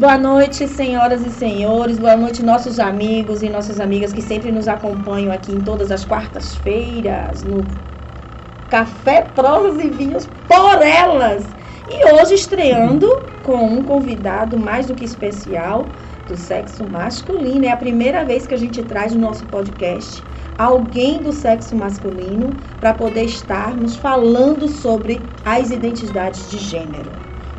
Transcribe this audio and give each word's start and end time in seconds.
Boa 0.00 0.16
noite, 0.16 0.66
senhoras 0.66 1.26
e 1.26 1.30
senhores. 1.30 1.98
Boa 1.98 2.16
noite, 2.16 2.42
nossos 2.42 2.78
amigos 2.80 3.42
e 3.42 3.50
nossas 3.50 3.78
amigas 3.78 4.14
que 4.14 4.22
sempre 4.22 4.50
nos 4.50 4.66
acompanham 4.66 5.30
aqui 5.30 5.52
em 5.52 5.60
todas 5.60 5.90
as 5.90 6.06
quartas-feiras 6.06 7.44
no 7.44 7.66
Café, 8.70 9.20
Prosas 9.20 9.78
e 9.84 9.90
Vinhos 9.90 10.26
por 10.48 10.80
Elas. 10.80 11.54
E 11.86 12.14
hoje 12.14 12.32
estreando 12.32 13.06
com 13.42 13.62
um 13.62 13.84
convidado 13.84 14.58
mais 14.58 14.86
do 14.86 14.94
que 14.94 15.04
especial 15.04 15.90
do 16.26 16.34
sexo 16.34 16.82
masculino. 16.88 17.66
É 17.66 17.70
a 17.70 17.76
primeira 17.76 18.24
vez 18.24 18.46
que 18.46 18.54
a 18.54 18.58
gente 18.58 18.82
traz 18.84 19.14
no 19.14 19.20
nosso 19.20 19.44
podcast 19.44 20.24
alguém 20.56 21.20
do 21.20 21.30
sexo 21.30 21.76
masculino 21.76 22.56
para 22.80 22.94
poder 22.94 23.24
estarmos 23.24 23.96
falando 23.96 24.66
sobre 24.66 25.20
as 25.44 25.70
identidades 25.70 26.48
de 26.48 26.56
gênero. 26.56 27.10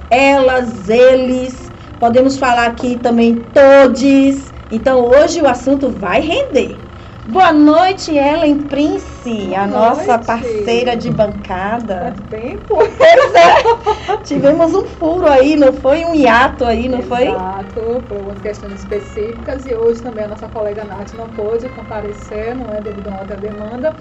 Elas, 0.09 0.89
eles, 0.89 1.70
podemos 2.01 2.35
falar 2.39 2.65
aqui 2.65 2.97
também 2.97 3.35
todes. 3.53 4.51
Então 4.71 5.05
hoje 5.05 5.39
o 5.39 5.47
assunto 5.47 5.87
vai 5.91 6.19
render. 6.19 6.83
Boa 7.27 7.53
noite, 7.53 8.11
Ellen 8.17 8.63
Prince, 8.63 9.29
Boa 9.29 9.59
a 9.59 9.67
noite. 9.67 9.71
nossa 9.71 10.17
parceira 10.17 10.97
de 10.97 11.11
bancada. 11.11 11.99
Faz 11.99 12.19
tempo. 12.21 12.75
Pois 12.75 13.35
é. 13.35 14.17
Tivemos 14.25 14.73
um 14.73 14.85
furo 14.85 15.27
aí, 15.27 15.55
não 15.55 15.71
foi? 15.71 16.03
Um 16.03 16.15
hiato 16.15 16.65
aí, 16.65 16.89
não 16.89 16.97
Exato, 16.97 17.15
foi? 17.15 17.27
Exato, 17.27 18.05
por 18.07 18.17
algumas 18.17 18.41
questões 18.41 18.73
específicas. 18.73 19.67
E 19.67 19.75
hoje 19.75 20.01
também 20.01 20.25
a 20.25 20.27
nossa 20.27 20.49
colega 20.49 20.83
Nath 20.83 21.13
não 21.13 21.29
pôde 21.29 21.69
comparecer, 21.69 22.55
não 22.55 22.73
é? 22.73 22.81
Devido 22.81 23.09
a 23.09 23.11
uma 23.11 23.19
outra 23.21 23.37
demanda. 23.37 23.95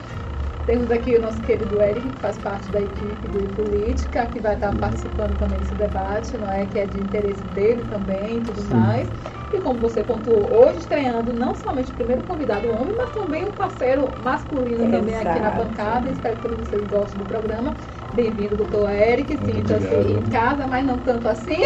Temos 0.70 0.88
aqui 0.88 1.16
o 1.16 1.20
nosso 1.20 1.42
querido 1.42 1.82
Eric, 1.82 2.12
que 2.12 2.20
faz 2.20 2.38
parte 2.38 2.70
da 2.70 2.80
equipe 2.80 3.26
do 3.26 3.48
Política, 3.56 4.24
que 4.26 4.38
vai 4.38 4.54
estar 4.54 4.72
participando 4.78 5.36
também 5.36 5.58
desse 5.58 5.74
debate, 5.74 6.38
não 6.38 6.48
é? 6.48 6.64
Que 6.64 6.78
é 6.78 6.86
de 6.86 7.00
interesse 7.00 7.42
dele 7.42 7.82
também 7.90 8.38
e 8.38 8.42
tudo 8.44 8.60
Sim. 8.60 8.74
mais. 8.74 9.10
E 9.52 9.58
como 9.58 9.80
você 9.80 10.04
pontuou, 10.04 10.48
hoje 10.54 10.78
estreando 10.78 11.32
não 11.32 11.56
somente 11.56 11.90
o 11.90 11.94
primeiro 11.96 12.22
convidado 12.22 12.70
homem, 12.70 12.94
mas 12.96 13.10
também 13.10 13.44
um 13.46 13.50
parceiro 13.50 14.14
masculino 14.22 14.84
Exato. 14.84 14.96
também 14.96 15.16
aqui 15.16 15.40
na 15.40 15.50
bancada. 15.50 16.08
Espero 16.08 16.36
que 16.36 16.42
todos 16.42 16.58
vocês 16.58 16.86
gostem 16.86 17.18
do 17.18 17.26
programa. 17.26 17.74
Bem-vindo, 18.14 18.56
doutor 18.56 18.90
Eric. 18.90 19.36
Sinta-se 19.38 19.94
em 19.94 20.22
casa, 20.30 20.66
mas 20.66 20.84
não 20.84 20.98
tanto 20.98 21.28
assim. 21.28 21.56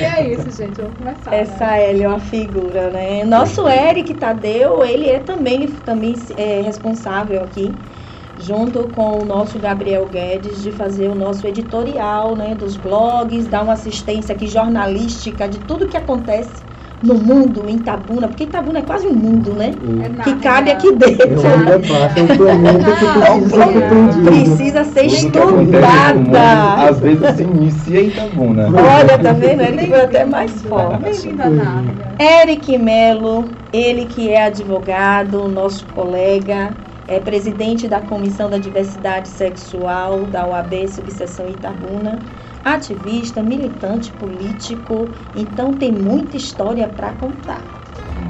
e 0.00 0.04
é 0.04 0.32
isso, 0.32 0.50
gente. 0.50 0.80
Vamos 0.80 0.96
começar. 0.96 1.32
Essa 1.32 1.66
né? 1.66 2.00
é 2.00 2.08
uma 2.08 2.18
figura, 2.18 2.90
né? 2.90 3.24
Nosso 3.24 3.68
Eric 3.68 4.14
Tadeu, 4.14 4.84
ele 4.84 5.08
é 5.08 5.20
também, 5.20 5.68
também 5.68 6.14
é, 6.36 6.60
responsável 6.62 7.42
aqui 7.42 7.78
junto 8.36 8.88
com 8.88 9.20
o 9.20 9.24
nosso 9.24 9.58
Gabriel 9.58 10.08
Guedes, 10.08 10.60
de 10.62 10.72
fazer 10.72 11.08
o 11.08 11.14
nosso 11.14 11.46
editorial 11.46 12.34
né, 12.34 12.54
dos 12.54 12.76
blogs, 12.76 13.46
dar 13.46 13.62
uma 13.62 13.74
assistência 13.74 14.34
aqui 14.34 14.48
jornalística 14.48 15.48
de 15.48 15.60
tudo 15.60 15.88
que 15.88 15.96
acontece 15.96 16.71
no 17.02 17.14
mundo, 17.14 17.68
em 17.68 17.76
Itabuna, 17.76 18.28
porque 18.28 18.44
Itabuna 18.44 18.78
é 18.78 18.82
quase 18.82 19.06
um 19.08 19.14
mundo, 19.14 19.54
né? 19.54 19.74
É 20.00 20.22
que 20.22 20.36
cabe 20.36 20.70
aqui 20.70 20.92
dentro. 20.92 21.28
É 21.28 21.78
precisa 24.24 24.84
ser 24.84 25.06
estudada. 25.06 26.88
Às 26.88 27.00
vezes 27.00 27.36
se 27.36 27.42
inicia 27.42 28.00
em 28.00 28.08
Itabuna. 28.08 28.68
Olha, 28.68 29.18
tá 29.18 29.32
vendo? 29.32 29.62
Ele 29.62 29.88
foi 29.88 30.00
até 30.00 30.24
mais 30.24 30.62
forte. 30.62 31.34
Eric 32.20 32.78
Melo, 32.78 33.56
ele 33.72 34.06
que 34.06 34.28
é 34.28 34.44
advogado, 34.44 35.48
nosso 35.48 35.86
colega, 35.86 36.76
é 37.06 37.18
presidente 37.18 37.88
da 37.88 38.00
Comissão 38.00 38.48
da 38.48 38.58
Diversidade 38.58 39.28
Sexual 39.28 40.26
da 40.26 40.46
OAB 40.46 40.88
Subseção 40.88 41.48
Itabuna, 41.48 42.22
ativista, 42.64 43.42
militante 43.42 44.12
político, 44.12 45.10
então 45.34 45.74
tem 45.74 45.92
muita 45.92 46.36
história 46.36 46.88
para 46.88 47.12
contar. 47.12 47.62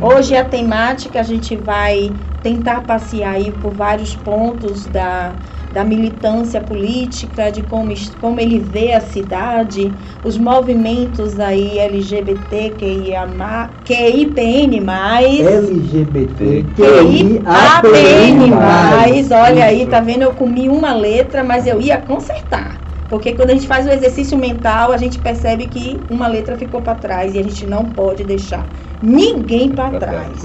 Hoje 0.00 0.36
a 0.36 0.44
temática 0.44 1.20
a 1.20 1.22
gente 1.22 1.56
vai 1.56 2.14
tentar 2.42 2.82
passear 2.82 3.34
aí 3.34 3.52
por 3.52 3.72
vários 3.72 4.16
pontos 4.16 4.86
da 4.86 5.34
da 5.72 5.82
militância 5.84 6.60
política, 6.60 7.50
de 7.50 7.62
como, 7.62 7.94
como 8.20 8.38
ele 8.38 8.58
vê 8.58 8.92
a 8.92 9.00
cidade, 9.00 9.94
os 10.22 10.36
movimentos 10.36 11.40
aí 11.40 11.78
LGBT, 11.78 12.74
QIA, 12.78 13.26
QIPN+, 13.82 14.80
LGBT, 15.40 16.66
QIAPN+, 16.76 17.42
olha 19.34 19.64
aí, 19.64 19.86
tá 19.86 20.00
vendo, 20.00 20.22
eu 20.22 20.34
comi 20.34 20.68
uma 20.68 20.92
letra, 20.92 21.42
mas 21.42 21.66
eu 21.66 21.80
ia 21.80 21.96
consertar. 21.96 22.81
Porque 23.12 23.34
quando 23.34 23.50
a 23.50 23.52
gente 23.52 23.66
faz 23.66 23.86
o 23.86 23.90
exercício 23.90 24.38
mental, 24.38 24.90
a 24.90 24.96
gente 24.96 25.18
percebe 25.18 25.66
que 25.66 26.00
uma 26.08 26.26
letra 26.26 26.56
ficou 26.56 26.80
para 26.80 26.94
trás 26.94 27.34
e 27.34 27.38
a 27.38 27.42
gente 27.42 27.66
não 27.66 27.84
pode 27.84 28.24
deixar 28.24 28.66
ninguém 29.02 29.70
para 29.70 29.98
trás. 29.98 30.42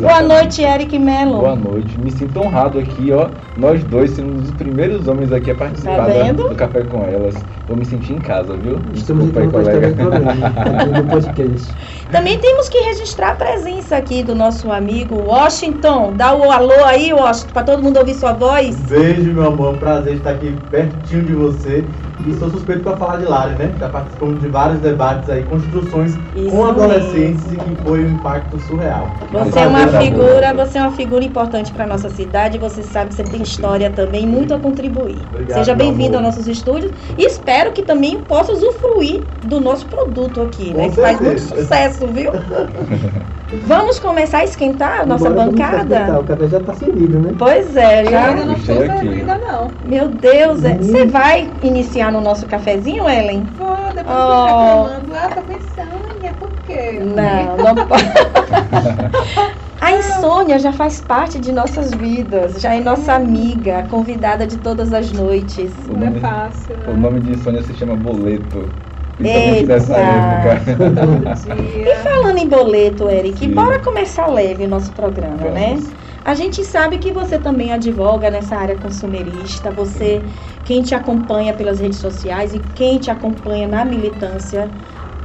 Boa 0.00 0.20
noite, 0.20 0.60
Eric 0.60 0.98
Mello. 0.98 1.38
Boa 1.38 1.54
noite. 1.54 1.96
Me 1.96 2.10
sinto 2.10 2.40
honrado 2.40 2.80
aqui, 2.80 3.12
ó. 3.12 3.30
Nós 3.56 3.84
dois 3.84 4.10
sendo 4.10 4.30
um 4.30 4.40
dos 4.40 4.50
primeiros 4.50 5.06
homens 5.06 5.30
aqui 5.30 5.52
a 5.52 5.54
participar 5.54 6.06
tá 6.06 6.32
do 6.32 6.56
Café 6.56 6.82
com 6.82 7.04
Elas. 7.04 7.36
Vou 7.68 7.76
me 7.76 7.84
sentir 7.84 8.14
em 8.14 8.18
casa, 8.18 8.56
viu? 8.56 8.80
Estamos 8.94 9.26
Desculpa 9.26 9.40
aí, 9.40 9.64
colega. 9.64 9.94
Também 12.10 12.38
temos 12.38 12.66
que 12.70 12.78
registrar 12.78 13.32
a 13.32 13.34
presença 13.34 13.94
aqui 13.94 14.22
do 14.22 14.34
nosso 14.34 14.72
amigo 14.72 15.16
Washington. 15.16 16.14
Dá 16.16 16.34
o 16.34 16.50
alô 16.50 16.82
aí, 16.86 17.12
Washington, 17.12 17.52
para 17.52 17.64
todo 17.64 17.82
mundo 17.82 17.98
ouvir 17.98 18.14
sua 18.14 18.32
voz. 18.32 18.74
Beijo, 18.74 19.34
meu 19.34 19.48
amor. 19.48 19.74
Prazer 19.74 20.16
estar 20.16 20.30
aqui 20.30 20.50
pertinho 20.70 21.24
de 21.24 21.34
você. 21.34 21.84
E 22.26 22.34
sou 22.34 22.50
suspeito 22.50 22.82
para 22.82 22.96
falar 22.96 23.18
de 23.18 23.26
Lari, 23.26 23.54
né? 23.54 23.72
Já 23.78 23.88
participamos 23.88 24.40
de 24.40 24.48
vários 24.48 24.80
debates 24.80 25.30
aí, 25.30 25.44
construções 25.44 26.18
Isso 26.34 26.50
com 26.50 26.66
adolescentes 26.66 27.46
mesmo. 27.46 27.54
e 27.54 27.76
que 27.76 27.82
foi 27.82 28.04
um 28.04 28.08
impacto 28.08 28.58
surreal. 28.60 29.08
Você 29.30 29.60
é 29.60 29.66
uma 29.68 29.86
figura, 29.86 30.54
você 30.54 30.78
é 30.78 30.82
uma 30.82 30.92
figura 30.92 31.24
importante 31.24 31.72
para 31.72 31.86
nossa 31.86 32.08
cidade. 32.08 32.58
Você 32.58 32.82
sabe 32.82 33.10
que 33.10 33.14
você 33.14 33.22
tem 33.22 33.42
história 33.42 33.90
também, 33.90 34.26
muito 34.26 34.52
a 34.52 34.58
contribuir. 34.58 35.28
Obrigado, 35.32 35.58
Seja 35.58 35.74
bem-vindo 35.76 36.16
aos 36.16 36.24
nossos 36.24 36.48
estúdios 36.48 36.92
e 37.16 37.24
espero 37.58 37.72
que 37.72 37.82
também 37.82 38.22
possa 38.22 38.52
usufruir 38.52 39.24
do 39.42 39.60
nosso 39.60 39.86
produto 39.86 40.40
aqui, 40.42 40.72
né? 40.72 40.90
Que 40.90 40.96
faz 40.96 41.20
muito 41.20 41.40
sucesso, 41.40 42.06
viu? 42.06 42.30
Vamos 43.66 43.98
começar 43.98 44.38
a 44.38 44.44
esquentar 44.44 45.00
a 45.00 45.06
nossa 45.06 45.30
bancada? 45.30 46.20
O 46.20 46.24
café 46.24 46.46
já 46.48 46.58
está 46.58 46.74
servido, 46.74 47.18
né? 47.18 47.34
Pois 47.36 47.74
é, 47.76 48.04
já. 48.04 48.10
Eu 48.10 48.30
ainda 48.30 48.44
não 48.44 48.54
estou 48.54 48.76
servida, 48.76 49.38
não. 49.38 49.72
Meu 49.82 50.08
Deus, 50.08 50.62
é. 50.64 50.74
você 50.76 51.06
vai 51.06 51.50
iniciar 51.62 52.12
no 52.12 52.20
nosso 52.20 52.46
cafezinho, 52.46 53.08
Ellen? 53.08 53.48
Vou, 53.56 53.74
depois 53.94 54.06
oh. 54.06 54.84
reclamando. 54.84 55.14
Ah, 55.14 55.28
tô 55.34 55.42
pensando, 55.42 55.98
por 56.38 56.50
quê? 56.66 57.00
Não, 57.00 57.56
não 57.56 57.74
pode. 57.88 58.04
A 59.80 59.92
insônia 59.92 60.58
já 60.58 60.72
faz 60.72 61.00
parte 61.00 61.38
de 61.38 61.52
nossas 61.52 61.92
vidas, 61.92 62.60
já 62.60 62.74
é 62.74 62.80
nossa 62.80 63.12
amiga, 63.12 63.86
convidada 63.88 64.46
de 64.46 64.58
todas 64.58 64.92
as 64.92 65.12
noites. 65.12 65.72
O 65.88 65.92
não 65.92 66.02
é 66.02 66.04
nome, 66.06 66.18
é 66.18 66.20
fácil. 66.20 66.76
Né? 66.76 66.92
O 66.92 66.96
nome 66.96 67.20
de 67.20 67.32
insônia 67.32 67.62
se 67.62 67.74
chama 67.74 67.94
boleto. 67.96 68.74
Eita. 69.20 69.78
e 71.56 71.94
falando 72.04 72.38
em 72.38 72.48
boleto, 72.48 73.08
Eric, 73.08 73.38
Sim. 73.38 73.52
bora 73.52 73.80
começar 73.80 74.26
leve 74.28 74.64
o 74.64 74.68
nosso 74.68 74.92
programa, 74.92 75.36
Vamos. 75.36 75.54
né? 75.54 75.78
A 76.24 76.34
gente 76.34 76.64
sabe 76.64 76.98
que 76.98 77.10
você 77.10 77.38
também 77.38 77.72
advoga 77.72 78.30
nessa 78.30 78.54
área 78.56 78.76
consumerista, 78.76 79.72
você, 79.72 80.22
quem 80.62 80.82
te 80.82 80.94
acompanha 80.94 81.52
pelas 81.54 81.80
redes 81.80 81.98
sociais 81.98 82.54
e 82.54 82.60
quem 82.60 82.98
te 82.98 83.10
acompanha 83.10 83.66
na 83.66 83.84
militância 83.84 84.70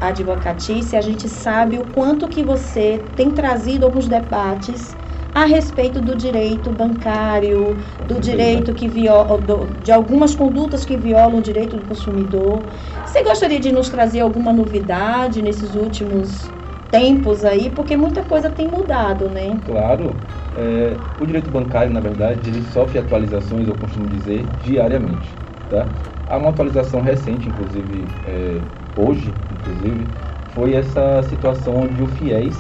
advocatícia, 0.08 1.00
a 1.00 1.02
gente 1.02 1.28
sabe 1.30 1.78
o 1.78 1.86
quanto 1.86 2.28
que 2.28 2.44
você 2.44 3.04
tem 3.16 3.32
trazido 3.32 3.86
alguns 3.86 4.08
debates 4.08 4.96
a 5.34 5.46
respeito 5.46 6.00
do 6.00 6.16
direito 6.16 6.72
bancário, 6.72 7.76
do 8.08 8.20
direito 8.20 8.74
que 8.74 8.88
viola, 8.88 9.40
de 9.84 9.92
algumas 9.92 10.36
condutas 10.36 10.86
que 10.86 10.96
violam 10.96 11.40
o 11.40 11.42
direito 11.42 11.76
do 11.76 11.88
consumidor. 11.88 12.66
Você 13.04 13.24
gostaria 13.24 13.60
de 13.60 13.72
nos 13.72 13.90
trazer 13.90 14.20
alguma 14.20 14.54
novidade 14.54 15.42
nesses 15.42 15.76
últimos 15.76 16.52
tempos 16.92 17.44
aí, 17.44 17.72
porque 17.72 17.98
muita 17.98 18.22
coisa 18.22 18.52
tem 18.52 18.68
mudado, 18.68 19.28
né? 19.28 19.60
Claro. 19.66 20.16
É, 20.56 20.96
o 21.20 21.26
direito 21.26 21.50
bancário, 21.50 21.92
na 21.92 22.00
verdade, 22.00 22.52
ele 22.52 22.62
sofre 22.72 23.00
atualizações, 23.00 23.68
eu 23.68 23.74
costumo 23.74 24.08
dizer, 24.08 24.46
diariamente. 24.62 25.36
Tá? 25.72 25.88
Há 26.30 26.38
uma 26.38 26.50
atualização 26.52 27.02
recente, 27.02 27.50
inclusive, 27.50 28.06
é, 28.28 28.62
hoje, 28.98 29.34
inclusive, 29.52 30.08
foi 30.54 30.74
essa 30.74 31.24
situação 31.24 31.82
onde 31.84 32.02
o 32.02 32.08
FIES 32.08 32.58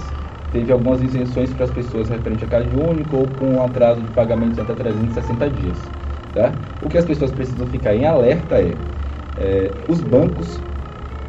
teve 0.52 0.72
algumas 0.72 1.02
isenções 1.02 1.52
para 1.54 1.66
as 1.66 1.72
pessoas 1.72 2.10
referente 2.10 2.46
a 2.46 2.48
card 2.48 2.70
único 2.76 3.18
ou 3.18 3.28
com 3.40 3.56
um 3.56 3.64
atraso 3.64 4.02
de 4.02 4.08
pagamentos 4.10 4.60
até 4.60 4.74
360 4.74 5.50
dias. 5.50 5.78
Tá? 6.34 6.52
O 6.82 6.90
que 6.90 6.98
as 6.98 7.06
pessoas 7.06 7.32
precisam 7.32 7.68
ficar 7.68 7.96
em 7.96 8.06
alerta 8.06 8.56
é, 8.56 8.74
é 9.38 9.72
os 9.88 10.00
bancos 10.02 10.60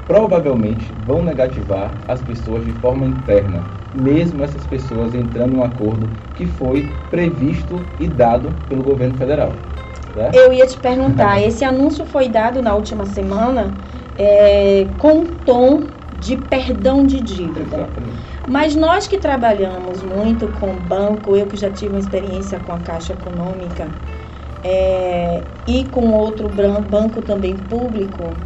provavelmente 0.06 0.93
vão 1.06 1.23
negativar 1.23 1.91
as 2.09 2.21
pessoas 2.23 2.65
de 2.65 2.73
forma 2.73 3.06
interna, 3.06 3.62
mesmo 3.95 4.43
essas 4.43 4.67
pessoas 4.67 5.15
entrando 5.15 5.56
um 5.56 5.65
acordo 5.65 6.09
que 6.37 6.47
foi 6.47 6.87
previsto 7.11 7.81
e 7.99 8.06
dado 8.06 8.51
pelo 8.69 8.83
governo 8.83 9.17
federal. 9.17 9.53
Tá? 10.15 10.31
Eu 10.33 10.53
ia 10.53 10.67
te 10.67 10.77
perguntar, 10.77 11.43
esse 11.43 11.65
anúncio 11.65 12.05
foi 12.06 12.29
dado 12.29 12.62
na 12.62 12.75
última 12.75 13.05
semana 13.06 13.73
é, 14.19 14.88
com 14.99 15.20
um 15.20 15.34
tom 15.34 15.88
de 16.19 16.37
perdão 16.37 17.06
de 17.06 17.20
dívida. 17.20 17.76
Exatamente. 17.76 18.34
Mas 18.46 18.76
nós 18.76 19.06
que 19.06 19.19
trabalhamos 19.19 20.02
muito 20.02 20.49
com 20.49 20.75
banco, 20.75 21.37
eu 21.37 21.46
que 21.46 21.56
já 21.56 21.70
tive 21.70 21.94
uma 21.94 21.99
experiência 21.99 22.61
com 22.61 22.72
a 22.72 22.78
Caixa 22.78 23.14
Econômica 23.14 23.90
é, 24.62 25.43
e 25.66 25.84
com 25.87 26.12
outro 26.12 26.49
banco 26.49 27.22
também 27.22 27.56
público, 27.56 28.37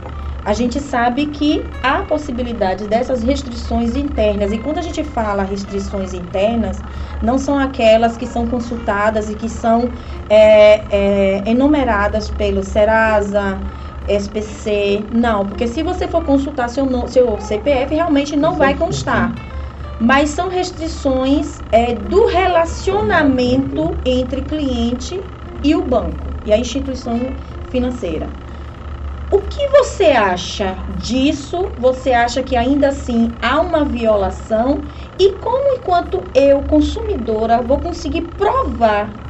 a 0.44 0.54
gente 0.54 0.80
sabe 0.80 1.26
que 1.26 1.62
há 1.82 2.02
possibilidade 2.02 2.86
dessas 2.86 3.22
restrições 3.22 3.94
internas. 3.94 4.50
E 4.50 4.58
quando 4.58 4.78
a 4.78 4.82
gente 4.82 5.04
fala 5.04 5.42
restrições 5.42 6.14
internas, 6.14 6.82
não 7.20 7.38
são 7.38 7.58
aquelas 7.58 8.16
que 8.16 8.26
são 8.26 8.46
consultadas 8.46 9.28
e 9.28 9.34
que 9.34 9.48
são 9.48 9.90
é, 10.28 10.84
é, 10.90 11.42
enumeradas 11.44 12.30
pelo 12.30 12.62
Serasa, 12.62 13.60
SPC. 14.08 15.04
Não, 15.12 15.46
porque 15.46 15.68
se 15.68 15.82
você 15.82 16.08
for 16.08 16.24
consultar 16.24 16.68
seu, 16.68 17.08
seu 17.08 17.38
CPF, 17.40 17.94
realmente 17.94 18.36
não 18.36 18.56
vai 18.56 18.74
constar. 18.74 19.34
Mas 20.00 20.30
são 20.30 20.48
restrições 20.48 21.62
é, 21.72 21.94
do 21.94 22.26
relacionamento 22.26 23.98
entre 24.04 24.42
cliente 24.42 25.20
e 25.62 25.74
o 25.74 25.82
banco 25.82 26.34
e 26.44 26.52
a 26.52 26.58
instituição 26.58 27.34
financeira. 27.70 28.30
O 29.30 29.40
que 29.40 29.68
você 29.68 30.04
acha 30.04 30.78
disso? 30.96 31.72
Você 31.76 32.12
acha 32.12 32.42
que 32.42 32.56
ainda 32.56 32.88
assim 32.88 33.36
há 33.42 33.60
uma 33.60 33.84
violação? 33.84 34.84
E 35.18 35.32
como, 35.32 35.74
enquanto 35.74 36.30
eu, 36.34 36.62
consumidora, 36.62 37.60
vou 37.60 37.78
conseguir 37.80 38.22
provar? 38.22 39.27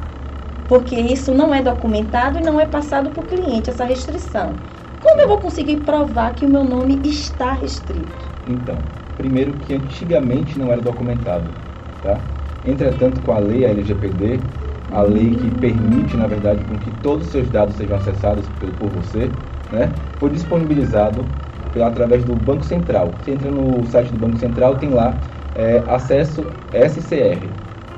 Porque 0.69 0.95
isso 0.95 1.33
não 1.33 1.53
é 1.53 1.61
documentado 1.61 2.37
e 2.39 2.41
não 2.41 2.59
é 2.59 2.65
passado 2.65 3.11
para 3.11 3.21
o 3.23 3.25
cliente, 3.27 3.69
essa 3.69 3.83
restrição. 3.83 4.61
Como 5.01 5.21
eu 5.21 5.27
vou 5.27 5.39
conseguir 5.39 5.77
provar 5.77 6.33
que 6.35 6.45
o 6.45 6.49
meu 6.49 6.63
nome 6.63 7.01
está 7.03 7.53
restrito? 7.53 8.31
Então, 8.45 8.83
primeiro 9.17 9.57
que 9.59 9.73
antigamente 9.73 10.57
não 10.57 10.71
era 10.71 10.81
documentado, 10.81 11.55
tá? 12.01 12.23
Entretanto, 12.63 13.21
com 13.21 13.31
a 13.31 13.39
lei, 13.39 13.63
LGPD, 13.65 14.41
a 14.89 15.01
lei 15.01 15.35
que 15.35 15.51
permite, 15.51 16.17
na 16.17 16.27
verdade, 16.27 16.65
com 16.65 16.77
que 16.79 16.91
todos 16.91 17.25
os 17.27 17.31
seus 17.31 17.49
dados 17.49 17.75
sejam 17.75 17.95
acessados 17.97 18.49
por, 18.49 18.71
por 18.73 18.89
você, 18.89 19.33
né? 19.69 19.93
Foi 20.17 20.29
disponibilizado 20.29 21.33
pela- 21.71 21.87
através 21.87 22.25
do 22.25 22.35
Banco 22.35 22.63
Central. 22.65 23.17
Você 23.21 23.31
entra 23.31 23.51
no 23.51 23.83
site 23.85 24.11
do 24.11 24.17
Banco 24.17 24.37
Central, 24.37 24.77
tem 24.77 24.89
lá 24.89 25.19
é, 25.53 25.83
acesso 25.87 26.53
SCR, 26.71 27.55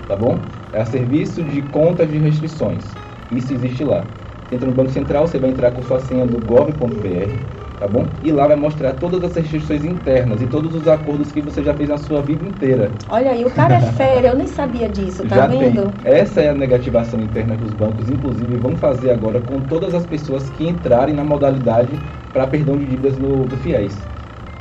tá 0.08 0.16
bom? 0.16 0.48
É 0.74 0.82
a 0.82 0.86
Serviço 0.86 1.44
de 1.44 1.62
Contas 1.64 2.10
de 2.10 2.18
Restrições. 2.18 2.94
Isso 3.30 3.54
existe 3.54 3.84
lá. 3.84 4.06
Você 4.48 4.56
entra 4.56 4.68
no 4.68 4.74
Banco 4.74 4.92
Central, 4.92 5.28
você 5.28 5.38
vai 5.38 5.50
entrar 5.50 5.72
com 5.72 5.82
sua 5.84 6.00
senha 6.00 6.26
do 6.26 6.38
gov.br, 6.40 7.80
tá 7.80 7.88
bom? 7.88 8.08
E 8.22 8.32
lá 8.32 8.48
vai 8.48 8.56
mostrar 8.56 8.94
todas 8.94 9.24
as 9.24 9.36
restrições 9.36 9.84
internas 9.84 10.42
e 10.42 10.48
todos 10.48 10.74
os 10.76 10.88
acordos 10.88 11.32
que 11.32 11.42
você 11.42 11.64
já 11.64 11.74
fez 11.74 11.90
na 11.90 11.98
sua 11.98 12.22
vida 12.22 12.46
inteira. 12.46 12.92
Olha 13.10 13.32
aí, 13.32 13.46
o 13.46 13.52
cara 13.52 13.76
é 13.76 13.82
fera, 13.82 14.28
eu 14.28 14.36
nem 14.36 14.48
sabia 14.48 14.90
disso, 14.90 15.26
tá 15.26 15.36
já 15.36 15.48
vendo? 15.48 15.94
tem. 16.02 16.14
Essa 16.14 16.42
é 16.42 16.50
a 16.50 16.54
negativação 16.54 17.22
interna 17.22 17.58
que 17.58 17.64
os 17.64 17.74
bancos, 17.74 18.10
inclusive, 18.10 18.58
vão 18.58 18.76
fazer 18.76 19.12
agora 19.12 19.42
com 19.42 19.62
todas 19.62 19.94
as 19.94 20.06
pessoas 20.06 20.50
que 20.52 20.68
entrarem 20.68 21.16
na 21.16 21.24
modalidade 21.24 21.98
para 22.34 22.48
perdão 22.48 22.78
de 22.78 22.86
dívidas 22.86 23.18
no, 23.18 23.46
do 23.46 23.58
FIES. 23.58 24.08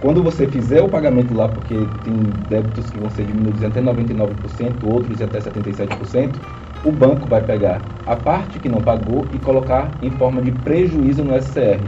Quando 0.01 0.23
você 0.23 0.47
fizer 0.47 0.81
o 0.81 0.89
pagamento 0.89 1.35
lá, 1.35 1.47
porque 1.47 1.87
tem 2.03 2.15
débitos 2.49 2.91
que 2.91 2.99
vão 2.99 3.11
ser 3.11 3.27
diminuídos 3.27 3.63
até 3.63 3.83
99%, 3.83 4.83
outros 4.83 5.21
até 5.21 5.39
77%, 5.39 6.41
o 6.83 6.91
banco 6.91 7.29
vai 7.29 7.43
pegar 7.43 7.83
a 8.07 8.17
parte 8.17 8.59
que 8.59 8.69
não 8.69 8.83
pagou 8.83 9.29
e 9.31 9.39
colocar 9.39 9.93
em 10.01 10.11
forma 10.13 10.41
de 10.41 10.53
prejuízo 10.53 11.23
no 11.23 11.35
SCR. 11.35 11.83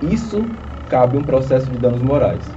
Isso 0.00 0.48
cabe 0.88 1.16
um 1.16 1.24
processo 1.24 1.68
de 1.68 1.78
danos 1.78 2.00
morais. 2.00 2.48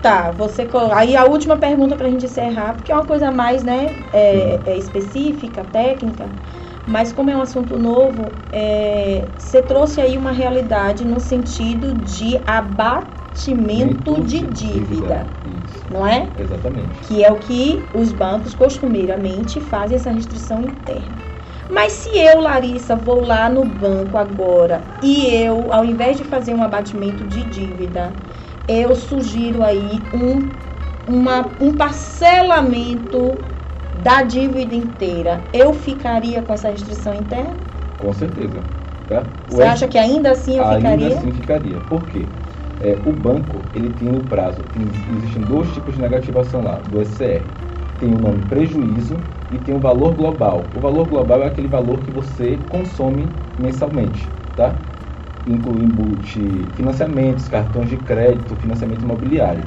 Tá, 0.00 0.30
você. 0.30 0.68
Aí 0.94 1.16
a 1.16 1.24
última 1.24 1.56
pergunta 1.56 1.96
pra 1.96 2.08
gente 2.08 2.26
encerrar, 2.26 2.74
porque 2.74 2.92
é 2.92 2.94
uma 2.94 3.04
coisa 3.04 3.32
mais, 3.32 3.64
né, 3.64 3.88
é, 4.12 4.60
é 4.64 4.78
específica, 4.78 5.64
técnica, 5.64 6.30
mas 6.86 7.12
como 7.12 7.30
é 7.30 7.36
um 7.36 7.42
assunto 7.42 7.76
novo, 7.76 8.32
é, 8.52 9.26
você 9.36 9.60
trouxe 9.60 10.00
aí 10.00 10.16
uma 10.16 10.30
realidade 10.30 11.04
no 11.04 11.18
sentido 11.18 11.94
de 11.94 12.40
abatimento 13.38 14.20
de 14.22 14.46
dívida, 14.48 15.28
não 15.88 16.06
é? 16.06 16.28
exatamente. 16.36 17.00
Que 17.06 17.24
é 17.24 17.30
o 17.30 17.38
que 17.38 17.84
os 17.94 18.12
bancos 18.12 18.54
costumeiramente 18.54 19.60
fazem 19.60 19.96
essa 19.96 20.10
restrição 20.10 20.60
interna. 20.62 21.16
Mas 21.70 21.92
se 21.92 22.08
eu, 22.18 22.40
Larissa, 22.40 22.96
vou 22.96 23.20
lá 23.20 23.48
no 23.48 23.64
banco 23.64 24.16
agora 24.16 24.82
e 25.02 25.26
eu, 25.26 25.72
ao 25.72 25.84
invés 25.84 26.16
de 26.16 26.24
fazer 26.24 26.54
um 26.54 26.62
abatimento 26.62 27.24
de 27.24 27.44
dívida, 27.44 28.14
eu 28.66 28.94
sugiro 28.96 29.62
aí 29.62 30.02
um, 30.14 30.50
uma, 31.06 31.50
um 31.60 31.76
parcelamento 31.76 33.38
da 34.02 34.22
dívida 34.22 34.74
inteira, 34.74 35.44
eu 35.52 35.74
ficaria 35.74 36.40
com 36.40 36.52
essa 36.52 36.70
restrição 36.70 37.14
interna? 37.14 37.56
Com 37.98 38.12
certeza. 38.12 38.64
Tá? 39.08 39.26
Você 39.48 39.62
acha 39.62 39.88
que 39.88 39.98
ainda 39.98 40.30
assim 40.30 40.58
eu 40.58 40.64
Ainda 40.64 40.76
ficaria? 40.76 41.18
assim 41.18 41.32
ficaria. 41.32 41.80
Por 41.80 42.06
quê? 42.06 42.28
É, 42.80 42.96
o 43.04 43.12
banco, 43.12 43.64
ele 43.74 43.90
tem 43.90 44.08
o 44.14 44.22
prazo, 44.24 44.62
tem, 44.64 44.82
existem 44.82 45.42
dois 45.42 45.72
tipos 45.72 45.94
de 45.94 46.00
negativação 46.00 46.62
lá, 46.62 46.78
do 46.80 47.00
SCR. 47.00 47.44
Tem 47.98 48.14
o 48.14 48.18
nome 48.18 48.44
prejuízo 48.48 49.18
e 49.50 49.58
tem 49.58 49.74
o 49.74 49.80
valor 49.80 50.14
global. 50.14 50.64
O 50.72 50.80
valor 50.80 51.06
global 51.06 51.42
é 51.42 51.46
aquele 51.46 51.66
valor 51.66 52.00
que 52.00 52.10
você 52.10 52.58
consome 52.68 53.28
mensalmente, 53.58 54.32
tá? 54.54 54.78
Inclui 55.46 55.82
embute 55.82 56.68
financiamentos, 56.74 57.48
cartões 57.48 57.88
de 57.88 57.96
crédito, 57.96 58.54
financiamento 58.56 59.02
imobiliário. 59.02 59.64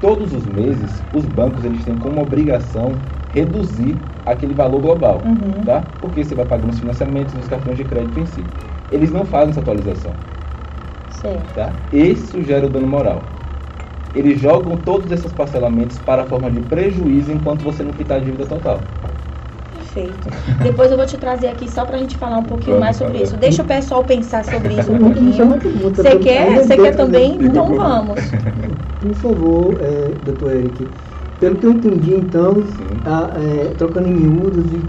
Todos 0.00 0.32
os 0.32 0.46
meses, 0.46 1.02
os 1.12 1.24
bancos 1.24 1.64
eles 1.64 1.84
têm 1.84 1.96
como 1.98 2.20
obrigação 2.20 3.00
reduzir 3.28 4.00
aquele 4.26 4.54
valor 4.54 4.80
global 4.80 5.22
Uhum. 5.24 5.64
tá? 5.64 5.86
Porque 6.00 6.24
você 6.24 6.34
vai 6.34 6.44
pagando 6.46 6.70
os 6.70 6.78
financiamentos 6.78 7.34
dos 7.34 7.48
cartões 7.48 7.76
de 7.76 7.84
crédito 7.84 8.18
em 8.18 8.26
si. 8.26 8.44
Eles 8.90 9.12
não 9.12 9.24
fazem 9.24 9.50
essa 9.50 9.60
atualização, 9.60 10.16
Certo. 11.20 11.54
tá? 11.54 11.74
Isso 11.92 12.42
gera 12.42 12.66
o 12.66 12.70
dano 12.70 12.86
moral. 12.86 13.24
Eles 14.14 14.40
jogam 14.40 14.76
todos 14.78 15.10
esses 15.12 15.32
parcelamentos 15.32 15.98
para 15.98 16.22
a 16.22 16.26
forma 16.26 16.50
de 16.50 16.60
prejuízo 16.62 17.30
enquanto 17.30 17.62
você 17.62 17.82
não 17.82 17.92
quitar 17.92 18.18
a 18.18 18.24
dívida 18.24 18.46
total. 18.46 18.82
Perfeito. 19.72 20.28
Depois 20.62 20.90
eu 20.90 20.96
vou 20.96 21.06
te 21.06 21.16
trazer 21.18 21.48
aqui 21.48 21.68
só 21.68 21.84
pra 21.84 21.98
gente 21.98 22.16
falar 22.16 22.38
um 22.38 22.44
pouquinho 22.44 22.72
Vamos 22.72 22.80
mais 22.86 22.96
sobre 22.96 23.14
falar. 23.14 23.24
isso. 23.24 23.36
Deixa 23.36 23.62
o 23.62 23.66
pessoal 23.66 24.04
pensar 24.04 24.44
sobre 24.44 24.74
isso 24.74 24.92
um 24.92 24.98
pouquinho. 24.98 25.32
Você 25.80 26.02
também. 26.02 26.18
quer? 26.20 26.54
Você 26.56 26.76
quer 26.76 26.96
também? 26.96 27.38
Então 27.40 27.66
vamos. 27.74 28.20
Por 29.00 29.14
favor, 29.14 29.78
é, 29.80 30.10
doutor 30.22 30.52
Eric, 30.52 30.88
pelo 31.38 31.56
que 31.56 31.66
eu 31.66 31.70
entendi, 31.72 32.14
então, 32.14 32.62
Sim. 32.66 33.00
a- 33.04 33.32
é, 33.36 33.74
trocando 33.74 34.08
em 34.08 34.12
miúdos 34.14 34.72
e 34.72 34.86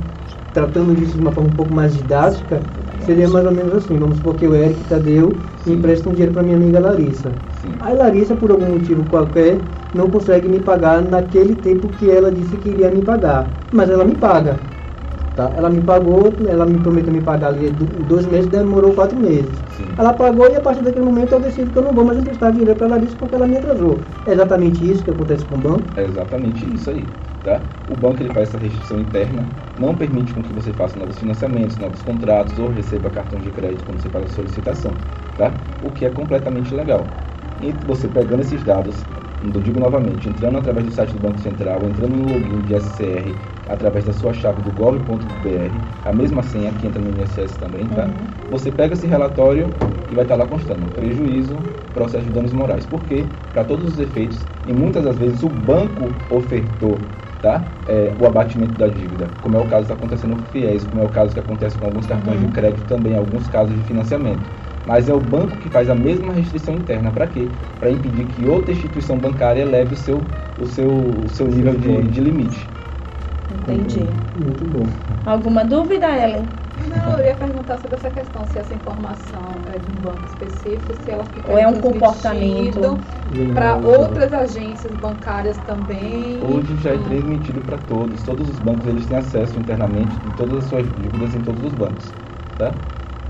tratando 0.53 0.94
disso 0.94 1.13
de 1.13 1.20
uma 1.20 1.32
forma 1.32 1.50
um 1.50 1.55
pouco 1.55 1.74
mais 1.74 1.94
didática, 1.96 2.62
seria 3.05 3.27
mais 3.29 3.46
ou 3.46 3.51
menos 3.51 3.74
assim. 3.74 3.98
Vamos 3.98 4.17
supor 4.17 4.36
que 4.36 4.48
o 4.48 4.55
Eric 4.55 4.84
Tadeu 4.86 5.38
Sim. 5.63 5.74
empresta 5.74 6.10
um 6.10 6.13
dinheiro 6.13 6.34
para 6.34 6.43
minha 6.43 6.55
amiga 6.58 6.79
Larissa. 6.79 7.34
Sim. 7.62 7.75
Aí 7.79 7.96
Larissa, 7.96 8.36
por 8.36 8.51
algum 8.51 8.72
motivo 8.72 9.03
qualquer, 9.05 9.62
não 9.93 10.10
consegue 10.10 10.48
me 10.48 10.60
pagar 10.60 11.01
naquele 11.01 11.55
tempo 11.55 11.89
que 11.89 12.10
ela 12.10 12.31
disse 12.31 12.58
que 12.58 12.70
iria 12.70 12.89
me 12.89 13.01
pagar. 13.01 13.50
Mas 13.72 13.89
ela 13.89 14.03
me 14.03 14.15
paga. 14.15 14.60
Tá? 15.36 15.51
Ela 15.55 15.70
me 15.70 15.81
pagou, 15.81 16.34
ela 16.48 16.65
me 16.65 16.77
prometeu 16.79 17.13
me 17.13 17.22
pagar 17.22 17.48
ali 17.50 17.70
do- 17.72 17.86
dois 18.03 18.25
meses, 18.25 18.48
demorou 18.48 18.93
quatro 18.93 19.17
meses. 19.17 19.63
Sim. 19.77 19.88
Ela 19.98 20.13
pagou 20.13 20.50
e 20.50 20.55
a 20.55 20.62
partir 20.62 20.84
daquele 20.84 21.05
momento 21.05 21.31
eu 21.34 21.39
decido 21.39 21.72
que 21.72 21.77
eu 21.77 21.84
não 21.84 21.93
vou 21.93 22.03
mais 22.03 22.17
emprestar 22.20 22.51
dinheiro 22.51 22.75
para 22.75 22.88
Larissa 22.88 23.15
porque 23.17 23.36
ela 23.36 23.48
me 23.48 23.58
atrasou. 23.58 24.00
É 24.27 24.34
exatamente 24.34 24.89
isso 24.89 25.03
que 25.03 25.10
acontece 25.10 25.46
com 25.46 25.55
o 25.55 25.58
banco? 25.58 25.84
É 25.96 26.03
exatamente 26.03 26.65
isso 26.74 26.89
aí, 26.89 27.08
tá? 27.43 27.62
O 27.88 27.95
banco 27.95 28.21
ele 28.21 28.33
faz 28.33 28.50
essa 28.50 28.57
restrição 28.57 29.00
interna, 29.00 29.48
não 29.77 29.95
permite 29.95 30.33
com 30.33 30.41
que 30.41 30.53
você 30.53 30.71
faça 30.74 30.98
novos 30.98 31.17
financiamentos, 31.17 31.77
novos 31.77 32.01
contratos 32.01 32.57
ou 32.60 32.69
receba 32.69 33.10
cartão 33.10 33.39
de 33.39 33.50
crédito 33.51 33.83
quando 33.86 34.00
você 34.00 34.10
faz 34.10 34.25
a 34.25 34.36
solicitação, 34.36 34.93
tá? 35.38 35.53
O 35.81 35.91
que 35.91 36.05
é 36.05 36.10
completamente 36.10 36.74
legal. 36.74 37.07
E 37.62 37.71
você 37.86 38.07
pegando 38.07 38.41
esses 38.41 38.63
dados, 38.63 39.05
eu 39.43 39.62
digo 39.62 39.79
novamente, 39.79 40.29
entrando 40.29 40.57
através 40.57 40.86
do 40.86 40.91
site 40.91 41.13
do 41.13 41.19
Banco 41.19 41.39
Central, 41.39 41.79
entrando 41.83 42.15
no 42.15 42.33
login 42.33 42.62
de 42.62 42.75
SCR, 42.75 43.36
através 43.67 44.05
da 44.05 44.13
sua 44.13 44.33
chave 44.33 44.62
do 44.62 44.71
gov.br, 44.71 46.05
a 46.05 46.13
mesma 46.13 46.43
senha 46.43 46.71
que 46.74 46.88
entra 46.88 47.01
no 47.01 47.10
INSS 47.19 47.57
também, 47.57 47.88
tá? 47.88 48.05
Uhum. 48.05 48.50
Você 48.51 48.71
pega 48.71 48.93
esse 48.93 49.07
relatório 49.07 49.74
e 50.10 50.15
vai 50.15 50.25
estar 50.25 50.36
lá 50.36 50.45
constando 50.45 50.86
prejuízo, 50.88 51.57
processo 51.93 52.25
de 52.25 52.31
danos 52.31 52.53
morais. 52.53 52.86
Por 52.86 53.03
quê? 53.05 53.25
Para 53.51 53.63
todos 53.63 53.93
os 53.93 54.00
efeitos, 54.00 54.45
e 54.65 54.74
muitas 54.74 55.03
das 55.03 55.17
vezes 55.17 55.41
o 55.41 55.50
banco 55.50 56.12
ofertou 56.29 57.00
tá? 57.41 57.65
É, 57.88 58.13
o 58.19 58.25
abatimento 58.25 58.74
da 58.74 58.88
dívida, 58.88 59.29
como 59.41 59.55
é 59.57 59.60
o 59.60 59.65
caso 59.65 59.88
que 59.88 59.93
está 59.93 59.95
acontecendo 59.95 60.36
com 60.36 60.43
o 60.43 60.45
FIES, 60.45 60.86
como 60.86 61.01
é 61.01 61.05
o 61.05 61.10
caso 61.10 61.33
que 61.33 61.39
acontece 61.39 61.77
com 61.77 61.86
alguns 61.86 62.05
cartões 62.05 62.39
Uhum. 62.39 62.48
de 62.48 62.53
crédito 62.53 62.86
também, 62.88 63.15
alguns 63.15 63.48
casos 63.48 63.75
de 63.75 63.83
financiamento. 63.83 64.50
Mas 64.86 65.07
é 65.10 65.13
o 65.13 65.19
banco 65.19 65.57
que 65.57 65.69
faz 65.69 65.89
a 65.89 65.95
mesma 65.95 66.33
restrição 66.33 66.75
interna. 66.75 67.12
Para 67.12 67.27
quê? 67.27 67.51
Para 67.79 67.91
impedir 67.91 68.25
que 68.25 68.45
outra 68.45 68.71
instituição 68.74 69.19
bancária 69.19 69.62
eleve 69.62 69.93
o 69.93 69.98
seu, 69.98 70.25
o 70.57 70.65
seu, 70.65 70.91
o 71.24 71.29
seu 71.29 71.48
nível 71.48 71.75
de, 71.77 72.07
de 72.07 72.19
limite. 72.21 72.69
Entendi. 73.62 74.00
Muito 74.36 74.65
bom. 74.65 74.86
Alguma 75.25 75.63
dúvida, 75.63 76.08
Ellen? 76.08 76.48
Não, 76.88 77.20
eu 77.20 77.25
ia 77.25 77.36
perguntar 77.36 77.77
sobre 77.77 77.96
essa 77.98 78.10
questão, 78.10 78.46
se 78.46 78.58
essa 78.58 78.74
informação 78.74 79.53
é 79.68 79.77
de 79.77 79.88
um 79.91 79.96
banco 79.96 80.25
específico, 80.25 80.94
se 80.96 81.12
ela 81.12 81.24
fica 81.25 81.51
Ou 81.51 81.58
é 81.58 81.68
um 81.68 81.74
transmitida 81.74 81.91
comportamento? 81.91 83.00
para 83.53 83.77
outras 83.77 84.34
agências 84.34 84.96
bancárias 84.96 85.58
também. 85.60 86.41
Hoje 86.44 86.75
já 86.77 86.91
é 86.91 86.98
transmitido 86.98 87.62
para 87.62 87.77
todos. 87.77 88.24
Todos 88.24 88.50
os 88.50 88.60
bancos 88.60 88.88
eles 88.88 89.06
têm 89.06 89.18
acesso 89.18 89.60
internamente 89.60 90.18
de 90.18 90.32
todas 90.32 90.63
as 90.63 90.70
suas 90.70 90.88
dívidas 90.88 91.36
em 91.36 91.41
todos 91.44 91.63
os 91.63 91.74
bancos. 91.74 92.13
Tá? 92.58 92.74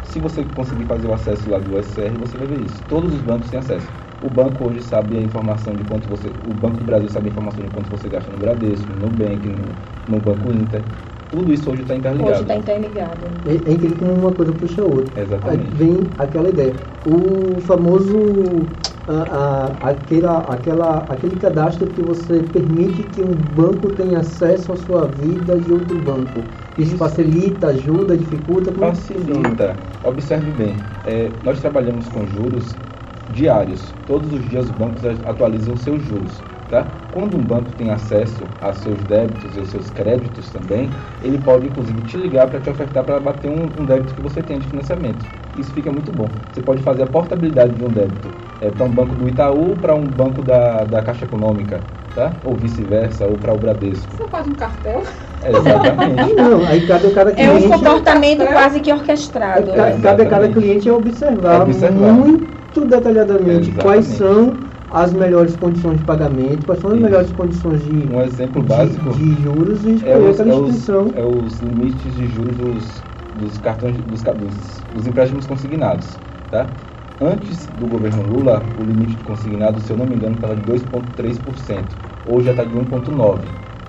Se 0.03 0.19
você 0.19 0.43
conseguir 0.45 0.85
fazer 0.85 1.07
o 1.07 1.13
acesso 1.13 1.49
lá 1.49 1.59
do 1.59 1.77
SR, 1.77 2.17
você 2.17 2.37
vai 2.37 2.47
ver 2.47 2.61
isso. 2.61 2.83
Todos 2.87 3.13
os 3.13 3.21
bancos 3.21 3.49
têm 3.49 3.59
acesso. 3.59 3.87
O 4.21 4.29
banco 4.29 4.63
hoje 4.65 4.81
sabe 4.81 5.17
a 5.17 5.21
informação 5.21 5.75
de 5.75 5.83
quanto 5.83 6.07
você. 6.07 6.29
O 6.29 6.53
Banco 6.53 6.77
do 6.77 6.85
Brasil 6.85 7.09
sabe 7.09 7.29
a 7.29 7.31
informação 7.31 7.63
de 7.63 7.69
quanto 7.69 7.89
você 7.89 8.07
gasta 8.07 8.31
no 8.31 8.37
Bradesco, 8.37 8.91
no 8.91 8.97
Nubank, 8.97 9.47
no, 9.49 9.75
no 10.07 10.21
Banco 10.21 10.51
Inter. 10.53 10.85
Tudo 11.31 11.51
isso 11.51 11.71
hoje 11.71 11.81
está 11.83 11.95
interligado. 11.95 12.31
Hoje 12.33 12.41
está 12.41 12.55
interligado. 12.55 13.25
É, 13.45 13.53
é 13.55 13.73
incrível 13.73 13.97
como 13.97 14.13
uma 14.13 14.33
coisa 14.33 14.53
puxa 14.53 14.81
a 14.81 14.85
outra. 14.85 15.13
Aí 15.15 15.23
Exatamente. 15.23 15.71
vem 15.71 16.11
aquela 16.17 16.49
ideia. 16.49 16.75
O 17.05 17.57
famoso. 17.61 18.67
a- 19.07 19.77
a- 19.81 19.89
aquela, 19.89 20.39
aquela, 20.53 20.99
aquele 21.05 21.35
cadastro 21.35 21.87
que 21.87 22.01
você 22.01 22.43
permite 22.43 23.03
que 23.03 23.23
um 23.23 23.33
banco 23.35 23.89
tenha 23.91 24.19
acesso 24.19 24.71
à 24.71 24.75
sua 24.75 25.07
vida 25.07 25.59
de 25.59 25.71
outro 25.73 25.99
banco. 25.99 26.49
Isso 26.77 26.89
Isso. 26.91 26.97
facilita, 26.97 27.67
ajuda, 27.67 28.15
dificulta? 28.15 28.71
Como 28.71 28.93
funciona? 28.95 29.49
Facilita. 29.49 29.79
Observe 30.03 30.51
bem. 30.51 30.85
é, 31.03 31.33
nós 31.41 31.59
trabalhamos 31.59 32.07
com 32.09 32.25
juros 32.27 32.79
diários. 33.31 33.93
Todos 34.05 34.31
os 34.31 34.47
dias 34.49 34.65
os 34.65 34.71
bancos 34.71 35.03
atualizam 35.25 35.75
seus 35.77 36.01
juros. 36.03 36.43
Tá? 36.69 36.87
Quando 37.11 37.35
um 37.35 37.41
banco 37.43 37.69
tem 37.73 37.91
acesso 37.91 38.43
a 38.61 38.71
seus 38.71 39.03
débitos 39.03 39.57
e 39.57 39.59
aos 39.59 39.69
seus 39.69 39.89
créditos 39.89 40.49
também, 40.51 40.89
ele 41.21 41.37
pode 41.37 41.67
inclusive 41.67 42.01
te 42.03 42.15
ligar 42.15 42.47
para 42.47 42.61
te 42.61 42.69
ofertar 42.69 43.03
para 43.03 43.19
bater 43.19 43.49
um, 43.49 43.69
um 43.77 43.85
débito 43.85 44.13
que 44.15 44.21
você 44.21 44.41
tem 44.41 44.57
de 44.57 44.67
financiamento. 44.67 45.25
Isso 45.57 45.73
fica 45.73 45.91
muito 45.91 46.13
bom. 46.13 46.29
Você 46.53 46.61
pode 46.61 46.81
fazer 46.81 47.03
a 47.03 47.07
portabilidade 47.07 47.73
de 47.73 47.83
um 47.83 47.89
débito 47.89 48.29
é, 48.61 48.69
para 48.71 48.85
um 48.85 48.89
banco 48.89 49.13
do 49.15 49.27
Itaú, 49.27 49.75
para 49.81 49.93
um 49.93 50.07
banco 50.07 50.41
da, 50.41 50.85
da 50.85 51.01
Caixa 51.01 51.25
Econômica, 51.25 51.81
tá? 52.15 52.31
ou 52.45 52.55
vice-versa, 52.55 53.25
ou 53.25 53.37
para 53.37 53.53
o 53.53 53.57
Bradesco. 53.57 54.07
Isso 54.13 54.23
é 54.23 54.27
quase 54.27 54.49
um 54.49 54.55
cartel. 54.55 55.03
Exatamente. 55.43 56.33
Não, 56.35 56.65
aí 56.65 56.87
cabe 56.87 57.07
a 57.07 57.11
cada 57.11 57.31
É 57.31 57.51
um 57.51 57.57
cliente. 57.57 57.67
comportamento 57.67 58.45
quase 58.47 58.79
que 58.79 58.93
orquestrado. 58.93 59.71
a 59.71 59.75
cada 59.75 59.89
Exatamente. 59.89 60.53
cliente 60.53 60.89
observar, 60.89 61.63
Observar. 61.63 62.13
muito 62.13 62.60
detalhadamente 62.79 63.69
Exatamente. 63.69 63.81
quais 63.83 64.05
são 64.05 64.57
as 64.89 65.13
melhores 65.13 65.55
condições 65.55 65.99
de 65.99 66.03
pagamento, 66.03 66.65
quais 66.65 66.79
são 66.81 66.89
as 66.91 66.95
Isso. 66.95 67.03
melhores 67.03 67.31
condições 67.31 67.81
de, 67.81 68.07
Um 68.07 68.21
exemplo 68.21 68.61
de- 68.61 68.67
básico 68.67 69.09
de 69.11 69.41
juros 69.41 69.85
e 69.85 69.89
é 69.89 69.93
escolher 69.95 70.29
os, 70.29 70.39
aquela 70.39 70.49
é, 70.49 70.55
os, 70.55 70.69
instituição. 70.69 71.13
é 71.15 71.23
os 71.23 71.59
limites 71.59 72.13
de 72.13 72.27
juros 72.27 72.57
dos, 72.57 73.03
dos 73.35 73.57
cartões 73.59 73.97
dos, 73.97 74.21
dos, 74.23 74.83
dos 74.93 75.07
empréstimos 75.07 75.45
consignados, 75.45 76.19
tá? 76.49 76.69
Antes 77.19 77.67
do 77.67 77.85
governo 77.85 78.23
Lula, 78.23 78.63
o 78.79 78.83
limite 78.83 79.15
de 79.15 79.23
consignado, 79.23 79.79
se 79.79 79.91
eu 79.91 79.97
não 79.97 80.07
me 80.07 80.15
engano, 80.15 80.35
estava 80.35 80.55
de 80.55 80.63
2,3%. 80.63 81.85
Hoje 82.25 82.45
já 82.47 82.51
está 82.51 82.63
de 82.63 82.73
1,9%. 82.75 83.41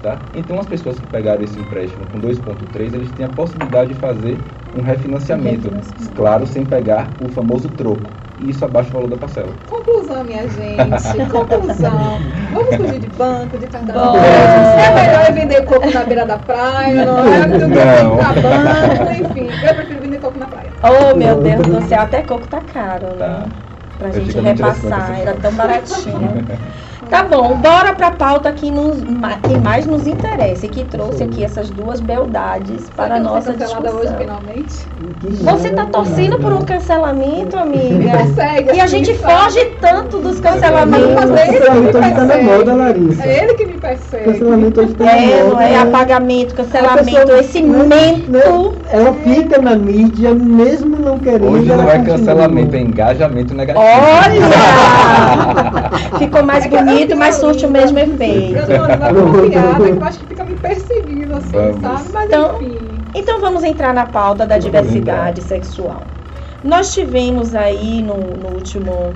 Tá? 0.02 0.20
Então, 0.34 0.58
as 0.58 0.66
pessoas 0.66 0.98
que 0.98 1.06
pegaram 1.06 1.42
esse 1.42 1.58
empréstimo 1.58 2.04
com 2.06 2.20
2,3%, 2.20 2.94
eles 2.94 3.12
têm 3.12 3.24
a 3.24 3.28
possibilidade 3.28 3.94
de 3.94 4.00
fazer 4.00 4.36
um 4.76 4.82
refinanciamento. 4.82 5.70
refinanciamento. 5.70 6.12
Claro, 6.14 6.46
sem 6.46 6.66
pegar 6.66 7.14
o 7.20 7.28
famoso 7.28 7.68
troco. 7.70 8.10
E 8.42 8.50
isso 8.50 8.64
abaixa 8.64 8.90
o 8.90 8.92
valor 8.92 9.08
da 9.08 9.16
parcela. 9.16 9.54
Conclusão, 9.66 10.24
minha 10.24 10.48
gente. 10.48 10.80
Conclusão. 11.30 12.18
Vamos 12.52 12.76
fugir 12.76 12.98
de 12.98 13.06
banco, 13.06 13.56
de 13.56 13.68
cartão. 13.68 14.16
É 14.16 14.94
melhor 14.94 15.32
vender 15.32 15.64
coco 15.64 15.88
na 15.92 16.02
beira 16.02 16.26
da 16.26 16.38
praia, 16.38 17.04
não 17.04 17.18
é? 17.24 17.46
Do 17.46 17.58
que 17.68 18.40
banco, 18.42 19.30
enfim. 19.30 19.48
Eu 19.64 19.74
prefiro 19.76 20.00
vender 20.00 20.18
coco 20.18 20.38
na 20.40 20.46
praia. 20.46 20.72
Oh, 20.82 21.16
meu 21.16 21.40
Deus 21.40 21.66
do 21.68 21.82
céu, 21.82 22.00
até 22.00 22.22
coco 22.22 22.48
tá 22.48 22.60
caro, 22.60 23.14
né? 23.14 23.18
Tá. 23.18 23.46
Pra 23.96 24.08
Eu 24.08 24.12
gente 24.14 24.40
repassar, 24.40 25.20
era 25.20 25.34
tão 25.34 25.52
baratinho. 25.52 26.44
Tá 27.12 27.22
bom, 27.24 27.56
bora 27.56 27.94
pra 27.94 28.10
pauta 28.10 28.50
que, 28.52 28.70
nos, 28.70 28.96
que 29.46 29.58
mais 29.62 29.84
nos 29.84 30.06
interessa 30.06 30.64
e 30.64 30.68
que 30.70 30.82
trouxe 30.86 31.22
aqui 31.22 31.44
essas 31.44 31.68
duas 31.68 32.00
beldades 32.00 32.88
para 32.88 33.16
a 33.16 33.18
que 33.18 33.22
nossa 33.24 33.50
hoje, 33.50 33.58
discussão. 33.64 34.16
finalmente? 34.16 34.88
Você 35.42 35.68
tá 35.72 35.84
torcendo 35.84 36.38
por 36.38 36.54
um 36.54 36.62
cancelamento, 36.62 37.54
Me 37.56 37.62
amiga? 37.62 38.12
persegue. 38.16 38.70
E 38.74 38.80
a 38.80 38.84
assim, 38.84 39.04
gente 39.04 39.18
sabe? 39.18 39.34
foge 39.44 39.64
tanto 39.78 40.20
dos 40.20 40.40
cancelamentos. 40.40 41.14
cancelamento 41.14 41.98
hoje 41.98 42.08
está 42.08 42.24
na 42.24 42.38
moda, 42.38 42.74
Larissa. 42.74 43.22
É 43.26 43.44
ele 43.44 43.54
que 43.54 43.66
me 43.66 43.74
persegue. 43.78 44.24
Cancelamento 44.24 44.80
hoje 44.80 44.96
na 44.98 45.10
É, 45.10 45.26
moda. 45.44 45.50
não 45.50 45.60
é 45.60 45.68
né? 45.70 45.78
apagamento, 45.80 46.54
cancelamento, 46.54 47.04
pessoa- 47.26 47.40
esse 47.40 47.60
né, 47.60 47.84
mento. 47.84 48.72
Ela 48.90 49.12
fica 49.12 49.60
na 49.60 49.76
mídia, 49.76 50.34
mesmo 50.34 50.96
não 50.96 51.18
querendo. 51.18 51.46
Hoje 51.50 51.66
não 51.66 51.90
é 51.90 51.98
cancelamento, 51.98 52.74
é 52.74 52.80
engajamento 52.80 53.52
negativo. 53.54 53.84
Olha! 53.84 55.81
Ficou 56.18 56.42
mais 56.42 56.64
É 56.64 56.68
eu 56.68 56.70
bonito, 56.70 57.16
mas 57.16 57.36
surte 57.36 57.66
o 57.66 57.70
mesmo 57.70 57.98
Eu 57.98 58.04
efeito. 58.14 58.66
tô 58.66 58.72
uma 58.74 58.98
confiada 58.98 59.84
que 59.84 59.90
eu 59.98 60.04
acho 60.04 60.18
que 60.20 60.26
fica 60.26 60.44
me 60.44 60.56
perseguindo 60.56 61.34
assim, 61.34 61.50
Vamos. 61.50 61.80
sabe? 61.82 62.12
Mas 62.12 62.26
Então, 62.26 62.62
enfim. 62.62 63.04
Então 63.14 63.40
vamos 63.40 63.62
entrar 63.62 63.92
na 63.92 64.06
pauta 64.06 64.46
da 64.46 64.58
diversidade 64.58 65.42
sexual. 65.42 66.06
Nós 66.62 66.92
tivemos 66.94 67.54
aí 67.54 68.02
no, 68.02 68.36
no 68.36 68.48
último. 68.48 69.14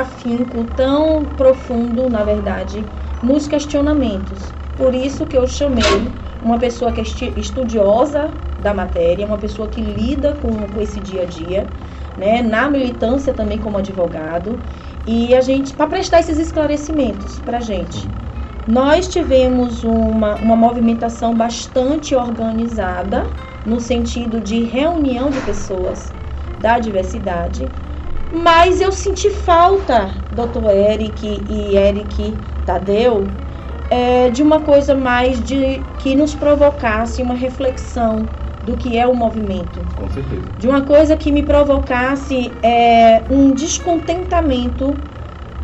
afinco, 0.00 0.64
tão 0.76 1.24
profundo, 1.36 2.08
na 2.08 2.24
verdade, 2.24 2.84
nos 3.22 3.46
questionamentos. 3.46 4.52
Por 4.76 4.94
isso 4.94 5.24
que 5.26 5.36
eu 5.36 5.46
chamei 5.46 5.84
uma 6.42 6.58
pessoa 6.58 6.92
que 6.92 7.00
é 7.00 7.38
estudiosa 7.38 8.30
da 8.60 8.74
matéria, 8.74 9.26
uma 9.26 9.38
pessoa 9.38 9.68
que 9.68 9.80
lida 9.80 10.32
com, 10.34 10.66
com 10.66 10.80
esse 10.80 11.00
dia 11.00 11.22
a 11.22 11.24
dia, 11.24 11.68
né, 12.16 12.42
na 12.42 12.68
militância 12.68 13.32
também 13.32 13.58
como 13.58 13.78
advogado, 13.78 14.60
e 15.06 15.34
a 15.34 15.40
gente 15.40 15.74
para 15.74 15.86
prestar 15.86 16.20
esses 16.20 16.38
esclarecimentos 16.38 17.38
para 17.40 17.60
gente. 17.60 18.10
Nós 18.66 19.08
tivemos 19.08 19.84
uma, 19.84 20.36
uma 20.36 20.56
movimentação 20.56 21.34
bastante 21.34 22.14
organizada 22.14 23.26
no 23.64 23.78
sentido 23.78 24.40
de 24.40 24.62
reunião 24.62 25.30
de 25.30 25.38
pessoas 25.40 26.14
da 26.60 26.78
diversidade, 26.78 27.70
mas 28.34 28.80
eu 28.80 28.90
senti 28.90 29.30
falta, 29.30 30.12
doutor 30.30 30.70
Eric 30.70 31.44
e 31.48 31.76
Eric 31.76 32.38
Tadeu, 32.66 33.30
é, 33.90 34.30
de 34.30 34.42
uma 34.42 34.60
coisa 34.60 34.94
mais 34.94 35.40
de 35.40 35.84
que 35.98 36.16
nos 36.16 36.34
provocasse 36.34 37.22
uma 37.22 37.34
reflexão 37.34 38.28
do 38.62 38.76
que 38.76 38.96
é 38.98 39.06
o 39.06 39.14
movimento 39.14 39.84
Com 39.94 40.08
certeza. 40.08 40.42
de 40.56 40.66
uma 40.66 40.82
coisa 40.82 41.16
que 41.16 41.30
me 41.30 41.42
provocasse 41.42 42.52
é, 42.62 43.22
um 43.30 43.52
descontentamento 43.52 44.98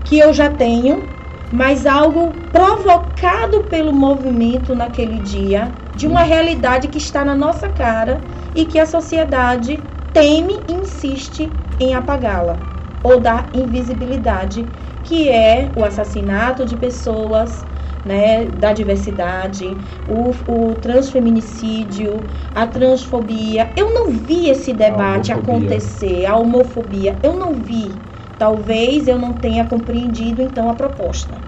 que 0.05 0.19
eu 0.19 0.33
já 0.33 0.51
tenho, 0.51 1.09
mas 1.51 1.87
algo 1.87 2.35
provocado 2.53 3.65
pelo 3.65 3.93
movimento 3.93 4.75
naquele 4.75 5.19
dia, 5.19 5.75
de 5.95 6.07
uma 6.07 6.23
realidade 6.23 6.89
que 6.89 6.99
está 6.99 7.25
na 7.25 7.35
nossa 7.35 7.69
cara 7.69 8.23
e 8.55 8.65
que 8.65 8.79
a 8.79 8.87
sociedade 8.87 9.83
teme 10.13 10.65
e 10.69 10.73
insiste 10.73 11.53
em 11.79 11.95
apagá-la 11.95 12.59
ou 13.03 13.19
dar 13.21 13.49
invisibilidade, 13.55 14.69
que 15.03 15.29
é 15.29 15.73
o 15.75 15.83
assassinato 15.85 16.67
de 16.67 16.77
pessoas, 16.77 17.67
né, 18.05 18.47
da 18.47 18.73
diversidade, 18.73 19.79
o, 20.07 20.35
o 20.47 20.75
transfeminicídio, 20.77 22.27
a 22.55 22.67
transfobia. 22.67 23.73
Eu 23.77 23.93
não 23.95 24.11
vi 24.11 24.49
esse 24.49 24.73
debate 24.73 25.33
A 25.33 25.37
acontecer, 25.37 26.27
a 26.27 26.37
homofobia. 26.37 27.19
Eu 27.23 27.39
não 27.39 27.55
vi. 27.55 28.01
Talvez 28.39 29.07
eu 29.07 29.19
não 29.19 29.35
tenha 29.35 29.65
compreendido 29.67 30.41
então 30.43 30.69
a 30.71 30.75
proposta. 30.75 31.43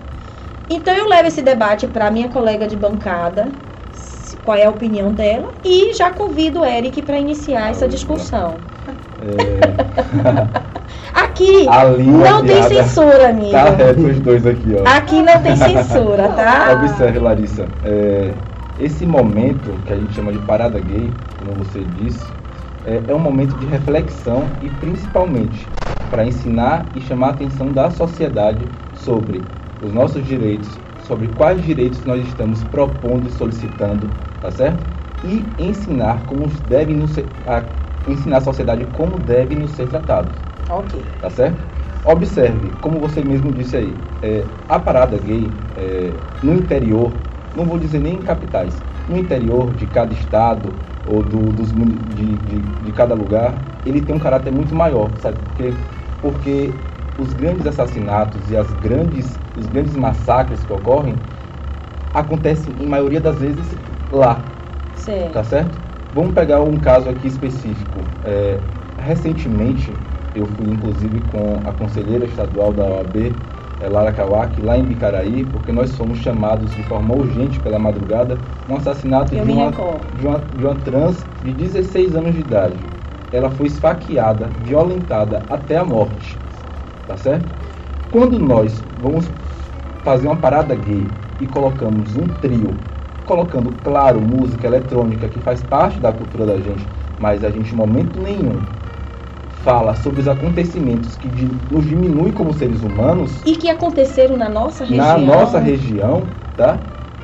Então 0.68 0.94
eu 0.94 1.08
levo 1.08 1.28
esse 1.28 1.42
debate 1.42 1.86
para 1.88 2.10
minha 2.10 2.28
colega 2.28 2.66
de 2.66 2.76
bancada. 2.76 3.52
Qual 4.44 4.56
é 4.56 4.64
a 4.64 4.70
opinião 4.70 5.12
dela 5.12 5.52
e 5.64 5.92
já 5.94 6.10
convido 6.10 6.60
o 6.60 6.64
Eric 6.64 7.00
para 7.02 7.18
iniciar 7.18 7.70
essa 7.70 7.86
discussão. 7.86 8.56
É, 9.22 10.72
Aqui 11.14 11.64
não 11.64 12.44
tem 12.44 12.62
censura, 12.64 13.30
amigo. 13.30 13.52
Tá 13.52 13.70
reto 13.70 14.06
os 14.06 14.18
dois 14.20 14.46
aqui, 14.46 14.76
ó. 14.78 14.88
Aqui 14.88 15.22
não 15.22 15.42
tem 15.42 15.56
censura, 15.56 16.28
tá? 16.30 16.72
Observe, 16.72 17.18
Larissa. 17.18 17.68
é, 17.84 18.32
esse 18.78 19.06
momento 19.06 19.70
que 19.86 19.92
a 19.92 19.96
gente 19.96 20.12
chama 20.14 20.32
de 20.32 20.38
parada 20.40 20.80
gay, 20.80 21.12
como 21.38 21.54
você 21.54 21.84
disse, 21.84 22.26
é, 22.84 23.00
é 23.06 23.14
um 23.14 23.18
momento 23.18 23.56
de 23.58 23.66
reflexão 23.66 24.44
e 24.60 24.68
principalmente 24.70 25.68
para 26.10 26.24
ensinar 26.24 26.86
e 26.94 27.00
chamar 27.00 27.28
a 27.28 27.30
atenção 27.30 27.72
da 27.72 27.90
sociedade 27.90 28.66
sobre 28.92 29.42
os 29.80 29.92
nossos 29.92 30.26
direitos, 30.26 30.80
sobre 31.06 31.28
quais 31.28 31.62
direitos 31.62 32.04
nós 32.04 32.26
estamos 32.26 32.62
propondo 32.64 33.28
e 33.28 33.32
solicitando, 33.32 34.10
tá 34.42 34.50
certo? 34.50 34.84
E 35.24 35.44
ensinar 35.58 36.26
como 36.26 36.48
devem 36.68 36.96
nos 36.96 37.12
ser, 37.12 37.26
a, 37.46 37.62
ensinar 38.08 38.38
a 38.38 38.40
sociedade 38.40 38.84
como 38.92 39.18
devem 39.18 39.56
nos 39.56 39.70
ser 39.70 39.86
tratados 39.88 40.34
Ok. 40.68 41.00
tá 41.20 41.30
certo? 41.30 41.62
Observe, 42.04 42.72
como 42.80 42.98
você 42.98 43.22
mesmo 43.22 43.52
disse 43.52 43.76
aí, 43.76 43.96
é, 44.22 44.44
a 44.68 44.78
parada 44.78 45.16
gay 45.16 45.52
é, 45.76 46.12
no 46.42 46.54
interior, 46.54 47.12
não 47.54 47.64
vou 47.64 47.78
dizer 47.78 48.00
nem 48.00 48.16
em 48.16 48.22
capitais, 48.22 48.82
no 49.08 49.16
interior 49.16 49.72
de 49.74 49.86
cada 49.86 50.12
estado 50.12 50.74
ou 51.06 51.22
do, 51.22 51.52
dos, 51.52 51.72
de, 51.72 52.36
de, 52.36 52.60
de 52.60 52.92
cada 52.92 53.14
lugar, 53.14 53.54
ele 53.86 54.00
tem 54.00 54.16
um 54.16 54.18
caráter 54.18 54.52
muito 54.52 54.74
maior, 54.74 55.10
sabe 55.18 55.36
por 55.38 55.56
quê? 55.56 55.72
Porque 56.20 56.70
os 57.18 57.32
grandes 57.34 57.66
assassinatos 57.66 58.50
e 58.50 58.56
as 58.56 58.72
grandes, 58.74 59.38
os 59.56 59.66
grandes 59.66 59.94
massacres 59.94 60.64
que 60.64 60.72
ocorrem 60.72 61.14
acontecem, 62.14 62.74
em 62.78 62.86
maioria 62.86 63.20
das 63.20 63.38
vezes, 63.38 63.76
lá, 64.16 64.44
Certo. 64.94 65.32
Tá 65.32 65.42
certo? 65.42 65.78
Vamos 66.14 66.34
pegar 66.34 66.60
um 66.60 66.78
caso 66.78 67.08
aqui 67.08 67.26
específico. 67.26 67.98
É, 68.24 68.58
recentemente, 68.98 69.92
eu 70.34 70.46
fui 70.46 70.70
inclusive 70.70 71.20
com 71.32 71.60
a 71.68 71.72
conselheira 71.72 72.24
estadual 72.24 72.72
da 72.72 72.84
OAB, 72.84 73.16
é, 73.80 73.88
Lara 73.88 74.12
Kawaki, 74.12 74.60
lá 74.60 74.78
em 74.78 74.84
Bicaraí, 74.84 75.44
porque 75.46 75.72
nós 75.72 75.96
fomos 75.96 76.18
chamados 76.18 76.70
de 76.70 76.82
forma 76.84 77.14
urgente 77.14 77.58
pela 77.60 77.78
madrugada 77.78 78.38
um 78.68 78.76
assassinato 78.76 79.34
de 79.34 79.40
uma, 79.40 79.70
de, 79.72 80.26
uma, 80.26 80.38
de 80.38 80.64
uma 80.64 80.74
trans 80.76 81.26
de 81.42 81.52
16 81.52 82.14
anos 82.14 82.34
de 82.34 82.40
idade. 82.40 82.76
Ela 83.32 83.50
foi 83.50 83.66
esfaqueada, 83.66 84.46
violentada 84.62 85.42
até 85.48 85.78
a 85.78 85.84
morte. 85.84 86.38
Tá 87.08 87.16
certo? 87.16 87.46
Quando 88.12 88.38
nós 88.38 88.84
vamos 89.00 89.28
fazer 90.04 90.28
uma 90.28 90.36
parada 90.36 90.74
gay 90.76 91.06
e 91.40 91.46
colocamos 91.46 92.14
um 92.16 92.28
trio, 92.40 92.91
colocando, 93.24 93.72
claro, 93.82 94.20
música 94.20 94.66
eletrônica 94.66 95.28
que 95.28 95.40
faz 95.40 95.62
parte 95.62 95.98
da 95.98 96.12
cultura 96.12 96.46
da 96.46 96.56
gente, 96.60 96.86
mas 97.18 97.44
a 97.44 97.50
gente 97.50 97.72
em 97.72 97.76
momento 97.76 98.20
nenhum 98.20 98.60
fala 99.62 99.94
sobre 99.94 100.20
os 100.20 100.28
acontecimentos 100.28 101.16
que 101.16 101.28
nos 101.70 101.84
diminuem 101.84 102.32
como 102.32 102.52
seres 102.52 102.82
humanos 102.82 103.42
E 103.46 103.56
que 103.56 103.68
aconteceram 103.68 104.36
na 104.36 104.48
nossa 104.48 104.84
região. 104.84 105.06
na 105.06 105.18
nossa 105.18 105.58
região, 105.58 106.26
tá? 106.56 106.78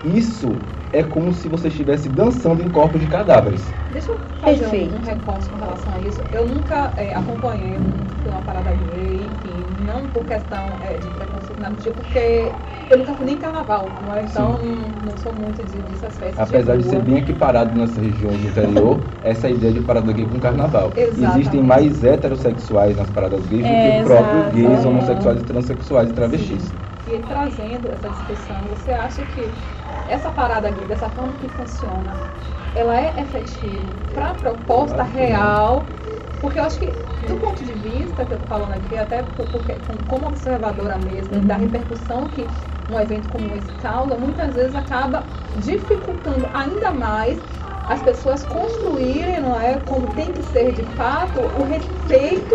Isso 0.05 0.55
é 0.93 1.03
como 1.03 1.33
se 1.33 1.49
você 1.49 1.69
estivesse 1.69 2.09
dançando 2.09 2.63
em 2.63 2.69
corpos 2.71 3.01
de 3.01 3.07
cadáveres. 3.09 3.73
Deixa 3.93 4.13
eu 4.13 4.19
fazer 4.41 4.67
Perfeito. 4.67 4.95
um, 4.95 4.99
um 4.99 5.03
recorte 5.03 5.49
com 5.49 5.57
relação 5.57 5.93
a 5.93 5.99
isso. 5.99 6.21
Eu 6.33 6.47
nunca 6.47 6.93
é, 6.97 7.15
acompanhei, 7.15 7.75
eu 7.75 7.81
nunca 7.81 8.05
fui 8.23 8.31
uma 8.31 8.41
parada 8.43 8.71
gay, 8.71 9.17
enfim, 9.27 9.58
não 9.89 10.11
por 10.11 10.25
questão 10.27 10.79
é, 10.83 10.99
de 10.99 11.11
preconceito, 11.11 11.59
nada 11.61 11.77
do 11.77 11.83
tipo, 11.83 11.97
porque 11.97 12.19
eu 12.91 12.99
nunca 12.99 13.15
fui 13.15 13.27
nem 13.27 13.37
em 13.37 13.41
carnaval, 13.41 13.91
não 14.03 14.15
é? 14.15 14.25
Então 14.25 14.59
não, 14.63 14.89
não 15.03 15.17
sou 15.19 15.33
muito 15.33 15.65
de, 15.65 15.83
dessas 15.83 16.19
festas 16.19 16.47
Apesar 16.47 16.77
de 16.77 16.85
rua. 16.85 16.91
ser 16.91 17.03
bem 17.03 17.19
equiparado 17.19 17.77
nessas 17.77 17.97
regiões 17.99 18.41
do 18.41 18.47
interior, 18.47 19.05
essa 19.23 19.51
ideia 19.51 19.73
de 19.73 19.81
parada 19.83 20.13
gay 20.13 20.25
com 20.27 20.39
carnaval. 20.41 20.93
Exatamente. 20.97 21.39
Existem 21.41 21.63
mais 21.63 22.05
heterossexuais 22.05 22.97
nas 22.97 23.11
paradas 23.11 23.47
gays 23.47 23.67
do 23.69 23.75
É, 23.75 23.99
que 23.99 24.03
próprios 24.05 24.45
exato. 24.45 24.55
gays, 24.55 24.85
homossexuais, 24.85 25.43
transexuais 25.43 26.11
e 26.11 26.15
travestis. 26.15 26.75
E 27.07 27.21
trazendo 27.21 27.91
essa 27.91 28.11
discussão, 28.11 28.69
você 28.69 28.91
acha 28.93 29.25
que 29.25 29.53
essa 30.07 30.31
parada 30.31 30.71
gay, 30.71 30.87
dessa 30.87 31.09
forma 31.11 31.37
que 31.37 31.49
funciona, 31.49 32.13
ela 32.75 33.01
é 33.01 33.21
efetiva 33.21 33.95
para 34.13 34.31
a 34.31 34.35
proposta 34.35 35.03
real? 35.03 35.87
Porque 36.41 36.59
eu 36.59 36.63
acho 36.65 36.79
que, 36.79 36.87
do 37.27 37.37
ponto 37.37 37.65
de 37.65 37.73
vista 37.73 38.25
que 38.25 38.33
eu 38.33 38.37
estou 38.37 38.49
falando 38.49 38.73
aqui, 38.73 38.97
até 38.97 39.23
por- 39.23 39.47
porque, 39.49 39.75
com- 39.87 39.99
como 40.05 40.27
observadora 40.29 40.97
mesmo, 40.97 41.37
Uhum. 41.37 41.47
da 41.47 41.57
repercussão 41.57 42.29
que 42.29 42.49
um 42.89 42.99
evento 42.99 43.29
como 43.29 43.55
esse 43.55 43.73
causa, 43.75 44.17
muitas 44.17 44.55
vezes 44.55 44.75
acaba 44.75 45.27
dificultando 45.57 46.49
ainda 46.55 46.91
mais 46.93 47.39
as 47.89 48.03
pessoas 48.03 48.45
construírem, 48.45 49.41
não 49.41 49.59
é, 49.61 49.79
como 49.81 50.15
tem 50.15 50.33
que 50.33 50.43
ser 50.43 50.73
de 50.73 50.85
fato, 50.95 51.41
o 51.41 51.65
respeito 51.65 52.55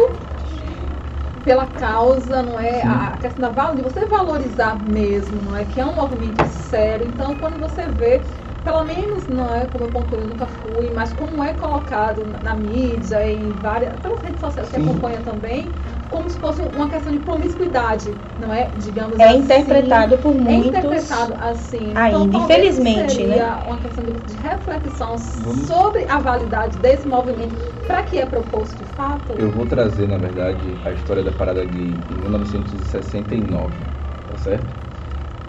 pela 1.43 1.67
causa, 1.67 2.41
não 2.41 2.59
é? 2.59 2.81
Sim. 2.81 2.87
A 2.87 3.17
questão 3.17 3.53
da 3.53 3.73
de 3.73 3.81
você 3.81 4.05
valorizar 4.05 4.81
mesmo, 4.81 5.41
não 5.41 5.55
é? 5.55 5.65
Que 5.65 5.79
é 5.79 5.85
um 5.85 5.95
movimento 5.95 6.45
sério. 6.47 7.05
Então, 7.07 7.35
quando 7.35 7.59
você 7.59 7.87
vê, 7.87 8.23
pelo 8.63 8.84
menos, 8.86 9.28
não 9.28 9.54
é? 9.54 9.67
Como 9.67 9.84
eu 9.86 9.91
pontuei, 9.91 10.21
eu 10.23 10.28
nunca 10.28 10.47
fui, 10.47 10.91
mas 10.91 11.13
como 11.13 11.43
é 11.43 11.54
colocado 11.54 12.26
na, 12.26 12.41
na 12.41 12.56
mídia, 12.56 13.26
em 13.28 13.52
várias, 13.52 13.99
pelas 13.99 14.21
redes 14.21 14.39
sociais 14.39 14.69
que 14.69 14.76
acompanha 14.76 15.21
também, 15.21 15.76
como 16.10 16.30
se 16.30 16.39
fosse 16.39 16.62
uma 16.62 16.89
questão 16.89 17.12
de 17.12 17.19
promiscuidade, 17.19 18.19
não 18.38 18.54
é? 18.54 18.71
Digamos 18.76 19.17
É 19.19 19.26
assim. 19.26 19.38
interpretado 19.38 20.17
por 20.19 20.34
É 20.45 20.54
muitos. 20.54 20.69
interpretado 20.69 21.36
assim. 21.36 21.93
ainda, 21.95 22.30
talvez 22.32 22.78
infelizmente, 22.78 22.93
seria 22.93 23.45
né? 23.47 23.63
uma 23.65 23.80
questão 23.80 24.04
de, 24.04 24.13
de 24.21 24.34
reflexão 24.36 25.17
Vamos- 25.36 25.67
sobre 25.67 26.06
a 26.10 26.19
validade 26.19 26.78
desse 26.78 27.08
movimento 27.08 27.56
para 27.88 28.04
que 28.04 28.17
é 28.19 28.26
proposto 28.26 28.78
de 28.78 28.86
fato. 28.86 29.34
Eu 29.36 29.52
vou 29.52 29.65
trazer, 29.67 30.08
na 30.08 30.17
verdade, 30.17 30.80
a 30.86 30.91
história 30.91 31.23
da 31.23 31.32
parada 31.32 31.65
gay 31.65 32.06
em 32.10 32.15
1969, 32.17 33.88
tá 34.28 34.38
certo? 34.38 34.76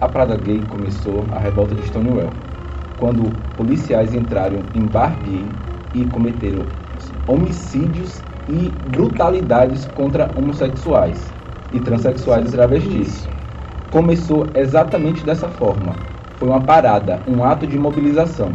A 0.00 0.08
parada 0.08 0.36
gay 0.36 0.66
começou 0.66 1.28
a 1.32 1.38
revolta 1.40 1.74
de 1.74 1.82
Stonewall, 1.82 2.36
quando 2.98 3.32
policiais 3.56 4.14
entraram 4.14 4.64
em 4.74 4.86
bar 4.86 5.18
gay 5.22 5.46
e 5.92 6.04
cometeram 6.06 6.66
homicídios 7.26 8.22
e 8.48 8.70
brutalidades 8.86 9.86
contra 9.86 10.30
homossexuais 10.36 11.32
e 11.72 11.80
transexuais 11.80 12.48
e 12.48 12.52
travestis. 12.52 13.28
Começou 13.90 14.50
exatamente 14.54 15.24
dessa 15.24 15.48
forma. 15.48 15.96
Foi 16.36 16.48
uma 16.48 16.60
parada, 16.60 17.22
um 17.26 17.42
ato 17.44 17.66
de 17.66 17.78
mobilização. 17.78 18.54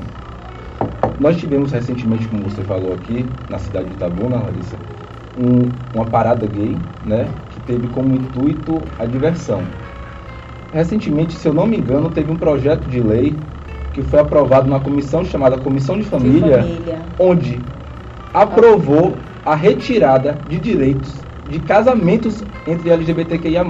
Nós 1.18 1.38
tivemos 1.38 1.72
recentemente, 1.72 2.28
como 2.28 2.44
você 2.44 2.64
falou 2.64 2.94
aqui, 2.94 3.30
na 3.50 3.58
cidade 3.58 3.90
de 3.90 3.96
Itabuna, 3.96 4.42
Larissa, 4.42 4.78
um- 5.38 5.72
uma 5.94 6.06
parada 6.06 6.46
gay, 6.48 6.78
né, 7.04 7.30
que 7.50 7.60
teve 7.60 7.88
como 7.88 8.16
intuito 8.16 8.84
a 8.98 9.06
diversão. 9.06 9.68
Recentemente, 10.72 11.36
se 11.36 11.48
eu 11.48 11.54
não 11.54 11.66
me 11.66 11.78
engano, 11.78 12.10
teve 12.10 12.32
um 12.32 12.38
projeto 12.38 12.88
de 12.88 13.02
lei 13.02 13.40
que 13.94 14.02
foi 14.04 14.20
aprovado 14.20 14.68
numa 14.68 14.80
comissão 14.80 15.24
chamada 15.26 15.58
Comissão 15.58 15.96
de 15.98 16.04
de 16.04 16.10
Família, 16.10 16.58
família. 16.60 17.06
onde 17.18 17.62
aprovou 18.34 19.18
a 19.46 19.56
retirada 19.56 20.40
de 20.48 20.60
direitos 20.60 21.26
de 21.48 21.60
casamentos 21.60 22.44
entre 22.68 22.90
LGBTQIA+. 22.90 23.66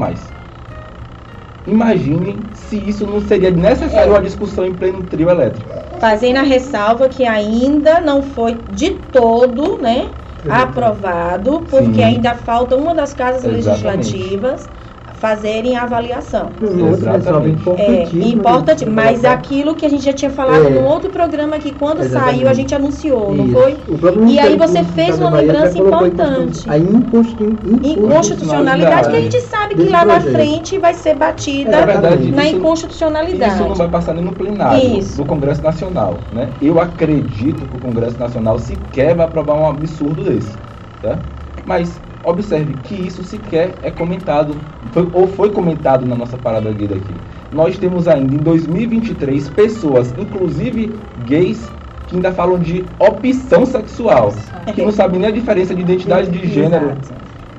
Imaginem 1.65 2.49
se 2.53 2.77
isso 2.77 3.05
não 3.05 3.21
seria 3.21 3.51
necessário 3.51 4.11
É. 4.11 4.15
uma 4.15 4.21
discussão 4.21 4.65
em 4.65 4.73
pleno 4.73 5.03
trio 5.03 5.29
elétrico. 5.29 5.69
Fazendo 5.99 6.37
a 6.37 6.41
ressalva 6.41 7.07
que 7.09 7.25
ainda 7.25 7.99
não 8.01 8.21
foi 8.21 8.57
de 8.69 8.91
todo, 9.11 9.77
né, 9.77 10.09
aprovado, 10.49 11.65
porque 11.69 11.95
Sim. 11.95 12.03
ainda 12.03 12.33
falta 12.33 12.75
uma 12.75 12.95
das 12.95 13.13
casas 13.13 13.43
Exatamente. 13.45 14.11
legislativas 14.13 14.69
fazerem 15.19 15.75
a 15.75 15.83
avaliação. 15.83 16.53
Exatamente. 16.61 17.49
É 17.49 17.53
importantíssimo. 17.53 18.23
importante, 18.39 18.85
mas 18.85 19.25
aquilo 19.25 19.75
que 19.75 19.85
a 19.85 19.89
gente 19.89 20.03
já 20.05 20.13
tinha 20.13 20.31
falado 20.31 20.65
É. 20.67 20.69
no 20.69 20.83
outro 20.87 21.09
programa 21.09 21.59
que 21.59 21.73
quando 21.73 21.99
Exatamente. 22.01 22.37
saiu 22.37 22.47
a 22.49 22.53
gente 22.53 22.73
anunciou, 22.73 23.35
não 23.35 23.45
Isso. 23.45 23.53
foi? 23.53 23.83
O 23.87 23.97
próprio 23.97 24.25
E 24.27 24.39
aí 24.39 24.57
você 24.57 24.83
fez 24.83 25.19
uma 25.19 25.29
lembrança 25.31 25.77
importante. 25.77 26.69
A 26.69 26.77
inconstitu- 26.77 27.59
Inconstitucionalidade 27.83 29.09
que 29.09 29.15
a 29.17 29.21
gente 29.21 29.41
sabe 29.41 29.75
que 29.75 29.83
lá 29.89 30.05
na 30.05 30.21
frente 30.21 30.77
vai 30.79 30.93
ser 30.93 31.15
batida 31.15 31.71
Na 31.71 31.85
verdade, 31.85 32.31
na 32.31 32.45
isso- 32.45 32.55
inconstitucionalidade. 32.57 33.53
Isso 33.55 33.63
não 33.67 33.75
vai 33.75 33.89
passar 33.89 34.13
nem 34.13 34.23
no 34.23 34.33
plenário 34.33 34.99
Isso. 34.99 35.17
do 35.17 35.25
Congresso 35.25 35.61
Nacional, 35.61 36.23
né? 36.31 36.53
Eu 36.61 36.79
acredito 36.79 37.67
que 37.67 37.75
o 37.75 37.79
Congresso 37.79 38.17
Nacional 38.17 38.57
sequer 38.57 39.15
vai 39.15 39.25
aprovar 39.25 39.55
um 39.55 39.67
absurdo 39.67 40.23
desse, 40.23 40.57
tá? 41.01 41.19
Mas 41.65 42.01
observe 42.23 42.75
que 42.83 42.95
isso 42.95 43.23
sequer 43.23 43.77
é 43.81 43.91
comentado, 43.91 44.55
foi- 44.91 45.07
ou 45.13 45.27
foi 45.27 45.49
comentado 45.51 46.05
na 46.05 46.15
nossa 46.15 46.37
parada 46.37 46.71
gay 46.71 46.87
daqui. 46.87 47.13
Nós 47.51 47.77
temos 47.77 48.07
ainda 48.07 48.35
em 48.35 48.39
2023 48.39 49.49
pessoas, 49.49 50.13
inclusive 50.17 50.93
gays, 51.25 51.71
que 52.07 52.15
ainda 52.15 52.31
falam 52.31 52.59
de 52.59 52.85
opção 52.97 53.65
sexual, 53.65 54.33
que 54.73 54.81
não 54.81 54.91
sabem 54.91 55.19
nem 55.19 55.29
a 55.29 55.31
diferença 55.31 55.75
de 55.75 55.81
identidade 55.81 56.29
de 56.29 56.47
gênero. 56.47 56.97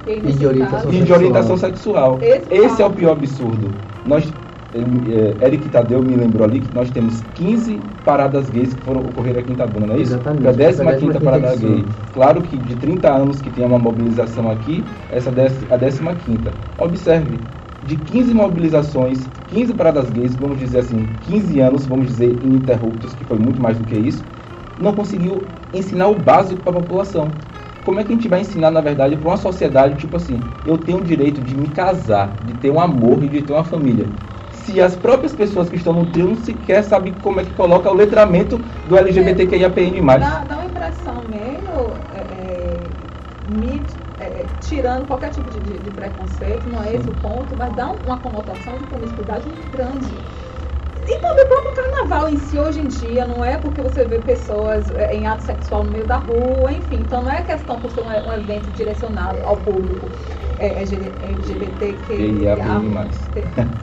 E 0.06 0.32
de 0.32 0.46
orientação 0.46 0.92
e 0.92 1.02
de 1.02 1.12
orientação 1.12 1.56
sexual. 1.56 2.18
Esse 2.50 2.82
é 2.82 2.86
o 2.86 2.90
pior 2.90 3.12
absurdo. 3.12 3.74
Nós 4.04 4.32
ele, 4.72 5.12
é, 5.12 5.46
Eric 5.46 5.68
Tadeu 5.68 6.02
me 6.02 6.16
lembrou 6.16 6.44
ali 6.44 6.60
que 6.60 6.72
nós 6.72 6.90
temos 6.90 7.22
15 7.34 7.80
paradas 8.04 8.48
gays 8.50 8.72
que 8.74 8.82
foram 8.82 9.00
ocorrer 9.00 9.36
aqui 9.36 9.50
em 9.50 9.54
Itabuna, 9.54 9.86
não 9.86 9.94
é 9.94 10.00
isso? 10.00 10.14
Exatamente. 10.14 10.42
Foi 10.42 10.50
a 10.50 10.70
15 10.70 10.76
Foi 10.76 10.86
a 10.86 10.96
quinta 10.96 11.20
15ª 11.20 11.24
parada 11.24 11.56
gay. 11.56 11.86
Claro 12.12 12.42
que 12.42 12.56
de 12.56 12.76
30 12.76 13.12
anos 13.12 13.40
que 13.40 13.50
tem 13.50 13.64
uma 13.64 13.78
mobilização 13.78 14.50
aqui, 14.50 14.84
essa 15.10 15.30
é 15.30 15.74
a 15.74 15.78
15 15.78 16.14
quinta. 16.24 16.52
Observe, 16.78 17.40
de 17.82 17.96
15 17.96 18.34
mobilizações, 18.34 19.28
15 19.48 19.74
paradas 19.74 20.10
gays, 20.10 20.34
vamos 20.36 20.58
dizer 20.58 20.78
assim, 20.78 21.08
15 21.22 21.60
anos, 21.60 21.86
vamos 21.86 22.06
dizer, 22.06 22.30
ininterruptos, 22.30 23.14
que 23.14 23.24
foi 23.24 23.38
muito 23.38 23.60
mais 23.60 23.78
do 23.78 23.84
que 23.84 23.96
isso, 23.96 24.24
não 24.78 24.94
conseguiu 24.94 25.46
ensinar 25.72 26.08
o 26.08 26.18
básico 26.18 26.62
para 26.62 26.78
a 26.78 26.80
população. 26.80 27.32
Como 27.84 27.98
é 27.98 28.04
que 28.04 28.12
a 28.12 28.14
gente 28.14 28.28
vai 28.28 28.42
ensinar, 28.42 28.70
na 28.70 28.80
verdade, 28.80 29.16
para 29.16 29.28
uma 29.28 29.36
sociedade, 29.36 29.96
tipo 29.96 30.16
assim, 30.16 30.40
eu 30.66 30.76
tenho 30.78 30.98
o 30.98 31.02
direito 31.02 31.40
de 31.40 31.56
me 31.56 31.68
casar, 31.68 32.36
de 32.44 32.54
ter 32.54 32.70
um 32.70 32.80
amor 32.80 33.24
e 33.24 33.28
de 33.28 33.42
ter 33.42 33.52
uma 33.52 33.64
família. 33.64 34.06
Se 34.70 34.80
as 34.80 34.94
próprias 34.96 35.32
pessoas 35.34 35.68
que 35.68 35.76
estão 35.76 35.92
no 35.92 36.06
trio 36.06 36.34
sequer 36.36 36.84
sabem 36.84 37.12
como 37.14 37.40
é 37.40 37.44
que 37.44 37.52
coloca 37.52 37.90
o 37.90 37.94
letramento 37.94 38.58
do 38.88 38.96
LGBTQIAPN+. 38.96 40.00
Dá, 40.20 40.44
dá 40.44 40.54
uma 40.56 40.64
impressão 40.66 41.24
meio 41.28 41.96
é, 42.14 42.90
é, 44.18 44.24
é, 44.42 44.46
tirando 44.60 45.06
qualquer 45.06 45.30
tipo 45.30 45.50
de, 45.50 45.60
de- 45.60 45.78
de 45.78 45.90
preconceito, 45.90 46.68
não 46.68 46.82
é 46.82 46.94
esse 46.94 47.08
o 47.08 47.14
ponto, 47.14 47.56
mas 47.56 47.74
dá 47.74 47.90
uma 47.90 48.18
conotação 48.18 48.78
de 48.78 48.84
promiscuidade 48.84 49.46
muito 49.48 49.68
grande. 49.72 50.06
E 51.06 51.18
também 51.18 51.44
o 51.44 51.48
próprio 51.48 51.72
carnaval 51.72 52.28
em 52.28 52.36
si 52.36 52.58
hoje 52.58 52.80
em 52.80 52.86
dia, 52.86 53.26
não 53.26 53.44
é 53.44 53.56
porque 53.56 53.80
você 53.80 54.04
vê 54.04 54.18
pessoas 54.18 54.90
é, 54.90 55.14
em 55.14 55.26
ato 55.26 55.42
sexual 55.42 55.84
no 55.84 55.90
meio 55.90 56.06
da 56.06 56.16
rua, 56.16 56.72
enfim, 56.72 57.00
então 57.00 57.22
não 57.22 57.30
é 57.30 57.42
questão 57.42 57.80
por 57.80 57.90
ser 57.90 58.00
um, 58.02 58.32
evento 58.32 58.70
direcionado 58.70 59.38
ao 59.44 59.56
público 59.56 60.10
é, 60.58 60.66
é, 60.66 60.82
LGBTQIA. 60.82 62.56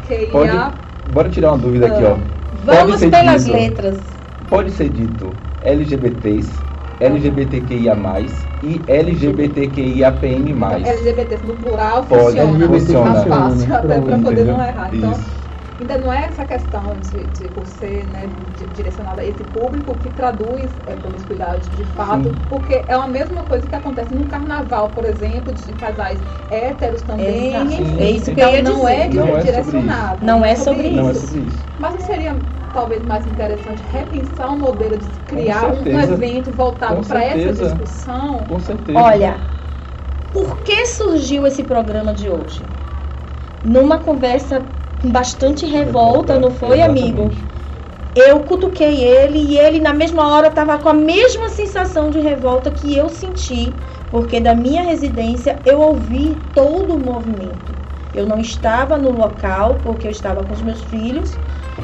QIA+. 0.08 0.32
Pode, 0.32 0.73
bora 1.08 1.30
tirar 1.30 1.51
uma 1.53 1.58
dúvida 1.58 1.88
aqui, 1.88 2.03
ó. 2.03 2.15
Pode 2.15 2.32
Vamos 2.63 2.99
ser 2.99 3.10
pelas 3.10 3.45
dito- 3.45 3.58
letras. 3.58 4.17
Pode 4.47 4.71
ser 4.71 4.89
dito 4.89 5.36
LGBTs, 5.62 6.63
LGBTQIA+, 6.99 7.95
e 8.62 8.84
LGBTQIAPN+. 8.88 10.56
LGBT 10.86 11.38
no 11.43 11.56
plural 11.58 12.06
Pode, 12.06 12.39
funciona. 12.39 12.67
Funciona. 12.67 13.13
Tá 13.13 13.25
fácil, 13.25 13.75
até 13.75 14.01
para 14.01 14.19
poder 14.19 14.45
não 14.45 14.62
errar. 14.63 14.95
Então, 14.95 15.12
Isso. 15.12 15.37
Ainda 15.80 15.98
não 15.98 16.12
é 16.12 16.26
essa 16.26 16.46
questão 16.46 17.00
de, 17.00 17.28
de 17.28 17.50
por 17.50 17.68
ser 17.68 18.08
né, 18.08 18.28
di- 18.28 18.68
direcionada 18.68 19.22
a 19.22 19.26
esse 19.26 19.44
público 19.44 19.96
que 19.98 20.10
traduz 20.10 20.80
é, 20.86 20.96
promiscuidade 20.96 21.70
de 21.70 21.86
fato, 21.86 22.24
Sim. 22.30 22.46
porque 22.50 22.86
é 22.88 22.94
a 22.94 23.08
mesma 23.08 23.44
coisa 23.46 23.68
que 23.68 23.76
acontece 23.76 24.13
no 24.13 24.28
carnaval, 24.28 24.92
por 24.92 25.06
exemplo, 25.06 25.54
de 25.54 25.74
casais 25.74 26.20
héteros 26.50 27.02
também. 27.02 27.50
Exato. 27.50 27.74
enfim. 27.74 28.00
É 28.00 28.12
isso 28.12 28.26
que 28.26 28.32
então 28.32 28.50
eu 28.56 28.63
não 28.63 28.88
dizer. 28.88 28.94
é, 28.94 29.08
di- 29.08 29.18
Não 29.18 29.28
é 29.28 29.30
sobre 29.40 29.46
direcionado. 29.52 30.26
Não 30.26 30.46
é 30.46 30.56
sobre 30.56 30.88
Não 30.90 31.10
é 31.10 31.12
isso. 31.12 31.28
sobre 31.28 31.42
isso. 31.48 31.68
Mas 31.78 31.94
não 31.94 32.02
seria 32.02 32.42
talvez 32.74 33.04
mais 33.04 33.26
interessante 33.28 33.84
repensar 33.84 34.52
um 34.54 34.60
modelo 34.60 34.98
de 34.98 35.06
se 35.06 35.20
criar 35.22 35.72
um, 35.74 36.00
evento 36.00 36.52
voltado 36.52 37.06
para 37.06 37.24
essa 37.24 37.54
discussão? 37.54 38.46
Com 38.48 38.60
certeza. 38.60 39.00
Olha, 39.00 39.42
por 40.32 40.60
que 40.63 40.86
surgiu 40.88 41.46
esse 41.48 41.63
programa 41.63 42.13
de 42.13 42.30
hoje? 42.30 42.66
Numa 43.63 44.00
conversa 44.00 44.66
bastante 45.04 45.66
revolta, 45.66 46.40
não 46.40 46.52
foi, 46.52 46.82
amigo? 46.82 47.32
Eu 48.16 48.40
cutuquei 48.42 49.04
ele 49.04 49.38
e 49.38 49.58
ele 49.60 49.80
na 49.80 49.94
mesma 49.94 50.28
hora 50.34 50.48
estava 50.48 50.78
com 50.80 50.90
a 50.90 50.94
mesma 50.94 51.50
sensação 51.50 52.10
de 52.10 52.20
revolta 52.20 52.72
que 52.72 52.96
eu 52.96 53.10
senti, 53.10 53.76
porque 54.10 54.40
da 54.40 54.56
minha 54.56 54.82
residência 54.82 55.60
eu 55.64 55.80
ouvi 55.80 56.42
todo 56.54 56.96
o 56.96 57.00
movimento. 57.00 57.76
Eu 58.14 58.26
não 58.26 58.40
estava 58.40 58.98
no 58.98 59.12
local 59.12 59.76
porque 59.84 60.08
eu 60.08 60.12
estava 60.12 60.44
com 60.44 60.52
os 60.52 60.62
meus 60.64 60.82
filhos 60.82 61.38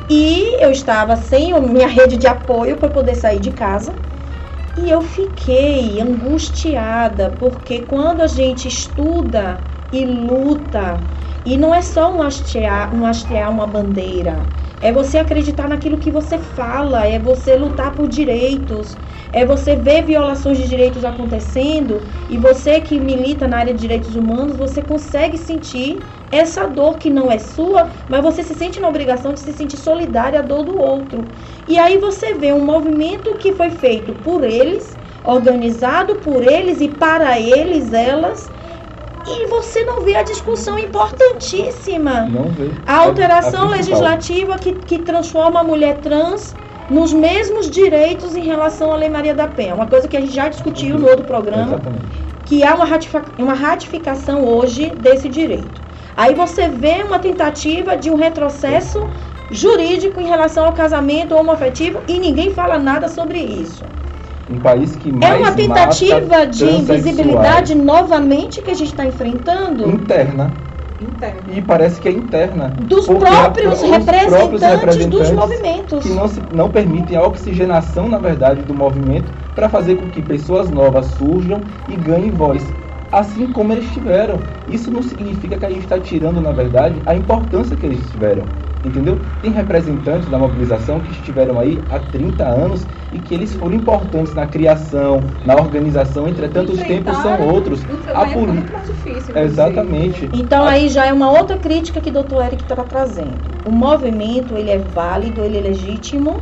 e 0.10 0.56
eu 0.60 0.72
estava 0.72 1.16
sem 1.16 1.54
a 1.54 1.60
minha 1.60 1.86
rede 1.88 2.18
de 2.18 2.26
apoio 2.26 2.78
para 2.78 2.90
poder 2.90 3.14
sair 3.14 3.40
de 3.40 3.52
casa. 3.52 3.94
E 4.76 4.90
eu 4.90 5.04
fiquei 5.04 6.02
angustiada, 6.02 7.36
porque 7.40 7.82
quando 7.82 8.22
a 8.22 8.28
gente 8.28 8.68
estuda 8.68 9.62
e 9.92 10.04
luta, 10.04 11.00
e 11.46 11.58
não 11.58 11.74
é 11.76 11.82
só 11.82 12.14
um 12.14 12.22
hastear, 12.22 12.96
um 12.96 13.06
hastear 13.06 13.52
uma 13.52 13.68
bandeira, 13.68 14.48
é 14.82 14.92
você 14.92 15.18
acreditar 15.18 15.68
naquilo 15.68 15.98
que 15.98 16.12
você 16.12 16.38
fala, 16.38 17.06
é 17.06 17.20
você 17.20 17.56
lutar 17.56 17.94
por 17.96 18.08
direitos, 18.08 18.98
é 19.32 19.46
você 19.46 19.76
ver 19.76 20.04
violações 20.04 20.58
de 20.58 20.68
direitos 20.68 21.06
acontecendo 21.06 22.02
e 22.30 22.38
você 22.38 22.80
que 22.82 23.00
milita 23.00 23.48
na 23.48 23.58
área 23.58 23.74
de 23.74 23.80
direitos 23.80 24.16
humanos, 24.16 24.58
você 24.58 24.82
consegue 24.82 25.38
sentir 25.38 26.04
essa 26.32 26.66
dor 26.68 26.98
que 26.98 27.10
não 27.10 27.32
é 27.32 27.38
sua, 27.38 27.90
mas 28.10 28.22
você 28.22 28.44
se 28.44 28.56
sente 28.56 28.80
na 28.80 28.88
obrigação 28.88 29.34
de 29.34 29.40
se 29.40 29.54
sentir 29.54 29.78
solidária 29.78 30.40
à 30.40 30.42
dor 30.42 30.64
do 30.64 30.78
outro. 30.78 31.30
E 31.68 31.78
aí 31.78 31.98
você 31.98 32.34
vê 32.34 32.52
um 32.52 32.66
movimento 32.66 33.36
que 33.36 33.54
foi 33.54 33.70
feito 33.70 34.14
por 34.16 34.44
eles, 34.44 34.98
organizado 35.24 36.16
por 36.16 36.44
eles 36.44 36.82
e 36.82 36.90
para 36.90 37.40
eles, 37.40 37.94
elas, 37.94 38.52
e 39.26 39.48
você 39.48 39.84
não 39.84 40.02
vê 40.02 40.16
a 40.16 40.24
discussão 40.24 40.78
importantíssima. 40.78 42.22
Não 42.28 42.50
vê. 42.50 42.72
A 42.86 42.98
alteração 42.98 43.64
A- 43.64 43.68
a 43.68 43.78
legislativa 43.78 44.58
que, 44.58 44.74
que 44.74 45.00
transforma 45.00 45.60
a 45.62 45.64
mulher 45.64 46.00
trans 46.02 46.56
nos 46.90 47.14
mesmos 47.14 47.70
direitos 47.70 48.36
em 48.36 48.44
relação 48.44 48.92
à 48.92 48.96
Lei 48.98 49.10
Maria 49.10 49.34
da 49.34 49.48
Penha. 49.48 49.74
Uma 49.76 49.88
coisa 49.88 50.08
que 50.08 50.18
a 50.18 50.22
gente 50.22 50.34
já 50.34 50.50
discutiu 50.50 50.98
no 51.00 51.08
outro 51.08 51.26
programa, 51.26 51.74
Exatamente. 51.74 52.06
que 52.46 52.64
há 52.64 52.76
uma, 52.76 52.86
uma 53.38 53.54
ratificação 53.54 54.46
hoje 54.46 54.90
desse 54.98 55.30
direito. 55.30 55.82
Aí 56.16 56.36
você 56.36 56.68
vê 56.68 57.04
uma 57.04 57.18
tentativa 57.20 57.96
de 57.98 58.10
um 58.12 58.16
retrocesso 58.16 59.10
jurídico 59.50 60.20
em 60.20 60.28
relação 60.28 60.66
ao 60.66 60.74
casamento 60.74 61.36
homoafetivo 61.36 62.02
e 62.08 62.20
ninguém 62.20 62.54
fala 62.54 62.78
nada 62.78 63.08
sobre 63.08 63.40
isso. 63.40 63.86
Um 64.50 64.60
país 64.60 64.96
que 64.96 65.10
É 65.10 65.12
mais 65.12 65.40
uma 65.40 65.52
tentativa 65.54 66.20
mata 66.22 66.48
de 66.48 66.66
invisibilidade 66.66 67.76
novamente 67.76 68.62
que 68.62 68.72
a 68.72 68.74
gente 68.74 68.90
está 68.90 69.06
enfrentando 69.06 69.90
interna 69.90 70.54
Interno. 71.00 71.52
e 71.52 71.62
parece 71.62 72.00
que 72.00 72.08
é 72.08 72.12
interna 72.12 72.74
dos 72.80 73.08
próprios 73.08 73.82
os 73.82 73.90
representantes, 73.90 74.60
próprios 74.60 74.62
dos 74.62 74.70
representantes 74.70 75.32
movimentos. 75.32 76.04
que 76.04 76.10
não, 76.14 76.28
se, 76.28 76.42
não 76.52 76.70
permitem 76.70 77.18
a 77.18 77.24
oxigenação, 77.24 78.08
na 78.08 78.18
verdade, 78.20 78.62
do 78.64 78.74
movimento 78.74 79.32
para 79.54 79.68
fazer 79.68 79.96
com 79.96 80.10
que 80.10 80.22
pessoas 80.22 80.70
novas 80.70 81.06
surjam 81.08 81.62
e 81.90 81.96
ganhem 81.96 82.32
voz. 82.32 82.64
Assim 83.12 83.52
como 83.52 83.74
eles 83.74 83.92
tiveram. 83.92 84.40
Isso 84.68 84.90
não 84.92 85.04
significa 85.04 85.58
que 85.58 85.66
a 85.66 85.70
gente 85.70 85.84
está 85.84 86.00
tirando, 86.00 86.40
na 86.42 86.52
verdade, 86.52 87.02
a 87.06 87.14
importância 87.16 87.76
que 87.76 87.86
eles 87.86 88.10
tiveram. 88.10 88.44
Entendeu? 88.84 89.22
Tem 89.42 89.50
representantes 89.52 90.28
da 90.28 90.38
mobilização 90.38 91.00
que 91.02 91.12
estiveram 91.12 91.58
aí 91.58 91.86
há 91.88 92.00
30 92.00 92.46
anos 92.46 92.86
e 93.12 93.20
que 93.20 93.34
eles 93.34 93.54
foram 93.56 93.76
importantes 93.76 94.34
na 94.36 94.46
criação, 94.46 95.32
na 95.46 95.56
organização, 95.56 96.28
entretanto 96.28 96.74
os 96.74 96.80
tempos 96.80 97.16
são 97.18 97.42
outros. 97.48 97.86
A 98.14 98.26
poli- 98.26 98.52
muito 98.52 98.74
mais 98.74 98.88
difícil. 98.88 99.38
Exatamente. 99.38 100.30
Então 100.34 100.64
A- 100.66 100.72
aí 100.72 100.90
já 100.90 101.06
é 101.06 101.14
uma 101.14 101.32
outra 101.32 101.58
crítica 101.58 102.02
que 102.02 102.10
o 102.10 102.14
doutor 102.14 102.44
Eric 102.46 102.64
está 102.64 102.76
trazendo. 102.84 103.62
O 103.66 103.72
movimento 103.72 104.58
ele 104.58 104.70
é 104.70 104.78
válido, 104.80 105.42
ele 105.46 105.58
é 105.58 105.62
legítimo, 105.62 106.42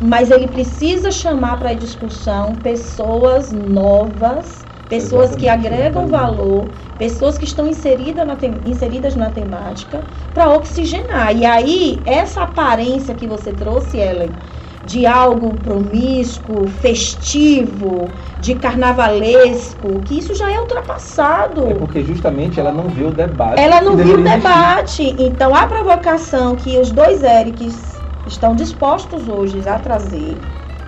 mas 0.00 0.30
ele 0.30 0.48
precisa 0.48 1.10
chamar 1.12 1.58
para 1.58 1.70
a 1.70 1.74
discussão 1.74 2.56
pessoas 2.56 3.52
novas, 3.52 4.65
pessoas 4.88 5.34
que 5.34 5.48
agregam 5.48 6.06
valor, 6.06 6.70
pessoas 6.98 7.36
que 7.36 7.44
estão 7.44 7.66
inseridas 7.66 8.26
na, 8.26 8.36
inseridas 8.64 9.16
na 9.16 9.30
temática 9.30 10.04
para 10.32 10.50
oxigenar. 10.50 11.36
E 11.36 11.44
aí 11.44 12.02
essa 12.06 12.42
aparência 12.42 13.14
que 13.14 13.26
você 13.26 13.52
trouxe, 13.52 13.98
Ellen, 13.98 14.36
de 14.84 15.04
algo 15.04 15.54
promíscuo, 15.54 16.68
festivo, 16.68 18.14
de 18.38 18.54
carnavalesco, 18.54 20.00
que 20.02 20.18
isso 20.18 20.34
já 20.34 20.50
é 20.52 20.60
ultrapassado. 20.60 21.66
É 21.68 21.74
porque 21.74 22.04
justamente 22.04 22.60
ela 22.60 22.70
não 22.70 22.88
vê 22.88 23.04
o 23.04 23.10
debate. 23.10 23.60
Ela 23.60 23.80
não 23.80 23.96
viu 23.96 24.14
o 24.14 24.22
deveria 24.22 24.36
existir. 24.36 24.36
debate. 24.36 25.16
Então, 25.18 25.54
a 25.54 25.66
provocação 25.66 26.54
que 26.54 26.78
os 26.78 26.92
dois 26.92 27.22
Erics 27.24 28.00
estão 28.26 28.54
dispostos 28.54 29.28
hoje 29.28 29.68
a 29.68 29.78
trazer 29.78 30.40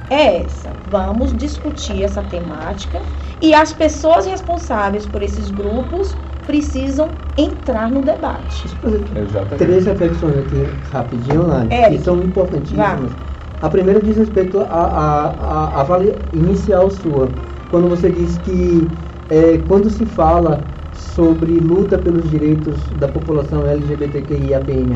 é 0.08 0.42
essa. 0.44 0.76
Vamos 0.86 1.36
discutir 1.36 2.04
essa 2.04 2.22
temática 2.22 3.02
e 3.40 3.54
as 3.54 3.72
pessoas 3.72 4.26
responsáveis 4.26 5.06
por 5.06 5.22
esses 5.22 5.50
grupos 5.50 6.16
precisam 6.46 7.10
entrar 7.36 7.90
no 7.90 8.02
debate. 8.02 8.66
Deixa 8.66 8.74
eu 8.74 8.80
fazer 8.80 9.18
Exatamente. 9.18 9.58
três 9.58 9.86
reflexões 9.86 10.36
aqui 10.38 10.68
rapidinho, 10.90 11.46
Lani, 11.46 11.72
Eric. 11.74 11.98
que 11.98 12.04
são 12.04 12.22
importantíssimas. 12.22 13.12
Vá. 13.12 13.18
A 13.60 13.68
primeira 13.68 14.00
diz 14.00 14.16
respeito 14.16 14.58
à 14.58 14.64
a, 14.64 15.26
a, 15.26 15.64
a 15.76 15.80
avalia 15.80 16.16
inicial 16.32 16.90
sua, 16.90 17.28
quando 17.70 17.88
você 17.88 18.10
diz 18.10 18.38
que 18.38 18.88
é, 19.30 19.58
quando 19.68 19.90
se 19.90 20.06
fala 20.06 20.64
sobre 20.92 21.58
luta 21.60 21.98
pelos 21.98 22.28
direitos 22.30 22.90
da 22.92 23.08
população 23.08 23.66
LGBTQIAPN+, 23.66 24.94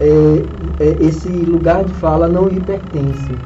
é, 0.00 0.44
é, 0.78 0.96
esse 1.04 1.28
lugar 1.28 1.84
de 1.84 1.92
fala 1.94 2.28
não 2.28 2.48
lhe 2.48 2.60
pertence. 2.60 3.38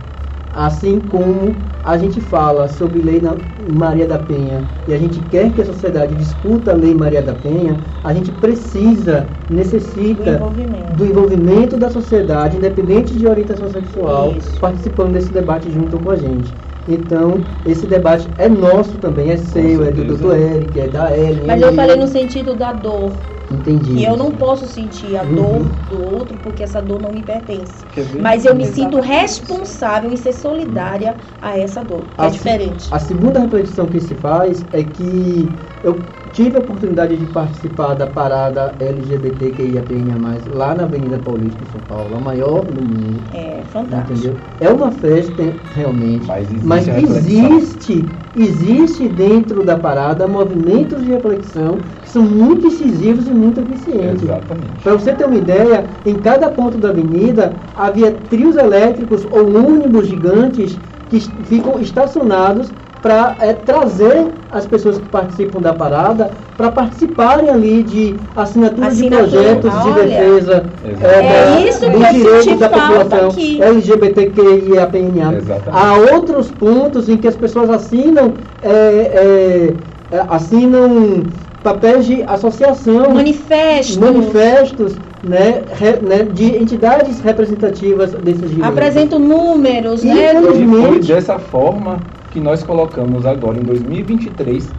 Assim 0.54 1.00
como 1.00 1.56
a 1.82 1.96
gente 1.96 2.20
fala 2.20 2.68
sobre 2.68 3.00
lei 3.00 3.20
na 3.20 3.36
Maria 3.68 4.06
da 4.06 4.18
Penha 4.18 4.68
e 4.86 4.92
a 4.92 4.98
gente 4.98 5.20
quer 5.30 5.50
que 5.52 5.62
a 5.62 5.64
sociedade 5.64 6.14
discuta 6.14 6.72
a 6.72 6.74
lei 6.74 6.94
Maria 6.94 7.22
da 7.22 7.34
Penha, 7.34 7.80
a 8.04 8.12
gente 8.12 8.30
precisa, 8.32 9.28
Do 9.48 9.54
necessita 9.54 10.34
envolvimento. 10.34 10.96
do 10.96 11.06
envolvimento 11.06 11.76
da 11.78 11.90
sociedade, 11.90 12.58
independente 12.58 13.16
de 13.16 13.26
orientação 13.26 13.68
sexual, 13.70 14.32
Isso. 14.36 14.60
participando 14.60 15.12
desse 15.14 15.32
debate 15.32 15.70
junto 15.70 15.98
com 15.98 16.10
a 16.10 16.16
gente. 16.16 16.54
Então, 16.86 17.44
esse 17.64 17.86
debate 17.86 18.28
é 18.36 18.48
nosso 18.48 18.98
também, 18.98 19.30
é 19.30 19.36
seu, 19.36 19.84
é 19.84 19.90
do. 19.90 20.04
Dr. 20.16 20.34
Eric, 20.34 20.80
é 20.80 20.88
da 20.88 21.16
Ellen. 21.16 21.46
Mas 21.46 21.62
eu 21.62 21.72
falei 21.72 21.96
no 21.96 22.08
sentido 22.08 22.54
da 22.54 22.72
dor. 22.72 23.31
Entendi. 23.52 23.94
Que 23.96 24.04
eu 24.04 24.16
não 24.16 24.32
posso 24.32 24.66
sentir 24.66 25.16
a 25.16 25.22
Uhum. 25.22 25.34
dor 25.34 25.64
do 25.88 26.02
outro 26.02 26.38
porque 26.38 26.62
essa 26.62 26.80
dor 26.80 27.00
não 27.00 27.12
me 27.12 27.22
pertence. 27.22 27.84
Mas 28.20 28.44
eu 28.44 28.54
me 28.54 28.66
sinto 28.66 29.00
responsável 29.00 30.10
em 30.10 30.16
ser 30.16 30.32
solidária 30.32 31.16
a 31.40 31.58
essa 31.58 31.84
dor. 31.84 32.08
É 32.18 32.22
Assim- 32.26 32.36
diferente. 32.36 32.88
A 32.90 32.98
segunda 32.98 33.40
reflexão 33.40 33.86
que 33.86 34.00
se 34.00 34.14
faz 34.14 34.66
é 34.72 34.82
que 34.82 35.48
eu 35.82 36.00
tive 36.32 36.56
a 36.56 36.60
oportunidade 36.60 37.16
de 37.16 37.26
participar 37.26 37.94
da 37.94 38.06
parada 38.06 38.74
LGBTQIAPN+, 38.78 40.48
lá 40.48 40.74
na 40.74 40.84
Avenida 40.84 41.18
Paulista, 41.18 41.62
em 41.62 41.66
São 41.72 41.80
Paulo, 41.80 42.14
a 42.16 42.20
maior 42.20 42.64
do 42.64 42.80
mundo, 42.80 43.20
É 43.32 43.62
fantástico. 43.64 44.12
entendeu? 44.12 44.38
É 44.60 44.68
uma 44.70 44.90
festa, 44.92 45.42
realmente, 45.74 46.26
Mas 46.26 46.48
existe 46.50 46.66
mas 46.66 46.88
existe, 46.88 48.08
existe 48.34 49.08
dentro 49.08 49.64
da 49.64 49.76
parada 49.76 50.26
movimentos 50.28 51.02
de 51.02 51.10
reflexão 51.10 51.80
que 52.02 52.08
são 52.08 52.22
muito 52.22 52.66
incisivos 52.66 53.26
e 53.26 53.32
muito 53.32 53.60
eficientes. 53.60 54.22
Exatamente. 54.22 54.82
Para 54.82 54.92
você 54.92 55.12
ter 55.12 55.24
uma 55.24 55.36
ideia, 55.36 55.86
em 56.06 56.14
cada 56.20 56.48
ponto 56.50 56.78
da 56.78 56.90
avenida 56.90 57.56
havia 57.76 58.12
trios 58.12 58.56
elétricos 58.56 59.24
ou 59.24 59.54
ônibus 59.56 60.06
gigantes 60.06 60.78
que 61.08 61.20
ficam 61.20 61.78
estacionados 61.80 62.72
para 63.02 63.34
trazer 63.66 64.28
as 64.48 64.64
pessoas 64.64 64.98
que 64.98 65.06
participam 65.06 65.60
da 65.60 65.74
parada 65.74 66.30
para 66.56 66.70
participarem 66.70 67.50
ali 67.50 67.82
de 67.82 68.20
assinatura, 68.36 68.86
Assinatura, 68.86 69.26
de 69.26 69.30
projetos 69.32 69.72
de 69.72 69.88
olha. 69.88 70.02
defesa 70.04 70.72
Exatamente. 70.84 71.04
É 71.26 71.68
isso 71.68 71.80
que 71.80 71.90
dos 71.90 72.08
direitos 72.12 72.58
da 72.60 72.68
população 72.68 73.28
aqui. 73.30 73.60
LGBTQIAPNA. 73.62 75.32
Há 75.72 75.96
outros 76.14 76.50
pontos 76.50 77.08
em 77.08 77.16
que 77.16 77.26
as 77.26 77.36
pessoas 77.36 77.68
assinam 77.70 78.34
é, 78.60 78.70
é, 78.70 79.74
é, 80.16 80.24
assinam 80.28 81.26
papéis 81.62 82.04
de 82.06 82.22
associação 82.24 83.14
Manifesto. 83.14 84.00
manifestos 84.00 85.00
né, 85.22 85.64
re- 85.72 86.00
né, 86.02 86.24
de 86.24 86.56
entidades 86.56 87.20
representativas 87.20 88.12
desses 88.12 88.50
direitos. 88.50 88.64
Apresento 88.68 89.18
números, 89.18 90.02
E 90.02 90.08
né? 90.08 90.14
E 90.14 90.42
foi 90.42 90.50
Infelizmente- 90.52 91.06
dessa 91.08 91.38
forma 91.38 92.02
que 92.32 92.40
nós 92.40 92.62
colocamos 92.62 93.26
agora 93.26 93.58
em 93.58 93.62
2023 93.62 94.74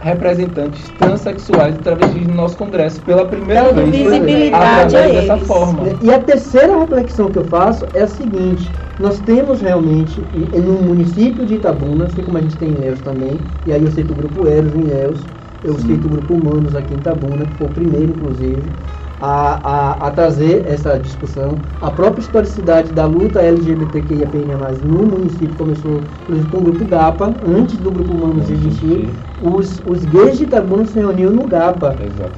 representantes 0.00 0.88
transexuais 0.98 1.76
e 1.76 1.78
travestis 1.78 2.26
no 2.26 2.34
nosso 2.34 2.56
congresso 2.56 3.00
pela 3.02 3.26
primeira 3.26 3.72
Dando 3.72 3.90
vez. 3.90 4.04
visibilidade 4.04 4.96
a 4.96 5.00
através 5.00 5.12
dessa 5.12 5.38
forma. 5.38 5.82
E 6.02 6.12
a 6.12 6.18
terceira 6.18 6.78
reflexão 6.78 7.30
que 7.30 7.38
eu 7.38 7.44
faço 7.44 7.86
é 7.94 8.02
a 8.02 8.08
seguinte: 8.08 8.70
nós 8.98 9.20
temos 9.20 9.60
realmente, 9.60 10.20
no 10.52 10.82
município 10.82 11.46
de 11.46 11.54
Itabuna, 11.54 12.06
assim 12.06 12.22
como 12.22 12.36
a 12.38 12.40
gente 12.40 12.56
tem 12.56 12.70
em 12.70 12.74
Ilhéus 12.74 13.00
também, 13.00 13.40
e 13.66 13.72
aí 13.72 13.82
eu 13.82 13.90
cito 13.90 14.12
o 14.12 14.16
grupo 14.16 14.46
Eros 14.46 14.74
em 14.74 14.80
Ilhéus, 14.80 15.26
eu 15.62 15.74
cito 15.78 16.06
o 16.06 16.10
grupo 16.10 16.34
Humanos 16.34 16.74
aqui 16.74 16.92
em 16.92 16.98
Itabuna, 16.98 17.46
que 17.46 17.54
foi 17.54 17.66
o 17.66 17.70
primeiro, 17.70 18.12
inclusive, 18.12 18.62
a, 19.20 19.60
a, 20.02 20.08
a 20.08 20.10
trazer 20.10 20.64
essa 20.66 20.98
discussão. 20.98 21.62
A 21.80 21.90
própria 21.90 22.20
historicidade 22.22 22.92
da 22.92 23.06
luta 23.06 23.40
LGBTQIAPN+, 23.40 24.46
no 24.82 25.06
município 25.06 25.56
começou, 25.56 26.02
inclusive, 26.22 26.48
com 26.48 26.58
o 26.58 26.62
grupo 26.62 26.84
GAPA, 26.84 27.34
antes 27.46 27.78
do 27.78 27.90
grupo 27.90 28.12
Humanos 28.12 28.50
existir. 28.50 29.14
Os, 29.42 29.82
os 29.84 30.04
gays 30.04 30.38
de 30.38 30.44
Itabuna 30.44 30.84
se 30.86 30.94
reuniam 30.98 31.30
no 31.30 31.46
GAPA, 31.46 31.96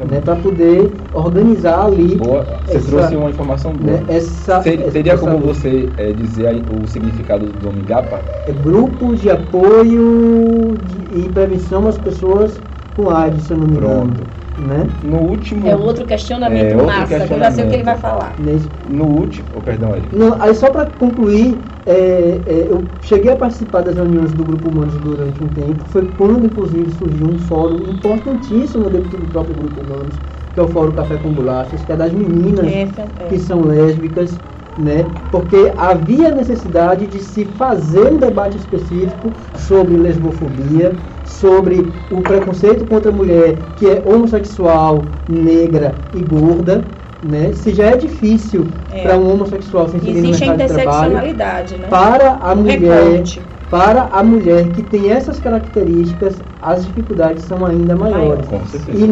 né, 0.09 0.21
para 0.21 0.37
poder 0.37 0.93
organizar 1.13 1.85
ali 1.85 2.17
Boa. 2.17 2.45
Você 2.67 2.77
essa- 2.79 2.89
trouxe 2.91 3.17
uma 3.17 3.31
informação 3.31 3.73
boa. 3.75 3.93
né, 3.99 4.05
essa, 4.09 4.61
Ser- 4.63 4.81
essa- 4.81 4.91
Teria 4.93 5.13
essa 5.13 5.21
como 5.25 5.39
luta. 5.39 5.55
você 5.55 5.93
eh, 5.97 6.13
dizer 6.13 6.65
o 6.69 6.87
significado 6.87 7.47
do 7.53 7.67
nome 7.67 7.83
GAPA? 7.83 8.21
É 8.49 8.53
grupo 8.53 9.15
de 9.15 9.31
apoio 9.31 10.79
de- 10.85 11.27
e 11.27 11.29
prevenção 11.33 11.87
às 11.87 11.99
pessoas 11.99 12.61
com 12.97 13.11
AIDS, 13.11 13.45
se 13.45 13.53
eu 13.53 13.59
não 13.59 13.67
me 13.67 13.77
engano. 13.77 14.15
Pronto. 14.17 14.46
Né? 14.59 14.89
No 15.03 15.19
último. 15.19 15.67
É 15.69 15.77
outro 15.77 16.07
questionamento 16.07 16.73
É, 16.73 16.77
outro 16.77 16.87
massa, 16.87 17.27
que 17.27 17.33
eu 17.35 17.39
já 17.39 17.51
sei 17.51 17.65
o 17.67 17.69
que 17.69 17.75
ele 17.75 17.85
vai 17.85 17.95
questionamento. 17.95 18.01
falar. 18.01 18.35
Nesse- 18.39 18.71
No 18.89 19.05
último. 19.05 19.49
Oh, 19.55 19.61
perdão, 19.61 19.95
Eric. 19.95 20.17
Não, 20.17 20.41
aí 20.41 20.55
só 20.55 20.71
para 20.71 20.87
concluir, 20.87 21.63
é, 21.85 22.41
é, 22.47 22.67
eu 22.71 22.89
cheguei 23.01 23.31
a 23.31 23.37
participar 23.37 23.83
das 23.83 23.97
reuniões 23.97 24.33
do 24.33 24.45
Grupo 24.45 24.69
Humanos 24.69 24.95
durante 24.95 25.43
um 25.43 25.49
tempo. 25.49 25.85
Foi 25.87 26.07
quando, 26.17 26.47
inclusive, 26.47 26.91
surgiu 26.93 27.27
um 27.29 27.39
fórum 27.39 27.83
importantíssimo 27.91 28.89
dentro 28.89 29.19
do 29.19 29.27
próprio 29.27 29.55
Grupo 29.55 29.81
Humanos, 29.83 30.19
que 30.55 30.59
é 30.59 30.63
o 30.63 30.69
Fórum 30.69 30.93
Café 30.93 31.17
com 31.19 31.31
Bolachas, 31.33 31.85
que 31.85 31.93
é 31.93 31.97
das 31.97 32.13
meninas 32.13 32.67
É, 32.67 32.83
é. 33.21 33.29
que 33.29 33.39
são 33.39 33.61
lésbicas, 33.61 34.41
né? 34.77 35.07
Porque 35.31 35.73
havia 35.77 36.31
necessidade 36.31 37.07
de 37.07 37.19
se 37.21 37.45
fazer 37.45 38.13
um 38.13 38.19
debate 38.19 38.57
específico 38.59 39.33
sobre 39.55 39.97
lesbofobia, 39.97 40.93
sobre 41.25 41.93
o 42.11 42.21
preconceito 42.21 42.85
contra 42.87 43.11
a 43.11 43.15
mulher 43.15 43.57
que 43.77 43.87
é 43.87 44.03
homossexual, 44.05 45.05
negra 45.29 45.95
e 46.15 46.21
gorda, 46.23 46.85
né? 47.23 47.53
Se 47.53 47.73
já 47.75 47.87
é 47.87 47.97
difícil 47.97 48.67
É. 48.93 49.03
para 49.03 49.17
um 49.19 49.33
homossexual 49.33 49.89
se 49.89 49.97
inserir 49.97 50.21
no 50.21 50.29
Existe 50.29 50.45
a 50.45 50.47
mercado 50.49 50.69
de 50.69 50.75
trabalho, 50.75 51.13
interseccionalidade, 51.13 51.77
né? 51.79 51.87
para 51.89 52.39
a 52.41 52.53
Um 52.53 52.57
mulher 52.57 52.79
recorte. 53.05 53.43
para 53.71 54.03
a 54.13 54.23
mulher 54.23 54.69
que 54.69 54.83
tem 54.83 55.11
essas 55.11 55.41
características, 55.41 56.41
as 56.63 56.85
dificuldades 56.87 57.43
são 57.45 57.65
ainda 57.67 57.97
maiores. 57.97 58.47
Com 58.47 58.65
certeza. 58.67 58.97
E 58.99 59.07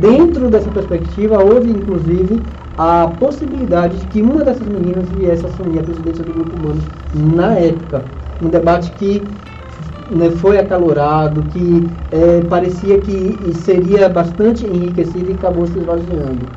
dentro 0.00 0.48
dessa 0.48 0.70
perspectiva, 0.70 1.38
houve 1.42 1.70
inclusive 1.70 2.40
a 2.76 3.08
possibilidade 3.18 3.98
de 3.98 4.06
que 4.06 4.22
uma 4.22 4.44
dessas 4.44 4.66
meninas 4.66 5.08
viesse 5.10 5.44
assumir 5.46 5.80
a 5.80 5.82
presidência 5.82 6.24
do 6.24 6.32
Grupo 6.32 6.56
Humanos 6.56 6.84
na 7.14 7.52
época. 7.54 8.04
Um 8.40 8.48
debate 8.48 8.90
que 8.92 9.22
né, 10.10 10.30
foi 10.30 10.58
acalorado, 10.58 11.42
que 11.44 11.86
eh, 12.10 12.42
parecia 12.48 12.98
que 13.00 13.52
seria 13.54 14.08
bastante 14.08 14.66
enriquecido 14.66 15.30
e 15.30 15.34
acabou 15.34 15.66
se 15.66 15.78
esvaziando. 15.78 16.48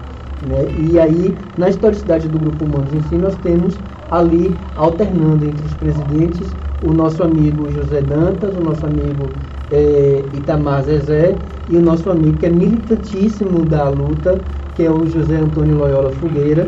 né? 0.41 0.65
E 0.77 0.99
aí, 0.99 1.37
na 1.57 1.69
historicidade 1.69 2.27
do 2.27 2.39
Grupo 2.39 2.65
Humanos 2.65 2.89
si, 3.09 3.15
nós 3.17 3.35
temos 3.37 3.79
ali, 4.11 4.55
alternando 4.75 5.45
entre 5.45 5.65
os 5.65 5.73
presidentes, 5.75 6.55
o 6.81 6.93
nosso 6.93 7.23
amigo 7.23 7.69
José 7.71 8.01
Dantas, 8.01 8.55
o 8.55 8.61
nosso 8.61 8.85
amigo 8.85 9.29
eh, 9.71 10.23
Itamar 10.33 10.83
Zezé 10.83 11.35
e 11.69 11.77
o 11.77 11.81
nosso 11.81 12.09
amigo 12.09 12.37
que 12.37 12.45
é 12.45 12.49
militantíssimo 12.49 13.65
da 13.65 13.89
luta, 13.89 14.39
que 14.75 14.83
é 14.83 14.91
o 14.91 15.05
José 15.07 15.37
Antônio 15.37 15.77
Loyola 15.77 16.11
Fogueira. 16.11 16.67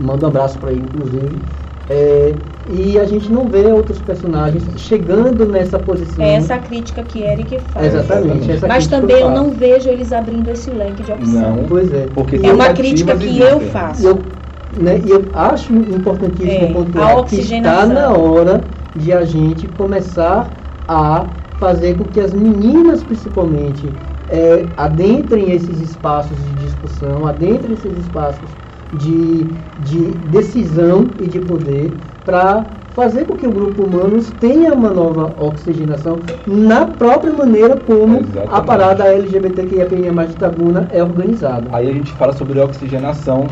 Mando 0.00 0.24
um 0.24 0.28
abraço 0.28 0.58
para 0.58 0.72
ele, 0.72 0.82
inclusive. 0.82 1.38
Eh, 1.88 2.34
e 2.66 2.98
a 2.98 3.04
gente 3.04 3.30
não 3.30 3.46
vê 3.46 3.66
outros 3.66 4.00
personagens 4.00 4.64
chegando 4.76 5.46
nessa 5.46 5.78
posição. 5.78 6.24
É 6.24 6.36
essa 6.36 6.56
crítica 6.58 7.02
que 7.02 7.22
Eric 7.22 7.60
faz. 7.72 7.94
Exatamente. 7.94 8.50
essa 8.50 8.66
Mas 8.66 8.86
também 8.86 9.20
eu 9.20 9.28
faço. 9.28 9.42
não 9.42 9.50
vejo 9.50 9.88
eles 9.90 10.12
abrindo 10.12 10.48
esse 10.50 10.70
leque 10.70 11.02
de 11.02 11.12
opção. 11.12 11.56
Não. 11.56 11.64
Pois 11.64 11.92
é. 11.92 12.06
Porque 12.14 12.40
É 12.42 12.52
uma 12.52 12.72
crítica 12.72 13.14
que 13.16 13.38
eu 13.38 13.60
faço. 13.60 14.02
E 14.02 14.06
eu, 14.06 14.18
né, 14.78 15.00
e 15.04 15.10
eu 15.10 15.24
acho 15.34 15.72
importantíssimo 15.74 16.64
É, 16.64 16.72
pontuar 16.72 17.24
que 17.24 17.36
está 17.36 17.86
na 17.86 18.12
hora 18.12 18.62
de 18.96 19.12
a 19.12 19.24
gente 19.24 19.68
começar 19.68 20.50
a 20.88 21.26
fazer 21.58 21.96
com 21.96 22.04
que 22.04 22.20
as 22.20 22.32
meninas, 22.32 23.02
principalmente, 23.02 23.88
é, 24.30 24.64
adentrem 24.76 25.52
esses 25.52 25.80
espaços 25.80 26.36
de 26.58 26.63
discussão, 26.84 27.26
adentrem 27.26 27.72
esses 27.72 27.98
espaços 27.98 28.48
de, 28.98 29.44
de 29.82 30.00
decisão 30.28 31.06
e 31.18 31.26
de 31.26 31.40
poder 31.40 31.92
para 32.24 32.64
fazer 32.94 33.24
com 33.24 33.36
que 33.36 33.46
o 33.46 33.50
grupo 33.50 33.82
Humanos 33.82 34.30
tenha 34.38 34.72
uma 34.72 34.90
nova 34.90 35.34
oxigenação 35.42 36.20
na 36.46 36.86
própria 36.86 37.32
maneira 37.32 37.76
como 37.76 38.20
a 38.50 38.60
parada 38.60 39.04
LGBTQIA+, 39.04 39.86
de 40.26 40.36
Tabuna 40.36 40.88
é 40.92 41.02
organizada. 41.02 41.68
Aí 41.72 41.90
a 41.90 41.92
gente 41.92 42.12
fala 42.12 42.32
sobre 42.32 42.60
oxigenação. 42.60 43.48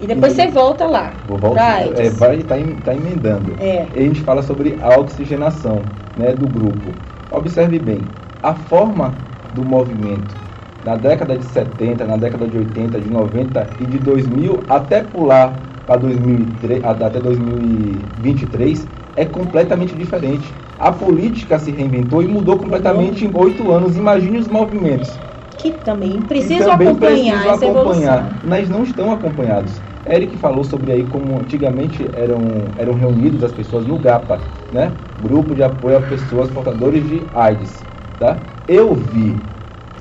E 0.00 0.06
depois 0.06 0.34
você 0.34 0.48
volta 0.48 0.84
lá. 0.84 1.14
Vou 1.26 1.38
voltar. 1.38 1.86
É, 1.98 2.10
vai 2.10 2.36
estar 2.36 2.58
tá 2.84 2.94
emendando. 2.94 3.54
É. 3.58 3.86
E 3.94 4.00
a 4.00 4.02
gente 4.02 4.20
fala 4.20 4.42
sobre 4.42 4.78
a 4.82 5.00
oxigenação 5.00 5.80
né, 6.18 6.34
do 6.34 6.46
grupo. 6.46 6.92
Observe 7.30 7.78
bem, 7.78 8.02
a 8.42 8.52
forma 8.52 9.14
do 9.54 9.64
movimento 9.64 10.43
na 10.84 10.96
década 10.96 11.36
de 11.36 11.44
70, 11.44 12.04
na 12.04 12.16
década 12.16 12.46
de 12.46 12.58
80, 12.58 13.00
de 13.00 13.10
90 13.10 13.68
e 13.80 13.86
de 13.86 13.98
2000 13.98 14.64
até 14.68 15.02
pular 15.02 15.58
para 15.86 15.96
2003, 16.00 16.84
até 16.84 17.20
2023 17.20 18.86
é 19.16 19.24
completamente 19.24 19.94
diferente. 19.94 20.52
A 20.78 20.92
política 20.92 21.58
se 21.58 21.70
reinventou 21.70 22.22
e 22.22 22.28
mudou 22.28 22.58
completamente 22.58 23.24
em 23.24 23.30
oito 23.34 23.70
anos. 23.70 23.96
Imagine 23.96 24.38
os 24.38 24.48
movimentos 24.48 25.20
Que 25.56 25.72
também 25.72 26.20
que 26.20 26.26
precisam 26.26 26.72
também 26.72 26.88
acompanhar 26.88 27.34
precisam 27.38 27.54
essa 27.54 27.64
acompanhar. 27.66 28.18
evolução. 28.18 28.40
Mas 28.42 28.68
não 28.68 28.82
estão 28.82 29.12
acompanhados. 29.12 29.80
Eric 30.06 30.36
falou 30.36 30.64
sobre 30.64 30.92
aí 30.92 31.06
como 31.06 31.38
antigamente 31.38 32.10
eram, 32.12 32.74
eram 32.76 32.94
reunidos 32.94 33.42
as 33.42 33.52
pessoas 33.52 33.86
no 33.86 33.98
GAPA, 33.98 34.38
né? 34.70 34.92
Grupo 35.22 35.54
de 35.54 35.62
apoio 35.62 35.96
a 35.96 36.02
pessoas 36.02 36.50
portadores 36.50 37.06
de 37.08 37.22
AIDS, 37.32 37.86
tá? 38.18 38.36
Eu 38.68 38.94
vi, 38.94 39.40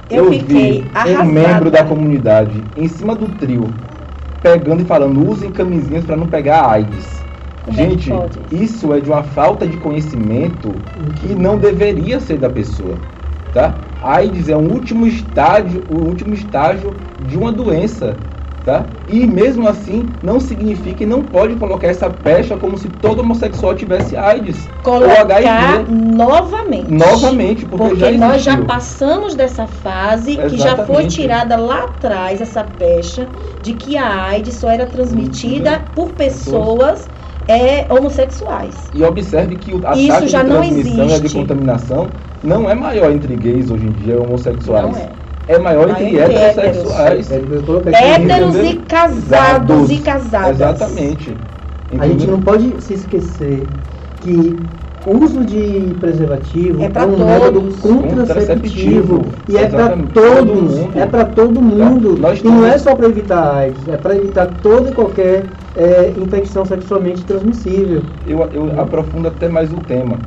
Eu 0.10 0.32
fiquei 0.32 0.82
vi 0.82 0.92
arrasada. 0.94 1.24
um 1.24 1.26
membro 1.32 1.72
da 1.72 1.84
comunidade 1.84 2.64
em 2.76 2.88
cima 2.88 3.16
do 3.16 3.28
trio 3.38 3.74
pegando 4.44 4.82
e 4.82 4.86
falando 4.86 5.26
usem 5.28 5.50
camisinhas 5.52 6.04
para 6.04 6.18
não 6.18 6.28
pegar 6.28 6.70
AIDS. 6.70 7.24
Como 7.66 7.80
é 7.80 7.84
Gente, 7.90 8.10
pode? 8.12 8.40
isso 8.52 8.94
é 8.94 9.00
de 9.00 9.10
uma 9.10 9.24
falta 9.24 9.66
de 9.66 9.78
conhecimento 9.78 10.76
que 11.16 11.34
não 11.34 11.58
deveria 11.58 12.20
ser 12.20 12.38
da 12.38 12.50
pessoa, 12.50 12.98
tá? 13.54 13.74
AIDS 14.04 14.50
é 14.50 14.58
um 14.58 14.70
último 14.70 15.08
estágio, 15.08 15.82
o 15.90 15.96
último 15.96 16.34
estágio 16.34 16.94
de 17.26 17.38
uma 17.38 17.54
doença, 17.54 18.18
tá? 18.64 18.86
E 19.08 19.26
mesmo 19.28 19.68
assim 19.68 20.14
não 20.22 20.40
significa 20.40 21.04
e 21.04 21.06
não 21.06 21.24
pode 21.24 21.56
colocar 21.56 21.88
essa 21.88 22.10
pecha 22.10 22.56
como 22.58 22.78
se 22.78 22.90
todo 22.90 23.20
homossexual 23.20 23.76
tivesse 23.76 24.16
AIDS 24.16 24.70
Colocar 24.84 25.22
HIV. 25.32 25.86
novamente. 25.92 26.92
novamente, 26.92 27.66
porque, 27.66 27.88
Porque 27.90 28.00
já 28.00 28.12
nós 28.12 28.42
já 28.44 28.52
existiu. 28.54 28.66
passamos 28.66 29.36
dessa 29.36 29.68
fase 29.68 30.38
que 30.38 30.58
já 30.58 30.76
foi 30.78 31.04
Exatamente. 31.04 31.16
tirada 31.16 31.56
lá 31.58 31.84
atrás 31.84 32.42
essa 32.42 32.64
pecha 32.64 33.28
de 33.62 33.74
que 33.74 33.98
a 33.98 34.26
AIDS 34.26 34.56
só 34.56 34.70
era 34.70 34.86
transmitida 34.86 35.82
por 35.96 36.12
pessoas 36.14 37.10
é, 37.48 37.92
homossexuais. 37.94 38.90
E 38.94 39.04
observe 39.04 39.58
que 39.58 39.74
o- 39.74 39.86
a 39.86 39.94
Isso 39.98 40.08
taxa 40.08 40.26
de 40.44 40.50
transmissão 40.50 41.10
e 41.10 41.20
de 41.20 41.30
contaminação 41.34 42.12
não 42.42 42.70
é 42.70 42.76
maior 42.76 43.12
entre 43.12 43.36
gays 43.36 43.70
hoje 43.70 43.86
em 43.88 43.92
dia, 43.92 44.20
homossexuais. 44.22 44.92
Não 44.92 44.96
é. 44.98 45.23
É 45.48 45.60
maior 45.60 45.90
entre 45.90 46.18
heterossexuais. 46.20 47.32
É, 47.32 47.36
Héteros 48.16 48.56
e 48.58 48.76
casados 48.88 49.90
e 49.92 49.98
casadas. 49.98 50.52
Exatamente. 50.52 51.38
A 52.00 52.08
gente 52.08 52.28
não 52.28 52.42
pode 52.42 52.74
se 52.82 52.94
esquecer 52.94 53.68
que 54.22 54.58
o 55.06 55.18
uso 55.18 55.44
de 55.44 55.94
preservativo 56.00 56.82
É 56.82 56.90
pra 56.90 57.06
um 57.06 57.12
todos. 57.12 57.26
método 57.26 57.62
Contraceptivo. 57.82 59.18
contraceptivo 59.20 59.26
e 59.50 59.58
é 59.58 59.68
para. 59.68 59.90
Todo 59.90 60.14
todos, 60.14 60.78
mundo. 60.80 60.92
é 60.96 61.06
para 61.06 61.26
todo 61.26 61.62
mundo. 61.62 62.18
Nós 62.18 62.40
E 62.40 62.44
não 62.46 62.66
é 62.66 62.78
só 62.78 62.96
para 62.96 63.08
evitar 63.08 63.56
AIDS, 63.58 63.88
é 63.88 63.98
para 63.98 64.16
evitar 64.16 64.48
toda 64.62 64.90
e 64.90 64.94
qualquer 64.94 65.44
é, 65.76 66.14
infecção 66.18 66.66
sexualmente 66.66 67.26
transmissível. 67.26 68.02
eu, 68.26 68.40
eu 68.54 68.80
aprofundo 68.80 69.28
até 69.28 69.50
mais 69.50 69.72
o 69.74 69.78
tema. 69.82 70.18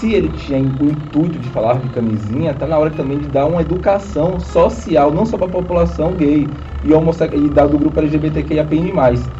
Se 0.00 0.14
ele 0.14 0.30
tinha 0.30 0.58
o 0.58 0.90
intuito 0.90 1.38
de 1.38 1.50
falar 1.50 1.78
de 1.78 1.90
camisinha, 1.90 2.54
tá 2.54 2.66
na 2.66 2.78
hora 2.78 2.90
também 2.90 3.18
de 3.20 3.28
dar 3.28 3.44
uma 3.46 3.60
educação 3.60 4.40
social, 4.40 5.12
não 5.12 5.26
só 5.26 5.36
para 5.36 5.46
a 5.48 5.50
população 5.50 6.16
gay 6.16 6.56
e, 6.82 6.90
homosse- 6.94 7.36
e 7.36 7.50
da, 7.50 7.66
do 7.66 7.78
grupo 7.78 8.00
LGBTQIAPN+. 8.00 9.30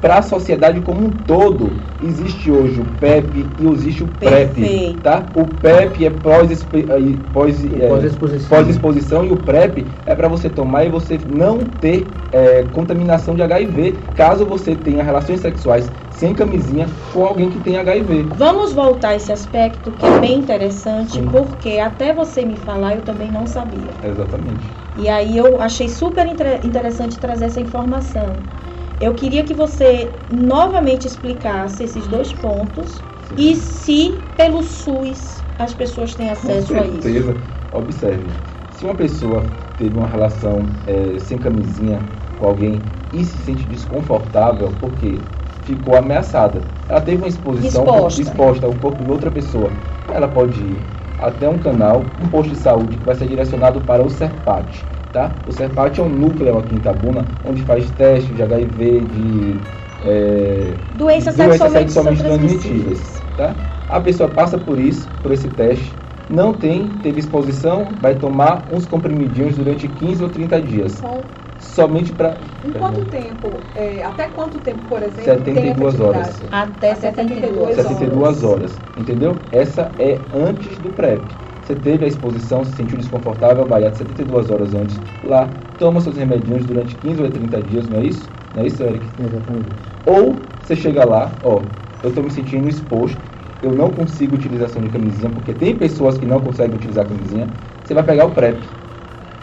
Para 0.00 0.18
a 0.18 0.22
sociedade 0.22 0.80
como 0.80 1.04
um 1.06 1.10
todo, 1.10 1.72
existe 2.00 2.50
hoje 2.52 2.80
o 2.80 2.84
PEP 2.84 3.52
e 3.58 3.66
existe 3.66 4.04
o 4.04 4.08
PrEP, 4.08 4.54
Perfeito. 4.54 5.00
tá? 5.00 5.28
O 5.34 5.44
PEP 5.46 6.04
é 6.04 6.06
eh, 6.06 6.10
pós, 7.32 7.64
eh, 7.64 7.88
Pós-exposição. 7.88 8.48
pós-exposição 8.48 9.24
e 9.24 9.30
o 9.32 9.36
PrEP 9.38 9.88
é 10.06 10.14
para 10.14 10.28
você 10.28 10.48
tomar 10.48 10.84
e 10.84 10.88
você 10.88 11.18
não 11.26 11.64
ter 11.64 12.12
eh, 12.30 12.64
contaminação 12.72 13.34
de 13.34 13.42
HIV, 13.42 13.96
caso 14.14 14.46
você 14.46 14.76
tenha 14.76 15.02
relações 15.02 15.40
sexuais 15.40 15.90
sem 16.10 16.32
camisinha 16.32 16.86
com 17.12 17.24
alguém 17.24 17.50
que 17.50 17.58
tem 17.58 17.76
HIV. 17.76 18.28
Vamos 18.36 18.72
voltar 18.72 19.10
a 19.10 19.16
esse 19.16 19.32
aspecto 19.32 19.90
que 19.92 20.06
é 20.06 20.20
bem 20.20 20.38
interessante, 20.38 21.14
Sim. 21.14 21.28
porque 21.28 21.78
até 21.78 22.12
você 22.12 22.44
me 22.44 22.56
falar 22.56 22.94
eu 22.94 23.02
também 23.02 23.32
não 23.32 23.48
sabia. 23.48 23.90
Exatamente. 24.04 24.70
E 24.96 25.08
aí 25.08 25.36
eu 25.36 25.60
achei 25.60 25.88
super 25.88 26.26
inter- 26.26 26.60
interessante 26.64 27.18
trazer 27.18 27.46
essa 27.46 27.60
informação. 27.60 28.36
Eu 29.00 29.14
queria 29.14 29.44
que 29.44 29.54
você 29.54 30.10
novamente 30.30 31.06
explicasse 31.06 31.84
esses 31.84 32.06
dois 32.08 32.32
pontos 32.32 33.02
e 33.36 33.54
se 33.54 34.18
pelo 34.36 34.62
SUS 34.62 35.44
as 35.58 35.72
pessoas 35.72 36.14
têm 36.14 36.30
acesso 36.30 36.74
Com 36.74 36.80
a 36.80 36.86
isso. 36.86 37.02
certeza. 37.02 37.36
Observe, 37.72 38.30
se 38.70 38.84
uma 38.84 38.94
pessoa 38.94 39.44
teve 39.76 39.96
uma 39.96 40.06
relação 40.06 40.66
eh, 40.86 41.18
sem 41.18 41.38
camisinha 41.38 42.02
com 42.38 42.46
alguém 42.46 42.82
e 43.12 43.24
se 43.24 43.38
sente 43.44 43.64
desconfortável 43.64 44.72
porque 44.80 45.18
ficou 45.62 45.96
ameaçada, 45.96 46.62
ela 46.88 47.00
teve 47.00 47.18
uma 47.18 47.28
exposição 47.28 47.84
Exposta. 47.84 48.22
exposta 48.22 48.66
ao 48.66 48.74
corpo 48.74 49.04
de 49.04 49.10
outra 49.10 49.30
pessoa, 49.30 49.70
ela 50.12 50.26
pode 50.26 50.60
ir 50.60 50.82
até 51.18 51.48
um 51.48 51.58
canal, 51.58 52.06
um 52.20 52.28
posto 52.28 52.50
de 52.50 52.56
saúde 52.56 52.96
que 52.96 53.04
vai 53.04 53.14
ser 53.14 53.28
direcionado 53.28 53.80
para 53.82 54.02
o 54.02 54.08
CERPAT. 54.08 54.86
Tá? 55.18 55.34
O 55.44 55.50
CERPAT 55.50 55.98
é 55.98 56.02
um 56.04 56.08
núcleo 56.08 56.56
aqui 56.58 56.74
em 56.74 56.78
Itabuna 56.78 57.26
onde 57.42 57.64
faz 57.64 57.90
testes 57.90 58.36
de 58.36 58.40
HIV, 58.40 59.00
de 59.00 59.60
eh, 60.04 60.74
Doenças 60.94 61.34
doenças 61.34 61.58
sexualmente, 61.58 61.92
sexualmente 61.92 62.22
transmissíveis. 62.22 63.22
Tá? 63.36 63.56
A 63.88 64.00
pessoa 64.00 64.28
passa 64.28 64.56
por 64.56 64.78
isso, 64.78 65.08
por 65.20 65.32
esse 65.32 65.48
teste, 65.48 65.98
não 66.28 66.52
tem, 66.54 66.90
teve 67.02 67.18
exposição, 67.18 67.96
vai 68.00 68.14
tomar 68.14 68.68
uns 68.70 68.86
comprimidinhos 68.86 69.56
durante 69.56 69.88
15 69.88 70.22
ou 70.22 70.30
30 70.30 70.62
dias. 70.62 70.92
São- 70.92 71.24
Somente 71.58 72.12
para 72.12 72.38
Em 72.64 72.70
quanto 72.70 73.04
tempo, 73.06 73.58
é, 73.74 74.04
até 74.04 74.28
quanto 74.28 74.60
tempo, 74.60 74.78
por 74.88 75.02
exemplo, 75.02 75.24
72 75.24 75.96
tem 75.96 76.06
horas. 76.06 76.42
Até 76.52 76.92
Até 76.92 76.94
72. 76.94 77.74
72 77.74 78.44
horas. 78.44 78.80
Entendeu? 78.96 79.40
Essa 79.50 79.90
é 79.98 80.20
antes 80.32 80.78
do 80.78 80.90
PrEP. 80.90 81.47
Você 81.68 81.76
teve 81.76 82.06
a 82.06 82.08
exposição, 82.08 82.64
se 82.64 82.72
sentiu 82.72 82.96
desconfortável, 82.96 83.66
vai 83.66 83.84
até 83.84 83.98
72 83.98 84.48
horas 84.48 84.72
antes 84.72 84.98
lá, 85.22 85.52
toma 85.78 86.00
seus 86.00 86.16
remedinhos 86.16 86.64
durante 86.64 86.96
15 86.96 87.20
ou 87.20 87.30
30 87.30 87.62
dias, 87.62 87.90
não 87.90 87.98
é 87.98 88.04
isso? 88.04 88.30
Não 88.54 88.62
é 88.62 88.66
isso, 88.66 88.82
Eric? 88.82 89.06
Exatamente. 89.18 89.66
Ou 90.06 90.40
você 90.58 90.74
chega 90.74 91.04
lá, 91.04 91.30
ó, 91.42 91.60
eu 92.02 92.08
estou 92.08 92.24
me 92.24 92.30
sentindo 92.30 92.66
exposto, 92.70 93.20
eu 93.62 93.70
não 93.74 93.90
consigo 93.90 94.34
utilização 94.34 94.80
de 94.80 94.88
camisinha, 94.88 95.28
porque 95.28 95.52
tem 95.52 95.76
pessoas 95.76 96.16
que 96.16 96.24
não 96.24 96.40
conseguem 96.40 96.74
utilizar 96.74 97.06
camisinha, 97.06 97.46
você 97.84 97.92
vai 97.92 98.02
pegar 98.02 98.24
o 98.24 98.30
PrEP, 98.30 98.62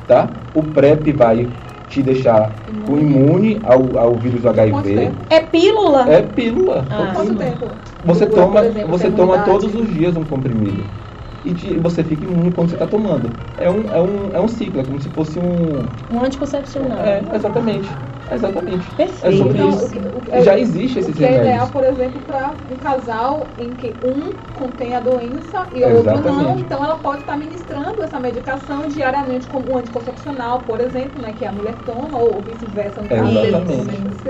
tá? 0.08 0.28
O 0.52 0.64
PrEP 0.64 1.14
vai 1.14 1.48
te 1.88 2.02
deixar 2.02 2.52
com 2.88 2.98
imune 2.98 3.62
ao, 3.64 4.00
ao 4.00 4.16
vírus 4.16 4.42
do 4.42 4.50
HIV. 4.50 5.12
É 5.30 5.42
pílula? 5.42 6.12
É 6.12 6.22
pílula. 6.24 6.88
Ah. 6.90 7.12
Quanto 7.14 7.36
tempo? 7.36 7.70
Você 8.04 8.26
toma, 8.26 8.66
exemplo, 8.66 8.90
você 8.90 9.12
toma 9.12 9.44
todos 9.44 9.76
os 9.76 9.88
dias 9.94 10.18
um 10.18 10.26
comprimido. 10.26 11.05
E 11.46 11.54
te- 11.54 11.78
você 11.78 12.04
fica 12.04 12.24
imune 12.26 12.52
quando 12.52 12.70
você 12.70 12.76
está 12.76 12.88
tomando. 12.88 13.36
É 13.56 13.70
um, 13.70 13.94
é, 13.94 14.02
um, 14.02 14.36
é 14.36 14.42
um 14.42 14.48
ciclo, 14.48 14.82
é 14.82 14.84
como 14.84 15.00
se 15.00 15.10
fosse 15.10 15.38
um. 15.38 15.88
Um 16.10 16.20
anticoncepcional. 16.24 17.00
É, 17.00 17.20
exatamente. 17.36 17.88
Exatamente. 18.32 18.90
Perfeito. 18.96 19.26
É 19.28 19.38
sobre 19.38 19.58
Então, 19.60 19.70
isso. 19.70 19.86
o 19.86 19.90
que- 19.92 20.00
o 20.00 20.22
que- 20.22 20.42
Já 20.42 20.58
existe 20.58 21.00
que 21.00 21.24
é 21.24 21.28
remédios. 21.28 21.48
ideal, 21.48 21.68
por 21.70 21.84
exemplo, 21.84 22.22
para 22.22 22.56
um 22.68 22.78
casal 22.78 23.54
em 23.60 23.76
que 23.76 23.96
um 24.04 24.34
contém 24.56 24.96
a 24.96 25.00
doença 25.00 25.68
e 25.72 25.84
o 25.86 25.98
outro 25.98 26.20
não, 26.24 26.58
então 26.58 26.84
ela 26.84 26.98
pode 26.98 27.22
estar 27.22 27.38
ministrando 27.38 28.02
essa 28.02 28.20
medicação 28.20 28.88
diariamente 28.88 29.48
como 29.48 29.72
um 29.72 29.78
anticoncepcional, 29.78 30.64
por 30.64 30.82
exemplo, 30.82 31.22
né, 31.22 31.34
que 31.34 31.46
a 31.46 31.52
mulher 31.52 31.78
toma, 31.86 32.18
ou 32.18 32.42
vice-versa, 32.42 33.04
no 33.04 33.08
caso 33.10 33.38
Exatamente. 33.46 34.24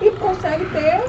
e 0.00 0.10
consegue 0.12 0.66
ter 0.66 1.00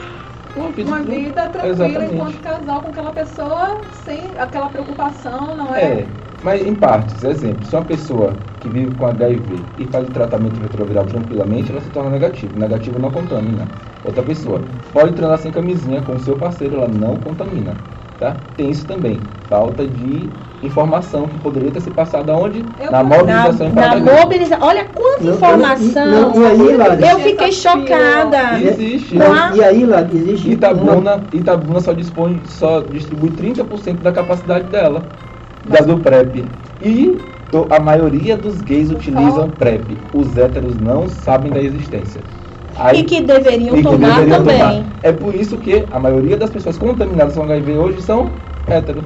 Uma 0.55 0.71
vida, 0.71 0.89
uma 0.89 1.03
vida 1.03 1.49
tranquila 1.49 1.71
Exatamente. 1.71 2.13
enquanto 2.13 2.39
casal 2.41 2.81
com 2.81 2.87
aquela 2.89 3.11
pessoa 3.11 3.81
sem 3.91 4.37
aquela 4.37 4.69
preocupação, 4.69 5.55
não 5.55 5.75
é? 5.75 5.83
É, 5.83 6.07
mas 6.41 6.65
em 6.65 6.75
partes, 6.75 7.23
exemplo, 7.23 7.65
se 7.65 7.75
uma 7.75 7.83
pessoa 7.85 8.37
que 8.59 8.69
vive 8.69 8.95
com 8.95 9.05
HIV 9.05 9.65
e 9.77 9.85
faz 9.85 10.07
o 10.07 10.11
tratamento 10.11 10.59
retroviral 10.59 11.05
tranquilamente, 11.05 11.71
ela 11.71 11.81
se 11.81 11.89
torna 11.89 12.09
negativo. 12.09 12.57
Negativo 12.57 12.99
não 12.99 13.11
contamina 13.11 13.67
outra 14.03 14.23
pessoa. 14.23 14.63
Pode 14.91 15.13
transar 15.13 15.37
sem 15.39 15.51
camisinha 15.51 16.01
com 16.01 16.15
o 16.15 16.19
seu 16.19 16.37
parceiro, 16.37 16.75
ela 16.75 16.87
não 16.87 17.17
contamina. 17.17 17.77
Tá? 18.19 18.35
Tem 18.55 18.69
isso 18.71 18.87
também. 18.87 19.21
Falta 19.47 19.87
de 19.87 20.29
informação 20.63 21.27
que 21.27 21.37
poderia 21.37 21.71
ter 21.71 21.81
se 21.81 21.91
passado 21.91 22.31
aonde? 22.31 22.65
Eu- 22.79 22.91
na 22.91 23.03
Na, 23.03 23.17
mobilização 23.17 23.67
em 23.67 23.71
na 23.73 23.95
mobilização. 23.99 24.67
Olha 24.67 24.85
quanta 24.85 25.23
Não, 25.23 25.33
informação. 25.35 26.05
não, 26.07 26.41
e 26.41 26.45
aí, 26.45 26.77
Lari? 26.77 27.07
Eu 27.07 27.19
fiquei 27.19 27.51
chocada. 27.51 28.59
Existe. 28.61 29.15
Não. 29.15 29.55
E 29.55 29.63
aí, 29.63 29.85
lá, 29.85 30.01
existe 30.01 30.47
uma... 30.47 30.53
Itabuna, 30.55 31.27
Itabuna 31.31 31.79
só 31.79 31.93
dispõe, 31.93 32.41
só 32.45 32.81
distribui 32.81 33.31
30% 33.31 34.01
da 34.01 34.11
capacidade 34.11 34.65
dela, 34.67 35.07
da 35.63 35.81
do 35.81 35.99
PrEP. 35.99 36.49
E 36.81 37.17
a 37.69 37.79
maioria 37.79 38.35
dos 38.35 38.61
gays 38.61 38.89
utilizam 38.91 39.51
PrEP. 39.51 39.97
Os 40.13 40.35
héteros 40.37 40.77
não 40.79 41.07
sabem 41.07 41.51
da 41.51 41.61
existência. 41.61 42.21
Aí- 42.79 42.99
E 42.99 43.03
que 43.03 43.21
deveriam 43.21 43.75
e 43.75 43.77
que 43.77 43.83
tomar 43.83 44.15
deveriam 44.15 44.37
também. 44.37 44.59
tomar. 44.59 44.85
É 45.01 45.11
por 45.11 45.35
isso 45.35 45.57
que 45.57 45.85
a 45.91 45.99
maioria 45.99 46.37
das 46.37 46.49
pessoas 46.49 46.77
contaminadas 46.77 47.35
com 47.35 47.43
HIV 47.43 47.77
hoje 47.77 48.01
são 48.01 48.31
héteros. 48.65 49.03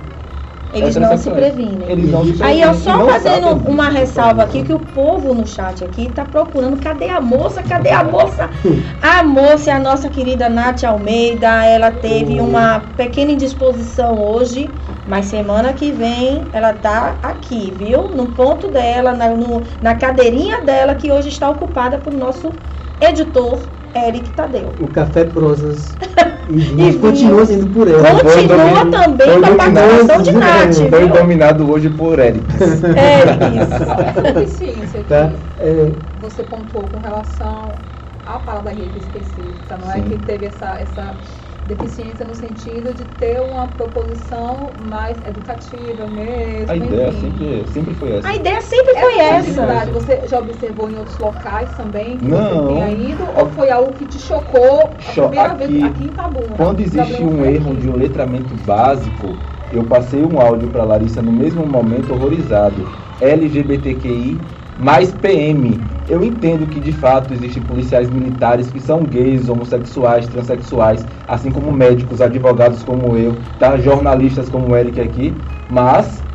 Eles 0.74 0.96
não 0.96 1.18
se 1.18 1.30
previnem. 1.30 1.90
Eles 1.90 2.10
não 2.10 2.24
se 2.24 2.42
Aí 2.42 2.62
eu 2.62 2.70
previnem 2.70 2.94
só 2.94 2.98
não 2.98 3.10
fazendo 3.10 3.48
sabem 3.48 3.74
uma 3.74 3.90
ressalva 3.90 4.44
aqui 4.44 4.64
que 4.64 4.72
o 4.74 4.80
povo 4.80 5.34
no 5.34 5.46
chat 5.46 5.84
aqui 5.84 6.10
tá 6.10 6.24
procurando. 6.24 6.80
Cadê 6.82 7.10
a 7.10 7.20
moça? 7.20 7.62
Cadê 7.62 7.90
a 7.92 8.04
moça? 8.06 8.50
A 9.02 9.22
moça 9.24 9.70
é 9.72 9.74
a 9.74 9.80
nossa 9.80 10.08
querida 10.10 10.48
Nath 10.48 10.84
Almeida. 10.86 11.66
Ela 11.66 11.92
teve 11.92 12.40
uma 12.40 12.80
pequena 12.96 13.32
indisposição 13.34 14.18
hoje, 14.18 14.74
mas 15.06 15.26
semana 15.26 15.74
que 15.74 15.92
vem 15.92 16.48
ela 16.54 16.72
tá 16.72 17.18
aqui, 17.22 17.74
viu? 17.76 18.08
No 18.16 18.28
ponto 18.28 18.70
dela, 18.70 19.14
na, 19.14 19.30
no- 19.30 19.64
na 19.82 19.96
cadeirinha 19.96 20.62
dela, 20.62 20.96
que 20.96 21.12
hoje 21.12 21.28
está 21.30 21.50
ocupada 21.50 21.98
por 21.98 22.14
nosso 22.14 22.54
editor 23.02 23.70
Eric 23.94 24.32
Tadeu. 24.32 24.76
O 24.80 24.88
Café 24.88 25.26
Prosas 25.26 25.98
e 26.50 26.54
E 26.54 26.58
Vinhos 26.60 26.96
continua 26.98 27.46
sendo 27.46 27.68
por 27.68 27.88
ela. 27.88 28.04
Continua 28.22 28.58
dominado- 28.58 28.92
também 28.92 29.42
com 29.42 29.46
a 29.46 29.56
participação 29.56 30.22
de 30.22 30.32
Nath, 30.32 30.90
Foi 30.90 31.10
dominado 31.10 31.70
hoje 31.70 31.90
por 31.90 32.20
Eric. 32.20 32.46
Eric. 32.56 34.34
deficiência 34.34 35.04
Tá? 35.04 35.30
que 35.30 35.62
É, 35.62 35.94
você 36.20 36.44
pontuou 36.44 36.88
com 36.90 37.00
relação 37.00 37.80
à 38.26 38.40
palavra 38.40 38.74
específica, 38.74 39.78
não 39.78 39.90
é 39.90 39.96
Sim. 39.96 40.04
que 40.04 40.18
teve 40.20 40.46
essa, 40.46 40.80
essa 40.80 41.18
deficiência 41.76 42.26
no 42.26 42.36
sentido 42.36 42.94
de 42.94 43.06
ter 43.06 43.40
uma 43.42 43.68
proposição 43.68 44.74
mais 44.80 45.18
educativa 45.26 46.08
mesmo. 46.08 46.72
A 46.72 46.76
ideia 46.76 47.10
enfim. 47.10 47.22
sempre, 47.22 47.68
sempre 47.68 47.94
foi 47.96 48.12
essa. 48.14 48.28
A 48.28 48.36
ideia 48.36 48.62
sempre 48.62 48.94
foi 48.96 49.14
essa 49.18 49.24
essa. 49.24 49.44
possibilidade 49.46 49.92
você 49.92 50.28
já 50.28 50.40
observou 50.40 50.90
em 50.90 50.98
outros 50.98 51.18
locais 51.18 51.72
também 51.76 52.18
que 52.18 52.26
Não. 52.26 52.68
você 52.68 52.74
tenha 52.74 52.92
ido? 52.92 53.24
Ou 53.38 53.48
foi 53.52 53.70
algo 53.70 53.94
que 53.94 54.06
te 54.06 54.20
chocou 54.20 54.96
a 54.98 55.02
Cho- 55.02 55.22
primeira 55.30 55.54
aqui- 55.54 55.68
vez 55.68 55.84
aqui 55.84 56.04
em 56.04 56.08
Itabuna? 56.08 56.56
Quando 56.58 56.80
existe 56.82 57.24
um 57.24 57.46
erro 57.46 57.76
de 57.76 57.90
um 57.90 57.96
letramento 57.96 58.54
básico, 58.66 59.38
eu 59.72 59.84
passei 59.86 60.24
um 60.24 60.40
áudio 60.40 60.70
para 60.70 60.84
Larissa 60.84 61.22
no 61.22 61.32
mesmo 61.32 61.66
momento 61.66 62.14
horrorizado. 62.14 62.86
LGBTQI 63.20 64.42
mais 64.82 65.12
PM. 65.12 65.80
Eu 66.08 66.24
entendo 66.24 66.66
que 66.66 66.80
de 66.80 66.92
fato 66.92 67.34
existem 67.34 67.62
policiais 67.62 68.10
militares 68.10 68.72
que 68.72 68.80
são 68.80 69.06
gays, 69.06 69.48
homossexuais, 69.48 70.28
transexuais, 70.28 71.06
assim 71.28 71.52
como 71.52 71.72
médicos, 71.72 72.20
advogados 72.20 72.84
como 72.84 73.16
eu, 73.16 73.38
tá? 73.60 73.78
jornalistas 73.78 74.50
como 74.50 74.70
o 74.70 74.76
Eric 74.76 75.00
aqui, 75.00 75.38
mas 75.70 76.26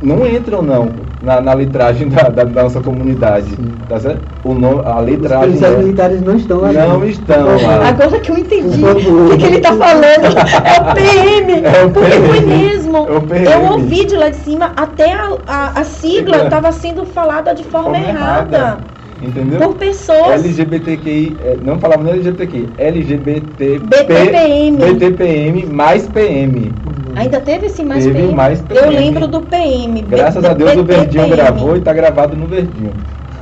não 0.00 0.26
entram 0.26 0.62
não 0.62 1.06
na, 1.20 1.40
na 1.40 1.54
litragem 1.54 2.08
da, 2.08 2.28
da 2.28 2.44
nossa 2.44 2.80
comunidade, 2.80 3.56
Sim. 3.56 3.78
tá 3.88 3.98
certo? 3.98 4.22
O 4.44 4.54
nome, 4.54 4.82
a 4.84 5.00
os 5.00 5.08
litragem 5.08 5.46
policiais 5.48 5.74
é- 5.74 5.78
militares 5.78 6.22
não 6.22 6.36
estão 6.36 6.60
lá. 6.60 6.72
Não 6.72 7.04
estão 7.04 7.46
lá. 7.46 7.88
Agora 7.88 8.20
que 8.20 8.30
eu 8.30 8.38
entendi 8.38 8.84
o 8.84 9.28
que, 9.30 9.36
que 9.38 9.44
ele 9.46 9.60
tá 9.60 9.72
falando. 9.72 10.06
É 10.06 10.80
o 10.80 10.94
PM. 10.94 11.62
É 11.66 11.84
o 11.84 11.90
porque 11.90 12.10
foi 12.12 12.40
PM. 12.42 12.46
mesmo. 12.46 12.96
É 12.98 13.12
o 13.16 13.22
PM. 13.22 13.44
Eu 13.46 13.72
ouvi 13.72 14.04
de 14.04 14.16
lá 14.16 14.28
de 14.28 14.36
cima, 14.36 14.72
até 14.76 15.12
a, 15.12 15.36
a, 15.46 15.80
a 15.80 15.84
sigla 15.84 16.44
estava 16.44 16.70
sendo 16.72 17.04
falada 17.06 17.54
de 17.54 17.64
forma 17.64 17.94
Forma 17.94 17.98
errada. 18.08 18.56
errada. 18.56 18.96
Entendeu? 19.20 19.58
Por 19.58 19.76
pessoas. 19.76 20.44
LGBTQI, 20.44 21.38
é, 21.40 21.56
não 21.62 21.78
falava 21.80 22.02
nem 22.02 22.12
LGBTQI, 22.12 22.74
LGBT, 22.76 23.78
BTPM. 23.78 24.76
BTPM 24.76 25.66
mais 25.66 26.06
PM. 26.06 26.74
Ainda 27.16 27.40
teve 27.40 27.66
esse 27.66 27.82
mais 27.82 28.04
Teve 28.04 28.18
PM? 28.20 28.34
mais 28.34 28.60
Eu 28.60 28.66
PM. 28.66 28.94
lembro 28.96 29.26
do 29.26 29.40
PM. 29.42 30.02
Graças 30.02 30.44
a 30.44 30.54
Deus 30.54 30.76
o. 30.76 30.84
Verdinho 30.84 31.28
gravou 31.28 31.76
e 31.76 31.80
tá 31.80 31.92
gravado 31.92 32.36
no 32.36 32.46
Verdinho. 32.46 32.92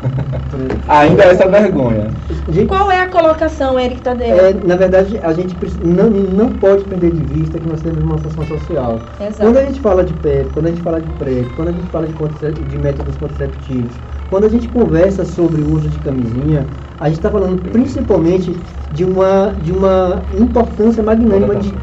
Ainda 0.88 1.24
é 1.24 1.30
essa 1.30 1.48
vergonha. 1.48 2.10
Gente, 2.50 2.66
Qual 2.66 2.90
é 2.90 3.00
a 3.00 3.08
colocação, 3.08 3.78
Eric 3.78 4.02
Tadeu? 4.02 4.26
é, 4.26 4.52
na 4.52 4.76
verdade, 4.76 5.18
a 5.22 5.32
gente 5.32 5.56
não, 5.82 6.10
não 6.10 6.50
pode 6.50 6.84
perder 6.84 7.12
de 7.12 7.24
vista 7.34 7.58
que 7.58 7.66
nós 7.66 7.80
temos 7.80 8.02
uma 8.02 8.18
função 8.18 8.46
social. 8.46 9.00
Exato. 9.20 9.40
Quando 9.40 9.56
a 9.56 9.64
gente 9.64 9.80
fala 9.80 10.04
de 10.04 10.12
PEP, 10.14 10.50
quando 10.52 10.66
a 10.66 10.70
gente 10.70 10.82
fala 10.82 11.00
de 11.00 11.08
PrEP, 11.18 11.46
quando 11.56 11.68
a 11.68 11.72
gente 11.72 11.86
fala 11.90 12.06
de, 12.06 12.62
de 12.64 12.78
métodos 12.78 13.16
contraceptivos, 13.16 13.92
quando 14.30 14.44
a 14.44 14.48
gente 14.48 14.68
conversa 14.68 15.24
sobre 15.24 15.62
o 15.62 15.72
uso 15.72 15.88
de 15.88 15.98
camisinha, 16.00 16.66
a 17.00 17.08
gente 17.08 17.18
está 17.18 17.30
falando 17.30 17.58
principalmente 17.70 18.54
de 18.92 19.04
uma, 19.04 19.54
de 19.62 19.72
uma 19.72 20.22
importância 20.38 21.02
magnânima 21.02 21.56
de 21.56 21.74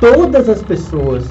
todas 0.00 0.48
as 0.48 0.62
pessoas, 0.62 1.24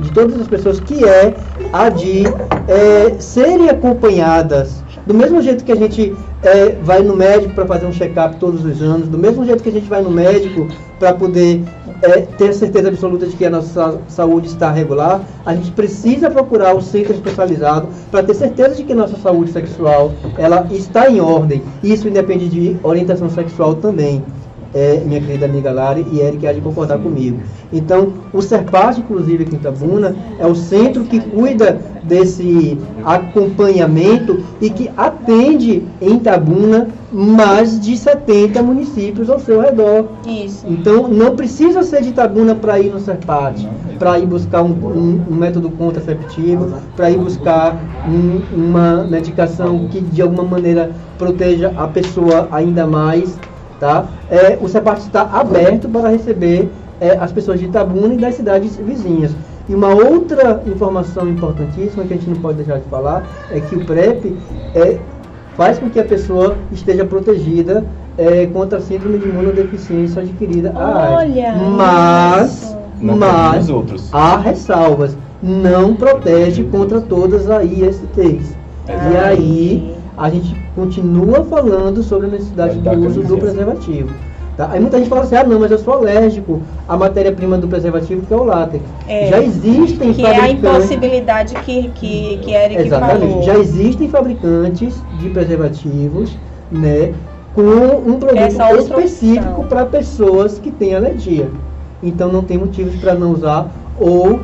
de 0.00 0.10
todas 0.12 0.40
as 0.40 0.48
pessoas, 0.48 0.80
que 0.80 1.04
é 1.04 1.34
a 1.72 1.88
de 1.88 2.24
é, 2.68 3.18
serem 3.18 3.68
acompanhadas. 3.68 4.82
Do 5.06 5.14
mesmo 5.14 5.40
jeito 5.42 5.64
que 5.64 5.72
a 5.72 5.76
gente 5.76 6.14
é, 6.42 6.76
vai 6.82 7.02
no 7.02 7.16
médico 7.16 7.54
para 7.54 7.66
fazer 7.66 7.86
um 7.86 7.92
check-up 7.92 8.36
todos 8.36 8.64
os 8.64 8.82
anos, 8.82 9.08
do 9.08 9.18
mesmo 9.18 9.44
jeito 9.44 9.62
que 9.62 9.68
a 9.68 9.72
gente 9.72 9.88
vai 9.88 10.02
no 10.02 10.10
médico 10.10 10.68
para 10.98 11.14
poder 11.14 11.62
é, 12.02 12.20
ter 12.20 12.52
certeza 12.52 12.88
absoluta 12.88 13.26
de 13.26 13.34
que 13.34 13.44
a 13.44 13.50
nossa 13.50 13.98
saúde 14.08 14.48
está 14.48 14.70
regular, 14.70 15.20
a 15.44 15.54
gente 15.54 15.70
precisa 15.72 16.30
procurar 16.30 16.74
o 16.74 16.80
centro 16.80 17.12
especializado 17.12 17.88
para 18.10 18.22
ter 18.22 18.34
certeza 18.34 18.74
de 18.74 18.84
que 18.84 18.94
nossa 18.94 19.16
saúde 19.16 19.50
sexual 19.52 20.12
ela 20.38 20.66
está 20.70 21.10
em 21.10 21.20
ordem. 21.20 21.62
Isso 21.82 22.08
independe 22.08 22.48
de 22.48 22.76
orientação 22.82 23.30
sexual 23.30 23.74
também 23.76 24.22
é, 24.74 25.00
minha 25.04 25.20
querida 25.20 25.46
amiga 25.46 25.70
Lari 25.72 26.06
e 26.12 26.20
Eric 26.20 26.46
há 26.46 26.52
de 26.52 26.60
concordar 26.60 26.98
comigo. 26.98 27.40
Então, 27.72 28.12
o 28.32 28.40
Serpat, 28.42 28.98
inclusive 28.98 29.44
aqui 29.44 29.54
em 29.54 29.58
Itabuna, 29.58 30.14
é 30.38 30.46
o 30.46 30.54
centro 30.54 31.04
que 31.04 31.20
cuida 31.20 31.78
desse 32.02 32.78
acompanhamento 33.04 34.40
e 34.60 34.70
que 34.70 34.90
atende 34.96 35.84
em 36.00 36.16
Itabuna 36.16 36.88
mais 37.12 37.80
de 37.80 37.96
70 37.96 38.62
municípios 38.62 39.28
ao 39.28 39.38
seu 39.40 39.60
redor. 39.60 40.06
Isso. 40.26 40.64
Então, 40.68 41.08
não 41.08 41.34
precisa 41.34 41.82
ser 41.82 42.02
de 42.02 42.10
Itabuna 42.10 42.54
para 42.54 42.78
ir 42.78 42.90
no 42.92 43.00
Serpat, 43.00 43.66
para 43.98 44.18
ir 44.18 44.26
buscar 44.26 44.62
um, 44.62 44.70
um- 44.70 45.20
um 45.30 45.34
método 45.34 45.70
contraceptivo, 45.70 46.68
para 46.96 47.10
ir 47.10 47.18
buscar 47.18 47.76
um- 48.08 48.40
uma 48.54 49.04
medicação 49.04 49.88
que 49.88 50.00
de 50.00 50.22
alguma 50.22 50.44
maneira 50.44 50.90
proteja 51.18 51.72
a 51.76 51.86
pessoa 51.88 52.48
ainda 52.52 52.86
mais. 52.86 53.38
Tá? 53.80 54.04
É, 54.30 54.58
o 54.60 54.68
Serpat 54.68 55.00
está 55.00 55.22
aberto 55.22 55.88
para 55.88 56.10
receber 56.10 56.70
é, 57.00 57.12
as 57.18 57.32
pessoas 57.32 57.58
de 57.58 57.64
Itabuna 57.64 58.12
e 58.12 58.18
das 58.18 58.34
cidades 58.34 58.76
vizinhas. 58.76 59.32
E 59.68 59.74
uma 59.74 59.88
outra 59.88 60.62
informação 60.66 61.26
importantíssima 61.28 62.04
que 62.04 62.12
a 62.12 62.16
gente 62.16 62.28
não 62.28 62.36
pode 62.36 62.58
deixar 62.58 62.78
de 62.78 62.84
falar 62.90 63.26
é 63.50 63.58
que 63.58 63.76
o 63.76 63.84
PrEP 63.86 64.36
é, 64.74 64.98
faz 65.56 65.78
com 65.78 65.88
que 65.88 65.98
a 65.98 66.04
pessoa 66.04 66.56
esteja 66.70 67.04
protegida 67.06 67.84
é, 68.18 68.46
contra 68.46 68.78
a 68.78 68.80
síndrome 68.82 69.18
de 69.18 69.28
imunodeficiência 69.28 70.20
adquirida. 70.20 70.72
à 70.76 71.18
AIDS. 71.20 71.38
Olha 71.38 71.52
mas. 71.54 72.76
Não 73.00 73.16
mas 73.16 73.66
há 74.12 74.36
ressalvas. 74.36 75.16
Não 75.42 75.94
protege 75.94 76.64
contra 76.64 77.00
todas 77.00 77.48
as 77.48 77.64
ISTs. 77.64 78.54
E 78.86 78.92
Ah, 78.92 79.28
aí 79.28 79.94
a 80.20 80.28
gente 80.28 80.54
continua 80.74 81.42
falando 81.44 82.02
sobre 82.02 82.26
a 82.26 82.30
necessidade 82.30 82.78
Da 82.80 82.92
do 82.92 83.06
uso 83.06 83.22
do 83.22 83.38
preservativo. 83.38 84.10
Tá? 84.54 84.68
Aí 84.70 84.78
muita 84.78 84.98
gente 84.98 85.08
fala 85.08 85.22
assim, 85.22 85.34
ah 85.34 85.44
não, 85.44 85.58
mas 85.58 85.70
eu 85.70 85.78
sou 85.78 85.94
alérgico 85.94 86.60
à 86.86 86.94
matéria-prima 86.94 87.56
do 87.56 87.66
preservativo, 87.66 88.26
que 88.26 88.34
é 88.34 88.36
o 88.36 88.44
látex. 88.44 88.84
É, 89.08 89.28
Já 89.28 89.42
existem 89.42 90.12
Que 90.12 90.22
é 90.22 90.30
a 90.30 90.34
fabricantes. 90.34 90.58
impossibilidade 90.74 91.54
que, 91.64 91.88
que, 91.94 92.38
que 92.42 92.52
Eric 92.52 92.82
Exatamente. 92.82 93.28
falou. 93.28 93.42
Já 93.42 93.58
existem 93.58 94.08
fabricantes 94.10 95.02
de 95.18 95.30
preservativos, 95.30 96.36
né, 96.70 97.14
com 97.54 97.62
um 97.62 98.18
produto 98.18 98.60
outra 98.60 98.78
específico 98.78 99.64
para 99.64 99.86
pessoas 99.86 100.58
que 100.58 100.70
têm 100.70 100.94
alergia. 100.94 101.48
Então 102.02 102.30
não 102.30 102.42
tem 102.42 102.58
motivos 102.58 102.94
para 102.96 103.14
não 103.14 103.32
usar 103.32 103.70
ou 103.98 104.40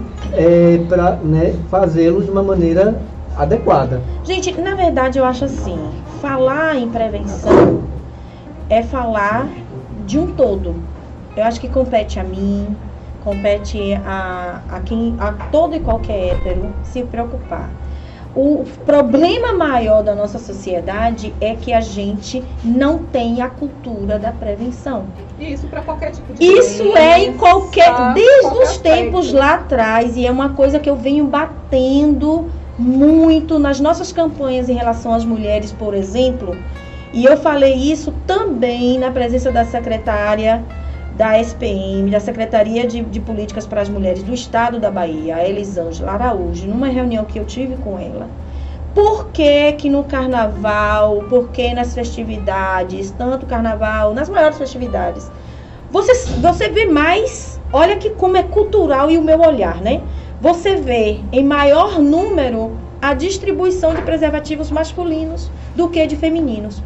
para 0.89 1.19
né, 1.23 1.55
fazê-los 1.71 2.25
de 2.25 2.31
uma 2.31 2.43
maneira 2.43 2.99
adequada. 3.37 4.01
Gente, 4.25 4.53
na 4.61 4.75
verdade 4.75 5.19
eu 5.19 5.25
acho 5.25 5.45
assim, 5.45 5.79
falar 6.21 6.77
em 6.77 6.89
prevenção 6.89 7.85
é 8.69 8.83
falar 8.83 9.47
de 10.07 10.19
um 10.19 10.33
todo. 10.33 10.75
Eu 11.37 11.45
acho 11.45 11.61
que 11.61 11.69
compete 11.69 12.19
a 12.19 12.25
mim, 12.25 12.75
compete 13.23 13.95
a, 14.05 14.61
a 14.71 14.81
quem, 14.81 15.15
a 15.19 15.33
todo 15.51 15.75
e 15.75 15.81
qualquer 15.81 16.33
hétero 16.33 16.73
se 16.85 17.03
preocupar. 17.03 17.69
O 18.35 18.65
problema 18.85 19.55
maior 19.55 20.03
da 20.03 20.15
nossa 20.15 20.39
sociedade 20.39 21.35
é 21.41 21.55
que 21.55 21.73
a 21.73 21.81
gente 21.81 22.45
não 22.63 22.99
tem 22.99 23.41
a 23.41 23.49
cultura 23.49 24.19
da 24.19 24.31
prevenção. 24.31 25.07
E 25.39 25.55
isso 25.55 25.67
para 25.69 25.81
qualquer 25.81 26.11
tipo 26.11 26.35
de 26.35 26.45
Isso 26.45 26.83
é 26.95 27.21
em 27.21 27.33
doença, 27.33 27.39
qualquer. 27.39 28.13
Desde 28.13 28.43
qualquer 28.43 28.63
os 28.63 28.77
tempos 28.77 29.21
aspecto. 29.21 29.39
lá 29.39 29.55
atrás, 29.55 30.17
e 30.19 30.27
é 30.27 30.31
uma 30.31 30.51
coisa 30.51 30.79
que 30.79 30.89
eu 30.89 30.97
venho 30.97 31.27
batendo 31.27 32.51
muito 32.79 33.59
nas 33.59 33.81
nossas 33.81 34.13
campanhas 34.13 34.69
em 34.69 34.75
relação 34.75 35.15
às 35.15 35.25
mulheres, 35.25 35.73
por 35.73 35.95
exemplo. 35.95 36.57
E 37.13 37.25
eu 37.25 37.37
falei 37.37 37.75
isso 37.75 38.13
também 38.27 38.99
na 38.99 39.11
presença 39.11 39.51
da 39.51 39.65
secretária 39.65 40.63
da 41.17 41.41
SPM, 41.41 42.11
da 42.11 42.21
Secretaria 42.21 42.87
de, 42.87 43.01
de 43.03 43.21
Políticas 43.21 43.67
para 43.67 43.81
as 43.81 43.89
Mulheres 43.89 44.23
do 44.23 44.35
Estado 44.35 44.79
da 44.79 44.91
Bahia, 44.91 45.37
a 45.37 45.49
Elisângela 45.49 46.13
Araújo, 46.13 46.67
numa 46.67 46.89
reunião 46.89 47.25
que 47.25 47.39
eu 47.39 47.45
tive 47.47 47.75
com 47.77 47.99
ela. 47.99 48.29
Por 48.95 49.29
que 49.29 49.73
que 49.73 49.89
no 49.89 50.05
carnaval, 50.05 51.25
por 51.29 51.49
que 51.49 51.73
nas 51.73 51.95
festividades, 51.95 53.11
tanto 53.13 53.47
carnaval, 53.47 54.13
nas 54.13 54.29
maiores 54.29 54.59
festividades, 54.59 55.31
você, 55.91 56.15
você 56.41 56.69
vê 56.69 56.85
mais, 56.85 57.61
olha 57.73 57.97
que 57.97 58.11
como 58.11 58.37
é 58.37 58.43
cultural 58.43 59.11
e 59.11 59.17
o 59.17 59.23
meu 59.23 59.41
olhar, 59.41 59.81
né? 59.81 60.03
Você 60.41 60.77
vê 60.77 61.21
em 61.33 61.43
maior 61.43 61.99
número 61.99 62.77
a 63.01 63.15
distribuição 63.15 63.95
de 63.95 64.03
preservativos 64.03 64.71
masculinos 64.71 65.51
do 65.75 65.89
que 65.89 66.07
de 66.07 66.17
femininos. 66.17 66.83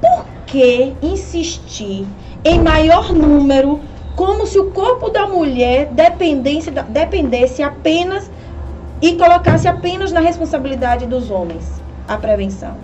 Por 0.00 0.24
que 0.46 0.94
insistir 1.02 2.06
em 2.44 2.60
maior 2.60 3.12
número, 3.12 3.80
como 4.16 4.46
se 4.46 4.58
o 4.58 4.70
corpo 4.70 5.10
da 5.10 5.26
mulher 5.26 5.88
dependesse, 5.92 6.70
dependesse 6.70 7.62
apenas 7.62 8.30
e 9.02 9.16
colocasse 9.16 9.68
apenas 9.68 10.10
na 10.12 10.20
responsabilidade 10.20 11.06
dos 11.06 11.30
homens 11.30 11.82
a 12.08 12.16
prevenção? 12.16 12.74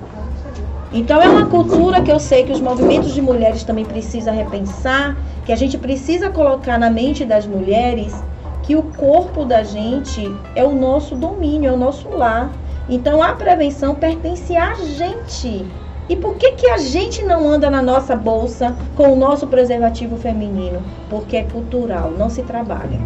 Então 0.93 1.23
é 1.23 1.29
uma 1.29 1.47
cultura 1.47 2.03
que 2.03 2.11
eu 2.11 2.19
sei 2.19 2.45
que 2.45 2.53
os 2.53 2.61
movimentos 2.61 3.15
de 3.15 3.23
mulheres 3.23 3.63
também 3.63 3.85
precisam 3.85 4.35
repensar, 4.35 5.17
que 5.47 5.53
a 5.53 5.57
gente 5.57 5.79
precisa 5.79 6.29
colocar 6.29 6.79
na 6.79 6.91
mente 6.91 7.25
das 7.25 7.47
mulheres 7.47 8.13
que 8.63 8.77
o 8.77 8.83
corpo 8.83 9.45
da 9.45 9.63
gente 9.63 10.31
é 10.55 10.65
o 10.65 10.75
nosso 10.75 11.15
domínio, 11.15 11.71
é 11.71 11.73
o 11.73 11.77
nosso 11.77 12.09
lar. 12.09 12.51
Então 12.89 13.23
a 13.23 13.33
prevenção 13.33 13.95
pertence 13.95 14.57
a 14.57 14.75
gente. 14.75 15.67
E 16.09 16.17
por 16.17 16.35
que, 16.35 16.53
que 16.53 16.69
a 16.69 16.79
gente 16.79 17.23
não 17.23 17.49
anda 17.49 17.71
na 17.71 17.81
nossa 17.81 18.17
bolsa 18.17 18.75
com 18.97 19.13
o 19.13 19.17
nosso 19.17 19.47
preservativo 19.47 20.17
feminino? 20.17 20.83
Porque 21.09 21.37
é 21.37 21.45
cultural, 21.45 22.11
não 22.11 22.29
se 22.29 22.43
trabalha. 22.43 22.99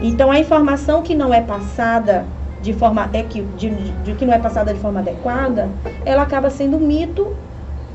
Então 0.00 0.30
a 0.30 0.38
informação 0.38 1.02
que 1.02 1.14
não 1.14 1.34
é 1.34 1.40
passada 1.40 2.24
de 2.62 2.72
forma 2.72 3.10
é 3.12 3.22
que, 3.22 3.42
de, 3.42 3.70
de 3.70 4.14
que 4.14 4.24
não 4.24 4.32
é 4.32 4.38
passada 4.38 4.72
de 4.72 4.80
forma 4.80 5.00
adequada, 5.00 5.68
ela 6.04 6.22
acaba 6.22 6.48
sendo 6.48 6.78
mito 6.78 7.36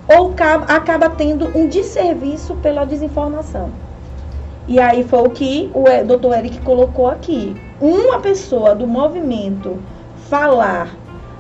ou 0.08 0.32
acaba, 0.32 0.66
acaba 0.66 1.10
tendo 1.10 1.58
um 1.58 1.68
desserviço 1.68 2.56
pela 2.56 2.86
desinformação. 2.86 3.72
E 4.70 4.80
aí 4.80 5.04
foi 5.04 5.24
o 5.24 5.30
que 5.32 5.72
o 5.74 5.84
doutor 6.06 6.38
Eric 6.38 6.60
colocou 6.60 7.08
aqui. 7.08 7.60
Uma 7.82 8.20
pessoa 8.20 8.76
do 8.76 8.86
movimento 8.86 9.80
falar 10.30 10.96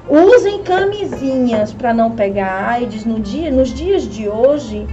usem 0.10 0.64
camisinhas 0.64 1.72
para 1.72 1.94
não 1.94 2.10
pegar 2.10 2.70
AIDS 2.70 3.06
no 3.06 3.20
dia, 3.20 3.52
nos 3.52 3.72
dias 3.72 4.02
de 4.10 4.28
hoje 4.28 4.88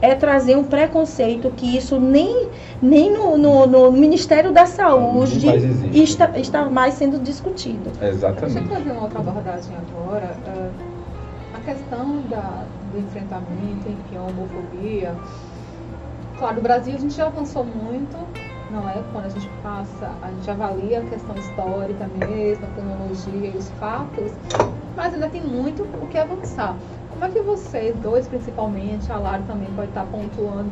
é 0.00 0.14
trazer 0.14 0.56
um 0.56 0.64
preconceito 0.64 1.50
que 1.50 1.76
isso 1.76 2.00
nem, 2.00 2.48
nem 2.80 3.12
no, 3.12 3.36
no, 3.36 3.66
no 3.66 3.92
Ministério 3.92 4.52
da 4.52 4.64
Saúde 4.64 5.46
está, 5.92 6.30
está 6.38 6.64
mais 6.70 6.94
sendo 6.94 7.18
discutido. 7.18 7.92
Exatamente. 8.00 8.54
Deixa 8.54 8.58
eu 8.58 8.68
trazer 8.68 8.90
uma 8.92 9.02
outra 9.02 9.18
abordagem 9.18 9.76
agora. 9.76 10.34
Uh, 10.46 10.70
a 11.54 11.60
questão 11.60 12.22
da, 12.30 12.64
do 12.90 12.98
enfrentamento, 12.98 13.86
enfim, 13.86 14.16
a 14.16 14.22
homofobia. 14.22 15.14
Claro, 16.38 16.56
no 16.56 16.62
Brasil 16.62 16.94
a 16.94 16.98
gente 16.98 17.14
já 17.14 17.26
avançou 17.26 17.64
muito, 17.64 18.16
não 18.70 18.88
é? 18.88 19.02
Quando 19.12 19.26
a 19.26 19.28
gente 19.28 19.48
passa, 19.62 20.10
a 20.22 20.30
gente 20.30 20.50
avalia 20.50 21.00
a 21.00 21.04
questão 21.04 21.34
histórica 21.36 22.08
mesmo, 22.08 22.66
a 22.66 22.70
cronologia 22.70 23.50
e 23.54 23.56
os 23.56 23.70
fatos, 23.72 24.32
mas 24.96 25.14
ainda 25.14 25.28
tem 25.28 25.42
muito 25.42 25.82
o 25.82 26.06
que 26.08 26.18
avançar. 26.18 26.76
Como 27.10 27.24
é 27.24 27.28
que 27.28 27.40
vocês 27.40 27.94
dois, 27.96 28.26
principalmente, 28.26 29.10
a 29.12 29.18
Lara 29.18 29.42
também 29.46 29.68
pode 29.74 29.88
estar 29.88 30.04
pontuando, 30.06 30.70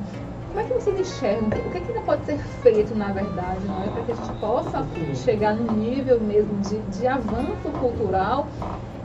como 0.48 0.60
é 0.60 0.64
que 0.64 0.72
vocês 0.72 0.98
enxergam? 0.98 1.46
O 1.46 1.50
que, 1.50 1.78
é 1.78 1.80
que 1.80 1.92
ainda 1.92 2.00
pode 2.00 2.24
ser 2.24 2.38
feito, 2.38 2.92
na 2.96 3.12
verdade, 3.12 3.64
não 3.66 3.84
é? 3.84 3.88
Para 3.88 4.02
que 4.02 4.12
a 4.12 4.14
gente 4.16 4.32
possa 4.40 4.84
chegar 5.14 5.54
num 5.54 5.72
nível 5.76 6.20
mesmo 6.20 6.58
de, 6.58 6.80
de 6.98 7.06
avanço 7.06 7.70
cultural 7.78 8.48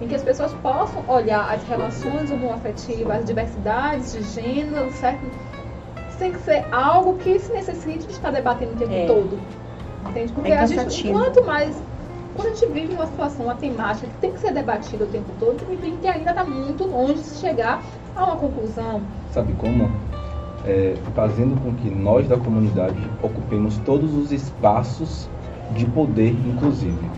em 0.02 0.08
que 0.08 0.16
as 0.16 0.24
pessoas 0.24 0.52
possam 0.56 1.04
olhar 1.08 1.54
as 1.54 1.64
relações 1.64 2.32
homoafetivas, 2.32 3.20
as 3.20 3.26
diversidades 3.26 4.12
de 4.12 4.24
gênero, 4.24 4.90
certo? 4.92 5.22
Tem 6.18 6.32
que 6.32 6.40
ser 6.40 6.66
algo 6.72 7.16
que 7.18 7.38
se 7.40 7.52
necessite 7.52 8.08
de 8.08 8.14
estar 8.14 8.32
debatendo 8.32 8.74
o 8.74 8.78
tempo 8.78 8.94
é. 8.94 9.06
todo. 9.06 9.40
Entende? 10.10 10.32
Porque 10.34 10.52
é 10.52 10.60
a 10.60 10.66
gente, 10.66 11.12
quanto 11.12 11.44
mais 11.44 11.76
quando 12.36 12.50
a 12.50 12.54
gente 12.54 12.66
vive 12.72 12.94
uma 12.94 13.08
situação, 13.08 13.46
uma 13.46 13.56
temática 13.56 14.08
que 14.08 14.18
tem 14.18 14.32
que 14.34 14.40
ser 14.40 14.54
debatida 14.54 15.06
o 15.06 15.08
tempo 15.08 15.32
todo, 15.40 15.66
vem 15.80 15.96
que 15.98 16.08
ainda 16.08 16.32
está 16.32 16.44
muito 16.44 16.86
longe 16.86 17.24
de 17.24 17.30
chegar 17.38 17.82
a 18.16 18.26
uma 18.26 18.36
conclusão. 18.36 19.02
Sabe 19.32 19.54
como? 19.54 19.90
É, 20.66 20.96
fazendo 21.16 21.60
com 21.62 21.74
que 21.76 21.90
nós 21.90 22.28
da 22.28 22.36
comunidade 22.36 22.98
ocupemos 23.22 23.78
todos 23.80 24.14
os 24.14 24.32
espaços 24.32 25.30
de 25.76 25.86
poder, 25.86 26.32
inclusive. 26.46 27.10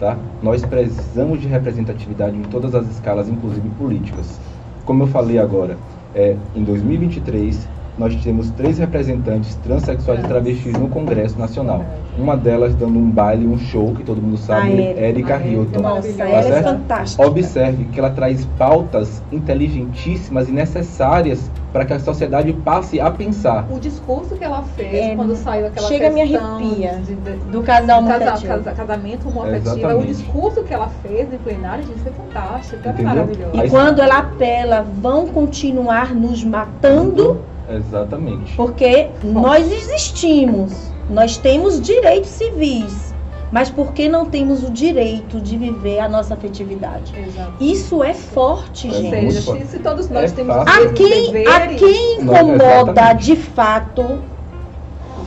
Tá? 0.00 0.16
Nós 0.42 0.64
precisamos 0.64 1.40
de 1.40 1.46
representatividade 1.46 2.36
em 2.36 2.42
todas 2.44 2.74
as 2.74 2.88
escalas, 2.88 3.28
inclusive 3.28 3.68
políticas. 3.70 4.40
Como 4.84 5.02
eu 5.02 5.06
falei 5.08 5.38
agora, 5.38 5.76
é, 6.14 6.36
em 6.54 6.64
2023 6.64 7.68
nós 7.96 8.14
temos 8.16 8.50
três 8.50 8.78
representantes 8.78 9.54
transexuais 9.56 10.20
e 10.20 10.22
travestis 10.24 10.72
no 10.72 10.88
Congresso 10.88 11.38
Nacional. 11.38 11.84
Uma 12.18 12.36
delas 12.36 12.74
dando 12.74 12.98
um 12.98 13.10
baile, 13.10 13.46
um 13.46 13.58
show, 13.58 13.94
que 13.94 14.02
todo 14.02 14.20
mundo 14.20 14.36
sabe, 14.36 14.80
é 14.80 15.08
Erika 15.08 15.36
Hilton. 15.36 15.80
Nossa, 15.80 16.12
tá 16.12 16.28
ela 16.28 16.58
é 16.58 16.62
fantástica. 16.62 17.26
Observe 17.26 17.84
que 17.84 17.98
ela 17.98 18.10
traz 18.10 18.44
pautas 18.58 19.22
inteligentíssimas 19.30 20.48
e 20.48 20.52
necessárias 20.52 21.50
para 21.72 21.84
que 21.84 21.92
a 21.92 21.98
sociedade 21.98 22.52
passe 22.52 23.00
a 23.00 23.10
pensar. 23.10 23.66
O 23.70 23.80
discurso 23.80 24.36
que 24.36 24.44
ela 24.44 24.62
fez 24.76 24.94
é, 24.94 25.16
quando 25.16 25.34
saiu 25.34 25.66
aquela 25.66 25.88
chega 25.88 26.10
questão 26.10 26.58
me 26.60 26.70
arrepia 26.70 26.92
de, 26.98 27.14
de, 27.14 27.36
do 27.50 27.62
casal 27.62 27.98
homoafetivo. 27.98 28.46
Casa, 28.46 28.72
casamento 28.72 29.28
homoafetivo. 29.28 29.98
O 29.98 30.06
discurso 30.06 30.62
que 30.62 30.72
ela 30.72 30.88
fez 31.02 31.32
em 31.32 31.38
plenário, 31.38 31.84
gente, 31.84 31.98
foi 31.98 32.12
fantástico, 32.12 32.88
é 32.88 33.02
maravilhoso. 33.02 33.56
E 33.56 33.68
quando 33.68 34.00
ela 34.00 34.18
apela, 34.18 34.86
vão 35.00 35.26
continuar 35.26 36.14
nos 36.14 36.44
matando 36.44 37.40
Exatamente. 37.68 38.54
Porque 38.56 39.08
nós 39.22 39.70
existimos, 39.70 40.92
nós 41.08 41.36
temos 41.36 41.80
direitos 41.80 42.30
civis, 42.30 43.14
mas 43.50 43.70
porque 43.70 44.08
não 44.08 44.26
temos 44.26 44.64
o 44.64 44.70
direito 44.70 45.40
de 45.40 45.56
viver 45.56 46.00
a 46.00 46.08
nossa 46.08 46.34
afetividade? 46.34 47.14
Exato. 47.16 47.52
Isso 47.60 48.02
é 48.02 48.12
forte, 48.12 48.88
é 48.88 48.92
gente. 48.92 49.32
Seja, 49.32 49.66
se 49.66 49.78
todos 49.78 50.10
nós 50.10 50.32
é 50.32 50.34
temos 50.34 50.56
a 50.56 50.88
quem, 50.92 51.26
deveres, 51.26 51.48
a 51.48 51.66
quem 51.68 52.20
incomoda 52.20 53.12
de 53.12 53.36
fato 53.36 54.20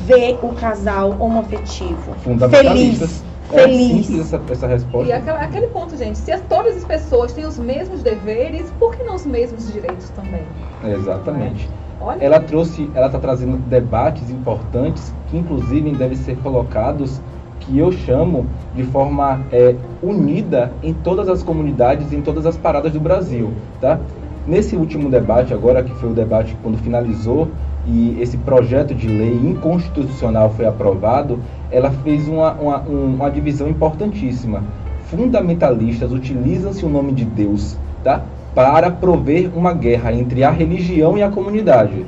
ver 0.01 0.37
o 0.41 0.49
casal 0.49 1.15
homoafetivo 1.19 2.15
feliz? 2.49 3.23
É 3.49 3.61
feliz. 3.61 4.19
essa, 4.19 4.41
essa 4.49 4.67
resposta. 4.67 5.07
E 5.07 5.13
aquela, 5.13 5.39
aquele 5.39 5.67
ponto, 5.67 5.95
gente, 5.95 6.17
se 6.17 6.31
as, 6.31 6.41
todas 6.49 6.75
as 6.75 6.83
pessoas 6.83 7.31
têm 7.31 7.45
os 7.45 7.57
mesmos 7.57 8.03
deveres, 8.03 8.69
por 8.77 8.93
que 8.93 9.03
não 9.03 9.15
os 9.15 9.25
mesmos 9.25 9.71
direitos 9.71 10.09
também? 10.09 10.43
Exatamente. 10.83 11.69
É? 11.83 11.86
Olha. 11.99 12.23
Ela 12.23 12.39
trouxe, 12.39 12.89
ela 12.93 13.07
está 13.07 13.19
trazendo 13.19 13.57
debates 13.57 14.29
importantes 14.29 15.13
que 15.29 15.37
inclusive 15.37 15.91
devem 15.91 16.17
ser 16.17 16.37
colocados, 16.37 17.21
que 17.59 17.77
eu 17.77 17.91
chamo 17.91 18.45
de 18.75 18.83
forma 18.83 19.41
é, 19.51 19.75
unida 20.01 20.71
em 20.81 20.93
todas 20.93 21.27
as 21.27 21.43
comunidades, 21.43 22.13
em 22.13 22.21
todas 22.21 22.45
as 22.45 22.55
paradas 22.55 22.93
do 22.93 22.99
Brasil, 22.99 23.51
tá? 23.81 23.99
Nesse 24.45 24.77
último 24.77 25.09
debate 25.09 25.53
agora, 25.53 25.83
que 25.83 25.93
foi 25.95 26.09
o 26.09 26.13
debate 26.13 26.55
quando 26.63 26.77
finalizou 26.77 27.49
e 27.85 28.17
esse 28.21 28.37
projeto 28.37 28.95
de 28.95 29.07
lei 29.07 29.33
inconstitucional 29.33 30.49
foi 30.51 30.65
aprovado, 30.65 31.39
ela 31.69 31.91
fez 31.91 32.27
uma, 32.27 32.53
uma, 32.53 32.77
uma 32.79 33.29
divisão 33.29 33.67
importantíssima. 33.67 34.63
Fundamentalistas 35.09 36.11
utilizam-se 36.11 36.85
o 36.85 36.89
nome 36.89 37.11
de 37.11 37.25
Deus, 37.25 37.77
tá? 38.03 38.23
Para 38.57 38.89
prover 38.89 39.51
uma 39.55 39.71
guerra 39.71 40.11
entre 40.11 40.43
a 40.43 40.49
religião 40.49 41.15
e 41.15 41.21
a 41.21 41.29
comunidade. 41.29 42.03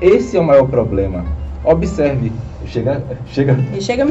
Esse 0.00 0.34
é 0.34 0.40
o 0.40 0.42
maior 0.42 0.66
problema. 0.68 1.22
Observe, 1.62 2.32
chega, 2.64 3.04
chega, 3.26 3.58
e 3.76 3.82
chega 3.82 4.06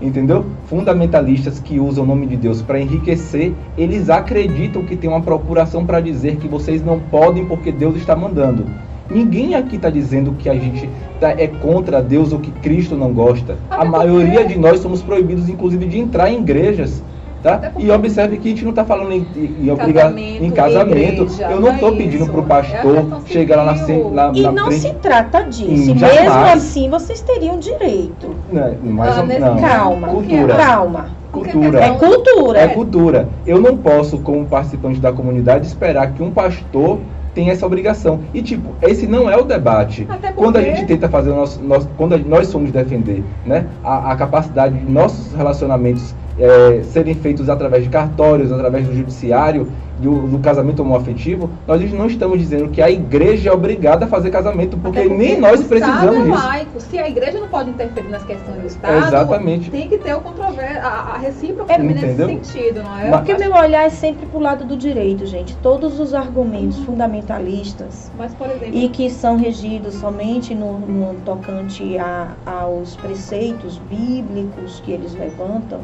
entendeu? 0.00 0.44
Fundamentalistas 0.66 1.58
que 1.58 1.80
usam 1.80 2.04
o 2.04 2.06
nome 2.06 2.28
de 2.28 2.36
Deus 2.36 2.62
para 2.62 2.78
enriquecer, 2.78 3.52
eles 3.76 4.08
acreditam 4.08 4.84
que 4.84 4.94
tem 4.94 5.10
uma 5.10 5.20
procuração 5.20 5.84
para 5.84 5.98
dizer 5.98 6.36
que 6.36 6.46
vocês 6.46 6.84
não 6.84 7.00
podem 7.00 7.44
porque 7.46 7.72
Deus 7.72 7.96
está 7.96 8.14
mandando. 8.14 8.64
Ninguém 9.10 9.56
aqui 9.56 9.74
está 9.74 9.90
dizendo 9.90 10.36
que 10.38 10.48
a 10.48 10.54
gente 10.54 10.88
tá, 11.18 11.30
é 11.30 11.48
contra 11.48 12.00
Deus 12.00 12.32
ou 12.32 12.38
que 12.38 12.52
Cristo 12.52 12.94
não 12.94 13.12
gosta. 13.12 13.58
A 13.68 13.84
maioria 13.84 14.46
de 14.46 14.56
nós 14.56 14.78
somos 14.78 15.02
proibidos, 15.02 15.48
inclusive, 15.48 15.84
de 15.84 15.98
entrar 15.98 16.30
em 16.30 16.38
igrejas 16.38 17.02
Tá? 17.44 17.72
E 17.78 17.90
observe 17.90 18.38
que 18.38 18.48
a 18.48 18.50
gente 18.52 18.64
não 18.64 18.70
está 18.70 18.86
falando 18.86 19.12
em, 19.12 19.26
em, 19.36 19.70
obrigar, 19.70 20.16
em 20.18 20.50
casamento. 20.50 21.24
Igreja, 21.24 21.50
eu 21.50 21.60
não 21.60 21.74
estou 21.74 21.92
é 21.92 21.96
pedindo 21.98 22.26
para 22.26 22.40
o 22.40 22.46
pastor 22.46 22.96
é 22.96 23.30
chegar 23.30 23.56
lá 23.56 23.74
na, 23.74 24.30
na, 24.30 24.32
E 24.34 24.42
não 24.44 24.68
frente. 24.68 24.80
se 24.80 24.94
trata 24.94 25.42
disso. 25.42 25.94
Mesmo 25.94 26.38
assim, 26.50 26.88
vocês 26.88 27.20
teriam 27.20 27.58
direito. 27.58 28.34
Não, 28.50 28.74
mas, 28.82 29.18
ah, 29.18 29.22
não, 29.22 29.56
calma. 29.60 30.08
Cultura. 30.08 30.54
Calma. 30.54 31.06
Cultura. 31.30 31.84
É 31.84 31.90
cultura. 31.90 32.58
É 32.60 32.68
cultura. 32.68 33.28
Eu 33.46 33.60
não 33.60 33.76
posso, 33.76 34.16
como 34.20 34.46
participante 34.46 34.98
da 34.98 35.12
comunidade, 35.12 35.66
esperar 35.66 36.12
que 36.14 36.22
um 36.22 36.30
pastor 36.30 37.00
tem 37.34 37.50
essa 37.50 37.66
obrigação. 37.66 38.20
E, 38.32 38.40
tipo, 38.40 38.74
esse 38.80 39.06
não 39.06 39.28
é 39.28 39.36
o 39.36 39.44
debate. 39.44 40.08
Quando 40.34 40.56
a 40.56 40.62
gente 40.62 40.86
tenta 40.86 41.10
fazer 41.10 41.30
o 41.30 41.36
nosso. 41.36 41.62
nosso 41.62 41.88
quando 41.98 42.16
nós 42.20 42.46
somos 42.46 42.72
defender 42.72 43.22
né, 43.44 43.66
a, 43.84 44.12
a 44.12 44.16
capacidade 44.16 44.78
de 44.78 44.90
nossos 44.90 45.34
relacionamentos 45.34 46.14
é, 46.38 46.82
serem 46.82 47.14
feitos 47.14 47.48
através 47.48 47.84
de 47.84 47.90
cartórios, 47.90 48.50
através 48.50 48.86
do 48.86 48.94
judiciário, 48.94 49.68
do, 49.98 50.26
do, 50.26 50.38
casamento 50.40 50.82
homoafetivo, 50.82 51.48
nós 51.66 51.92
não 51.92 52.06
estamos 52.06 52.38
dizendo 52.38 52.68
que 52.68 52.82
a 52.82 52.90
igreja 52.90 53.50
é 53.50 53.52
obrigada 53.52 54.04
a 54.04 54.08
fazer 54.08 54.30
casamento, 54.30 54.76
porque, 54.76 55.02
porque 55.02 55.14
nem 55.14 55.40
nós 55.40 55.62
precisamos 55.62 56.16
é 56.16 56.22
disso. 56.22 56.46
Laico. 56.46 56.80
Se 56.80 56.98
a 56.98 57.08
igreja 57.08 57.38
não 57.38 57.48
pode 57.48 57.70
interferir 57.70 58.08
nas 58.08 58.24
questões 58.24 58.60
do 58.60 58.66
Estado, 58.66 59.06
Exatamente. 59.06 59.70
tem 59.70 59.88
que 59.88 59.98
ter 59.98 60.14
o 60.14 60.20
controver, 60.20 60.78
a, 60.78 61.14
a 61.14 61.18
recíproca 61.18 61.72
é, 61.72 61.78
nesse 61.78 62.16
sentido, 62.16 62.82
não 62.82 62.98
é? 62.98 63.10
Porque 63.10 63.34
meu 63.34 63.52
olhar 63.52 63.84
é 63.84 63.90
sempre 63.90 64.26
para 64.26 64.38
o 64.38 64.42
lado 64.42 64.64
do 64.64 64.76
direito, 64.76 65.26
gente. 65.26 65.56
Todos 65.62 66.00
os 66.00 66.12
argumentos 66.12 66.78
fundamentalistas 66.78 68.10
Mas, 68.18 68.32
exemplo, 68.32 68.76
e 68.76 68.88
que 68.88 69.08
são 69.10 69.36
regidos 69.36 69.94
somente 69.94 70.54
no, 70.54 70.78
no 70.80 71.14
tocante 71.24 71.96
a, 71.98 72.32
aos 72.44 72.96
preceitos 72.96 73.80
bíblicos 73.88 74.80
que 74.80 74.92
eles 74.92 75.14
levantam, 75.14 75.80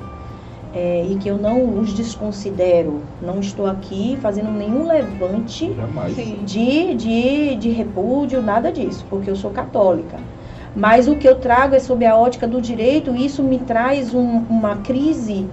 é, 0.74 1.04
e 1.04 1.16
que 1.16 1.28
eu 1.28 1.36
não 1.36 1.78
os 1.78 1.92
desconsidero. 1.92 3.00
Não 3.20 3.40
estou 3.40 3.66
aqui 3.66 4.16
fazendo 4.20 4.50
nenhum 4.50 4.86
levante 4.86 5.66
de, 6.44 6.94
de, 6.94 7.54
de 7.56 7.70
repúdio, 7.70 8.42
nada 8.42 8.70
disso, 8.72 9.04
porque 9.10 9.30
eu 9.30 9.36
sou 9.36 9.50
católica. 9.50 10.16
Mas 10.74 11.08
o 11.08 11.16
que 11.16 11.28
eu 11.28 11.36
trago 11.36 11.74
é 11.74 11.80
sob 11.80 12.06
a 12.06 12.16
ótica 12.16 12.46
do 12.46 12.60
direito, 12.60 13.14
e 13.16 13.26
isso 13.26 13.42
me 13.42 13.58
traz 13.58 14.14
um- 14.14 14.44
uma 14.48 14.76
crise 14.76 15.46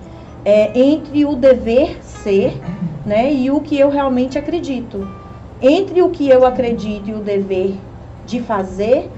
é, 0.45 0.79
entre 0.79 1.25
o 1.25 1.35
dever 1.35 1.97
ser 2.03 2.61
né, 3.05 3.33
e 3.33 3.49
o 3.51 3.59
que 3.61 3.77
eu 3.77 3.89
realmente 3.89 4.37
acredito. 4.37 5.07
Entre 5.61 6.01
o 6.01 6.09
que 6.09 6.29
eu 6.29 6.45
acredito 6.45 7.09
e 7.09 7.13
o 7.13 7.19
dever 7.19 7.75
de 8.25 8.39
fazer, 8.41 9.09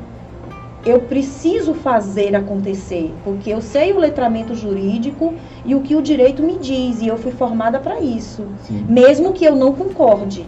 eu 0.85 1.01
preciso 1.01 1.73
fazer 1.73 2.35
acontecer, 2.35 3.13
porque 3.23 3.49
eu 3.49 3.61
sei 3.61 3.91
o 3.91 3.99
letramento 3.99 4.55
jurídico 4.55 5.33
e 5.65 5.75
o 5.75 5.81
que 5.81 5.95
o 5.95 6.01
direito 6.01 6.41
me 6.41 6.57
diz, 6.57 7.01
e 7.01 7.07
eu 7.07 7.17
fui 7.17 7.31
formada 7.31 7.79
para 7.79 7.99
isso 7.99 8.45
Sim. 8.63 8.85
mesmo 8.87 9.33
que 9.33 9.45
eu 9.45 9.55
não 9.55 9.73
concorde. 9.73 10.45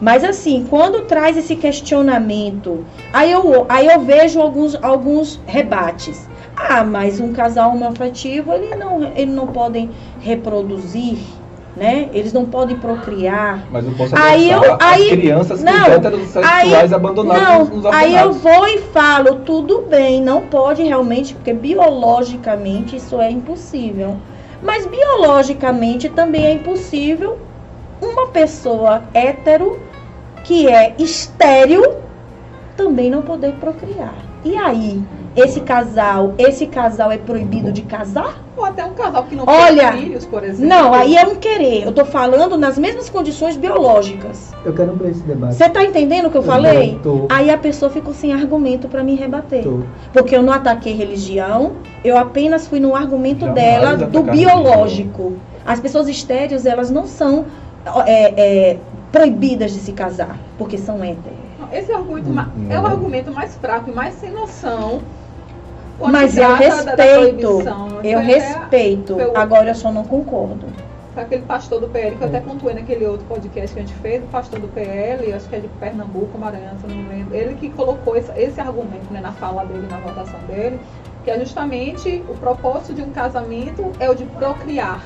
Mas 0.00 0.24
assim, 0.24 0.66
quando 0.68 1.02
traz 1.02 1.36
esse 1.36 1.56
questionamento, 1.56 2.84
aí 3.12 3.30
eu, 3.32 3.66
aí 3.68 3.86
eu 3.86 4.00
vejo 4.00 4.40
alguns, 4.40 4.74
alguns 4.82 5.40
rebates. 5.46 6.28
Ah, 6.56 6.84
mas 6.84 7.20
um 7.20 7.32
casal 7.32 7.72
homoafetivo, 7.72 8.52
ele 8.52 8.74
não, 8.76 9.02
ele 9.14 9.32
não 9.32 9.46
podem 9.46 9.90
reproduzir, 10.20 11.18
né? 11.76 12.08
Eles 12.12 12.32
não 12.32 12.44
podem 12.44 12.76
procriar. 12.76 13.64
Mas 13.70 13.86
eu 13.86 13.92
posso 13.92 14.14
Aí 14.16 14.50
eu- 14.50 14.76
aí- 14.80 15.04
as 15.04 15.08
crianças 15.10 15.62
não, 15.62 15.84
com 15.84 15.90
heterossexuais 15.92 16.74
aí- 16.74 16.94
abandonadas 16.94 17.68
Não, 17.68 17.76
nos 17.76 17.86
aí 17.86 18.16
eu 18.16 18.32
vou 18.32 18.66
e 18.66 18.78
falo, 18.92 19.36
tudo 19.46 19.82
bem, 19.88 20.20
não 20.20 20.42
pode 20.42 20.82
realmente, 20.82 21.34
porque 21.34 21.52
biologicamente 21.52 22.96
isso 22.96 23.20
é 23.20 23.30
impossível. 23.30 24.16
Mas 24.62 24.86
biologicamente 24.86 26.08
também 26.08 26.44
é 26.46 26.52
impossível 26.52 27.38
uma 28.02 28.26
pessoa 28.28 29.02
hétero 29.14 29.78
que 30.44 30.66
é 30.68 30.94
estéril 30.98 31.82
também 32.76 33.10
não 33.10 33.22
poder 33.22 33.52
procriar. 33.54 34.14
E 34.44 34.56
aí, 34.56 35.02
esse 35.36 35.60
casal, 35.60 36.34
esse 36.38 36.66
casal 36.66 37.12
é 37.12 37.16
proibido 37.16 37.72
de 37.72 37.82
casar? 37.82 38.42
Ou 38.56 38.64
até 38.64 38.84
um 38.84 38.94
casal 38.94 39.24
que 39.24 39.36
não 39.36 39.44
Olha, 39.46 39.92
tem 39.92 40.02
filhos, 40.02 40.26
por 40.26 40.42
exemplo. 40.42 40.66
Não, 40.66 40.92
aí 40.92 41.16
é 41.16 41.24
um 41.26 41.36
querer. 41.36 41.84
Eu 41.84 41.92
tô 41.92 42.04
falando 42.04 42.58
nas 42.58 42.76
mesmas 42.76 43.08
condições 43.08 43.56
biológicas. 43.56 44.52
Eu 44.64 44.74
quero 44.74 44.92
ampliar 44.92 45.10
esse 45.10 45.22
debate. 45.22 45.54
Você 45.54 45.68
tá 45.68 45.84
entendendo 45.84 46.26
o 46.26 46.30
que 46.30 46.36
eu 46.36 46.42
falei? 46.42 46.98
Tô, 47.02 47.26
Aí 47.28 47.50
a 47.50 47.56
pessoa 47.56 47.90
ficou 47.90 48.12
sem 48.12 48.32
argumento 48.32 48.88
para 48.88 49.02
me 49.04 49.14
rebater. 49.14 49.62
tô. 49.62 49.80
Porque 50.12 50.36
eu 50.36 50.42
não 50.42 50.52
ataquei 50.52 50.94
religião, 50.94 51.72
eu 52.04 52.18
apenas 52.18 52.66
fui 52.66 52.80
no 52.80 52.94
argumento 52.94 53.46
Jamais 53.46 53.54
dela 53.62 53.96
do 53.96 54.22
biológico. 54.24 55.34
As 55.64 55.78
pessoas 55.78 56.08
estéreis, 56.08 56.66
elas 56.66 56.90
não 56.90 57.06
são 57.06 57.46
é, 58.06 58.70
é, 58.70 58.76
proibidas 59.12 59.72
de 59.72 59.78
se 59.78 59.92
casar, 59.92 60.36
porque 60.58 60.76
são 60.76 61.02
héteros. 61.04 61.38
Esse 61.72 61.92
é 61.92 61.94
argumento, 61.94 62.30
Não. 62.30 62.46
é 62.68 62.80
o 62.80 62.86
argumento 62.86 63.32
mais 63.32 63.54
fraco 63.56 63.90
e 63.90 63.94
mais 63.94 64.14
sem 64.14 64.30
noção. 64.30 65.00
Mas 66.08 66.36
eu 66.36 66.56
trata 66.56 66.84
da- 66.84 66.94
da 66.96 67.02
respeito, 67.04 67.46
eu 67.46 67.60
Foi 68.00 68.12
até- 68.14 68.22
respeito, 68.22 69.16
agora 69.34 69.68
eu 69.70 69.74
só 69.74 69.92
não 69.92 70.04
concordo. 70.04 70.66
Aquele 71.16 71.42
pastor 71.42 71.80
do 71.80 71.88
PL, 71.88 72.16
que 72.16 72.22
eu 72.22 72.28
até 72.28 72.40
pontuei 72.40 72.72
naquele 72.74 73.04
outro 73.04 73.26
podcast 73.26 73.74
que 73.74 73.80
a 73.80 73.82
gente 73.84 73.94
fez, 73.98 74.22
o 74.22 74.26
pastor 74.28 74.60
do 74.60 74.68
PL, 74.68 75.32
acho 75.32 75.48
que 75.48 75.56
é 75.56 75.58
de 75.58 75.68
Pernambuco, 75.68 76.38
Maranhão, 76.38 76.78
se 76.80 76.86
não 76.86 76.94
me 76.96 77.08
lembro. 77.08 77.34
Ele 77.34 77.54
que 77.56 77.68
colocou 77.70 78.16
esse, 78.16 78.30
esse 78.38 78.60
argumento 78.60 79.12
né, 79.12 79.20
na 79.20 79.32
fala 79.32 79.64
dele, 79.64 79.86
na 79.90 79.98
votação 79.98 80.38
dele, 80.46 80.78
que 81.24 81.30
é 81.30 81.38
justamente 81.38 82.22
o 82.28 82.34
propósito 82.34 82.94
de 82.94 83.02
um 83.02 83.10
casamento 83.10 83.90
é 83.98 84.08
o 84.08 84.14
de 84.14 84.24
procriar. 84.24 85.02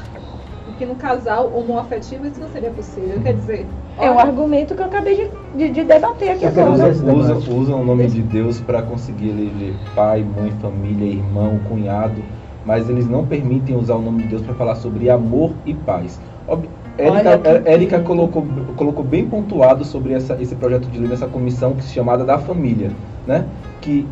E 0.68 0.72
que 0.72 0.86
no 0.86 0.96
casal 0.96 1.52
homoafetivo 1.54 2.26
isso 2.26 2.40
não 2.40 2.48
seria 2.48 2.70
possível. 2.70 3.20
Quer 3.20 3.34
dizer, 3.34 3.66
É 3.98 4.08
o 4.10 4.14
olha, 4.14 4.22
argumento 4.22 4.74
que 4.74 4.80
eu 4.80 4.86
acabei 4.86 5.14
de, 5.14 5.58
de- 5.58 5.70
de 5.72 5.84
debater 5.84 6.30
aqui 6.30 6.44
agora. 6.46 6.70
esse 6.90 7.02
Usa, 7.02 7.12
debate. 7.12 7.50
usa, 7.50 7.50
usa 7.50 7.74
o 7.76 7.84
nome 7.84 8.06
de 8.06 8.22
Deus 8.22 8.60
para 8.60 8.82
conseguir 8.82 9.28
eleger 9.28 9.74
pai, 9.94 10.24
mãe, 10.24 10.50
família, 10.52 11.06
irmão, 11.06 11.58
cunhado, 11.68 12.22
mas 12.64 12.88
eles 12.88 13.06
não 13.08 13.26
permitem 13.26 13.76
usar 13.76 13.94
o 13.96 14.02
nome 14.02 14.22
de 14.22 14.28
Deus 14.28 14.42
para 14.42 14.54
falar 14.54 14.76
sobre 14.76 15.10
amor 15.10 15.54
e 15.66 15.74
paz. 15.74 16.20
Ob- 16.46 16.68
Olha 16.96 17.40
Érica, 17.66 18.00
colocou, 18.00 18.46
colocou 18.76 19.04
bem 19.04 19.28
pontuado 19.28 19.84
sobre 19.84 20.12
essa, 20.12 20.40
esse 20.40 20.54
projeto 20.54 20.88
de 20.88 20.98
lei 20.98 21.08
nessa 21.08 21.26
comissão 21.26 21.74
que 21.74 21.82
se 21.84 21.92
chamada 21.92 22.24
da 22.24 22.38
família, 22.38 22.92
né? 23.26 23.48
Que 23.80 24.08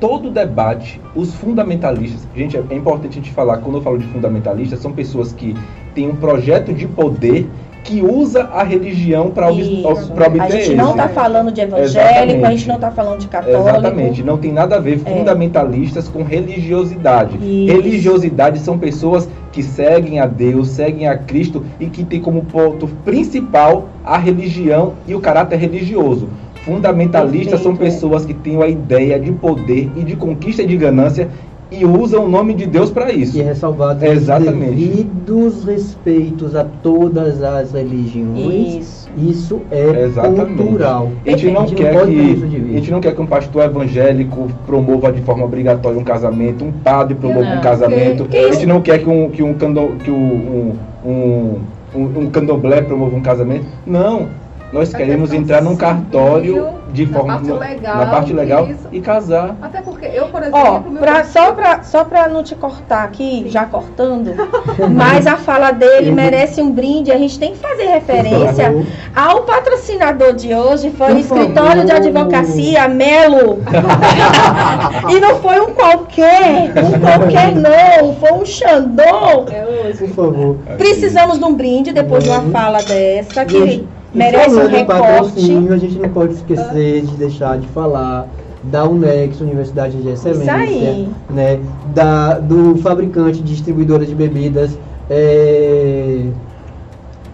todo 0.00 0.30
debate, 0.30 1.00
os 1.14 1.34
fundamentalistas, 1.34 2.26
gente, 2.34 2.56
é 2.56 2.74
importante 2.74 3.12
a 3.18 3.22
gente 3.22 3.30
falar, 3.30 3.58
quando 3.58 3.76
eu 3.76 3.82
falo 3.82 3.98
de 3.98 4.06
fundamentalistas, 4.06 4.80
são 4.80 4.92
pessoas 4.92 5.32
que 5.32 5.54
têm 5.94 6.08
um 6.08 6.16
projeto 6.16 6.72
de 6.72 6.88
poder 6.88 7.46
que 7.82 8.02
usa 8.02 8.44
a 8.44 8.62
religião 8.62 9.30
para 9.30 9.48
obter 9.48 9.62
A 9.62 10.48
gente 10.50 10.74
não 10.74 10.90
êxito. 10.90 10.90
está 10.90 11.08
falando 11.08 11.50
de 11.50 11.60
evangélico, 11.62 11.98
Exatamente. 11.98 12.44
a 12.44 12.50
gente 12.50 12.68
não 12.68 12.74
está 12.74 12.90
falando 12.90 13.18
de 13.20 13.28
católico. 13.28 13.68
Exatamente, 13.68 14.22
não 14.22 14.36
tem 14.36 14.52
nada 14.52 14.76
a 14.76 14.78
ver 14.78 15.00
É. 15.04 15.10
fundamentalistas 15.10 16.06
com 16.08 16.22
religiosidade. 16.22 17.36
Isso. 17.36 17.72
Religiosidade 17.74 18.58
são 18.58 18.78
pessoas 18.78 19.28
que 19.50 19.62
seguem 19.62 20.20
a 20.20 20.26
Deus, 20.26 20.68
seguem 20.68 21.08
a 21.08 21.16
Cristo 21.16 21.64
e 21.80 21.86
que 21.86 22.04
tem 22.04 22.20
como 22.20 22.44
ponto 22.44 22.86
principal 23.04 23.88
a 24.04 24.18
religião 24.18 24.92
e 25.08 25.14
o 25.14 25.20
caráter 25.20 25.56
religioso. 25.58 26.28
Fundamentalistas 26.64 27.60
são 27.60 27.72
Perfeito, 27.74 27.92
é. 27.92 27.94
pessoas 27.94 28.24
que 28.24 28.34
têm 28.34 28.62
a 28.62 28.68
ideia 28.68 29.18
de 29.18 29.32
poder 29.32 29.90
e 29.96 30.04
de 30.04 30.16
conquista 30.16 30.62
e 30.62 30.66
de 30.66 30.76
ganância 30.76 31.28
e 31.72 31.84
usam 31.84 32.24
o 32.24 32.28
nome 32.28 32.52
de 32.52 32.66
Deus 32.66 32.90
para 32.90 33.12
isso. 33.12 33.36
E 33.38 33.40
é 33.40 33.44
ressalvado 33.44 34.04
Exatamente. 34.04 34.74
devidos 34.74 35.64
respeitos 35.64 36.56
a 36.56 36.64
todas 36.64 37.42
as 37.42 37.72
religiões. 37.72 38.80
Isso. 38.80 39.00
Isso 39.16 39.60
é 39.70 40.04
Exatamente. 40.04 40.56
cultural. 40.56 41.10
A 41.26 41.30
gente 41.30 41.50
não 41.50 41.62
A 41.62 41.66
gente 41.66 41.74
quer 41.76 41.94
não 41.94 42.06
que 42.06 42.20
a 42.20 42.76
gente 42.78 42.90
não 42.90 43.00
quer 43.00 43.14
que 43.14 43.20
um 43.22 43.26
pastor 43.26 43.64
evangélico 43.64 44.48
promova 44.66 45.12
de 45.12 45.20
forma 45.22 45.44
obrigatória 45.44 45.98
um 45.98 46.04
casamento, 46.04 46.64
um 46.64 46.72
padre 46.72 47.14
promova 47.14 47.42
Não, 47.44 47.58
um 47.58 47.60
casamento. 47.60 48.18
porque- 48.24 48.36
A 48.36 48.52
gente 48.52 48.66
não 48.66 48.80
quer 48.80 48.98
que 48.98 49.08
um 49.08 49.30
que 49.30 49.42
um 49.42 49.54
que 49.54 50.10
um, 50.10 50.72
um, 51.04 51.58
um, 51.94 52.00
um 52.20 52.30
candomblé 52.30 52.82
promova 52.82 53.16
um 53.16 53.20
casamento. 53.20 53.64
Não. 53.86 54.26
Nós 54.72 54.94
Até 54.94 54.98
queremos 54.98 55.32
entrar 55.32 55.60
num 55.60 55.70
civil, 55.70 55.80
cartório 55.88 56.68
de 56.92 57.06
na 57.06 57.12
forma 57.18 57.32
parte 57.34 57.52
legal, 57.52 57.96
na 57.96 58.06
parte 58.06 58.32
legal 58.32 58.66
isso. 58.68 58.88
e 58.92 59.00
casar. 59.00 59.56
Até 59.60 59.80
porque 59.80 60.06
eu, 60.06 60.26
por 60.28 60.42
exemplo, 60.42 60.90
meu 60.90 61.00
pra, 61.02 61.24
só 61.24 61.52
para 61.52 61.82
só 61.82 62.04
pra 62.04 62.28
não 62.28 62.42
te 62.44 62.54
cortar 62.54 63.02
aqui, 63.04 63.44
já 63.48 63.64
cortando, 63.64 64.32
mas 64.94 65.26
a 65.26 65.36
fala 65.36 65.72
dele 65.72 66.12
merece 66.12 66.60
um 66.60 66.70
brinde. 66.70 67.10
A 67.10 67.18
gente 67.18 67.38
tem 67.38 67.52
que 67.52 67.58
fazer 67.58 67.84
referência 67.86 68.72
ao 69.14 69.42
patrocinador 69.42 70.34
de 70.34 70.54
hoje, 70.54 70.90
foi 70.90 71.14
o 71.14 71.18
escritório 71.18 71.84
de 71.84 71.92
advocacia 71.92 72.86
Melo. 72.88 73.58
e 75.10 75.20
não 75.20 75.36
foi 75.40 75.60
um 75.60 75.74
qualquer, 75.74 76.72
um 76.76 77.00
qualquer 77.00 77.54
não, 77.56 78.14
foi 78.16 78.32
um 78.32 78.44
Xandão. 78.44 79.46
É 79.50 79.66
hoje. 79.66 79.98
Por 79.98 80.14
favor. 80.32 80.56
Precisamos 80.78 81.38
de 81.38 81.44
um 81.44 81.54
brinde 81.54 81.92
depois 81.92 82.22
de 82.22 82.30
uma 82.30 82.40
Uhum. 82.40 82.50
fala 82.50 82.78
dessa, 82.82 83.44
que 83.44 83.84
merece 84.14 84.54
um 84.56 84.66
recorte. 84.66 85.02
patrocínio, 85.02 85.72
a 85.72 85.76
gente 85.76 85.98
não 85.98 86.08
pode 86.08 86.34
esquecer 86.34 87.02
de 87.02 87.14
deixar 87.16 87.58
de 87.58 87.66
falar 87.68 88.28
da 88.62 88.84
UNEX, 88.84 89.40
Universidade 89.40 89.96
de 90.02 90.08
Excelência, 90.08 91.08
né, 91.30 91.60
da, 91.94 92.38
do 92.38 92.76
fabricante 92.76 93.42
distribuidora 93.42 94.04
de 94.04 94.14
bebidas, 94.14 94.78
é, 95.08 96.26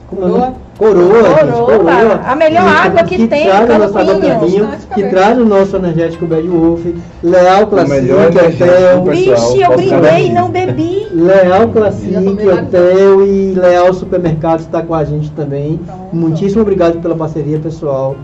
como 0.09 0.37
é 0.39 0.53
o 0.79 0.85
nome? 0.95 1.09
Coroa, 1.09 1.23
gente, 1.23 1.53
Coroa, 1.53 1.79
Coroa. 1.79 2.21
a 2.27 2.37
melhor 2.37 2.67
água 2.69 3.03
que 3.05 3.27
tem, 3.29 3.45
traz 3.47 3.71
água. 3.71 3.89
Campinho, 4.21 4.67
Bastante 4.67 4.95
que 4.95 5.03
traz 5.09 5.39
o 5.39 5.45
nosso 5.45 5.77
energético 5.77 6.27
Bad 6.27 6.47
Wolf, 6.49 6.85
Leal 7.23 7.67
Classic, 7.67 8.13
Hotel, 8.13 9.03
Vixe, 9.05 9.61
eu 9.61 9.91
garantir. 10.01 10.27
e 10.27 10.33
não 10.33 10.51
bebi. 10.51 11.07
Leal 11.13 11.69
Classic, 11.69 12.15
Hotel 12.17 13.27
e 13.27 13.53
Leal 13.55 13.95
Supermercado 13.95 14.61
está 14.61 14.83
com 14.83 14.95
a 14.95 15.05
gente 15.05 15.31
também. 15.33 15.79
Pronto. 15.79 16.15
Muitíssimo 16.15 16.63
obrigado 16.63 17.01
pela 17.01 17.15
parceria, 17.17 17.59
pessoal. 17.59 18.17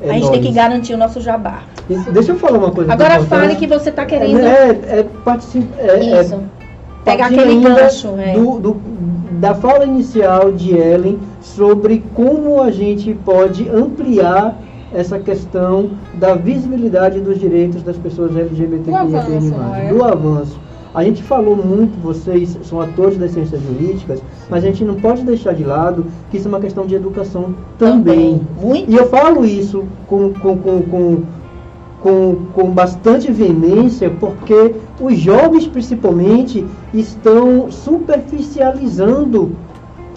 É 0.00 0.10
a 0.10 0.12
gente 0.12 0.30
tem 0.30 0.40
que 0.42 0.52
garantir 0.52 0.94
o 0.94 0.96
nosso 0.98 1.20
jabá. 1.20 1.60
Deixa 2.12 2.32
eu 2.32 2.36
falar 2.36 2.58
uma 2.58 2.70
coisa. 2.70 2.92
Agora 2.92 3.14
importante. 3.16 3.40
fale 3.40 3.56
que 3.56 3.66
você 3.66 3.88
está 3.90 4.04
querendo. 4.04 4.38
É, 4.38 4.68
é, 4.88 5.06
partici- 5.24 5.66
é, 5.78 5.86
é 5.88 6.20
Isso. 6.20 6.38
Pegar 7.04 7.24
partindo 7.30 7.40
aquele 7.40 7.60
gancho. 7.62 8.14
É. 8.18 8.32
do, 8.34 8.58
do- 8.60 8.76
da 9.40 9.54
fala 9.54 9.84
inicial 9.84 10.52
de 10.52 10.76
Ellen 10.76 11.18
sobre 11.54 12.02
como 12.14 12.62
a 12.62 12.70
gente 12.70 13.14
pode 13.24 13.68
ampliar 13.68 14.60
essa 14.92 15.18
questão 15.18 15.90
da 16.14 16.34
visibilidade 16.34 17.20
dos 17.20 17.38
direitos 17.38 17.82
das 17.82 17.96
pessoas 17.96 18.34
LGBTQIA+, 18.34 19.02
é? 19.76 19.92
do 19.92 20.02
avanço. 20.02 20.58
A 20.94 21.04
gente 21.04 21.22
falou 21.22 21.54
muito, 21.54 22.00
vocês 22.00 22.58
são 22.62 22.80
atores 22.80 23.18
das 23.18 23.32
ciências 23.32 23.60
jurídicas, 23.62 24.22
mas 24.48 24.64
a 24.64 24.66
gente 24.66 24.84
não 24.84 24.94
pode 24.94 25.22
deixar 25.22 25.54
de 25.54 25.62
lado 25.62 26.06
que 26.30 26.38
isso 26.38 26.48
é 26.48 26.50
uma 26.50 26.60
questão 26.60 26.86
de 26.86 26.94
educação 26.94 27.54
também. 27.78 28.40
Muito. 28.60 28.90
E 28.90 28.96
eu 28.96 29.08
falo 29.08 29.44
isso 29.44 29.84
com, 30.06 30.32
com, 30.32 30.56
com, 30.56 30.82
com, 30.82 31.22
com, 32.02 32.36
com 32.54 32.70
bastante 32.70 33.30
veemência, 33.30 34.10
porque 34.10 34.74
os 34.98 35.18
jovens, 35.18 35.68
principalmente, 35.68 36.66
estão 36.94 37.70
superficializando 37.70 39.52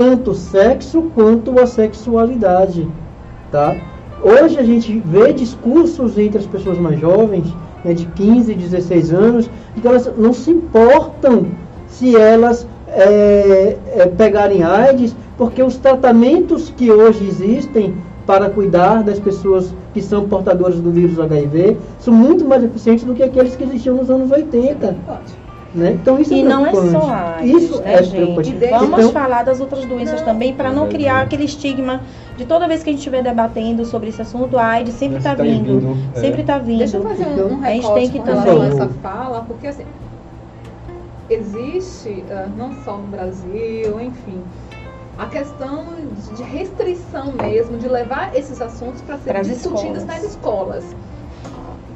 tanto 0.02 0.32
o 0.32 0.36
sexo 0.36 1.12
quanto 1.14 1.60
a 1.60 1.68
sexualidade. 1.68 2.88
Tá? 3.52 3.76
Hoje 4.24 4.58
a 4.58 4.64
gente 4.64 5.00
vê 5.06 5.32
discursos 5.32 6.18
entre 6.18 6.40
as 6.40 6.48
pessoas 6.48 6.80
mais 6.80 7.00
jovens, 7.00 7.54
né, 7.86 7.94
de 7.94 8.08
15, 8.08 8.52
16 8.52 9.14
anos, 9.14 9.50
que 9.80 9.88
elas 9.88 10.12
não 10.18 10.34
se 10.34 10.50
importam 10.50 11.46
se 11.88 12.16
elas 12.16 12.68
é, 12.88 13.78
é, 13.96 14.06
pegarem 14.08 14.64
AIDS, 14.64 15.16
porque 15.38 15.62
os 15.62 15.78
tratamentos 15.78 16.74
que 16.76 16.92
hoje 16.92 17.24
existem 17.28 17.94
para 18.26 18.50
cuidar 18.50 19.04
das 19.04 19.20
pessoas 19.20 19.72
que 19.94 20.02
são 20.02 20.28
portadoras 20.28 20.80
do 20.80 20.90
vírus 20.90 21.20
HIV 21.20 21.78
são 22.00 22.14
muito 22.14 22.44
mais 22.44 22.64
eficientes 22.64 23.04
do 23.04 23.14
que 23.14 23.22
aqueles 23.22 23.56
que 23.56 23.64
existiam 23.64 23.98
nos 23.98 24.10
anos 24.10 24.32
80. 24.32 24.96
Né? 25.74 25.92
Então, 25.92 26.20
isso 26.20 26.34
e 26.34 26.42
é 26.42 26.44
não 26.44 26.66
é 26.66 26.72
só 26.74 27.10
AIDS, 27.10 27.64
Isso 27.64 27.82
né, 27.82 27.94
é 27.94 28.04
gente? 28.04 28.54
Vamos 28.70 29.00
Então, 29.00 29.12
falar 29.14 29.44
das 29.44 29.62
outras 29.62 29.86
doenças 29.86 30.20
Não. 30.20 30.26
também, 30.28 30.54
para 30.54 30.70
não 30.74 30.82
Vai 30.84 30.92
criar 30.92 31.22
aquele 31.22 31.46
estigma 31.46 32.02
de 32.36 32.46
toda 32.46 32.68
vez 32.68 32.84
que 32.84 32.90
a 32.90 32.92
gente 32.92 33.00
estiver 33.00 33.24
debatendo 33.24 33.86
sobre 33.86 34.10
esse 34.10 34.22
assunto, 34.22 34.58
a 34.58 34.66
AIDS 34.66 34.96
sempre 34.96 35.20
está 35.20 35.34
tá 35.34 35.44
vindo. 35.44 35.80
vindo, 35.80 35.98
é. 36.14 36.20
Sempre 36.20 36.42
está 36.42 36.58
vindo. 36.58 36.80
Deixa 36.80 36.98
eu 36.98 37.04
fazer 37.04 37.24
um, 37.26 37.54
um 37.54 37.64
A 37.64 37.70
gente 37.70 37.82
recorte 37.84 37.94
tem 38.02 38.10
que 38.10 38.20
com 38.20 38.26
relação 38.26 38.46
também- 38.56 38.64
a 38.64 38.74
essa 38.84 38.88
fala, 39.02 39.42
porque 39.48 39.68
assim, 39.68 39.86
existe, 41.30 42.24
ah, 42.30 42.48
não 42.58 42.74
só 42.84 42.98
no 42.98 43.08
Brasil, 43.08 44.02
enfim, 44.02 44.42
a 45.18 45.26
questão 45.28 45.86
de- 46.36 46.44
restrição 46.44 47.32
mesmo, 47.34 47.78
de 47.78 47.88
levar 47.88 48.36
esses 48.36 48.62
assuntos 48.62 49.02
para 49.02 49.18
serem 49.20 49.42
discutidos 49.44 50.00
escolas. 50.00 50.06
nas 50.06 50.24
escolas. 50.24 50.96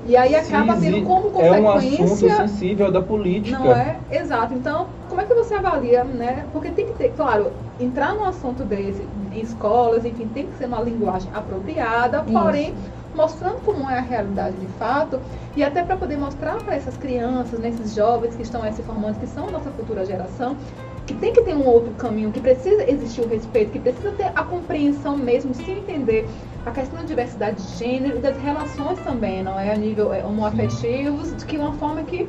E 0.05 0.15
aí 0.15 0.35
acaba 0.35 0.77
tendo 0.77 1.03
como 1.03 1.41
É 1.41 1.51
um 1.59 1.69
assunto 1.69 1.97
consequência 1.97 2.47
sensível 2.47 2.91
da 2.91 3.01
política. 3.01 3.57
Não 3.57 3.71
é? 3.71 3.97
Exato. 4.11 4.53
Então, 4.53 4.87
como 5.09 5.19
é 5.19 5.25
que 5.25 5.33
você 5.33 5.55
avalia, 5.55 6.03
né? 6.03 6.45
Porque 6.53 6.69
tem 6.69 6.85
que 6.85 6.93
ter, 6.93 7.09
claro, 7.09 7.51
entrar 7.79 8.13
num 8.13 8.23
assunto 8.23 8.63
desse 8.63 9.03
em 9.33 9.41
escolas, 9.41 10.05
enfim, 10.05 10.27
tem 10.27 10.45
que 10.47 10.57
ser 10.57 10.67
uma 10.67 10.81
linguagem 10.81 11.29
apropriada, 11.33 12.23
porém 12.23 12.73
mostrando 13.15 13.61
como 13.65 13.89
é 13.89 13.97
a 13.97 14.01
realidade 14.01 14.57
de 14.57 14.67
fato 14.77 15.19
e 15.55 15.63
até 15.63 15.83
para 15.83 15.95
poder 15.95 16.17
mostrar 16.17 16.57
para 16.57 16.75
essas 16.75 16.97
crianças, 16.97 17.59
nesses 17.59 17.93
jovens 17.93 18.35
que 18.35 18.43
estão 18.43 18.61
aí 18.61 18.73
se 18.73 18.83
formando, 18.83 19.17
que 19.19 19.27
são 19.27 19.47
a 19.47 19.51
nossa 19.51 19.71
futura 19.71 20.05
geração, 20.05 20.57
que 21.05 21.13
tem 21.13 21.31
que 21.31 21.41
ter 21.41 21.55
um 21.55 21.65
outro 21.65 21.93
caminho, 21.93 22.31
que 22.31 22.41
precisa 22.41 22.89
existir 22.89 23.21
o 23.21 23.27
respeito, 23.27 23.71
que 23.71 23.79
precisa 23.79 24.11
ter 24.11 24.31
a 24.35 24.43
compreensão 24.43 25.15
mesmo, 25.17 25.53
se 25.53 25.71
entender 25.71 26.27
a 26.65 26.71
questão 26.71 26.99
da 26.99 27.05
diversidade 27.05 27.61
de 27.61 27.77
gênero 27.77 28.17
e 28.17 28.19
das 28.19 28.37
relações 28.37 28.99
também, 28.99 29.43
não 29.43 29.59
é? 29.59 29.71
A 29.71 29.77
nível 29.77 30.11
é, 30.11 30.25
homoafetivos, 30.25 31.35
de 31.35 31.45
que 31.45 31.57
uma 31.57 31.73
forma 31.73 32.03
que 32.03 32.27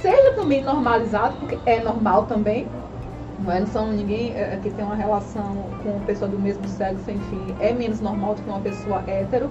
seja 0.00 0.32
também 0.34 0.62
normalizado, 0.62 1.36
porque 1.38 1.58
é 1.66 1.80
normal 1.80 2.26
também. 2.26 2.68
Não, 3.40 3.52
é? 3.52 3.60
não 3.60 3.66
são 3.66 3.92
ninguém 3.92 4.32
é, 4.34 4.58
que 4.62 4.70
tem 4.70 4.84
uma 4.84 4.94
relação 4.94 5.64
com 5.82 5.90
uma 5.90 6.06
pessoa 6.06 6.30
do 6.30 6.38
mesmo 6.38 6.66
sexo, 6.68 7.10
enfim, 7.10 7.54
é 7.60 7.72
menos 7.72 8.00
normal 8.00 8.34
do 8.34 8.42
que 8.42 8.48
uma 8.48 8.60
pessoa 8.60 9.02
hétero. 9.06 9.50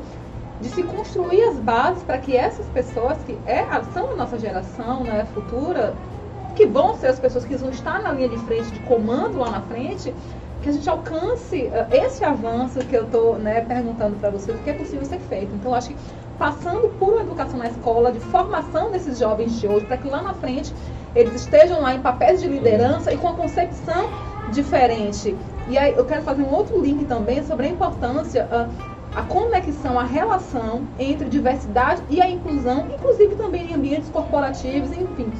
De 0.61 0.69
se 0.69 0.81
construir 0.83 1.43
as 1.43 1.57
bases 1.57 2.01
para 2.03 2.17
que 2.17 2.35
essas 2.35 2.65
pessoas 2.67 3.17
que 3.25 3.37
é, 3.45 3.65
são 3.93 4.11
a 4.11 4.15
nossa 4.15 4.39
geração 4.39 5.03
né, 5.03 5.27
futura, 5.33 5.93
que 6.55 6.65
vão 6.65 6.95
ser 6.95 7.07
as 7.07 7.19
pessoas 7.19 7.43
que 7.43 7.57
vão 7.57 7.69
estar 7.69 8.01
na 8.01 8.13
linha 8.13 8.29
de 8.29 8.37
frente, 8.45 8.71
de 8.71 8.79
comando 8.79 9.37
lá 9.37 9.51
na 9.51 9.61
frente, 9.63 10.13
que 10.65 10.69
a 10.69 10.73
gente 10.73 10.89
alcance 10.89 11.67
eh, 11.67 11.87
esse 11.91 12.25
avanço 12.25 12.79
que 12.79 12.95
eu 12.95 13.03
estou 13.03 13.37
né, 13.37 13.61
perguntando 13.61 14.15
para 14.15 14.31
vocês, 14.31 14.59
o 14.59 14.63
que 14.63 14.71
é 14.71 14.73
possível 14.73 15.05
ser 15.05 15.19
feito. 15.19 15.53
Então, 15.53 15.75
acho 15.75 15.89
que 15.89 15.95
passando 16.39 16.89
por 16.97 17.13
uma 17.13 17.21
educação 17.21 17.59
na 17.59 17.67
escola, 17.67 18.11
de 18.11 18.19
formação 18.19 18.89
desses 18.89 19.19
jovens 19.19 19.59
de 19.59 19.67
hoje, 19.67 19.85
para 19.85 19.95
que 19.97 20.09
lá 20.09 20.23
na 20.23 20.33
frente 20.33 20.73
eles 21.13 21.35
estejam 21.35 21.81
lá 21.81 21.93
em 21.93 22.01
papéis 22.01 22.41
de 22.41 22.47
liderança 22.47 23.13
e 23.13 23.17
com 23.17 23.27
a 23.27 23.33
concepção 23.33 24.09
diferente. 24.51 25.37
E 25.67 25.77
aí 25.77 25.93
eu 25.95 26.03
quero 26.03 26.23
fazer 26.23 26.41
um 26.41 26.51
outro 26.51 26.81
link 26.81 27.05
também 27.05 27.43
sobre 27.45 27.67
a 27.67 27.69
importância, 27.69 28.47
ah, 28.51 28.67
a 29.13 29.21
conexão, 29.21 29.99
a 29.99 30.03
relação 30.03 30.87
entre 30.97 31.29
diversidade 31.29 32.01
e 32.09 32.19
a 32.19 32.27
inclusão, 32.27 32.87
inclusive 32.91 33.35
também 33.35 33.69
em 33.69 33.75
ambientes 33.75 34.09
corporativos, 34.09 34.91
enfim. 34.91 35.31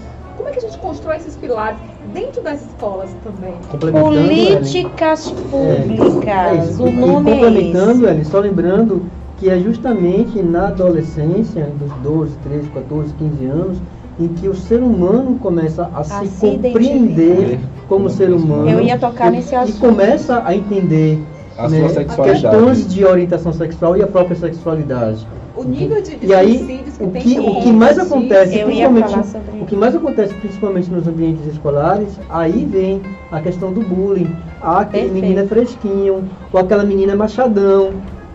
Como 0.45 0.53
é 0.55 0.59
que 0.59 0.63
a 0.63 0.69
gente 0.69 0.79
constrói 0.79 1.15
esses 1.15 1.35
pilares 1.37 1.79
dentro 2.13 2.39
das 2.43 2.61
escolas 2.63 3.09
também? 3.23 3.55
complementando, 3.71 4.15
Ellen, 4.15 4.45
Políticas 4.57 5.27
É 5.27 5.31
públicas. 5.49 6.69
isso. 6.69 6.83
o 6.83 6.87
E 6.87 6.91
nome 6.91 7.31
é 7.31 7.33
complementando, 7.33 7.91
esse. 8.03 8.03
Ellen, 8.05 8.23
só 8.25 8.39
lembrando 8.41 9.01
que 9.39 9.49
é 9.49 9.57
justamente 9.57 10.43
na 10.43 10.67
adolescência, 10.67 11.67
dos 11.79 11.91
12, 12.03 12.37
13, 12.43 12.69
14, 12.69 13.13
15 13.15 13.45
anos, 13.47 13.77
em 14.19 14.27
que 14.27 14.47
o 14.47 14.53
ser 14.53 14.83
humano 14.83 15.39
começa 15.39 15.89
a, 15.91 16.03
se, 16.03 16.27
se 16.27 16.39
compreender 16.59 17.59
como 17.89 18.07
ser 18.07 18.29
humano. 18.29 18.69
Eu 18.69 18.81
ia 18.81 18.99
tocar 18.99 19.33
e, 19.33 19.37
nesse 19.37 19.55
E 19.55 19.57
assunto. 19.57 19.79
começa 19.79 20.43
a 20.45 20.55
entender 20.55 21.23
A 21.57 21.67
né, 21.67 21.79
sua 21.79 21.89
sexualidade. 21.89 22.41
questões 22.55 22.87
de 22.93 23.03
orientação 23.03 23.51
sexual 23.51 23.97
e 23.97 24.03
a 24.03 24.07
própria 24.07 24.35
sexualidade. 24.35 25.25
O 25.57 25.63
nível 25.63 26.01
de, 26.01 26.15
de 26.17 26.25
E 26.27 26.33
aí, 26.33 26.57
suicídios 26.57 26.97
que 26.97 27.03
o 27.03 27.07
tem 27.07 27.21
que, 27.21 27.35
por 27.35 27.49
o 27.49 27.61
que 27.61 27.71
mais 27.71 27.97
acontece, 27.99 28.59
principalmente, 28.63 29.15
o 29.61 29.65
que 29.65 29.75
mais 29.75 29.95
acontece 29.95 30.33
principalmente 30.35 30.91
nos 30.91 31.07
ambientes 31.07 31.45
escolares, 31.47 32.19
aí 32.29 32.65
vem 32.69 33.01
a 33.31 33.39
questão 33.39 33.71
do 33.71 33.81
bullying. 33.81 34.35
Ah, 34.61 34.79
aquele 34.81 35.11
menino 35.11 35.39
é 35.39 35.45
fresquinho, 35.45 36.23
ou 36.51 36.59
aquela 36.59 36.83
menina 36.83 37.13
é 37.13 37.15
machadão. 37.15 37.91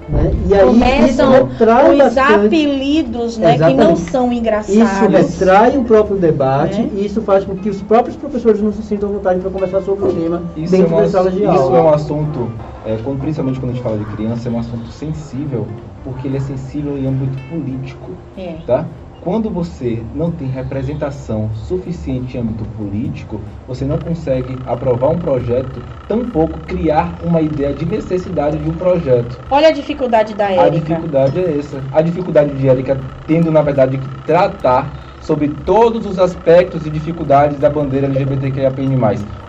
Né? 0.09 0.33
E 0.49 0.55
aí 0.55 0.61
isso 0.61 1.23
Começam 1.23 1.33
retrai 1.47 1.93
os 1.93 1.99
bastante. 1.99 2.47
apelidos, 2.47 3.39
né, 3.39 3.53
que 3.53 3.59
não 3.61 3.69
Exatamente. 3.69 4.01
são 4.11 4.33
Isso 4.33 4.41
engraçados. 4.41 5.13
retrai 5.39 5.77
o 5.79 5.85
próprio 5.85 6.17
debate 6.17 6.81
Né? 6.81 6.91
e 6.97 7.07
isso 7.07 7.23
faz 7.23 7.45
com 7.45 7.55
que 7.55 7.69
os 7.71 7.81
próprios 7.83 8.17
professores 8.17 8.61
não 8.61 8.73
se 8.73 8.83
sintam 8.83 9.09
à 9.09 9.13
vontade 9.13 9.39
para 9.39 9.51
conversar 9.51 9.83
sobre 9.83 10.07
o 10.07 10.13
tema 10.13 10.43
Isso, 10.57 10.75
é 10.75 10.79
dentro 10.79 10.95
um, 10.95 10.97
das 10.97 11.07
ass- 11.07 11.13
salas 11.13 11.33
de 11.35 11.43
isso 11.45 11.49
aula. 11.53 11.79
é 11.79 11.83
um 11.83 11.89
assunto, 11.91 12.51
é, 12.85 12.99
quando, 13.05 13.21
principalmente 13.21 13.61
quando 13.61 13.71
a 13.71 13.75
gente 13.75 13.83
fala 13.85 13.99
de 13.99 14.05
criança, 14.07 14.49
é 14.49 14.53
um 14.53 14.59
assunto 14.59 14.89
sensível, 14.89 15.67
porque 16.05 16.29
ele 16.29 16.37
é 16.37 16.41
sensível 16.41 16.97
em 16.99 17.07
âmbito 17.07 17.39
político, 17.49 18.11
É. 18.37 18.55
tá? 18.67 18.87
Quando 19.21 19.51
você 19.51 20.03
não 20.15 20.31
tem 20.31 20.49
representação 20.49 21.51
suficiente 21.55 22.39
em 22.39 22.41
âmbito 22.41 22.65
político, 22.65 23.39
você 23.69 23.85
não 23.85 23.99
consegue 23.99 24.59
aprovar 24.65 25.11
um 25.11 25.19
projeto, 25.21 25.83
tampouco 26.09 26.61
criar 26.61 27.19
uma 27.23 27.43
ideia 27.43 27.75
de 27.75 27.85
necessidade 27.85 28.57
de 28.59 28.67
um 28.71 28.73
projeto. 28.75 29.39
Olha 29.51 29.69
a 29.69 29.73
dificuldade 29.73 30.33
da 30.35 30.47
A 30.47 30.53
Érica. 30.53 30.71
dificuldade 30.81 31.39
é 31.39 31.59
essa. 31.59 31.83
A 31.93 32.01
dificuldade 32.01 32.57
de 32.57 32.67
Érica 32.67 32.99
tendo, 33.27 33.51
na 33.53 33.61
verdade, 33.61 33.99
que 33.99 34.09
tratar 34.25 34.91
sobre 35.21 35.49
todos 35.49 36.07
os 36.07 36.19
aspectos 36.19 36.87
e 36.87 36.91
dificuldades 36.91 37.59
da 37.61 37.69
bandeira 37.69 38.07
LGBTQIAPN+, 38.07 38.99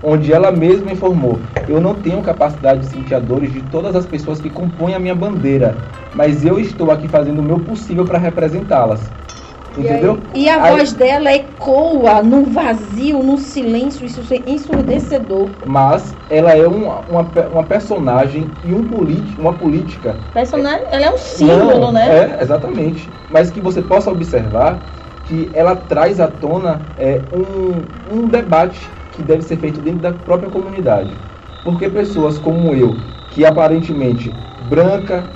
onde 0.03 0.32
ela 0.34 0.51
mesma 0.51 0.91
informou, 0.91 1.41
eu 1.67 1.80
não 1.80 1.95
tenho 1.95 2.22
capacidade 2.22 2.82
de 2.82 2.88
sentir 2.88 3.15
a 3.15 3.19
dores 3.19 3.51
de 3.53 3.61
todas 3.63 3.95
as 3.95 4.05
pessoas 4.05 4.39
que 4.39 4.49
compõem 4.49 4.93
a 4.93 4.99
minha 4.99 5.15
bandeira, 5.15 5.78
mas 6.13 6.43
eu 6.45 6.59
estou 6.59 6.91
aqui 6.91 7.07
fazendo 7.07 7.39
o 7.39 7.43
meu 7.43 7.61
possível 7.61 8.05
para 8.05 8.17
representá-las. 8.17 9.11
E 9.78 9.80
aí- 9.80 9.86
Entendeu? 9.86 10.22
E 10.34 10.49
a 10.49 10.61
Aí- 10.63 10.76
voz 10.76 10.91
dela 10.91 11.32
ecoa 11.32 12.22
no 12.22 12.43
vazio, 12.43 13.24
no 13.24 13.38
silêncio, 13.38 14.05
isso 14.05 14.22
é 14.34 14.41
ensurdecedor. 14.45 15.51
Mas 15.65 16.17
ela 16.30 16.51
é 16.53 16.67
uma, 16.67 16.99
uma, 16.99 17.22
uma 17.49 17.63
personagem 17.63 18.51
e 18.65 18.74
um 18.74 18.84
politi 18.84 19.39
uma 19.39 19.53
política 19.53 20.19
Personagem, 20.34 20.86
ela 20.91 21.05
é 21.05 21.13
um 21.13 21.17
símbolo, 21.17 21.80
Não, 21.80 21.91
né? 21.93 22.36
É, 22.38 22.43
exatamente. 22.43 23.13
Mas 23.30 23.49
que 23.49 23.61
você 23.61 23.82
possa 23.82 24.11
observar 24.11 24.82
que 25.32 25.49
ela 25.53 25.77
traz 25.77 26.19
à 26.19 26.27
tona 26.27 26.82
é, 26.97 27.21
um, 27.32 27.86
um 28.17 28.27
debate 28.27 28.91
que 29.11 29.23
deve 29.23 29.41
ser 29.43 29.55
feito 29.55 29.79
dentro 29.79 30.01
da 30.01 30.11
própria 30.11 30.49
comunidade. 30.49 31.17
Porque 31.63 31.88
pessoas 31.88 32.38
como 32.38 32.75
eu, 32.75 32.97
que 33.29 33.45
aparentemente 33.45 34.36
branca, 34.67 35.29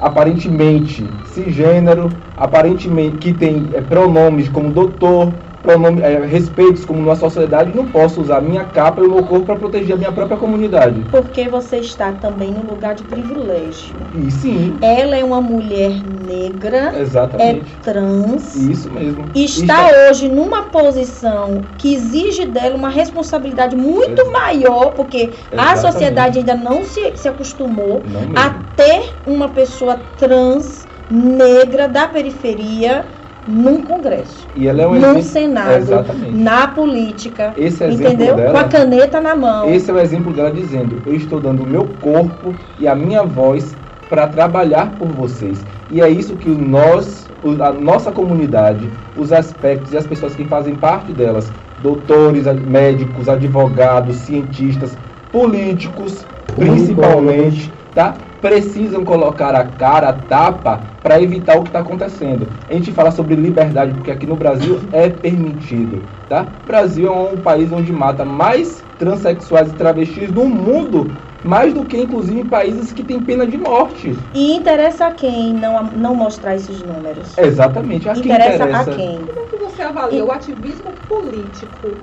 aparentemente 0.00 1.06
cisgênero, 1.24 2.08
aparentemente 2.34 3.18
que 3.18 3.34
tem 3.34 3.68
é, 3.74 3.82
pronomes 3.82 4.48
como 4.48 4.72
doutor, 4.72 5.34
pronome, 5.62 6.02
é, 6.02 6.26
respeitos 6.26 6.84
como 6.84 7.00
numa 7.00 7.14
sociedade, 7.16 7.74
não 7.74 7.86
posso 7.86 8.20
usar 8.20 8.40
minha 8.40 8.64
capa 8.64 9.00
e 9.00 9.06
o 9.06 9.10
meu 9.10 9.22
corpo 9.24 9.46
para 9.46 9.56
proteger 9.56 9.94
a 9.94 9.98
minha 9.98 10.12
própria 10.12 10.36
comunidade. 10.36 11.06
Porque 11.10 11.48
você 11.48 11.78
está 11.78 12.12
também 12.12 12.52
no 12.52 12.62
lugar 12.62 12.94
de 12.94 13.04
privilégio. 13.04 13.94
E 14.12 14.30
sim, 14.30 14.78
Ela 14.80 15.16
é 15.16 15.24
uma 15.24 15.40
mulher 15.40 16.02
negra, 16.04 16.92
é 16.96 17.00
exatamente. 17.00 17.78
trans. 17.82 18.54
Isso 18.56 18.90
mesmo. 18.90 19.30
e 19.34 19.44
Está 19.44 19.88
hoje 20.10 20.28
numa 20.28 20.64
posição 20.64 21.64
que 21.78 21.94
exige 21.94 22.46
dela 22.46 22.74
uma 22.74 22.88
responsabilidade 22.88 23.76
muito 23.76 24.30
maior, 24.32 24.92
porque 24.92 25.30
a 25.52 25.72
Exatamente. 25.72 25.80
sociedade 25.80 26.38
ainda 26.38 26.54
não 26.54 26.84
se, 26.84 27.16
se 27.16 27.28
acostumou 27.28 28.02
Não 28.06 28.32
a 28.34 28.50
ter 28.76 29.14
uma 29.26 29.48
pessoa 29.48 30.00
trans, 30.16 30.86
negra, 31.10 31.88
da 31.88 32.08
periferia, 32.08 33.04
num 33.46 33.82
Congresso, 33.82 34.48
E 34.54 34.68
ela 34.68 34.82
é 34.82 34.86
um 34.86 34.92
num 34.92 34.98
exemplo. 34.98 35.22
Senado, 35.22 35.76
Exatamente. 35.76 36.36
na 36.36 36.68
política, 36.68 37.52
Esse 37.56 37.84
exemplo 37.84 38.12
entendeu? 38.12 38.36
dela. 38.36 38.50
Com 38.52 38.58
a 38.58 38.64
caneta 38.64 39.20
na 39.20 39.34
mão. 39.34 39.68
Esse 39.68 39.90
é 39.90 39.94
o 39.94 39.98
exemplo 39.98 40.32
dela 40.32 40.50
dizendo: 40.50 41.02
Eu 41.04 41.14
estou 41.14 41.40
dando 41.40 41.62
o 41.62 41.66
meu 41.66 41.84
corpo 42.00 42.54
e 42.78 42.86
a 42.86 42.94
minha 42.94 43.24
voz 43.24 43.76
para 44.08 44.28
trabalhar 44.28 44.96
por 44.98 45.08
vocês. 45.08 45.64
E 45.90 46.00
é 46.00 46.08
isso 46.08 46.36
que 46.36 46.48
nós, 46.50 47.30
a 47.60 47.72
nossa 47.72 48.12
comunidade, 48.12 48.90
os 49.16 49.32
aspectos 49.32 49.92
e 49.92 49.96
as 49.96 50.06
pessoas 50.06 50.34
que 50.34 50.44
fazem 50.44 50.74
parte 50.74 51.12
delas, 51.12 51.50
doutores, 51.82 52.44
médicos, 52.62 53.28
advogados, 53.28 54.16
cientistas, 54.16 54.96
políticos, 55.32 56.26
principalmente, 56.54 57.72
tá? 57.94 58.16
Precisam 58.40 59.04
colocar 59.04 59.54
a 59.54 59.64
cara, 59.64 60.08
a 60.08 60.12
tapa, 60.12 60.84
para 61.02 61.20
evitar 61.22 61.56
o 61.58 61.62
que 61.62 61.68
está 61.68 61.80
acontecendo. 61.80 62.48
A 62.68 62.74
gente 62.74 62.92
fala 62.92 63.10
sobre 63.12 63.36
liberdade 63.36 63.94
porque 63.94 64.10
aqui 64.10 64.26
no 64.26 64.36
Brasil 64.36 64.80
é 64.92 65.08
permitido, 65.08 66.08
tá? 66.28 66.46
O 66.62 66.66
Brasil 66.66 67.06
é 67.06 67.10
um 67.10 67.38
país 67.38 67.70
onde 67.70 67.92
mata 67.92 68.24
mais 68.24 68.84
transexuais 68.98 69.70
e 69.72 69.76
travestis 69.76 70.30
no 70.32 70.44
mundo, 70.46 71.12
mais 71.42 71.74
do 71.74 71.84
que 71.84 71.96
inclusive 71.96 72.40
em 72.40 72.46
países 72.46 72.92
que 72.92 73.02
têm 73.02 73.20
pena 73.20 73.46
de 73.46 73.56
morte. 73.58 74.16
E 74.32 74.54
interessa 74.56 75.06
a 75.06 75.12
quem 75.12 75.54
não, 75.54 75.90
não 75.92 76.14
mostrar 76.14 76.54
esses 76.54 76.82
números? 76.82 77.36
Exatamente, 77.36 78.08
a 78.08 78.12
quem 78.14 78.22
interessa, 78.24 78.64
interessa. 78.64 78.90
a 78.92 78.94
quem? 78.94 79.26
Como 79.26 79.38
é 79.40 79.44
que 79.44 79.56
você 79.56 79.82
avalia 79.82 80.18
E- 80.18 80.22
o 80.22 80.30
ativismo 80.30 80.92
político 81.08 81.96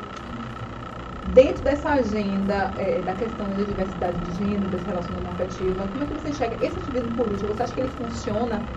dentro 1.31 1.63
dessa 1.63 1.89
agenda 1.91 2.73
eh, 2.77 3.03
da 3.03 3.15
questão 3.15 3.55
da 3.55 3.63
diversidade 3.63 4.19
de 4.21 4.31
gênero, 4.31 4.69
desse 4.69 4.85
relacionamento 4.85 5.31
afetivo? 5.33 5.89
Como 5.89 6.03
é 6.03 6.07
que 6.07 6.13
você 6.13 6.29
enxerga 6.29 6.57
esse 6.65 6.79
ativismo 6.79 7.15
político? 7.15 7.47
Você 7.53 7.63
acha 7.63 7.73
que 7.73 7.79
ele 7.79 7.89
funciona? 7.89 8.69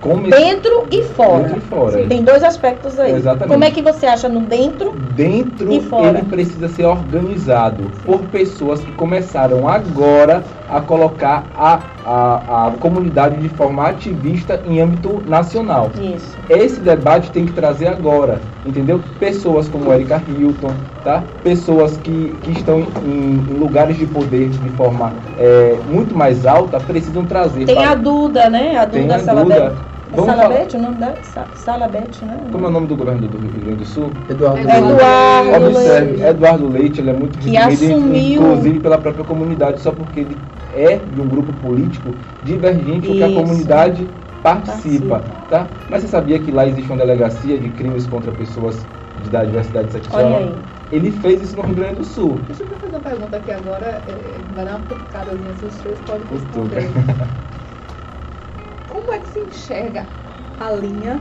Como 0.00 0.30
Dentro 0.30 0.88
e 0.90 1.02
fora. 1.02 1.42
Dentro 1.42 1.58
e 1.58 1.60
fora. 1.60 2.06
Tem 2.08 2.24
dois 2.24 2.42
aspectos 2.42 2.98
aí. 2.98 3.12
Exatamente. 3.12 3.52
Como 3.52 3.64
é 3.64 3.70
que 3.70 3.82
você 3.82 4.06
acha 4.06 4.28
no 4.30 4.40
dentro? 4.40 4.92
Dentro, 4.92 5.70
E 5.70 5.80
fora? 5.82 6.18
ele 6.18 6.22
precisa 6.22 6.68
ser 6.68 6.86
organizado 6.86 7.90
por 8.04 8.20
pessoas 8.24 8.80
que 8.80 8.92
começaram 8.92 9.68
agora 9.68 10.42
a 10.70 10.80
colocar 10.80 11.46
a, 11.54 11.80
a, 12.04 12.66
a 12.68 12.70
comunidade 12.72 13.36
de 13.42 13.48
forma 13.50 13.86
ativista 13.88 14.62
em 14.64 14.80
âmbito 14.80 15.22
nacional. 15.26 15.90
Isso. 16.00 16.38
Esse 16.48 16.80
debate 16.80 17.30
tem 17.30 17.44
que 17.44 17.52
trazer 17.52 17.88
agora, 17.88 18.40
entendeu? 18.64 19.02
Pessoas 19.18 19.68
como 19.68 19.92
Erika 19.92 20.22
Hilton, 20.26 20.72
tá? 21.04 21.22
Pessoas 21.42 21.96
que, 21.98 22.38
que 22.42 22.52
estão 22.52 22.80
em, 23.04 23.44
em 23.50 23.58
lugares 23.58 23.98
de 23.98 24.06
poder 24.06 24.48
de 24.48 24.70
forma 24.70 25.12
é, 25.36 25.78
muito 25.86 26.16
mais 26.16 26.46
alta 26.46 26.80
precisam 26.80 27.26
trazer. 27.26 27.66
Tem 27.66 27.74
para- 27.74 27.90
a 27.90 27.94
Duda, 27.94 28.48
né? 28.48 28.76
A 28.78 28.84
Duda 28.86 28.98
Tem 28.98 29.12
a. 29.12 29.34
Duda. 29.34 29.76
É 29.86 29.89
Vamos 30.12 30.26
Salabete 30.26 30.76
o 30.76 30.80
nome 30.80 30.96
dela? 30.98 31.18
Sa- 31.22 31.48
Salabete, 31.54 32.24
né? 32.24 32.40
Como 32.50 32.66
é 32.66 32.68
o 32.68 32.72
nome 32.72 32.86
do 32.88 32.96
governador 32.96 33.40
do 33.40 33.48
Rio 33.48 33.62
Grande 33.62 33.76
do 33.78 33.84
Sul? 33.84 34.12
Eduardo. 34.28 34.58
Eduardo 34.58 35.66
Observe, 35.68 36.06
Leite. 36.10 36.22
Eduardo 36.22 36.68
Leite, 36.68 37.00
ele 37.00 37.10
é 37.10 37.12
muito 37.12 37.38
Que 37.38 37.56
assumiu- 37.56 38.42
inclusive 38.42 38.80
pela 38.80 38.98
própria 38.98 39.24
comunidade, 39.24 39.80
só 39.80 39.92
porque 39.92 40.20
ele 40.20 40.38
é 40.74 40.96
de 40.98 41.20
um 41.20 41.28
grupo 41.28 41.52
político 41.52 42.16
divergente 42.42 43.06
do 43.08 43.14
que 43.14 43.22
a 43.22 43.28
Isso. 43.28 43.36
comunidade 43.40 44.08
participa, 44.42 45.20
Participa. 45.20 45.46
tá? 45.48 45.68
Mas 45.88 46.02
você 46.02 46.08
sabia 46.08 46.38
que 46.40 46.50
lá 46.50 46.66
existe 46.66 46.90
uma 46.90 46.96
delegacia 46.98 47.58
de 47.58 47.70
crimes 47.70 48.06
contra 48.06 48.32
pessoas 48.32 48.86
de- 49.22 49.30
da 49.30 49.44
diversidade 49.44 49.92
sexual? 49.92 50.24
Olha 50.24 50.36
aí. 50.38 50.54
Ele 50.90 51.12
fez 51.12 51.40
isso 51.42 51.54
no 51.54 51.62
Rio 51.62 51.76
Grande 51.76 51.96
do 51.96 52.04
Sul. 52.04 52.40
Deixa 52.48 52.64
eu 52.64 52.68
fazer 52.68 52.88
uma 52.88 53.00
pergunta 53.00 53.36
aqui 53.36 53.52
agora, 53.52 54.02
eh, 54.08 54.40
vai 54.52 54.64
dar 54.64 54.76
uma 54.78 54.86
cutucadazinha, 54.88 55.54
se 55.54 55.66
os 55.66 55.76
três 55.76 56.00
podem 56.00 56.26
responder. 56.26 56.90
Como 58.88 59.12
é 59.12 59.18
que 59.20 59.28
se 59.28 59.29
enxerga 59.46 60.06
a 60.58 60.70
linha 60.70 61.20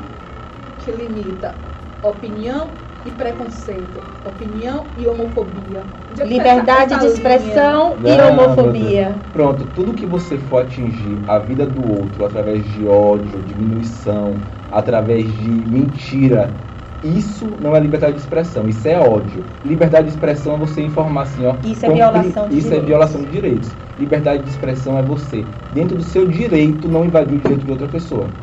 que 0.80 0.92
limita 0.92 1.56
opinião 2.04 2.72
e 3.06 3.12
preconceito, 3.12 4.00
opinião 4.26 4.88
e 4.98 5.08
homofobia? 5.08 5.86
Onde 6.12 6.22
é 6.22 6.26
que 6.26 6.34
Liberdade 6.34 6.94
tá 6.94 7.00
de 7.00 7.06
expressão 7.08 7.98
e 8.00 8.18
Não, 8.18 8.32
homofobia. 8.32 9.16
Pronto, 9.32 9.66
tudo 9.68 9.94
que 9.94 10.06
você 10.06 10.38
for 10.38 10.64
atingir 10.64 11.20
a 11.28 11.40
vida 11.40 11.66
do 11.66 11.82
outro 11.88 12.26
através 12.26 12.64
de 12.66 12.86
ódio, 12.86 13.42
diminuição, 13.42 14.40
através 14.72 15.32
de 15.32 15.50
mentira, 15.50 16.54
isso 17.02 17.58
não 17.60 17.76
é 17.76 17.80
liberdade 17.80 18.14
de 18.14 18.20
expressão, 18.22 18.68
isso 18.68 18.88
é 18.88 19.00
ódio. 19.00 19.46
Liberdade 19.64 20.08
de 20.08 20.14
expressão 20.14 20.56
é 20.56 20.58
você 20.58 20.82
informar 20.82 21.24
assim, 21.24 21.46
ó. 21.46 21.58
Isso 21.64 21.86
é 21.86 21.90
violação 21.90 22.48
de 22.50 22.58
Isso 22.58 22.68
é 22.68 22.70
direitos. 22.72 22.88
violação 22.88 23.22
de 23.22 23.28
direitos. 23.32 23.78
Liberdade 23.98 24.44
de 24.44 24.50
expressão 24.50 24.98
é 24.98 25.04
você, 25.04 25.44
dentro 25.72 25.96
do 25.98 26.04
seu 26.04 26.26
direito, 26.28 26.88
não 26.88 27.06
invadir 27.06 27.38
o 27.38 27.42
direito 27.42 27.66
de 27.66 27.72
outra 27.72 27.88
pessoa. 27.88 28.34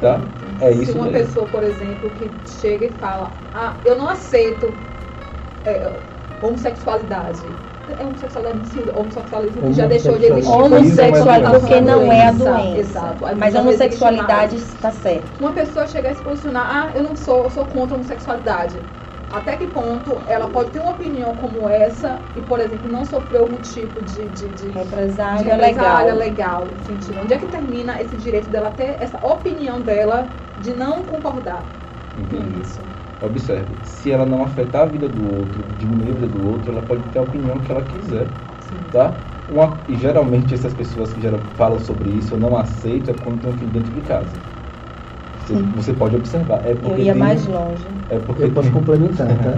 Tá? 0.00 0.20
É 0.60 0.72
Se 0.72 0.82
isso 0.82 0.96
uma 0.98 1.08
mesmo. 1.08 1.18
pessoa, 1.18 1.46
por 1.46 1.62
exemplo, 1.62 2.10
que 2.10 2.30
chega 2.44 2.86
e 2.86 2.92
fala, 2.98 3.36
ah, 3.52 3.80
eu 3.84 3.96
não 3.96 4.08
aceito 4.08 4.66
é, 5.64 6.00
homossexualidade. 6.42 7.40
É 7.98 8.06
homossexualidade, 8.06 8.90
homossexualismo 8.94 9.62
que 9.62 9.72
já 9.72 9.86
deixou 9.86 10.18
de 10.18 10.26
existir. 10.26 10.50
Homossexual, 10.50 10.82
Isso 10.84 11.00
é 11.00 11.58
porque 11.58 11.80
não 11.80 12.12
é 12.12 12.26
a 12.26 12.30
Exato, 12.30 12.44
doença. 12.44 12.78
Exato. 12.78 13.26
Aí 13.26 13.34
Mas 13.34 13.54
existe 13.54 13.60
homossexualidade 13.68 14.56
está 14.56 14.90
certo. 14.90 15.40
Uma 15.40 15.52
pessoa 15.52 15.86
chegar 15.86 16.12
e 16.12 16.14
se 16.14 16.22
posicionar, 16.22 16.66
ah, 16.68 16.92
eu 16.96 17.02
não 17.02 17.16
sou, 17.16 17.44
eu 17.44 17.50
sou 17.50 17.66
contra 17.66 17.94
a 17.94 17.98
homossexualidade. 17.98 18.80
Até 19.32 19.56
que 19.56 19.68
ponto 19.68 20.22
ela 20.26 20.48
pode 20.48 20.70
ter 20.70 20.80
uma 20.80 20.90
opinião 20.90 21.36
como 21.36 21.68
essa 21.68 22.20
e, 22.34 22.40
por 22.40 22.58
exemplo, 22.58 22.90
não 22.90 23.04
sofrer 23.04 23.38
algum 23.38 23.60
tipo 23.60 24.02
de, 24.02 24.28
de, 24.28 24.48
de, 24.48 24.48
de 24.48 24.68
Represália 24.70 25.54
represália 25.54 26.14
legal. 26.14 26.64
legal, 26.64 26.66
no 26.66 26.84
sentido. 26.84 27.20
Onde 27.20 27.34
é 27.34 27.38
que 27.38 27.46
termina 27.46 28.00
esse 28.02 28.16
direito 28.16 28.50
dela 28.50 28.72
ter 28.72 28.96
essa 29.00 29.24
opinião 29.24 29.80
dela 29.80 30.28
de 30.58 30.74
não 30.74 31.04
concordar 31.04 31.64
com 32.28 32.60
isso? 32.60 32.80
Observe, 33.20 33.76
se 33.82 34.10
ela 34.10 34.24
não 34.24 34.42
afetar 34.42 34.82
a 34.82 34.86
vida 34.86 35.08
do 35.08 35.22
outro, 35.22 35.62
diminuir 35.76 36.10
a 36.10 36.14
vida 36.14 36.28
do 36.28 36.42
outro, 36.42 36.72
ela 36.72 36.80
pode 36.82 37.02
ter 37.10 37.18
a 37.18 37.22
opinião 37.22 37.60
que 37.60 37.70
ela 37.70 37.82
quiser, 37.82 38.28
tá? 38.90 39.14
Uma, 39.46 39.78
e 39.86 39.94
geralmente 39.96 40.54
essas 40.54 40.72
pessoas 40.72 41.12
que 41.12 41.20
geral, 41.20 41.40
falam 41.54 41.78
sobre 41.78 42.08
isso, 42.10 42.34
eu 42.34 42.38
não 42.38 42.56
aceito, 42.56 43.10
é 43.10 43.14
quando 43.14 43.40
tem 43.40 43.50
um 43.50 43.56
filho 43.58 43.70
dentro 43.70 43.92
de 43.92 44.00
casa. 44.00 44.38
Você, 45.46 45.54
Sim. 45.56 45.70
você 45.74 45.92
pode 45.92 46.16
observar. 46.16 46.64
É 46.64 46.72
Eu 46.72 46.76
porque 46.76 47.02
ia 47.02 47.12
tem- 47.12 47.20
mais 47.20 47.46
longe. 47.46 47.88
É 48.08 48.18
porque 48.18 48.44
Eu 48.44 48.52
posso 48.52 48.68
tem- 48.68 48.78
complementar, 48.78 49.26
tá? 49.26 49.54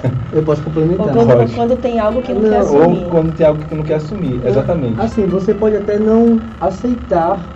Eu 0.32 0.42
posso 0.42 0.60
Ou 0.60 0.64
complementar. 0.66 1.12
quando, 1.12 1.26
Pode. 1.36 1.54
quando 1.54 1.76
tem 1.76 1.98
algo 1.98 2.22
que 2.22 2.32
não, 2.34 2.42
Não, 2.42 2.50
quer 2.50 2.62
ou 2.62 2.62
assumir. 2.82 3.04
Ou 3.04 3.10
quando 3.10 3.32
tem 3.32 3.46
algo 3.46 3.64
que 3.64 3.74
não 3.74 3.84
quer 3.84 3.94
assumir, 3.94 4.44
exatamente. 4.46 5.00
Assim, 5.00 5.26
você 5.26 5.54
pode 5.54 5.76
até 5.76 5.98
não 5.98 6.40
aceitar 6.60 7.48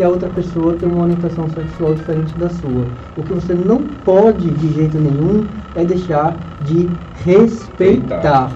que 0.00 0.04
a 0.04 0.08
outra 0.08 0.30
pessoa 0.30 0.76
tem 0.76 0.88
uma 0.88 1.02
orientação 1.02 1.46
sexual 1.50 1.92
diferente 1.92 2.32
da 2.38 2.48
sua. 2.48 2.86
O 3.14 3.22
que 3.22 3.34
você 3.34 3.52
não 3.52 3.82
pode 3.82 4.48
de 4.48 4.72
jeito 4.72 4.98
nenhum 4.98 5.46
é 5.74 5.84
deixar 5.84 6.38
de 6.58 6.88
respeitar. 7.22 8.50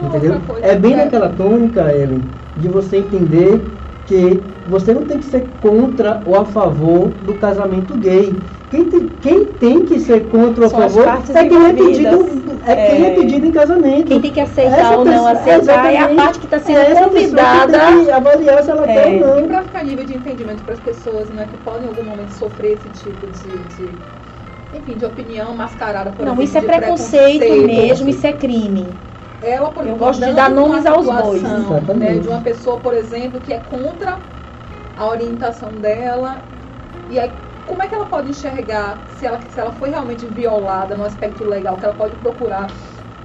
Entendeu? 0.00 0.40
É 0.62 0.76
bem 0.76 0.92
que 0.92 0.96
naquela 0.98 1.28
tônica, 1.30 1.92
Ellen, 1.92 2.22
de 2.56 2.68
você 2.68 2.98
entender 2.98 3.68
que 4.06 4.40
você 4.68 4.94
não 4.94 5.04
tem 5.06 5.18
que 5.18 5.24
ser 5.24 5.48
contra 5.60 6.22
ou 6.24 6.36
a 6.36 6.44
favor 6.44 7.08
do 7.20 7.34
casamento 7.34 7.96
gay. 7.96 8.40
Quem 8.68 8.88
tem, 8.88 9.08
quem 9.08 9.44
tem 9.44 9.84
que 9.84 10.00
ser 10.00 10.28
contra 10.28 10.64
ou 10.64 10.66
a 10.66 10.70
favor 10.70 11.06
é 11.06 11.48
quem 11.48 11.66
é, 11.66 11.72
pedido, 11.72 12.60
é 12.66 12.74
quem 12.74 13.04
é 13.04 13.10
É. 13.10 13.14
pedido 13.14 13.46
em 13.46 13.52
casamento. 13.52 14.06
Quem 14.08 14.20
tem 14.20 14.32
que 14.32 14.40
aceitar 14.40 14.78
Essa 14.80 14.98
ou 14.98 15.04
não 15.04 15.12
pessoa- 15.24 15.30
aceitar 15.30 15.92
é 15.92 15.98
a 15.98 16.14
parte 16.16 16.38
que 16.40 16.46
está 16.46 16.58
sendo 16.58 16.78
É 16.80 16.94
que 16.96 17.04
convidada. 17.04 17.78
tem 17.78 18.04
que 18.04 18.10
avaliar 18.10 18.64
se 18.64 18.70
ela 18.70 18.90
É. 18.90 18.94
quer 18.94 19.06
ou 19.24 19.38
E 19.38 19.40
não. 19.42 19.48
para 19.48 19.62
ficar 19.62 19.84
nível 19.84 20.04
de 20.04 20.14
entendimento 20.16 20.64
para 20.64 20.74
as 20.74 20.80
pessoas 20.80 21.30
né, 21.30 21.46
que 21.48 21.56
podem 21.58 21.84
em 21.84 21.86
algum 21.86 22.02
momento 22.02 22.32
sofrer 22.32 22.72
esse 22.72 22.88
tipo 22.90 23.28
de, 23.28 23.56
de 23.68 23.98
enfim, 24.72 24.96
de 24.96 25.04
opinião 25.04 25.54
mascarada, 25.54 26.10
por 26.10 26.24
Não, 26.26 26.32
exemplo, 26.32 26.42
isso 26.42 26.58
é 26.58 26.60
de 26.60 26.66
preconceito 26.66 27.66
mesmo, 27.66 28.08
isso 28.08 28.26
é 28.26 28.32
crime. 28.32 28.98
Ela, 29.40 29.70
por 29.70 29.86
Eu 29.86 29.94
gosto 29.96 30.24
de 30.24 30.32
dar 30.32 30.50
nomes 30.50 30.84
aos 30.86 31.06
bois. 31.06 31.40
situação, 31.40 31.94
Né, 31.94 32.18
de 32.18 32.26
uma 32.26 32.40
pessoa, 32.40 32.80
por 32.80 32.94
exemplo, 32.94 33.40
que 33.40 33.52
é 33.52 33.58
contra 33.60 34.18
a 34.96 35.06
orientação 35.06 35.70
dela. 35.72 36.42
E 37.08 37.16
aí, 37.18 37.30
como 37.66 37.82
é 37.82 37.88
que 37.88 37.94
ela 37.94 38.06
pode 38.06 38.30
enxergar 38.30 39.04
se 39.08 39.26
ela, 39.26 39.40
se 39.40 39.58
ela 39.58 39.72
foi 39.72 39.90
realmente 39.90 40.26
violada 40.26 40.96
no 40.96 41.04
aspecto 41.04 41.44
legal, 41.44 41.76
que 41.76 41.84
ela 41.84 41.94
pode 41.94 42.16
procurar, 42.16 42.70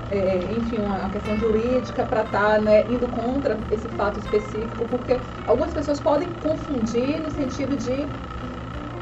é, 0.09 0.53
enfim, 0.53 0.79
uma, 0.79 1.09
questão 1.09 1.37
jurídica 1.37 2.03
para 2.05 2.23
estar 2.23 2.59
né, 2.59 2.85
indo 2.89 3.07
contra 3.07 3.59
esse 3.69 3.87
fato 3.89 4.19
específico, 4.19 4.87
porque 4.89 5.19
algumas 5.47 5.73
pessoas 5.73 5.99
podem 5.99 6.29
confundir 6.33 7.19
no 7.21 7.29
sentido 7.29 7.77
de 7.77 8.07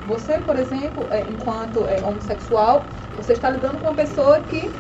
você, 0.06 0.40
por 0.40 0.58
exemplo, 0.58 1.08
é, 1.12 1.22
enquanto 1.30 1.88
é, 1.88 2.04
homossexual, 2.04 2.88
você 3.16 3.34
está 3.34 3.50
lidando 3.50 3.78
com 3.78 3.86
uma 3.86 3.96
pessoa 3.96 4.40
que 4.42 4.72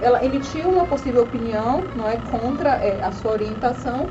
ela 0.00 0.24
emitiu 0.24 0.70
uma 0.70 0.86
possível 0.86 1.24
opinião, 1.24 1.84
não 1.94 2.08
é 2.08 2.16
contra 2.16 2.76
é, 2.76 3.02
a 3.02 3.10
sua 3.10 3.32
orientação. 3.32 4.08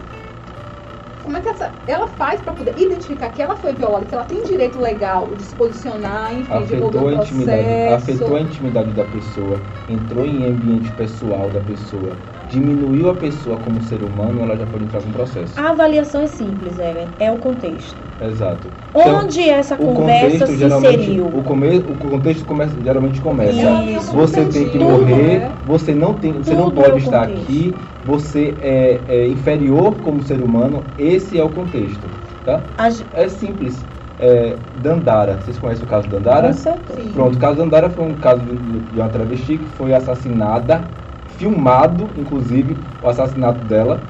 Como 1.28 1.36
é 1.36 1.42
que 1.42 1.50
essa, 1.50 1.78
ela 1.86 2.08
faz 2.08 2.42
para 2.42 2.54
poder 2.54 2.74
identificar 2.78 3.30
que 3.32 3.42
ela 3.42 3.58
foi 3.58 3.74
violada, 3.74 4.06
que 4.06 4.14
ela 4.14 4.24
tem 4.24 4.44
direito 4.44 4.80
legal 4.80 5.36
de 5.36 5.44
se 5.44 5.54
posicionar, 5.54 6.34
enfim, 6.34 6.64
de 6.64 6.72
envolver 6.74 7.00
afetou 7.00 7.04
um 7.04 7.08
a 7.10 7.16
intimidade, 7.16 7.76
processo? 7.76 7.96
afetou 7.96 8.36
a 8.38 8.42
intimidade 8.42 8.94
da 8.94 9.04
pessoa, 9.06 9.68
entrou 9.86 10.26
em 10.26 10.46
ambiente 10.46 10.94
pessoal 10.94 11.52
da 11.52 11.60
pessoa, 11.62 12.26
diminuiu 12.48 13.10
a 13.10 13.16
pessoa 13.16 13.58
como 13.60 13.82
ser 13.82 14.04
humano, 14.04 14.42
ela 14.42 14.56
já 14.58 14.66
pode 14.66 14.86
entrar 14.86 15.02
com 15.02 15.12
processo. 15.12 15.60
A 15.60 15.70
avaliação 15.72 16.22
é 16.22 16.28
simples, 16.28 16.80
Evan, 16.80 17.10
é 17.20 17.32
o 17.32 17.38
contexto. 17.38 18.02
Exato. 18.20 18.72
Então, 18.90 19.26
Onde 19.26 19.42
essa 19.42 19.76
o 19.76 19.78
conversa 19.78 20.48
se 20.48 20.58
geralmente, 20.58 20.96
inseriu? 21.04 21.28
o, 21.28 21.44
come, 21.44 21.78
o 21.78 21.96
contexto 21.98 22.46
começa, 22.46 22.82
geralmente 22.82 23.22
começa. 23.22 23.84
Isso. 23.84 24.12
Você 24.14 24.46
tem 24.46 24.70
que 24.70 24.80
morrer, 24.80 25.40
né? 25.40 25.58
você 25.64 25.94
não 25.94 26.14
tem, 26.16 26.34
você 26.34 26.54
não 26.56 26.70
Tudo 26.70 26.82
é 26.82 26.84
pode 26.90 27.04
estar 27.04 27.28
contexto. 27.28 27.44
aqui, 27.44 27.76
você 28.04 28.58
é, 28.60 29.04
é 29.08 29.28
inferior 29.28 30.00
como 30.02 30.22
ser 30.22 30.42
humano. 30.42 30.94
Esse 30.98 31.38
é 31.38 31.44
o 31.44 31.50
contexto, 31.50 32.10
tá? 32.44 32.66
As- 32.78 33.06
É 33.12 33.28
simples. 33.30 33.86
É, 34.20 34.58
Dandara, 34.74 35.40
vocês 35.42 35.60
conhecem 35.60 35.84
o 35.84 35.88
caso 35.88 36.08
Dandara? 36.10 36.48
Com 36.48 36.54
certeza. 36.54 37.12
Pronto, 37.14 37.36
o 37.36 37.40
caso 37.40 37.58
Dandara 37.58 37.90
foi 37.90 38.04
um 38.04 38.18
caso 38.18 38.44
de, 38.46 38.80
de 38.80 39.00
uma 39.00 39.10
travesti 39.10 39.60
que 39.60 39.68
foi 39.68 39.94
assassinada, 39.94 40.90
filmado, 41.38 42.12
inclusive, 42.16 42.78
o 43.02 43.08
assassinato 43.08 43.60
dela, 43.62 44.04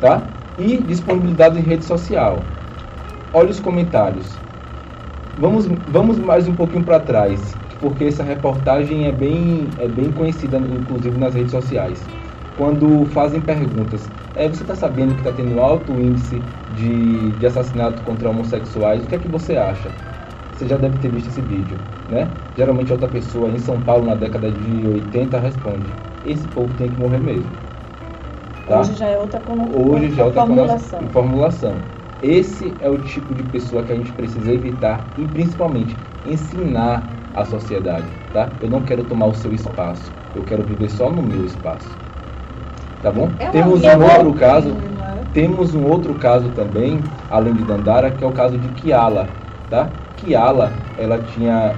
tá? 0.00 0.28
E 0.58 0.76
disponibilidade 0.78 1.58
em 1.58 1.62
rede 1.62 1.84
social. 1.84 2.44
Olha 3.32 3.50
os 3.50 3.60
comentários. 3.60 4.38
Vamos, 5.36 5.66
vamos 5.66 6.18
mais 6.18 6.46
um 6.46 6.54
pouquinho 6.54 6.84
para 6.84 7.00
trás, 7.00 7.56
porque 7.80 8.04
essa 8.04 8.22
reportagem 8.22 9.06
é 9.06 9.12
bem, 9.12 9.70
é 9.78 9.88
bem 9.88 10.12
conhecida, 10.12 10.58
inclusive 10.58 11.18
nas 11.18 11.34
redes 11.34 11.50
sociais. 11.50 12.06
Quando 12.56 13.04
fazem 13.06 13.40
perguntas, 13.40 14.10
é, 14.36 14.48
você 14.48 14.62
está 14.62 14.76
sabendo 14.76 15.14
que 15.14 15.20
está 15.20 15.32
tendo 15.32 15.60
alto 15.60 15.98
índice 16.00 16.40
de, 16.72 17.32
de 17.32 17.46
assassinato 17.46 18.02
contra 18.02 18.30
homossexuais? 18.30 19.04
O 19.04 19.08
que 19.08 19.16
é 19.16 19.18
que 19.18 19.28
você 19.28 19.56
acha? 19.56 19.90
Você 20.54 20.68
já 20.68 20.76
deve 20.76 20.98
ter 20.98 21.10
visto 21.10 21.28
esse 21.28 21.40
vídeo, 21.40 21.76
né? 22.08 22.28
Geralmente 22.56 22.92
outra 22.92 23.08
pessoa 23.08 23.48
em 23.50 23.58
São 23.58 23.80
Paulo 23.80 24.06
na 24.06 24.14
década 24.14 24.50
de 24.50 24.86
80 24.86 25.38
responde: 25.38 25.86
esse 26.24 26.46
povo 26.48 26.72
tem 26.78 26.88
que 26.90 26.96
morrer 26.96 27.18
mesmo. 27.18 27.50
Tá? 28.68 28.80
Hoje 28.80 28.94
já 28.94 29.06
é 29.06 29.18
outra, 29.18 29.42
Hoje 29.74 30.10
já 30.10 30.22
é 30.22 30.26
outra 30.26 30.46
formulação. 30.46 31.02
formulação. 31.12 31.74
Esse 32.22 32.72
é 32.80 32.88
o 32.88 32.96
tipo 32.98 33.34
de 33.34 33.42
pessoa 33.42 33.82
que 33.82 33.92
a 33.92 33.96
gente 33.96 34.12
precisa 34.12 34.52
evitar 34.52 35.04
e 35.18 35.26
principalmente 35.26 35.98
ensinar 36.24 37.02
à 37.34 37.44
sociedade, 37.44 38.06
tá? 38.32 38.48
Eu 38.62 38.70
não 38.70 38.80
quero 38.80 39.04
tomar 39.04 39.26
o 39.26 39.34
seu 39.34 39.52
espaço, 39.52 40.10
eu 40.34 40.42
quero 40.44 40.62
viver 40.62 40.88
só 40.88 41.10
no 41.10 41.20
meu 41.22 41.44
espaço. 41.44 41.88
Tá 43.02 43.10
bom? 43.10 43.28
É 43.38 43.50
Temos 43.50 43.82
um 43.84 44.02
outro 44.02 44.32
caso, 44.32 44.70
é? 44.70 45.24
temos 45.34 45.74
um 45.74 45.84
outro 45.84 46.14
caso 46.14 46.48
também, 46.50 47.02
além 47.28 47.52
de 47.52 47.64
Dandara, 47.64 48.10
que 48.10 48.24
é 48.24 48.26
o 48.26 48.32
caso 48.32 48.56
de 48.56 48.68
Kiala, 48.68 49.28
tá? 49.68 49.90
Kiala, 50.24 50.72
ela 50.96 51.18
tinha 51.18 51.76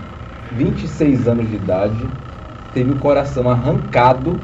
26 0.53 1.27
anos 1.27 1.49
de 1.49 1.57
idade, 1.57 2.09
teve 2.73 2.93
o 2.93 2.97
coração 2.97 3.49
arrancado 3.49 4.41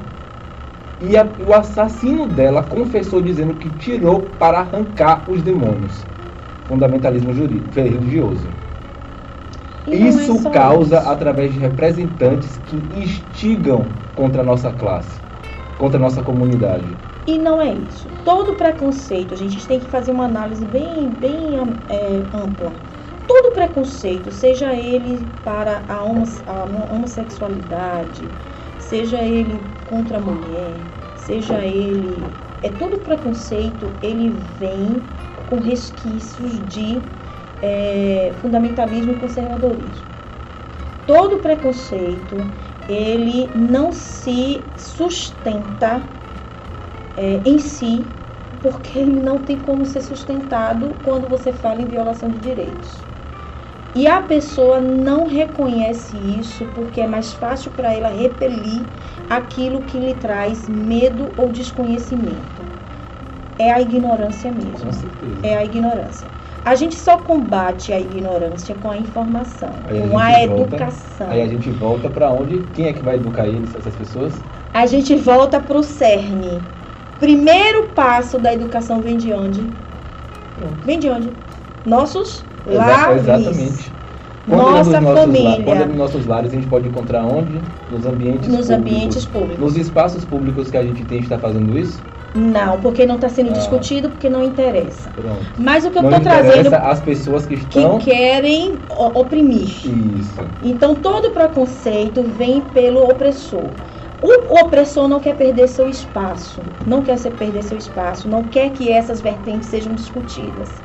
e 1.00 1.16
a- 1.16 1.28
o 1.46 1.52
assassino 1.54 2.26
dela 2.26 2.62
confessou 2.64 3.22
dizendo 3.22 3.54
que 3.54 3.70
tirou 3.70 4.22
para 4.38 4.58
arrancar 4.58 5.24
os 5.30 5.42
demônios. 5.42 6.06
Fundamentalismo 6.66 7.32
jurídico, 7.32 7.74
religioso. 7.74 8.48
E 9.86 9.92
é 9.94 9.96
Isso 10.08 10.38
só 10.42 10.50
causa 10.50 10.98
isso. 10.98 11.08
através 11.08 11.52
de 11.52 11.58
representantes 11.58 12.60
que 12.64 12.76
instigam 12.76 13.88
contra 14.14 14.42
a 14.42 14.44
nossa 14.44 14.72
classe, 14.72 15.20
contra 15.78 15.98
a 15.98 16.00
nossa 16.00 16.22
comunidade. 16.22 16.96
E 17.26 17.38
não 17.38 17.60
é 17.60 17.72
isso. 17.72 18.08
Todo 18.24 18.54
preconceito, 18.54 19.34
a 19.34 19.36
gente 19.36 19.66
tem 19.66 19.78
que 19.78 19.88
fazer 19.88 20.10
uma 20.10 20.24
análise 20.24 20.64
bem, 20.64 21.10
bem 21.10 21.56
é, 21.88 22.22
ampla. 22.32 22.72
Todo 23.32 23.52
preconceito, 23.52 24.30
seja 24.30 24.74
ele 24.74 25.26
para 25.42 25.82
a, 25.88 26.00
a 26.00 26.64
homossexualidade, 26.92 28.28
seja 28.78 29.22
ele 29.22 29.58
contra 29.86 30.18
a 30.18 30.20
mulher, 30.20 30.74
seja 31.16 31.64
ele. 31.64 32.22
É 32.62 32.68
todo 32.68 32.98
preconceito, 32.98 33.90
ele 34.02 34.28
vem 34.58 35.02
com 35.48 35.58
resquícios 35.58 36.60
de 36.68 37.00
é, 37.62 38.34
fundamentalismo 38.42 39.12
e 39.12 39.16
conservadorismo. 39.16 40.06
Todo 41.06 41.38
preconceito, 41.38 42.36
ele 42.86 43.50
não 43.54 43.92
se 43.92 44.62
sustenta 44.76 46.06
é, 47.16 47.40
em 47.46 47.58
si, 47.58 48.04
porque 48.60 48.98
ele 48.98 49.20
não 49.20 49.38
tem 49.38 49.58
como 49.58 49.86
ser 49.86 50.02
sustentado 50.02 50.94
quando 51.02 51.30
você 51.30 51.50
fala 51.50 51.80
em 51.80 51.86
violação 51.86 52.28
de 52.28 52.38
direitos. 52.38 53.10
E 53.94 54.06
a 54.06 54.22
pessoa 54.22 54.80
não 54.80 55.26
reconhece 55.26 56.16
isso 56.16 56.64
porque 56.74 57.00
é 57.00 57.06
mais 57.06 57.32
fácil 57.34 57.70
para 57.72 57.92
ela 57.94 58.08
repelir 58.08 58.86
aquilo 59.28 59.82
que 59.82 59.98
lhe 59.98 60.14
traz 60.14 60.66
medo 60.68 61.32
ou 61.36 61.50
desconhecimento. 61.50 62.62
É 63.58 63.70
a 63.70 63.80
ignorância 63.80 64.50
mesmo. 64.50 64.90
É 65.42 65.56
a 65.56 65.64
ignorância. 65.64 66.26
A 66.64 66.74
gente 66.74 66.94
só 66.94 67.18
combate 67.18 67.92
a 67.92 68.00
ignorância 68.00 68.74
com 68.74 68.90
a 68.90 68.96
informação, 68.96 69.70
Aí 69.86 70.00
a 70.02 70.08
com 70.08 70.18
a 70.18 70.32
gente 70.32 70.48
volta- 70.48 70.62
educação. 70.76 71.30
Aí 71.30 71.40
a 71.42 71.46
gente 71.46 71.70
volta 71.70 72.08
para 72.08 72.32
onde? 72.32 72.64
Quem 72.72 72.86
é 72.86 72.92
que 72.92 73.02
vai 73.02 73.16
educar 73.16 73.46
eles, 73.46 73.74
essas 73.74 73.94
pessoas? 73.94 74.42
A 74.72 74.86
gente 74.86 75.14
volta 75.16 75.60
para 75.60 75.76
o 75.76 75.82
cerne. 75.82 76.62
Primeiro 77.20 77.88
passo 77.88 78.38
da 78.38 78.52
educação 78.54 79.00
vem 79.00 79.16
de 79.16 79.32
onde? 79.32 79.70
Vem 80.82 80.98
de 80.98 81.08
onde? 81.10 81.32
Nossos 81.84 82.46
lares. 82.66 83.22
Exatamente. 83.22 83.96
Quando 84.48 84.62
é 84.62 84.78
nos 84.78 84.86
Nossa 84.88 85.00
família. 85.00 85.64
quando 85.64 85.82
é 85.82 85.86
nos 85.86 85.96
nossos 85.96 86.26
lares, 86.26 86.52
a 86.52 86.54
gente 86.56 86.66
pode 86.66 86.88
encontrar 86.88 87.24
onde? 87.24 87.62
Nos 87.90 88.04
ambientes 88.04 88.48
Nos 88.48 88.66
públicos. 88.66 88.70
ambientes 88.70 89.26
públicos. 89.26 89.58
Nos 89.58 89.76
espaços 89.76 90.24
públicos 90.24 90.70
que 90.70 90.76
a 90.76 90.82
gente 90.84 91.04
tem, 91.04 91.20
está 91.20 91.38
fazendo 91.38 91.78
isso? 91.78 92.02
Não, 92.34 92.80
porque 92.80 93.06
não 93.06 93.16
está 93.16 93.28
sendo 93.28 93.50
Ah. 93.50 93.52
discutido, 93.52 94.08
porque 94.08 94.28
não 94.28 94.42
interessa. 94.42 95.10
Pronto. 95.10 95.44
Mas 95.58 95.84
o 95.84 95.90
que 95.90 95.98
eu 95.98 96.02
estou 96.02 96.20
trazendo 96.20 96.74
as 96.74 97.00
pessoas 97.00 97.46
que 97.46 97.56
que 97.56 97.62
estão... 97.64 97.98
querem 97.98 98.80
o- 98.88 99.20
oprimir. 99.20 99.86
Isso. 100.18 100.40
Então 100.62 100.94
todo 100.94 101.30
preconceito 101.30 102.22
vem 102.22 102.62
pelo 102.62 103.04
opressor. 103.04 103.70
O 104.22 104.54
opressor 104.64 105.08
não 105.08 105.18
quer 105.18 105.34
perder 105.36 105.66
seu 105.68 105.88
espaço, 105.88 106.62
não 106.86 107.02
quer 107.02 107.18
se 107.18 107.28
perder 107.30 107.62
seu 107.64 107.76
espaço, 107.76 108.28
não 108.28 108.44
quer 108.44 108.70
que 108.70 108.88
essas 108.88 109.20
vertentes 109.20 109.68
sejam 109.68 109.94
discutidas. 109.94 110.80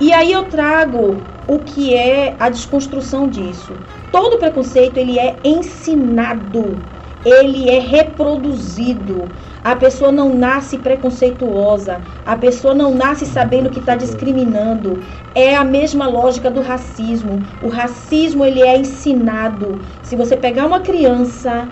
E 0.00 0.12
aí 0.12 0.30
eu 0.30 0.44
trago 0.44 1.24
o 1.48 1.58
que 1.58 1.92
é 1.92 2.36
a 2.38 2.48
desconstrução 2.48 3.28
disso. 3.28 3.74
Todo 4.12 4.38
preconceito 4.38 4.96
ele 4.96 5.18
é 5.18 5.40
ensinado, 5.42 6.84
ele 7.24 7.68
é 7.68 7.80
reproduzido. 7.80 9.28
A 9.64 9.74
pessoa 9.74 10.12
não 10.12 10.32
nasce 10.32 10.78
preconceituosa, 10.78 12.00
a 12.24 12.36
pessoa 12.36 12.74
não 12.74 12.94
nasce 12.94 13.26
sabendo 13.26 13.70
que 13.70 13.80
está 13.80 13.96
discriminando. 13.96 15.02
É 15.34 15.56
a 15.56 15.64
mesma 15.64 16.06
lógica 16.06 16.48
do 16.48 16.60
racismo. 16.60 17.44
O 17.60 17.68
racismo 17.68 18.44
ele 18.44 18.62
é 18.62 18.78
ensinado. 18.78 19.80
Se 20.00 20.14
você 20.14 20.36
pegar 20.36 20.64
uma 20.64 20.78
criança 20.78 21.68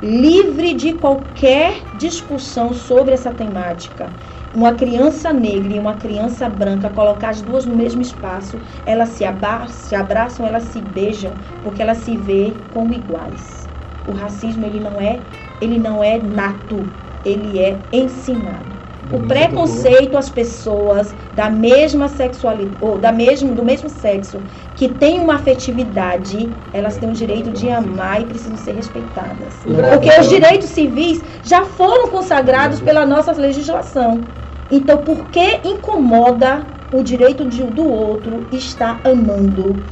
livre 0.00 0.74
de 0.74 0.92
qualquer 0.92 1.82
discussão 1.94 2.72
sobre 2.72 3.14
essa 3.14 3.32
temática, 3.32 4.12
uma 4.54 4.72
criança 4.74 5.32
negra 5.32 5.72
e 5.72 5.78
uma 5.78 5.94
criança 5.94 6.48
branca, 6.48 6.88
colocar 6.88 7.30
as 7.30 7.42
duas 7.42 7.66
no 7.66 7.74
mesmo 7.74 8.00
espaço, 8.00 8.60
elas 8.86 9.10
se, 9.10 9.24
aba- 9.24 9.66
se 9.66 9.94
abraçam, 9.94 10.46
elas 10.46 10.64
se 10.64 10.80
beijam, 10.80 11.34
porque 11.62 11.82
elas 11.82 11.98
se 11.98 12.16
vê 12.16 12.54
como 12.70 12.94
iguais. 12.94 13.68
O 14.06 14.12
racismo 14.12 14.64
ele 14.64 14.80
não 14.80 15.00
é, 15.00 15.20
ele 15.60 15.78
não 15.78 16.04
é 16.04 16.18
nato, 16.18 16.88
ele 17.24 17.58
é 17.58 17.80
ensinado. 17.92 18.84
O 19.10 19.20
preconceito 19.26 20.16
às 20.16 20.30
pessoas 20.30 21.14
da 21.32 21.50
mesma 21.50 22.08
sexualidade 22.08 22.76
ou 22.80 22.96
da 22.98 23.12
mesmo, 23.12 23.54
do 23.54 23.62
mesmo 23.62 23.88
sexo 23.88 24.42
que 24.74 24.88
têm 24.88 25.20
uma 25.20 25.34
afetividade, 25.34 26.54
elas 26.72 26.96
têm 26.96 27.10
o 27.10 27.12
direito 27.12 27.50
de 27.52 27.68
amar 27.68 28.22
e 28.22 28.24
precisam 28.24 28.56
ser 28.56 28.72
respeitadas. 28.72 29.62
Porque 29.62 30.08
os 30.20 30.28
direitos 30.28 30.70
civis 30.70 31.22
já 31.42 31.64
foram 31.66 32.08
consagrados 32.10 32.80
pela 32.80 33.04
nossa 33.04 33.32
legislação. 33.32 34.26
Então, 34.70 35.04
por 35.04 35.28
que 35.30 35.60
incomoda 35.64 36.66
o 36.90 37.02
direito 37.02 37.46
de- 37.46 37.64
do 37.64 37.84
outro 37.84 38.46
estar 38.50 39.00
amando? 39.04 39.84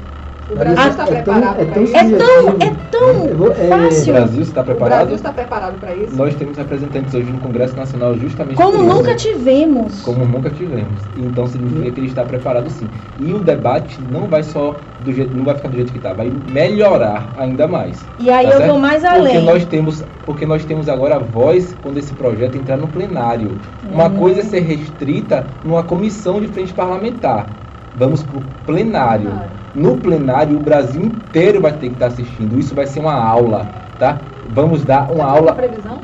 O 0.52 0.56
Brasil 0.56 0.76
Maria, 0.76 0.90
está 0.90 1.02
é 1.02 1.06
tão- 1.06 1.14
preparado 1.14 1.60
é 1.60 1.64
para 1.64 1.74
tão 1.74 1.82
isso? 1.84 1.96
É 1.96 2.04
tão, 2.04 2.18
subjetivo. 2.50 2.62
é 2.62 2.70
tão 2.90 3.08
Eu 3.28 3.36
vou- 3.38 3.52
é, 3.52 3.64
O 3.64 3.68
fácil. 3.68 4.12
Brasil 4.14 4.42
está 4.42 4.60
O 4.60 4.64
preparado? 4.64 4.98
Brasil 4.98 5.14
está 5.16 5.32
preparado 5.32 5.78
para 5.80 5.94
isso? 5.94 6.16
Nós 6.16 6.34
temos 6.34 6.56
representantes 6.58 7.14
hoje 7.14 7.32
no 7.32 7.38
Congresso 7.38 7.74
Nacional 7.76 8.16
justamente 8.16 8.56
Como 8.56 8.76
isso. 8.76 8.84
nunca 8.86 9.14
tivemos. 9.14 10.02
como 10.02 10.24
nunca 10.26 10.50
tivemos. 10.50 11.08
Então 11.16 11.46
significa 11.46 11.90
que 11.90 12.00
ele 12.00 12.06
está 12.06 12.24
preparado 12.24 12.68
sim. 12.70 12.90
E 13.18 13.32
o 13.32 13.38
debate 13.40 14.02
não 14.02 14.28
vai 14.28 14.42
só 14.42 14.80
do 14.98 15.12
jeito, 15.12 15.34
não 15.34 15.44
vai 15.44 15.54
ficar 15.54 15.68
do 15.68 15.76
jeito 15.76 15.90
que 15.92 15.98
está, 15.98 16.12
vai 16.12 16.30
melhorar 16.30 17.32
ainda 17.36 17.66
mais. 17.66 18.08
E 18.18 18.30
aí 18.30 18.44
Tá 18.46 18.52
eu 18.52 18.56
certo? 18.58 18.70
vou 18.72 18.78
mais 18.80 19.02
Porque 19.02 19.16
além. 19.18 19.44
nós 19.44 19.64
temos, 19.64 20.04
porque 20.24 20.46
nós 20.46 20.64
temos 20.64 20.88
agora 20.88 21.16
a 21.16 21.18
voz 21.18 21.76
quando 21.80 21.98
esse 21.98 22.14
projeto 22.14 22.56
entrar 22.56 22.76
no 22.76 22.88
plenário. 22.88 23.58
Uma 23.82 24.08
Uhum. 24.08 24.16
coisa 24.16 24.40
é 24.40 24.44
ser 24.44 24.60
restrita 24.60 25.46
numa 25.64 25.82
comissão 25.82 26.40
de 26.40 26.48
frente 26.48 26.72
parlamentar. 26.74 27.50
Vamos 27.94 28.22
para 28.22 28.36
o 28.38 28.42
plenário. 28.64 29.32
No 29.74 29.96
plenário, 29.98 30.56
o 30.56 30.60
Brasil 30.60 31.02
inteiro 31.02 31.60
vai 31.60 31.72
ter 31.72 31.88
que 31.88 31.94
estar 31.94 32.06
assistindo. 32.06 32.58
Isso 32.58 32.74
vai 32.74 32.86
ser 32.86 33.00
uma 33.00 33.14
aula, 33.14 33.70
tá? 33.98 34.20
Vamos 34.48 34.84
dar 34.84 35.10
uma 35.10 35.24
aula 35.24 35.54
previsão? 35.54 36.02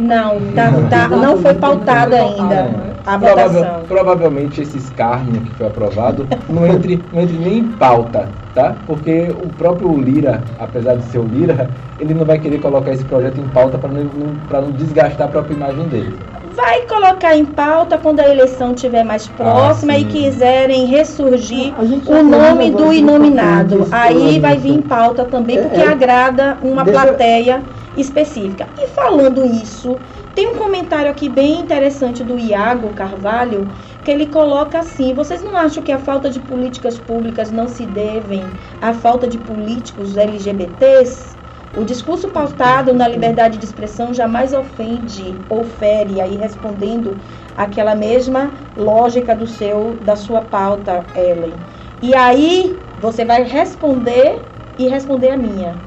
Não 0.00 0.52
tá, 0.54 0.70
tá, 0.90 1.08
não 1.08 1.38
foi 1.38 1.54
pautada 1.54 2.16
ainda 2.16 2.96
a 3.06 3.18
Provável- 3.18 3.60
votação. 3.62 3.84
provavelmente 3.86 4.60
esse 4.60 4.76
escárnio 4.76 5.40
que 5.42 5.52
foi 5.54 5.66
aprovado 5.66 6.28
não 6.48 6.66
entre, 6.66 7.04
não 7.12 7.20
entre 7.20 7.38
nem 7.38 7.58
em 7.58 7.68
pauta, 7.72 8.28
tá? 8.54 8.76
Porque 8.86 9.30
o 9.30 9.48
próprio 9.50 9.96
Lira, 9.98 10.42
apesar 10.58 10.96
de 10.96 11.04
ser 11.04 11.18
o 11.18 11.24
Lira, 11.26 11.70
ele 11.98 12.14
não 12.14 12.24
vai 12.24 12.38
querer 12.38 12.58
colocar 12.58 12.92
esse 12.92 13.04
projeto 13.04 13.38
em 13.40 13.48
pauta 13.48 13.78
para 13.78 13.90
não, 13.90 14.04
não, 14.04 14.36
pra 14.48 14.60
não 14.60 14.72
desgastar 14.72 15.28
a 15.28 15.30
própria 15.30 15.54
imagem 15.54 15.88
dele. 15.88 16.18
Vai 16.54 16.82
colocar 16.86 17.36
em 17.36 17.44
pauta 17.46 17.98
quando 17.98 18.20
a 18.20 18.28
eleição 18.28 18.74
estiver 18.74 19.04
mais 19.04 19.28
próxima 19.28 19.96
e 19.96 20.02
sim. 20.02 20.08
quiserem 20.08 20.86
ressurgir 20.86 21.74
o 22.06 22.22
nome 22.22 22.70
do 22.70 22.92
inominado. 22.92 23.88
Aí 23.90 24.38
vai 24.38 24.56
vir 24.58 24.72
em 24.72 24.82
pauta 24.82 25.24
também, 25.24 25.58
É, 25.58 25.62
porque 25.62 25.80
é. 25.80 25.88
agrada 25.88 26.58
uma 26.62 26.84
Deixa- 26.84 27.00
plateia 27.02 27.64
específica. 27.96 28.68
E 28.78 28.88
falando 28.88 29.44
isso, 29.44 30.00
tem 30.34 30.48
um 30.48 30.54
comentário 30.56 31.10
aqui 31.10 31.28
bem 31.28 31.60
interessante 31.60 32.24
do 32.24 32.38
Iago 32.38 32.92
Carvalho, 32.94 33.70
que 34.02 34.10
ele 34.10 34.26
coloca 34.26 34.78
assim: 34.78 35.14
vocês 35.14 35.42
não 35.42 35.56
acham 35.56 35.82
que 35.82 35.92
a 35.92 35.98
falta 35.98 36.30
de 36.30 36.40
políticas 36.40 36.98
públicas 36.98 37.50
não 37.50 37.68
se 37.68 37.86
devem 37.86 38.58
à 38.80 38.92
falta 38.94 39.26
de 39.28 39.38
políticos 39.38 40.16
LGBTs? 40.16 41.41
O 41.74 41.84
discurso 41.84 42.28
pautado 42.28 42.92
na 42.92 43.08
liberdade 43.08 43.56
de 43.56 43.64
expressão 43.64 44.12
jamais 44.12 44.52
ofende 44.52 45.40
ou 45.48 45.64
fere, 45.64 46.20
aí 46.20 46.36
respondendo 46.36 47.16
aquela 47.56 47.94
mesma 47.94 48.52
lógica 48.76 49.34
do 49.34 49.46
seu 49.46 49.96
da 50.02 50.14
sua 50.14 50.42
pauta, 50.42 51.04
Ellen. 51.16 51.54
E 52.02 52.14
aí 52.14 52.78
você 53.00 53.24
vai 53.24 53.42
responder 53.44 54.44
e 54.78 54.86
responder 54.86 55.30
a 55.30 55.36
minha. 55.36 55.80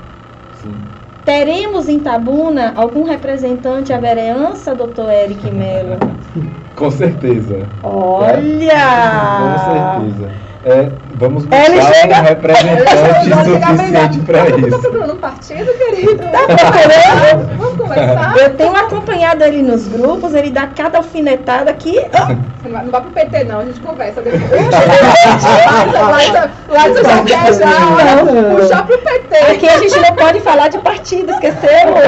Sim. 0.53 0.87
Teremos 1.23 1.87
em 1.87 1.99
Tabuna 1.99 2.73
algum 2.75 3.03
representante 3.03 3.93
à 3.93 3.99
vereança, 3.99 4.75
doutor 4.75 5.11
Eric 5.11 5.51
Mello? 5.51 5.97
Com 6.75 6.91
certeza. 6.91 7.69
Olha! 7.83 8.39
Com 9.39 10.09
certeza. 10.11 10.31
É, 10.63 10.91
vamos 11.15 11.45
Ele 11.51 11.75
buscar 11.79 11.93
chega- 11.95 12.19
um 12.19 12.23
representante 12.23 12.89
suficiente 13.45 14.19
para 14.19 14.45
Tá 14.45 14.57
isso. 14.57 14.79
procurando 14.79 15.13
um 15.13 15.17
partido, 15.17 15.73
querido? 15.73 16.17
procurando? 16.17 17.54
Conversar? 17.87 18.37
Eu 18.37 18.53
tenho 18.55 18.75
acompanhado 18.75 19.43
ele 19.43 19.61
nos 19.61 19.87
grupos, 19.87 20.33
ele 20.33 20.49
dá 20.49 20.67
cada 20.67 20.97
alfinetada 20.99 21.73
que. 21.73 21.93
Você 21.93 22.69
não 22.69 22.71
vai, 22.71 22.83
não 22.85 22.91
pro 23.01 23.11
PT, 23.11 23.43
não, 23.43 23.59
a 23.59 23.65
gente 23.65 23.79
conversa 23.79 24.21
depois. 24.21 24.41
Laísa 26.69 27.03
já 27.03 27.23
quer 27.23 27.53
já 27.53 27.65
Não. 28.25 28.55
puxar 28.55 28.85
pro 28.85 28.97
PT. 28.97 29.35
Aqui 29.37 29.67
a 29.69 29.77
gente 29.77 29.99
não 29.99 30.15
pode 30.15 30.39
falar 30.41 30.67
de 30.69 30.77
partido, 30.79 31.31
esquecemos? 31.31 31.99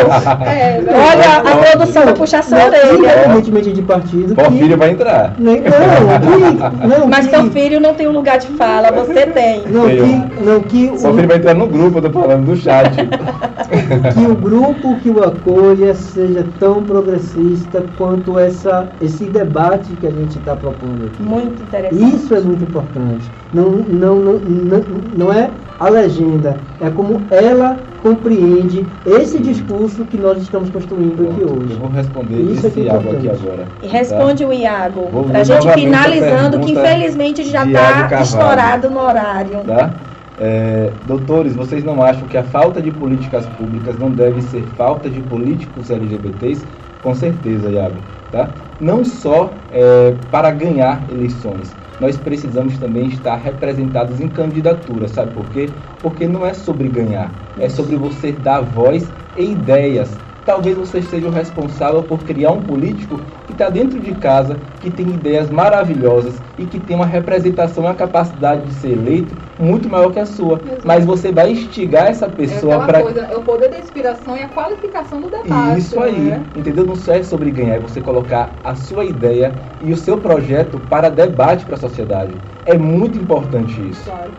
É? 0.46 0.82
Olha, 0.88 1.52
a 1.52 1.56
produção 1.58 2.06
vai 2.06 2.14
puxar 2.14 2.44
sua 2.44 2.66
orelha. 2.66 2.94
Independentemente 2.94 3.74
de 3.74 3.82
partido. 3.82 4.36
que- 4.36 4.42
Porfírio 4.44 4.78
vai 4.78 4.92
entrar. 4.92 5.34
Nem- 5.38 5.62
Não, 5.62 5.70
que, 6.20 6.88
não, 7.00 7.08
Mas 7.08 7.28
que, 7.28 7.36
seu 7.36 7.52
filho 7.52 7.80
não 7.80 7.94
tem 7.94 8.08
um 8.08 8.12
lugar 8.12 8.38
de 8.40 8.48
fala, 8.48 8.92
você 8.92 9.26
tem. 9.28 9.64
Não, 9.68 9.88
que, 9.88 10.44
não, 10.44 10.60
que, 10.62 10.86
o, 10.88 11.00
Porfírio 11.00 11.28
vai 11.28 11.38
entrar 11.38 11.54
no 11.54 11.68
grupo, 11.68 11.98
eu 12.00 12.02
tô 12.02 12.20
falando 12.20 12.46
do 12.46 12.56
chat. 12.56 12.92
que 14.14 14.26
o 14.26 14.36
grupo 14.36 14.96
que 15.00 15.10
o 15.10 15.24
acolha 15.68 15.94
seja 15.94 16.46
tão 16.60 16.84
progressista 16.84 17.84
quanto 17.98 18.40
essa, 18.40 18.88
esse 19.02 19.26
debate 19.26 19.94
que 20.00 20.08
a 20.08 20.12
gente 20.12 20.38
está 20.38 20.56
propondo 20.56 21.06
aqui. 21.06 21.22
Muito 21.22 21.62
interessante. 21.64 22.16
Isso 22.16 22.34
é 22.34 22.40
muito 22.40 22.64
importante. 22.64 23.30
Não, 23.54 23.70
não, 23.70 24.16
não, 24.16 24.34
não, 24.40 24.84
não 25.18 25.34
é 25.34 25.50
a 25.80 25.90
legenda, 25.90 26.58
é 26.82 26.90
como 26.90 27.22
ela 27.30 27.78
compreende 28.02 28.86
esse 29.06 29.40
discurso 29.40 30.06
que 30.06 30.18
nós 30.18 30.42
estamos 30.42 30.70
construindo 30.70 31.30
aqui 31.30 31.42
Eu 31.42 31.50
hoje. 31.50 31.74
vou 31.76 31.90
responder 31.90 32.36
Isso 32.36 32.66
é 32.66 32.70
esse 32.70 32.72
que 32.72 32.82
é 32.82 32.84
Iago 32.86 33.12
aqui 33.12 33.30
agora. 33.30 33.68
E 33.84 33.88
responde 33.88 34.46
o 34.46 34.54
Iago, 34.54 35.08
pra 35.08 35.44
vou 35.44 35.44
gente 35.44 35.68
a 35.68 35.74
finalizando, 35.74 36.60
que 36.60 36.72
infelizmente 36.72 37.44
já 37.44 37.66
está 37.66 38.22
estourado 38.22 38.90
no 38.90 39.00
horário. 39.00 39.60
Tá? 39.66 39.94
É, 40.40 40.94
doutores, 41.04 41.56
vocês 41.56 41.84
não 41.84 42.02
acham 42.02 42.28
que 42.28 42.38
a 42.38 42.44
falta 42.44 42.82
de 42.82 42.92
políticas 42.92 43.48
públicas 43.48 43.98
não 43.98 44.12
deve 44.12 44.42
ser 44.42 44.68
falta 44.68 45.10
de 45.10 45.22
políticos 45.22 45.90
LGBTs? 45.90 46.68
Com 47.02 47.16
certeza, 47.16 47.72
Iago. 47.72 47.98
Tá? 48.32 48.54
Não 48.80 49.04
só 49.04 49.54
é, 49.72 50.14
para 50.30 50.52
ganhar 50.52 51.10
eleições, 51.10 51.76
nós 52.00 52.18
precisamos 52.18 52.78
também 52.78 53.08
estar 53.08 53.36
representados 53.38 54.20
em 54.20 54.28
candidatura. 54.30 55.08
Sabe 55.08 55.34
por 55.34 55.50
quê? 55.50 55.70
Porque 56.02 56.28
não 56.28 56.46
é 56.46 56.54
sobre 56.54 56.90
ganhar, 56.90 57.34
é 57.58 57.70
sobre 57.70 57.96
você 57.96 58.32
dar 58.32 58.62
voz 58.62 59.12
e 59.36 59.52
ideias. 59.52 60.27
Talvez 60.48 60.78
você 60.78 61.02
seja 61.02 61.28
o 61.28 61.30
responsável 61.30 62.04
por 62.04 62.24
criar 62.24 62.52
um 62.52 62.62
político 62.62 63.20
que 63.46 63.52
está 63.52 63.70
dentro 63.70 64.00
de 64.00 64.16
casa, 64.16 64.62
que 64.80 64.90
tem 64.90 65.14
ideias 65.14 65.50
maravilhosas 65.50 66.42
e 66.58 66.66
que 66.66 66.80
tem 66.80 66.96
uma 66.96 67.06
representação 67.06 67.84
e 67.84 67.88
uma 67.88 67.94
capacidade 67.94 68.66
de 68.66 68.74
ser 68.74 68.92
eleito 68.92 69.36
muito 69.60 69.90
maior 69.90 70.10
que 70.10 70.20
a 70.20 70.26
sua. 70.26 70.62
Exato. 70.66 70.88
Mas 70.88 71.04
você 71.04 71.34
vai 71.34 71.52
instigar 71.52 72.08
essa 72.08 72.28
É 72.28 72.30
pessoa 72.30 72.76
aquela 72.82 73.04
para 73.04 73.30
é 73.30 73.36
o 73.36 73.44
poder 73.44 73.70
da 73.70 73.78
inspiração 73.78 74.38
e 74.38 74.42
a 74.42 74.48
qualificação 74.48 75.20
do 75.20 75.30
debate. 75.30 75.80
isso 75.80 76.00
aí, 76.00 76.18
né? 76.18 76.46
entendeu? 76.56 76.86
Não 76.86 76.96
só 76.96 77.12
é 77.12 77.24
sobre 77.24 77.52
ganhar, 77.52 77.76
é 77.76 77.80
você 77.82 78.00
colocar 78.00 78.56
a 78.64 78.74
sua 78.74 79.04
ideia 79.04 79.54
e 79.82 79.92
o 79.92 79.98
seu 79.98 80.18
projeto 80.20 80.80
para 80.80 81.10
debate 81.10 81.66
para 81.66 81.76
a 81.76 81.80
sociedade. 81.80 82.40
É 82.64 82.78
muito 82.78 83.18
importante 83.18 83.86
isso. 83.90 84.06
Claro. 84.06 84.32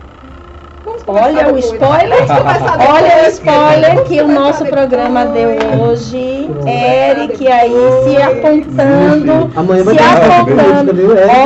Olha 1.11 1.51
o 1.53 1.57
spoiler. 1.57 2.19
Olha 2.87 3.25
o 3.25 3.29
spoiler 3.29 4.03
que 4.03 4.21
o 4.21 4.27
nosso 4.27 4.63
programa 4.65 5.25
deu 5.25 5.49
hoje. 5.81 6.49
Eric 6.67 7.47
aí 7.47 7.71
se 8.05 8.21
apontando. 8.21 9.51
Amanhã 9.55 9.83
vai 9.83 9.95
Se 9.95 10.01
apontando. 10.03 10.91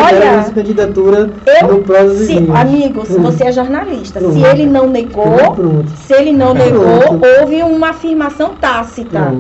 Olha, 0.06 0.52
candidatura 0.54 1.30
eu- 1.62 1.68
no 1.68 1.80
Plaza 1.84 2.14
Se, 2.16 2.26
Vinhos. 2.38 2.56
amigo, 2.60 3.06
se 3.06 3.18
você 3.20 3.46
é 3.46 3.52
jornalista, 3.52 4.20
se 4.20 4.42
ele 4.44 4.66
não 4.66 4.88
negou, 4.88 5.56
se 5.96 6.14
ele 6.14 6.34
não 6.34 6.54
negou, 6.54 7.20
houve 7.40 7.64
uma 7.64 7.90
afirmação 7.92 8.50
tácita. 8.60 9.34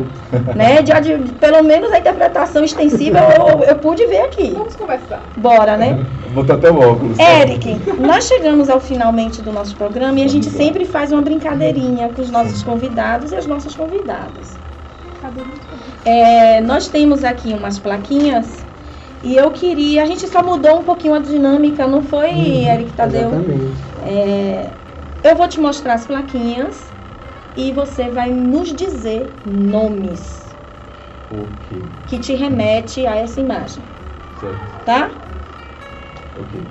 Né? 0.55 0.81
De, 0.81 0.91
de- 1.01 1.31
pelo 1.33 1.61
menos 1.63 1.91
a 1.91 1.99
interpretação 1.99 2.63
extensiva 2.63 3.19
eu, 3.37 3.59
eu 3.65 3.75
pude 3.75 4.05
ver 4.07 4.21
aqui. 4.21 4.53
Vamos 4.57 4.75
conversar. 4.75 5.21
Bora, 5.37 5.77
né? 5.77 5.99
Botou 6.33 6.55
até 6.55 6.71
o 6.71 6.79
óculos. 6.79 7.19
Eric, 7.19 7.79
nós 7.99 8.25
chegamos 8.27 8.67
ao 8.69 8.79
finalmente 8.79 9.41
do 9.43 9.51
nosso 9.51 9.75
programa 9.75 10.12
e 10.17 10.23
a 10.23 10.27
gente 10.27 10.49
lá. 10.49 10.57
sempre 10.57 10.85
faz 10.85 11.11
uma 11.11 11.21
brincadeirinha 11.21 12.09
com 12.09 12.21
os 12.21 12.29
nossos 12.29 12.63
convidados 12.63 13.31
e 13.31 13.35
as 13.35 13.45
nossas 13.45 13.75
convidadas. 13.75 14.59
É, 16.05 16.59
nós 16.61 16.87
temos 16.87 17.23
aqui 17.23 17.53
umas 17.53 17.79
plaquinhas 17.79 18.65
e 19.23 19.35
eu 19.35 19.51
queria. 19.51 20.03
A 20.03 20.05
gente 20.05 20.27
só 20.27 20.43
mudou 20.43 20.79
um 20.79 20.83
pouquinho 20.83 21.13
a 21.13 21.19
dinâmica, 21.19 21.87
não 21.87 22.03
foi, 22.03 22.29
Eric 22.65 22.93
Tadeu? 22.93 23.29
Exatamente. 23.29 23.81
É, 24.05 24.69
eu 25.23 25.35
vou 25.35 25.47
te 25.47 25.59
mostrar 25.59 25.93
as 25.93 26.05
plaquinhas 26.05 26.93
e 27.55 27.71
você 27.71 28.09
vai 28.09 28.31
nos 28.31 28.73
dizer 28.75 29.33
nomes 29.45 30.43
Ok, 31.29 31.81
que 32.05 32.19
te 32.19 32.35
remete 32.35 33.07
a 33.07 33.15
essa 33.15 33.39
imagem, 33.39 33.83
certo. 34.39 34.85
tá? 34.85 35.22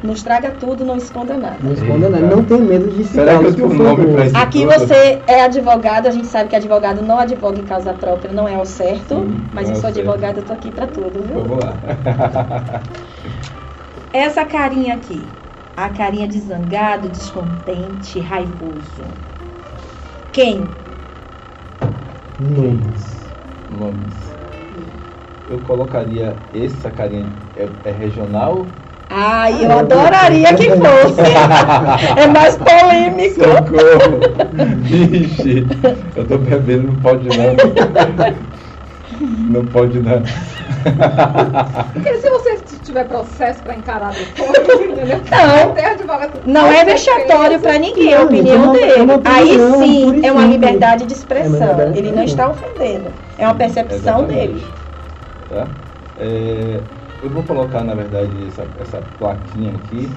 Nos 0.02 0.24
traga 0.24 0.50
tudo, 0.50 0.84
não 0.84 0.96
esconda 0.96 1.38
nada. 1.38 1.58
Não 1.60 1.72
esconda 1.72 2.08
nada. 2.08 2.26
Não 2.26 2.44
tem 2.44 2.60
medo 2.60 2.90
de 2.90 3.04
Será 3.04 3.38
que 3.38 3.60
eu 3.60 3.68
um 3.68 3.74
nome 3.74 4.06
pra 4.12 4.26
isso? 4.26 4.36
Aqui 4.36 4.62
tudo? 4.62 4.72
você 4.72 5.22
é 5.26 5.42
advogado, 5.42 6.08
a 6.08 6.10
gente 6.10 6.26
sabe 6.26 6.48
que 6.48 6.56
advogado 6.56 7.00
não 7.00 7.18
advoga 7.18 7.60
em 7.60 7.64
causa 7.64 7.94
própria, 7.94 8.32
não 8.32 8.48
é 8.48 8.58
o 8.58 8.64
certo, 8.64 9.20
Sim, 9.20 9.48
mas 9.52 9.68
não 9.68 9.74
eu 9.74 9.78
é 9.78 9.80
sou 9.80 9.90
o 9.90 9.94
certo. 9.94 10.08
advogada, 10.10 10.40
eu 10.40 10.44
tô 10.44 10.52
aqui 10.52 10.72
pra 10.72 10.88
tudo, 10.88 11.22
viu? 11.22 11.40
Vamos 11.44 11.64
lá. 11.64 12.82
Essa 14.12 14.44
carinha 14.44 14.94
aqui, 14.94 15.28
a 15.76 15.88
carinha 15.90 16.26
de 16.26 16.40
zangado, 16.40 17.08
descontente, 17.08 18.18
raivoso. 18.18 19.04
Quem? 20.32 20.66
Nomes. 22.38 23.30
Nomes. 23.70 24.14
Eu 25.48 25.60
colocaria 25.60 26.36
essa 26.52 26.90
carinha. 26.90 27.32
É, 27.54 27.68
é 27.84 27.92
regional? 27.92 28.66
Ai, 29.14 29.66
eu 29.66 29.78
adoraria 29.78 30.54
que 30.54 30.70
fosse. 30.70 31.20
É 32.16 32.26
mais 32.26 32.56
polêmico. 32.56 33.42
Socorro! 33.42 34.20
Vixe! 34.80 35.66
Eu 36.16 36.26
tô 36.26 36.38
bebendo, 36.38 36.88
não 36.88 36.96
pode 36.96 37.28
não. 37.28 37.54
Não 39.50 39.66
pode 39.66 40.00
não. 40.00 40.22
Porque 41.92 42.14
se 42.16 42.30
você 42.30 42.56
tiver 42.82 43.04
processo 43.04 43.62
para 43.62 43.76
encarar 43.76 44.12
depois, 44.14 44.80
entendeu? 44.80 45.20
Não. 46.46 46.62
Não 46.62 46.72
é 46.72 46.84
vexatório 46.84 47.60
pra 47.60 47.78
ninguém, 47.78 48.12
é 48.12 48.16
a 48.16 48.22
opinião 48.22 48.74
é 48.74 48.78
é 48.78 48.96
dele. 48.96 49.12
Aí 49.24 49.58
sim, 49.78 50.20
e 50.20 50.26
é 50.26 50.32
uma 50.32 50.46
liberdade 50.46 51.04
de 51.04 51.12
É 51.12 51.16
expressão. 51.16 51.92
Ele 51.94 52.12
não 52.12 52.24
está 52.24 52.48
ofendendo. 52.48 53.12
É 53.36 53.44
uma 53.46 53.54
percepção 53.54 53.98
Exatamente. 53.98 54.34
dele. 54.34 54.64
Tá? 55.50 55.68
É, 56.18 56.80
eu 57.22 57.30
vou 57.30 57.42
colocar, 57.44 57.84
na 57.84 57.94
verdade, 57.94 58.46
essa, 58.46 58.66
essa 58.78 59.02
plaquinha 59.18 59.74
aqui. 59.76 60.10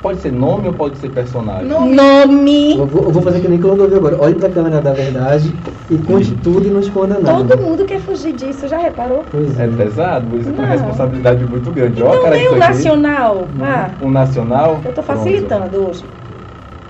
Pode 0.00 0.20
ser 0.20 0.32
nome 0.32 0.68
ou 0.68 0.74
pode 0.74 0.98
ser 0.98 1.10
personagem? 1.10 1.68
Nome. 1.68 1.94
Nome. 1.96 2.78
Eu 2.78 2.86
vou, 2.86 3.04
eu 3.04 3.10
vou 3.10 3.22
fazer 3.22 3.40
que 3.40 3.48
nem 3.48 3.58
Clodovil 3.58 3.96
agora. 3.96 4.20
Olhe 4.20 4.34
pra 4.34 4.48
câmera 4.50 4.80
da 4.80 4.92
verdade 4.92 5.58
e 5.90 5.98
conte 5.98 6.34
tudo 6.36 6.66
e 6.66 6.70
não 6.70 6.80
esconda 6.80 7.18
nada. 7.18 7.44
Todo 7.44 7.62
mundo 7.62 7.84
quer 7.84 8.00
fugir 8.00 8.32
disso, 8.32 8.66
já 8.68 8.78
reparou? 8.78 9.24
Pois 9.30 9.58
É 9.58 9.64
é. 9.64 9.68
pesado, 9.68 10.28
por 10.28 10.38
isso 10.38 10.50
é 10.50 10.52
uma 10.52 10.66
responsabilidade 10.66 11.44
muito 11.46 11.70
grande. 11.72 12.02
Ó, 12.02 12.08
Então 12.08 12.22
cara, 12.22 12.34
nem 12.34 12.44
isso 12.44 12.52
o 12.52 12.56
aqui. 12.56 12.66
nacional. 12.66 13.48
Ah, 13.60 13.90
Um 14.00 14.10
nacional? 14.10 14.70
eu 14.84 14.92
tô 14.92 15.02
Pronto. 15.02 15.06
facilitando 15.06 15.86
hoje. 15.86 16.10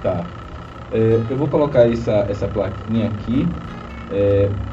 Tá. 0.03 0.25
É, 0.91 1.21
eu 1.29 1.37
vou 1.37 1.49
colocar 1.49 1.91
essa, 1.91 2.27
essa 2.29 2.47
plaquinha 2.49 3.09
aqui 3.09 3.49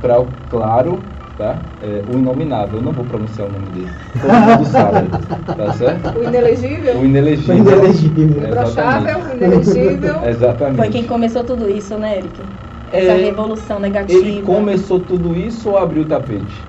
para 0.02 0.16
claro, 0.50 1.04
tá? 1.42 1.60
É, 1.82 2.04
o 2.08 2.20
Inominável, 2.20 2.78
eu 2.78 2.84
não 2.84 2.92
vou 2.92 3.04
pronunciar 3.04 3.48
o 3.48 3.52
nome 3.52 3.72
dele. 3.72 3.90
Todo 4.22 4.32
mundo 4.32 4.66
sabe, 4.70 5.10
tá 5.58 5.74
certo? 5.74 6.20
O 6.20 6.24
inelegível, 6.24 7.00
O 7.00 7.06
inelegível. 7.06 7.46
Foi 7.48 7.58
inelegível. 7.58 8.26
o 8.28 9.32
o 9.32 9.36
inelegível. 9.36 10.16
Exatamente. 10.30 10.78
Foi 10.78 10.90
quem 10.90 11.04
começou 11.06 11.44
tudo 11.44 11.68
isso, 11.68 11.98
né, 11.98 12.20
Eric? 12.20 12.44
É, 12.94 13.06
Essa 13.06 13.14
revolução 13.14 13.80
negativa. 13.80 14.20
Ele 14.20 14.42
começou 14.44 15.00
tudo 15.00 15.36
isso 15.36 15.70
ou 15.70 15.78
abriu 15.78 16.04
o 16.04 16.06
tapete? 16.06 16.62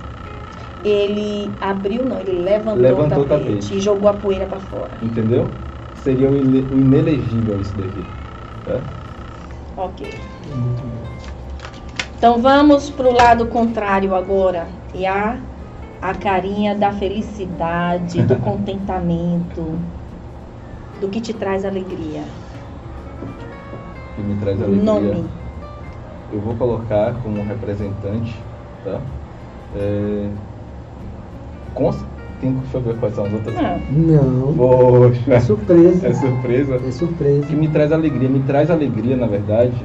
Ele 0.82 1.53
abriu, 1.61 2.05
não, 2.05 2.19
ele 2.19 2.39
levantou, 2.43 2.82
Levantou 2.82 3.19
o 3.19 3.23
o 3.23 3.28
tapete, 3.28 3.47
tapete. 3.53 3.74
e 3.77 3.81
jogou 3.81 4.09
a 4.09 4.15
poeira 4.15 4.47
pra 4.47 4.59
fora. 4.59 4.90
Entendeu? 5.03 5.49
Seria 5.94 6.28
o, 6.28 6.32
o 6.32 6.36
inelegível 6.78 7.61
isso 7.61 7.77
daqui. 7.77 8.05
Tá? 8.65 8.81
Ok. 9.77 10.07
Então 12.23 12.39
vamos 12.40 12.89
pro 12.89 13.11
lado 13.11 13.49
contrário 13.49 14.15
agora. 14.15 14.69
E 14.94 15.05
a, 15.05 15.40
a 16.01 16.15
carinha 16.15 16.73
da 16.73 16.93
felicidade, 16.93 18.23
do 18.23 18.36
contentamento, 18.47 19.77
do 21.01 21.11
que 21.11 21.20
te 21.20 21.35
traz 21.35 21.65
alegria. 21.65 22.23
Que 24.15 24.23
me 24.23 24.36
traz 24.36 24.61
O 24.61 24.65
alegria. 24.66 24.85
nome. 24.85 25.31
Eu 26.31 26.40
vou 26.40 26.57
colocar 26.57 27.20
como 27.24 27.43
representante, 27.43 28.47
tá? 28.85 29.03
É... 29.74 30.31
cons- 31.74 32.05
Tem, 32.40 32.53
deixa 32.55 32.77
eu 32.77 32.82
ver 32.82 32.99
quais 32.99 33.15
são 33.15 33.24
as 33.24 33.32
outras. 33.32 33.55
Não. 33.90 34.55
Poxa, 34.57 35.32
É 35.35 35.40
surpresa. 35.40 36.07
é 36.09 36.15
surpresa. 36.15 36.74
É 36.77 36.90
surpresa. 36.93 37.43
O 37.44 37.47
que 37.49 37.57
me 37.57 37.69
traz 37.69 37.93
alegria, 37.93 38.28
me 38.28 38.40
traz 38.44 38.70
alegria, 38.70 39.16
na 39.16 39.27
verdade, 39.27 39.85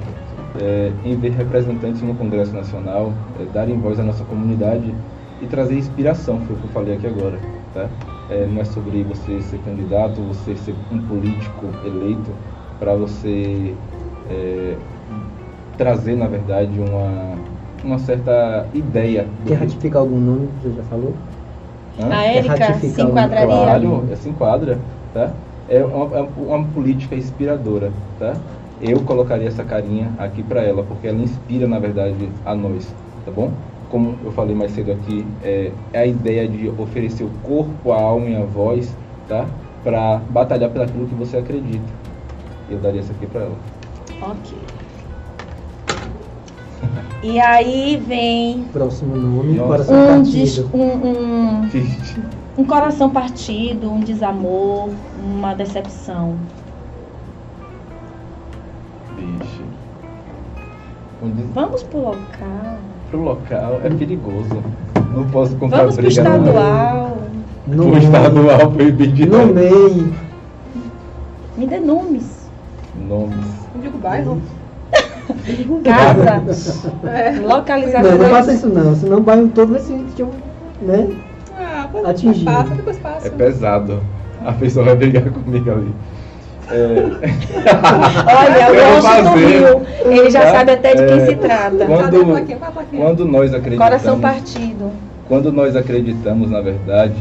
é, 0.59 0.91
em 1.03 1.15
ver 1.15 1.31
representantes 1.31 2.01
no 2.01 2.15
Congresso 2.15 2.53
Nacional 2.53 3.13
é, 3.39 3.45
darem 3.45 3.79
voz 3.79 3.99
à 3.99 4.03
nossa 4.03 4.23
comunidade 4.25 4.95
e 5.41 5.47
trazer 5.47 5.77
inspiração, 5.77 6.41
foi 6.41 6.55
o 6.55 6.59
que 6.59 6.65
eu 6.65 6.69
falei 6.69 6.95
aqui 6.95 7.07
agora. 7.07 7.39
Tá? 7.73 7.89
É, 8.29 8.45
não 8.47 8.61
é 8.61 8.65
sobre 8.65 9.03
você 9.03 9.39
ser 9.41 9.59
candidato, 9.59 10.21
você 10.23 10.55
ser 10.55 10.75
um 10.91 10.99
político 11.07 11.67
eleito, 11.83 12.31
para 12.79 12.95
você 12.95 13.75
é, 14.29 14.77
trazer, 15.77 16.15
na 16.15 16.27
verdade, 16.27 16.79
uma, 16.79 17.35
uma 17.83 17.99
certa 17.99 18.69
ideia. 18.73 19.29
Quer 19.37 19.43
que- 19.43 19.53
ratificar 19.55 20.01
algum 20.01 20.19
nome 20.19 20.47
que 20.47 20.61
você 20.61 20.73
já 20.73 20.83
falou? 20.83 21.13
Hã? 21.99 22.09
a 22.09 22.23
Érica 22.25 22.73
se 22.73 23.01
enquadraria. 23.01 23.45
Claro, 23.47 24.11
é, 24.11 24.15
se 24.15 24.29
enquadra, 24.29 24.81
tá? 25.13 25.35
É 25.67 25.83
uma, 25.83 26.17
é 26.17 26.21
uma 26.21 26.71
política 26.71 27.15
inspiradora, 27.15 27.93
tá? 28.17 28.33
Eu 28.81 29.01
colocaria 29.01 29.47
essa 29.47 29.63
carinha 29.63 30.11
aqui 30.19 30.43
para 30.43 30.61
ela, 30.61 30.83
porque 30.83 31.07
ela 31.07 31.17
inspira, 31.17 31.67
na 31.67 31.79
verdade, 31.79 32.29
a 32.45 32.53
nós, 32.53 32.93
tá 33.25 33.31
bom? 33.31 33.51
Como 33.89 34.15
eu 34.23 34.31
falei 34.31 34.55
mais 34.55 34.71
cedo 34.71 34.91
aqui, 34.91 35.25
é, 35.43 35.71
é 35.93 35.99
a 35.99 36.05
ideia 36.05 36.47
de 36.47 36.69
oferecer 36.69 37.23
o 37.23 37.31
corpo, 37.41 37.91
a 37.91 37.99
alma 37.99 38.29
e 38.29 38.35
a 38.35 38.43
voz, 38.43 38.95
tá? 39.27 39.45
Para 39.83 40.21
batalhar 40.29 40.69
pelaquilo 40.69 41.07
que 41.07 41.15
você 41.15 41.37
acredita. 41.37 41.85
Eu 42.69 42.77
daria 42.77 42.99
essa 42.99 43.13
aqui 43.13 43.25
para 43.25 43.41
ela. 43.41 43.55
Ok. 44.21 44.57
E 47.23 47.39
aí 47.39 47.97
vem 47.97 48.63
Próximo 48.71 49.15
nome, 49.15 49.53
Nossa. 49.53 49.67
coração 49.67 50.03
um, 50.03 50.07
partido. 50.07 50.69
um, 50.73 50.83
um, 50.83 51.69
um 52.61 52.65
coração 52.65 53.09
partido, 53.09 53.91
um 53.91 53.99
desamor, 53.99 54.91
uma 55.19 55.55
decepção. 55.55 56.35
Um 61.23 61.29
des- 61.31 61.45
Vamos 61.53 61.83
pro 61.83 61.99
local. 61.99 62.77
Pro 63.09 63.21
local 63.21 63.81
é 63.83 63.89
perigoso. 63.89 64.63
Não 65.13 65.25
posso 65.29 65.55
comprar 65.55 65.79
Vamos 65.79 65.95
pro 65.95 66.03
briga 66.05 66.23
não. 66.23 66.37
estadual. 66.37 67.17
Pro 67.65 67.97
estadual 67.97 68.71
proibido 68.71 69.13
de 69.13 69.25
Nomei. 69.25 70.13
Me 71.57 71.65
dê 71.67 71.79
nomes. 71.79 72.49
nomes. 73.07 73.45
Não 73.73 73.81
digo 73.81 73.97
bairro. 73.97 74.41
Casa. 75.83 76.93
É. 77.05 77.31
Localização. 77.39 78.11
Não, 78.11 78.17
não 78.17 78.29
faça 78.29 78.53
isso 78.53 78.67
não, 78.69 78.95
senão 78.95 79.17
o 79.17 79.21
bairro 79.21 79.47
todo 79.49 79.71
vai 79.73 79.81
se 79.81 79.93
né? 80.81 81.09
Ah, 81.59 81.87
pode 81.91 82.05
Atingido. 82.09 82.45
passa, 82.45 82.75
depois 82.75 82.97
passa. 82.99 83.27
É 83.27 83.31
pesado. 83.31 83.99
A 84.45 84.53
pessoa 84.53 84.85
vai 84.85 84.95
brigar 84.95 85.29
comigo 85.31 85.71
ali. 85.71 85.91
É, 86.69 87.27
Olha, 88.35 88.95
do 88.95 89.01
fazer. 89.01 89.45
Rio. 89.45 89.81
Ele 90.05 90.29
já 90.29 90.41
Tá? 90.41 90.51
sabe 90.51 90.71
até 90.71 90.95
de 90.95 91.05
quem 91.05 91.17
É. 91.19 91.25
se 91.25 91.35
trata. 91.35 91.85
Quando- 91.85 92.25
quando 92.97 93.25
nós 93.25 93.53
acreditamos, 93.53 93.77
Coração 93.77 94.19
partido. 94.19 94.91
quando 95.27 95.51
nós 95.51 95.75
acreditamos, 95.75 96.51
na 96.51 96.61
verdade, 96.61 97.15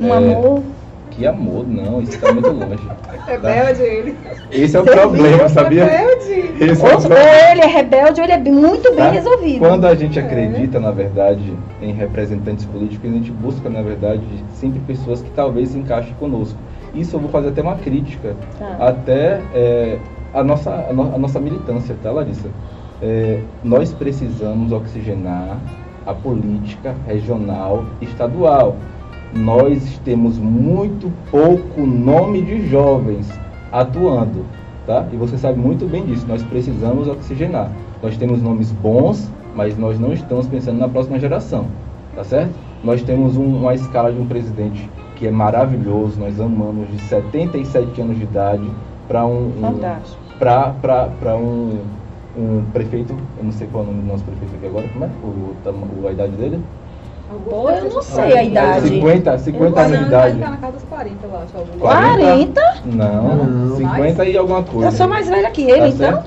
Um 0.00 0.12
é, 0.12 0.16
amor. 0.16 0.62
que 1.10 1.26
amor, 1.26 1.66
não, 1.68 2.00
isso 2.02 2.12
está 2.16 2.32
muito 2.32 2.50
longe. 2.50 2.82
Rebelde 3.26 3.82
ele. 3.82 4.16
Esse 4.50 4.76
é 4.76 4.80
o 4.80 4.84
Você 4.84 4.90
problema, 4.90 5.36
viu? 5.38 5.48
sabia? 5.48 5.84
Rebelde. 5.84 6.64
Esse 6.64 6.82
Ou, 6.82 6.88
é 6.90 6.94
o 6.96 6.98
ou 6.98 7.16
ele 7.52 7.60
é 7.62 7.66
rebelde 7.66 8.20
ou 8.20 8.24
ele 8.26 8.32
é 8.32 8.38
muito 8.38 8.88
bem 8.90 8.96
Tá? 9.04 9.10
resolvido. 9.10 9.58
Quando 9.60 9.86
a 9.86 9.94
gente 9.94 10.18
acredita, 10.18 10.78
na 10.80 10.90
verdade, 10.90 11.54
em 11.80 11.92
representantes 11.92 12.64
políticos, 12.66 13.08
a 13.10 13.12
gente 13.14 13.30
busca, 13.30 13.68
na 13.70 13.80
verdade, 13.82 14.22
sempre 14.54 14.80
pessoas 14.80 15.22
que 15.22 15.30
talvez 15.30 15.74
encaixem 15.74 16.14
conosco. 16.18 16.58
Isso 16.94 17.16
eu 17.16 17.20
vou 17.20 17.30
fazer 17.30 17.48
até 17.48 17.62
uma 17.62 17.76
crítica, 17.76 18.36
Tá. 18.58 18.76
até 18.78 19.40
é, 19.54 19.98
a, 20.32 20.42
nossa, 20.44 20.70
a, 20.88 20.92
no- 20.92 21.14
a 21.14 21.18
nossa 21.18 21.40
militância, 21.40 21.96
tá, 22.02 22.10
Larissa? 22.10 22.48
É, 23.00 23.40
nós 23.64 23.92
precisamos 23.92 24.70
oxigenar 24.72 25.58
a 26.06 26.14
política 26.14 26.94
regional 27.06 27.84
e 28.00 28.04
estadual. 28.04 28.76
Nós 29.34 29.98
temos 30.04 30.38
muito 30.38 31.10
pouco 31.30 31.86
nome 31.86 32.42
de 32.42 32.68
jovens 32.68 33.28
atuando, 33.72 34.44
tá? 34.86 35.06
E 35.10 35.16
você 35.16 35.38
sabe 35.38 35.58
muito 35.58 35.86
bem 35.86 36.04
disso. 36.04 36.26
Nós 36.28 36.42
precisamos 36.42 37.08
oxigenar. 37.08 37.70
Nós 38.02 38.16
temos 38.18 38.42
nomes 38.42 38.70
bons, 38.70 39.30
mas 39.54 39.78
nós 39.78 39.98
não 39.98 40.12
estamos 40.12 40.46
pensando 40.46 40.78
na 40.78 40.88
próxima 40.88 41.18
geração, 41.18 41.64
tá 42.14 42.22
certo? 42.24 42.52
Nós 42.84 43.02
temos 43.02 43.36
um- 43.36 43.56
uma 43.60 43.74
escala 43.74 44.12
de 44.12 44.20
um 44.20 44.26
presidente 44.26 44.88
que 45.22 45.28
é 45.28 45.30
maravilhoso. 45.30 46.18
Nós 46.18 46.40
amamos 46.40 46.90
de 46.90 46.98
77 46.98 48.00
anos 48.00 48.16
de 48.18 48.24
idade 48.24 48.68
para 49.06 49.24
um, 49.24 49.52
um 49.56 49.78
para 50.40 51.36
um, 51.36 51.78
um 52.36 52.64
prefeito, 52.72 53.14
eu 53.38 53.44
não 53.44 53.52
sei 53.52 53.68
qual 53.68 53.84
é 53.84 53.86
o 53.86 53.90
nome 53.90 54.02
do 54.02 54.08
nosso 54.08 54.24
prefeito 54.24 54.56
aqui 54.56 54.66
agora, 54.66 54.84
como 54.92 55.04
é 55.04 55.08
o, 55.22 55.54
tam- 55.62 55.74
o- 56.02 56.08
a 56.08 56.10
idade 56.12 56.32
dele? 56.32 56.58
Pô, 57.48 57.70
eu 57.70 57.84
não 57.88 58.02
sei 58.02 58.36
a 58.36 58.42
idade. 58.42 58.88
50, 58.88 59.38
50 59.38 59.80
Ah, 59.80 59.84
anos 59.84 59.98
de 60.00 60.04
idade. 60.06 60.34
ficar 60.34 60.50
na 60.50 60.56
casa 60.56 60.72
dos 60.72 60.82
40, 60.82 61.16
eu 61.22 61.36
acho. 61.36 61.56
algum. 61.56 61.78
40? 61.78 62.60
Não, 62.84 63.44
Não. 63.46 63.76
50 63.76 64.24
e 64.24 64.36
alguma 64.36 64.62
coisa. 64.64 64.88
Eu 64.88 64.92
sou 64.92 65.06
mais 65.08 65.28
velha 65.28 65.50
que 65.52 65.62
ele, 65.62 65.92
Tá 65.92 66.08
então? 66.08 66.24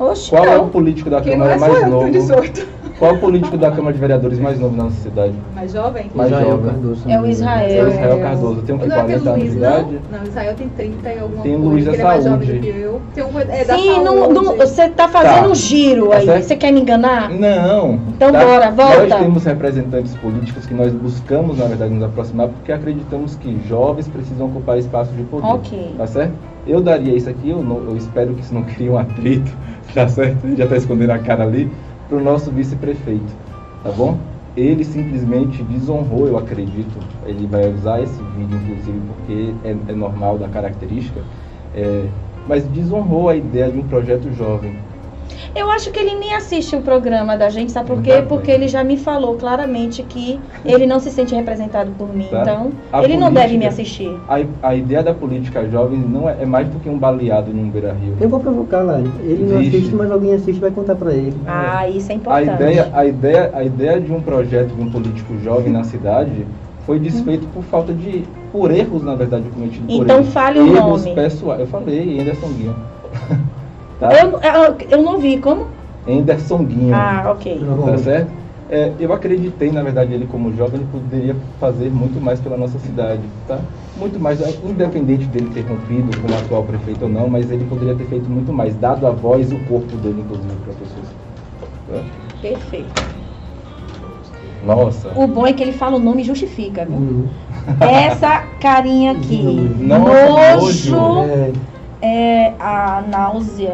Oxe, 0.00 0.28
Qual 0.28 0.44
é 0.44 0.56
o 0.58 0.62
não. 0.62 0.68
político 0.70 1.08
da 1.08 1.20
Quem 1.20 1.32
Câmara 1.34 1.56
mais 1.56 1.72
mais 1.72 1.84
eu, 1.84 1.88
novo? 1.88 2.10
tenho 2.10 2.12
18. 2.20 2.81
Qual 3.02 3.10
é 3.10 3.14
o 3.16 3.18
político 3.18 3.56
da 3.56 3.68
Câmara 3.72 3.92
de 3.92 3.98
Vereadores 3.98 4.38
mais 4.38 4.60
novo 4.60 4.76
na 4.76 4.84
nossa 4.84 5.00
cidade? 5.00 5.32
Mais 5.56 5.72
jovem? 5.72 6.06
Mais 6.14 6.30
Israel 6.30 6.50
jovem. 6.50 6.66
Cardoso. 6.70 7.02
É 7.10 7.20
o 7.20 7.26
Israel. 7.26 7.68
É 7.68 7.82
o 7.84 7.88
Israel 7.88 8.20
Cardoso. 8.20 8.62
Tem 8.62 8.74
um 8.76 8.78
que 8.78 8.86
Não 8.86 8.94
é 8.94 9.00
40 9.00 9.30
anos 9.30 9.42
de 9.50 9.56
idade. 9.56 9.98
não? 10.12 10.22
Israel 10.22 10.54
tem 10.56 10.68
30 10.68 11.08
e 11.12 11.18
alguma 11.18 11.42
Tem 11.42 11.52
o 11.56 11.58
coisa. 11.58 11.70
Luiz 11.72 11.84
da 11.84 11.92
ele 11.94 12.00
é 12.00 12.04
mais 12.04 12.22
Saúde. 12.22 12.46
jovem 12.46 12.60
do 12.60 12.62
que 12.72 12.78
eu. 12.80 13.00
Tem 13.12 13.24
um 13.24 13.40
é 13.40 13.64
da 13.64 13.76
Sim, 13.76 14.04
não, 14.04 14.16
saúde. 14.18 14.34
não- 14.34 14.56
você 14.56 14.88
tá 14.88 15.08
fazendo 15.08 15.42
Tá. 15.42 15.48
um 15.48 15.54
giro 15.56 16.06
Tá 16.10 16.16
aí. 16.18 16.26
certo? 16.26 16.44
Você 16.44 16.54
quer 16.56 16.72
me 16.72 16.80
enganar? 16.80 17.28
Não. 17.30 17.94
Então 18.14 18.30
bora, 18.30 18.70
volta. 18.70 19.06
Nós 19.08 19.18
temos 19.20 19.44
representantes 19.46 20.14
políticos 20.18 20.64
que 20.66 20.74
nós 20.74 20.92
buscamos, 20.92 21.58
na 21.58 21.64
verdade, 21.64 21.92
nos 21.92 22.04
aproximar 22.04 22.46
porque 22.50 22.70
acreditamos 22.70 23.34
que 23.34 23.58
jovens 23.68 24.06
precisam 24.06 24.46
ocupar 24.46 24.78
espaço 24.78 25.10
de 25.14 25.24
poder. 25.24 25.44
Ok. 25.48 25.90
Tá 25.98 26.06
certo? 26.06 26.34
Eu 26.68 26.80
daria 26.80 27.16
isso 27.16 27.28
aqui, 27.28 27.50
eu, 27.50 27.64
não- 27.64 27.82
eu 27.82 27.96
espero 27.96 28.32
que 28.34 28.42
isso 28.42 28.54
não 28.54 28.62
crie 28.62 28.88
um 28.88 28.96
atrito, 28.96 29.50
tá 29.92 30.06
certo? 30.06 30.54
Já 30.56 30.68
tá 30.68 30.76
escondendo 30.76 31.10
a 31.10 31.18
cara 31.18 31.42
ali, 31.42 31.68
pro 32.12 32.22
nosso 32.22 32.50
vice-prefeito, 32.50 33.34
tá 33.82 33.90
bom? 33.90 34.18
Ele 34.54 34.84
simplesmente 34.84 35.62
desonrou, 35.62 36.26
eu 36.28 36.36
acredito. 36.36 36.98
Ele 37.24 37.46
vai 37.46 37.72
usar 37.72 38.02
esse 38.02 38.22
vídeo, 38.36 38.58
inclusive, 38.58 39.00
porque 39.06 39.54
é, 39.64 39.74
é 39.88 39.94
normal 39.94 40.36
da 40.36 40.46
característica. 40.46 41.22
é, 41.74 42.04
mas 42.46 42.64
desonrou 42.64 43.28
a 43.28 43.36
ideia 43.36 43.70
de 43.70 43.78
um 43.78 43.84
projeto 43.84 44.30
jovem. 44.34 44.76
Eu 45.54 45.70
acho 45.70 45.90
que 45.90 45.98
ele 46.00 46.14
nem 46.14 46.34
assiste 46.34 46.74
o 46.74 46.80
programa 46.80 47.36
da 47.36 47.50
gente, 47.50 47.70
sabe 47.72 47.86
por 47.88 48.02
quê? 48.02 48.12
Tá. 48.14 48.22
Porque 48.22 48.50
ele 48.50 48.68
já 48.68 48.82
me 48.82 48.96
falou 48.96 49.34
claramente 49.36 50.02
que 50.02 50.40
ele 50.64 50.86
não 50.86 50.98
se 50.98 51.10
sente 51.10 51.34
representado 51.34 51.90
por 51.98 52.14
mim. 52.14 52.26
Tá. 52.30 52.40
Então, 52.42 52.70
A 52.92 53.02
ele 53.04 53.14
não 53.16 53.26
política- 53.28 53.40
deve 53.42 53.58
me 53.58 53.66
assistir. 53.66 54.16
A, 54.28 54.68
a 54.68 54.74
ideia 54.74 55.02
da 55.02 55.12
política 55.12 55.68
jovem 55.68 55.98
não 55.98 56.28
é, 56.28 56.38
é 56.40 56.46
mais 56.46 56.66
do 56.68 56.78
que 56.80 56.88
um 56.88 56.98
baleado 56.98 57.52
num 57.52 57.68
beira-rio. 57.68 58.16
Eu 58.20 58.28
vou 58.28 58.40
provocar 58.40 58.80
lá. 58.82 58.98
Ele 59.20 59.44
não 59.44 59.58
assiste, 59.58 59.94
mas 59.94 60.10
alguém 60.10 60.32
assiste 60.34 60.56
e 60.56 60.60
vai 60.60 60.70
contar 60.70 60.94
pra 60.94 61.12
ele. 61.12 61.34
Ah, 61.46 61.86
isso 61.88 62.10
é 62.10 62.14
A 62.14 62.16
importante. 62.16 62.48
ideia, 62.54 62.90
a, 62.94 63.04
ideia, 63.04 63.50
a 63.54 63.62
ideia 63.64 64.00
de 64.00 64.10
um 64.12 64.20
projeto 64.22 64.74
de 64.74 64.80
um 64.82 64.90
político 64.90 65.38
jovem 65.42 65.70
na 65.72 65.84
cidade 65.84 66.46
foi 66.86 66.98
desfeito 66.98 67.46
por 67.48 67.62
falta 67.64 67.92
de. 67.92 68.24
por 68.50 68.70
erros, 68.70 69.02
na 69.04 69.14
verdade, 69.14 69.44
cometidos 69.54 69.86
por 69.96 70.02
Então 70.04 70.16
ele. 70.20 70.26
fale 70.30 70.60
o 70.60 70.66
erros 70.76 71.04
nome. 71.04 71.14
pessoais. 71.14 71.60
Eu 71.60 71.66
falei, 71.66 72.18
Anderson 72.20 72.48
Guinho. 72.48 72.74
Tá? 74.08 74.20
Eu, 74.20 74.30
eu, 74.40 74.76
eu 74.90 75.02
não 75.02 75.18
vi, 75.18 75.38
como? 75.38 75.66
Anderson 76.08 76.64
Guinho. 76.64 76.94
Ah, 76.94 77.32
ok. 77.34 77.60
Tá 77.84 77.98
certo? 77.98 78.32
É, 78.68 78.90
eu 78.98 79.12
acreditei, 79.12 79.70
na 79.70 79.82
verdade, 79.82 80.14
ele 80.14 80.26
como 80.26 80.50
jovem, 80.56 80.80
ele 80.80 80.88
poderia 80.90 81.36
fazer 81.60 81.90
muito 81.90 82.18
mais 82.20 82.40
pela 82.40 82.56
nossa 82.56 82.78
cidade, 82.78 83.20
tá? 83.46 83.58
Muito 83.98 84.18
mais, 84.18 84.40
é, 84.40 84.48
independente 84.66 85.26
dele 85.26 85.50
ter 85.52 85.60
rompido 85.60 86.18
com 86.20 86.32
o 86.32 86.36
atual 86.38 86.64
prefeito 86.64 87.02
ou 87.02 87.08
não, 87.10 87.28
mas 87.28 87.50
ele 87.50 87.66
poderia 87.66 87.94
ter 87.94 88.06
feito 88.06 88.30
muito 88.30 88.50
mais, 88.50 88.74
dado 88.76 89.06
a 89.06 89.10
voz 89.10 89.52
e 89.52 89.54
o 89.54 89.58
corpo 89.68 89.94
dele, 89.98 90.22
inclusive, 90.22 90.54
para 90.64 90.72
pessoas. 90.72 91.06
Tá? 91.86 92.00
Perfeito. 92.40 93.02
Nossa. 94.64 95.12
O 95.16 95.26
bom 95.26 95.46
é 95.46 95.52
que 95.52 95.62
ele 95.62 95.72
fala 95.72 95.96
o 95.96 96.00
nome 96.00 96.22
e 96.22 96.24
justifica, 96.24 96.86
viu? 96.86 96.96
Hum. 96.96 97.26
Essa 97.80 98.42
carinha 98.58 99.12
aqui. 99.12 99.42
Nossa, 99.80 100.56
Nojo. 100.56 100.96
nojo. 100.96 101.30
É, 101.30 101.50
É 102.04 102.52
a 102.58 103.02
náusea. 103.08 103.72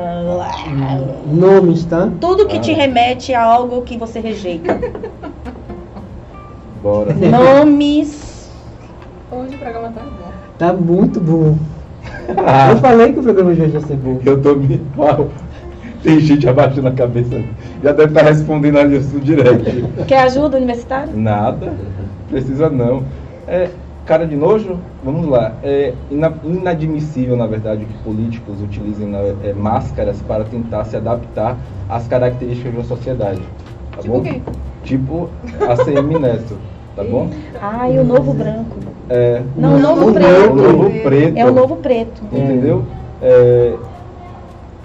nomes, 1.26 1.84
tá? 1.86 2.10
Tudo 2.20 2.46
que 2.46 2.59
Ah. 2.59 2.60
te 2.60 2.72
remete 2.74 3.32
a 3.34 3.42
algo 3.42 3.80
que 3.82 3.96
você 3.96 4.20
rejeita. 4.20 4.78
Bora. 6.82 7.12
Nomes. 7.14 8.50
Hoje 9.32 9.55
o 9.55 9.59
programa 9.59 9.88
tá 9.90 10.02
bom. 10.02 10.32
Tá 10.59 10.72
muito 10.72 11.20
bom. 11.20 11.56
Ah, 12.46 12.70
Eu 12.72 12.76
falei 12.78 13.12
que 13.12 13.20
o 13.20 13.22
programa 13.22 13.55
de 13.55 13.62
hoje 13.62 13.74
ia 13.74 13.80
ser 13.80 13.96
bom. 13.96 14.20
eu 14.24 14.40
tô 14.42 14.55
me. 14.55 14.80
Tem 16.02 16.20
gente 16.20 16.48
abaixando 16.48 16.88
a 16.88 16.92
cabeça. 16.92 17.42
Já 17.82 17.92
deve 17.92 18.10
estar 18.12 18.22
respondendo 18.22 18.78
ali 18.78 18.98
no 18.98 19.20
direct. 19.20 19.84
Quer 20.06 20.20
ajuda 20.22 20.56
universitária? 20.59 21.12
Nada. 21.14 21.72
Precisa 22.30 22.68
não. 22.70 23.02
É, 23.46 23.68
cara 24.09 24.26
de 24.26 24.35
nojo? 24.35 24.78
Vamos 25.05 25.28
lá. 25.28 25.52
É 25.62 25.93
ina- 26.10 26.32
inadmissível, 26.43 27.36
na 27.36 27.47
verdade, 27.47 27.85
que 27.85 27.93
políticos 28.02 28.60
utilizem 28.62 29.06
na- 29.06 29.18
é, 29.18 29.52
máscaras 29.52 30.20
para 30.22 30.44
tentar 30.44 30.85
se 30.85 30.97
adaptar 30.97 31.59
às 31.90 32.09
características 32.09 32.72
de 32.72 32.78
uma 32.78 32.85
sociedade. 32.85 33.43
Tá 33.94 33.98
Tipo 34.02 34.14
bom? 34.14 34.22
quem? 34.22 34.43
Tipo 34.82 35.28
a 35.68 35.76
CM 35.76 36.18
Neto. 36.18 36.56
Tá 36.97 37.05
bom? 37.05 37.28
Ai, 37.60 37.98
o 37.98 38.05
novo 38.05 38.32
branco. 38.32 38.76
É, 39.10 39.43
Não, 39.56 39.76
o 39.76 39.78
novo 39.78 40.09
o 40.09 40.12
preto. 40.14 40.55
novo 40.55 40.90
preto. 41.02 41.36
É 41.39 41.44
o 41.44 41.52
novo 41.52 41.76
preto. 41.76 42.24
Entendeu? 42.32 42.85
É, 43.22 43.76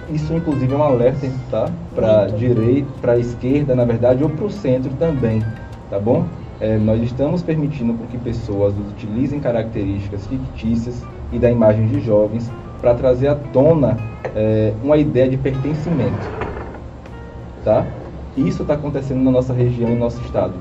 isso 0.10 0.34
inclusive 0.34 0.72
é 0.74 0.78
um 0.78 0.84
alerta, 0.84 1.28
tá? 1.50 1.72
Para 1.96 2.28
direita, 2.28 2.88
para 3.02 3.18
esquerda, 3.18 3.74
na 3.74 3.86
verdade, 3.86 4.22
ou 4.24 4.30
para 4.30 4.46
o 4.46 4.50
centro 4.50 4.92
também, 5.00 5.44
tá 5.90 5.98
bom? 5.98 6.26
É, 6.64 6.78
nós 6.78 7.04
estamos 7.04 7.44
permitindo 7.44 7.94
que 8.08 8.18
pessoas 8.18 8.74
utilizem 8.78 9.38
características 9.38 10.26
fictícias 10.28 11.04
e 11.30 11.38
da 11.38 11.52
imagem 11.52 11.88
de 11.88 12.00
jovens 12.00 12.50
para 12.80 12.94
trazer 12.94 13.28
à 13.28 13.36
tona 13.36 13.98
é, 14.34 14.74
uma 14.82 14.96
ideia 14.96 15.30
de 15.30 15.36
pertencimento, 15.36 16.26
tá? 17.66 17.86
Isso 18.38 18.62
está 18.62 18.76
acontecendo 18.76 19.22
na 19.22 19.30
nossa 19.30 19.52
região 19.52 19.90
e 19.90 19.94
no 19.94 20.00
nosso 20.00 20.22
estado. 20.22 20.54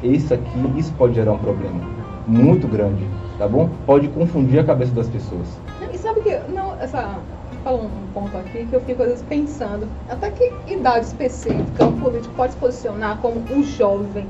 Isso 0.00 0.32
aqui, 0.32 0.48
isso 0.76 0.92
pode 0.96 1.14
gerar 1.14 1.32
um 1.32 1.38
problema 1.38 1.80
muito 2.24 2.68
grande, 2.68 3.04
tá 3.36 3.48
bom? 3.48 3.68
Pode 3.84 4.06
confundir 4.10 4.60
a 4.60 4.64
cabeça 4.64 4.94
das 4.94 5.08
pessoas. 5.08 5.58
E 5.92 5.98
sabe 5.98 6.20
que, 6.20 6.38
não, 6.52 6.76
essa, 6.80 7.18
falou 7.64 7.86
um 7.86 8.12
ponto 8.14 8.36
aqui 8.36 8.64
que 8.64 8.74
eu 8.74 8.80
fico 8.82 9.02
às 9.02 9.08
vezes 9.08 9.24
pensando, 9.28 9.88
até 10.08 10.30
que 10.30 10.52
idade 10.68 11.06
específica 11.06 11.84
um 11.84 11.98
político 11.98 12.32
pode 12.36 12.52
se 12.52 12.58
posicionar 12.58 13.18
como 13.18 13.42
um 13.50 13.60
jovem? 13.64 14.24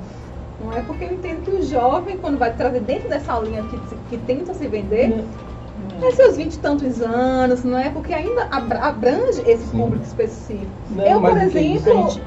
Não 0.61 0.73
é 0.73 0.83
porque 0.83 1.05
eu 1.05 1.13
entendo 1.13 1.43
que 1.43 1.51
o 1.51 1.63
jovem, 1.63 2.19
quando 2.19 2.39
vai 2.39 2.55
trazer 2.55 2.81
dentro 2.81 3.09
dessa 3.09 3.39
linha 3.41 3.63
que, 3.65 3.79
que 3.79 4.19
tenta 4.19 4.55
se 4.55 4.67
vender, 4.67 5.13
é 6.03 6.13
seus 6.13 6.37
20 6.37 6.55
e 6.55 6.59
tantos 6.59 7.01
anos, 7.01 7.65
não 7.65 7.79
é? 7.79 7.91
Porque 7.91 8.13
ainda 8.13 8.49
abra- 8.51 8.81
abrange 8.81 9.41
esse 9.47 9.67
Sim. 9.71 9.79
público 9.79 10.05
específico. 10.05 10.73
Não, 10.91 11.05
eu, 11.05 11.21
por 11.21 11.31
isso, 11.37 11.59
exemplo, 11.59 12.11
gente? 12.11 12.23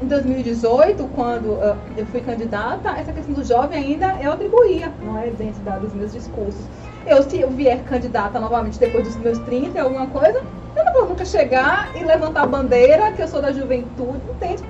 em 0.00 0.06
2018, 0.06 1.08
quando 1.08 1.60
ah, 1.60 1.78
eu 1.96 2.06
fui 2.06 2.20
candidata, 2.20 2.90
essa 2.90 3.12
questão 3.12 3.34
do 3.34 3.44
jovem 3.44 3.78
ainda 3.78 4.16
eu 4.22 4.32
atribuía, 4.32 4.92
não 5.02 5.18
é? 5.18 5.30
Dentro 5.30 5.62
dos 5.80 5.94
meus 5.94 6.12
discursos. 6.12 6.66
Eu, 7.06 7.22
se 7.22 7.40
eu 7.40 7.50
vier 7.50 7.82
candidata 7.84 8.38
novamente 8.40 8.78
depois 8.78 9.04
dos 9.04 9.16
meus 9.16 9.38
30, 9.40 9.80
alguma 9.82 10.06
coisa, 10.08 10.38
eu 10.76 10.84
não 10.84 10.92
vou 11.00 11.08
nunca 11.10 11.24
chegar 11.24 11.90
e 11.94 12.04
levantar 12.04 12.42
a 12.42 12.46
bandeira 12.46 13.12
que 13.12 13.22
eu 13.22 13.28
sou 13.28 13.42
da 13.42 13.52
juventude, 13.52 14.22
entende? 14.28 14.62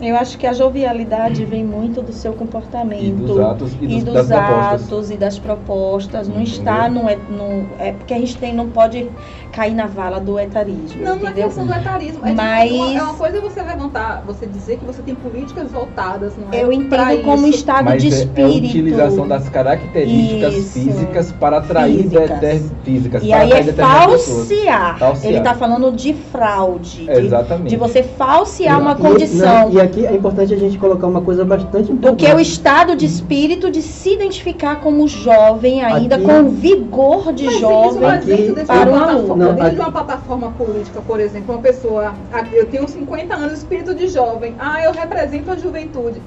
Eu 0.00 0.16
acho 0.16 0.36
que 0.36 0.46
a 0.46 0.52
jovialidade 0.52 1.44
vem 1.44 1.64
muito 1.64 2.02
do 2.02 2.12
seu 2.12 2.32
comportamento. 2.32 3.02
E 3.04 3.10
dos 3.12 3.38
atos 3.38 3.72
e, 3.80 3.84
e 3.84 3.88
dos, 3.88 4.04
dos 4.04 4.14
das 4.14 4.26
propostas. 4.26 4.82
atos 4.82 5.10
e 5.10 5.16
das 5.16 5.38
propostas. 5.38 6.28
Não 6.28 6.40
Entendeu? 6.42 6.52
está 6.58 6.88
no, 6.88 7.02
no. 7.02 7.66
É 7.78 7.92
porque 7.92 8.12
a 8.12 8.18
gente 8.18 8.36
tem, 8.36 8.52
não 8.52 8.68
pode 8.70 9.08
cair 9.52 9.72
na 9.72 9.86
vala 9.86 10.18
do 10.18 10.36
etarismo. 10.38 11.00
Não, 11.00 11.16
não 11.16 11.28
é 11.28 11.32
questão 11.32 11.64
do 11.64 11.72
etarismo. 11.72 12.20
É, 12.24 12.30
tipo, 12.30 12.34
Mas- 12.42 12.72
uma, 12.72 12.92
é 12.98 13.02
uma 13.02 13.14
coisa 13.14 13.40
você 13.40 13.62
levantar, 13.62 14.22
você 14.26 14.46
dizer 14.46 14.78
que 14.78 14.84
você 14.84 15.00
tem 15.00 15.14
políticas 15.14 15.70
voltadas, 15.70 16.36
não 16.36 16.52
é? 16.52 16.62
Eu 16.64 16.72
entendo 16.72 17.22
como 17.22 17.46
isso. 17.46 17.58
estado 17.58 17.84
Mas 17.84 18.02
de 18.02 18.08
é, 18.08 18.10
é 18.10 18.14
a 18.14 18.18
espírito. 18.24 18.66
utilização 18.66 19.28
das 19.28 19.48
características 19.48 20.54
Isso. 20.54 20.72
físicas 20.80 21.32
para 21.32 21.58
atrair 21.58 22.02
Físicas. 22.02 22.30
deter- 22.30 22.62
físicas, 22.82 23.22
E 23.22 23.28
para 23.28 23.38
aí 23.38 23.52
é 23.52 23.62
falsear. 23.72 24.98
Falsear. 24.98 25.28
Ele 25.28 25.38
está 25.38 25.54
falando 25.54 25.92
de 25.92 26.12
fraude. 26.14 27.04
De, 27.04 27.10
Exatamente. 27.10 27.68
de 27.70 27.76
você 27.76 28.02
falsear 28.02 28.80
uma 28.80 28.92
E- 28.92 28.96
condição. 28.96 29.68
não, 29.70 29.72
E 29.72 29.83
aqui 29.84 30.06
é 30.06 30.14
importante 30.14 30.52
a 30.52 30.56
gente 30.56 30.76
colocar 30.78 31.06
uma 31.06 31.20
coisa 31.20 31.44
bastante 31.44 31.92
importante. 31.92 32.20
Porque 32.20 32.32
o 32.34 32.40
estado 32.40 32.96
de 32.96 33.06
espírito 33.06 33.70
de 33.70 33.80
se 33.82 34.14
identificar 34.14 34.76
como 34.80 35.06
jovem, 35.06 35.82
ainda 35.84 36.16
Aqui- 36.16 36.24
com 36.24 36.50
vigor 36.50 37.32
de 37.32 37.44
Mas 37.44 37.58
jovem. 37.60 38.08
aqui- 38.10 38.54
para 38.66 38.90
uma. 38.90 39.12
Não, 39.12 39.36
dentro 39.36 39.62
aqui- 39.66 39.74
de 39.76 39.80
uma 39.80 39.92
plataforma 39.92 40.50
política, 40.58 41.00
por 41.06 41.20
exemplo, 41.20 41.54
uma 41.54 41.62
pessoa, 41.62 42.12
eu 42.52 42.66
tenho 42.66 42.88
50 42.88 43.34
anos, 43.34 43.58
espírito 43.58 43.94
de 43.94 44.08
jovem, 44.08 44.54
ah, 44.58 44.82
eu 44.82 44.92
represento 44.92 45.50
a 45.50 45.56
juventude. 45.56 46.20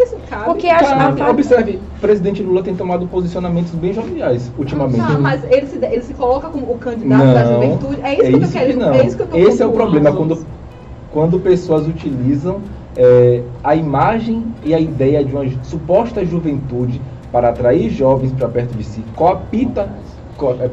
Isso 0.00 0.16
cabe. 0.28 0.44
Porque 0.46 0.68
a- 0.68 0.78
Cara, 0.78 1.24
a- 1.26 1.30
observe, 1.30 1.78
o 1.98 2.00
presidente 2.00 2.42
Lula 2.42 2.62
tem 2.62 2.74
tomado 2.74 3.06
posicionamentos 3.06 3.72
bem 3.72 3.92
joviais 3.92 4.50
ultimamente. 4.58 5.02
Ah, 5.06 5.18
mas 5.20 5.44
ele 5.50 5.66
se, 5.66 5.76
ele 5.84 6.00
se 6.02 6.14
coloca 6.14 6.48
como 6.48 6.64
o 6.72 6.78
candidato 6.78 7.22
da 7.26 7.44
Não, 7.44 7.52
juventude. 7.54 7.98
É 8.02 8.12
isso 8.14 8.22
é 8.22 8.28
que 8.28 8.34
eu 8.34 8.40
isso 8.40 8.52
quero. 8.52 8.66
que 8.70 8.76
não. 8.78 8.94
É 8.94 9.06
isso 9.06 9.16
que 9.16 9.22
eu 9.22 9.26
tô 9.26 9.36
Esse 9.36 9.62
é 9.62 9.66
o 9.66 9.70
problema 9.72 10.10
quando, 10.10 10.46
quando 11.12 11.38
pessoas 11.40 11.86
utilizam 11.86 12.60
é, 12.96 13.42
a 13.62 13.74
imagem 13.74 14.44
e 14.64 14.74
a 14.74 14.80
ideia 14.80 15.24
de 15.24 15.34
uma 15.34 15.44
suposta 15.62 16.24
juventude 16.24 17.00
para 17.30 17.48
atrair 17.48 17.90
jovens 17.90 18.32
para 18.32 18.48
perto 18.48 18.76
de 18.76 18.84
si, 18.84 19.02
coapita, 19.16 19.88
co, 20.36 20.56
é, 20.60 20.68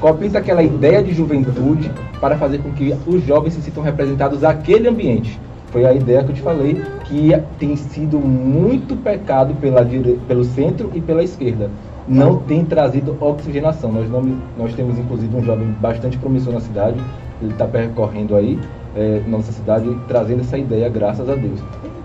coapita 0.00 0.38
aquela 0.38 0.62
ideia 0.62 1.02
de 1.02 1.12
juventude 1.12 1.90
para 2.20 2.36
fazer 2.36 2.58
com 2.58 2.70
que 2.72 2.94
os 3.06 3.24
jovens 3.24 3.54
se 3.54 3.62
sintam 3.62 3.82
representados 3.82 4.42
naquele 4.42 4.88
ambiente. 4.88 5.38
Foi 5.70 5.84
a 5.86 5.94
ideia 5.94 6.24
que 6.24 6.30
eu 6.30 6.34
te 6.34 6.42
falei, 6.42 6.82
que 7.04 7.30
tem 7.58 7.76
sido 7.76 8.18
muito 8.18 8.96
pecado 8.96 9.54
pela 9.54 9.84
dire... 9.84 10.18
pelo 10.26 10.42
centro 10.42 10.90
e 10.94 11.00
pela 11.00 11.22
esquerda. 11.22 11.70
Não 12.08 12.38
tem 12.38 12.64
trazido 12.64 13.16
oxigenação. 13.20 13.92
Nós, 13.92 14.10
não... 14.10 14.36
Nós 14.58 14.74
temos, 14.74 14.98
inclusive, 14.98 15.36
um 15.36 15.44
jovem 15.44 15.68
bastante 15.80 16.18
promissor 16.18 16.52
na 16.52 16.60
cidade. 16.60 16.98
Ele 17.40 17.52
está 17.52 17.66
percorrendo 17.66 18.34
aí, 18.34 18.58
é, 18.96 19.20
nossa 19.26 19.52
cidade, 19.52 19.96
trazendo 20.08 20.40
essa 20.40 20.58
ideia, 20.58 20.88
graças 20.88 21.28
a 21.28 21.34
Deus. 21.34 21.60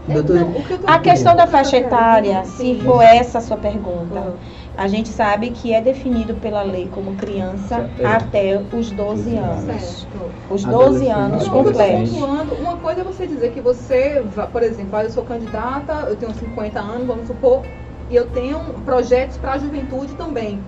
Doutor, 0.08 0.36
Não, 0.36 0.52
que 0.54 0.80
A 0.86 1.00
questão 1.00 1.36
da 1.36 1.48
faixa 1.48 1.78
etária, 1.78 2.44
se 2.46 2.76
for 2.76 3.02
essa 3.02 3.40
a 3.40 3.42
sua 3.42 3.58
pergunta, 3.58 4.20
Uhum. 4.20 4.34
a 4.78 4.88
gente 4.88 5.10
sabe 5.10 5.50
que 5.50 5.74
é 5.74 5.82
definido 5.82 6.36
pela 6.36 6.62
lei 6.62 6.88
como 6.94 7.16
criança 7.16 7.90
É. 8.00 8.06
até 8.06 8.62
os 8.72 8.92
12 8.92 9.36
anos. 9.36 9.64
Certo. 9.64 10.32
Os 10.48 10.64
12 10.64 11.10
Adolescente. 11.10 11.10
anos 11.12 11.48
completos. 11.48 12.12
uma 12.60 12.78
coisa 12.78 13.02
é 13.02 13.04
você 13.04 13.26
dizer 13.26 13.52
que 13.52 13.62
você, 13.62 14.24
por 14.52 14.62
exemplo, 14.62 15.00
eu 15.00 15.10
sou 15.10 15.24
candidata, 15.24 16.06
eu 16.08 16.16
tenho 16.16 16.34
50 16.36 16.80
anos, 16.80 17.08
vamos 17.08 17.26
supor, 17.26 17.64
e 18.08 18.16
eu 18.16 18.28
tenho 18.28 18.60
projetos 18.86 19.38
para 19.38 19.54
a 19.54 19.58
juventude 19.58 20.14
também. 20.14 20.60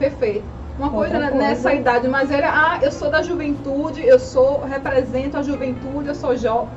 Perfeito. 0.00 0.42
Uma 0.80 0.90
coisa, 0.90 1.18
né, 1.18 1.28
coisa. 1.28 1.46
nessa 1.46 1.74
idade, 1.74 2.08
mas 2.08 2.30
era, 2.30 2.48
ah, 2.50 2.78
eu 2.82 2.90
sou 2.90 3.10
da 3.10 3.22
juventude, 3.22 4.02
eu 4.02 4.18
sou, 4.18 4.62
represento 4.64 5.36
a 5.36 5.42
juventude, 5.42 6.08
eu 6.08 6.14
sou 6.14 6.34
jovem. 6.34 6.70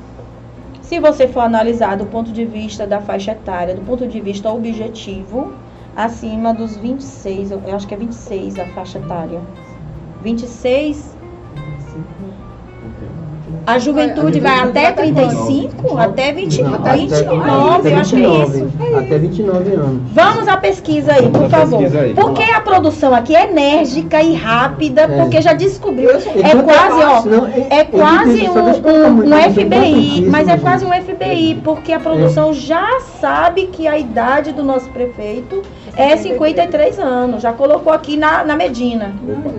Se 0.81 0.99
você 0.99 1.25
for 1.25 1.39
analisar 1.39 1.95
do 1.95 2.05
ponto 2.05 2.31
de 2.33 2.43
vista 2.43 2.85
da 2.85 2.99
faixa 2.99 3.31
etária, 3.31 3.73
do 3.73 3.81
ponto 3.81 4.05
de 4.05 4.19
vista 4.19 4.51
objetivo, 4.51 5.53
acima 5.95 6.53
dos 6.53 6.75
26, 6.75 7.51
eu 7.51 7.61
eu 7.65 7.75
acho 7.75 7.87
que 7.87 7.93
é 7.93 7.97
26 7.97 8.59
a 8.59 8.65
faixa 8.67 8.99
etária. 8.99 9.41
26, 10.21 11.12
a 13.65 13.79
juventude 13.79 14.39
vai 14.39 14.59
até 14.59 14.91
35, 14.91 15.97
até 15.97 16.33
20, 16.33 16.61
Não, 16.61 16.71
29, 16.93 17.89
eu 17.89 17.97
acho 17.97 18.15
que 18.15 18.25
é 18.25 18.43
isso. 18.43 18.69
Até 18.97 19.17
29 19.17 19.73
anos. 19.73 20.01
Vamos 20.11 20.47
à 20.47 20.57
pesquisa 20.57 21.13
aí, 21.13 21.29
por 21.29 21.49
favor. 21.49 21.81
Porque 22.15 22.43
a 22.43 22.61
produção 22.61 23.13
aqui 23.15 23.35
é 23.35 23.49
enérgica 23.49 24.21
e 24.21 24.33
rápida, 24.33 25.01
É. 25.03 25.07
porque 25.07 25.41
já 25.41 25.53
descobriu. 25.53 26.09
É 26.11 26.55
quase, 26.63 27.03
ó, 27.03 27.21
senão, 27.21 27.47
é 27.69 27.83
quase 27.85 28.45
evidente, 28.45 28.81
um, 28.85 28.89
um, 28.89 29.35
um 29.35 29.53
FBI, 29.53 30.25
mas 30.29 30.47
é 30.47 30.57
quase 30.57 30.85
um 30.85 30.91
FBI, 30.91 31.61
porque 31.63 31.93
a 31.93 31.99
produção 31.99 32.53
já 32.53 32.99
sabe 33.19 33.67
que 33.67 33.87
a 33.87 33.97
idade 33.97 34.51
do 34.51 34.63
nosso 34.63 34.89
prefeito 34.89 35.61
é 35.95 36.17
53 36.17 36.99
anos. 36.99 37.41
Já 37.41 37.53
colocou 37.53 37.91
aqui 37.91 38.17
na, 38.17 38.43
na 38.43 38.55
Medina. 38.55 39.13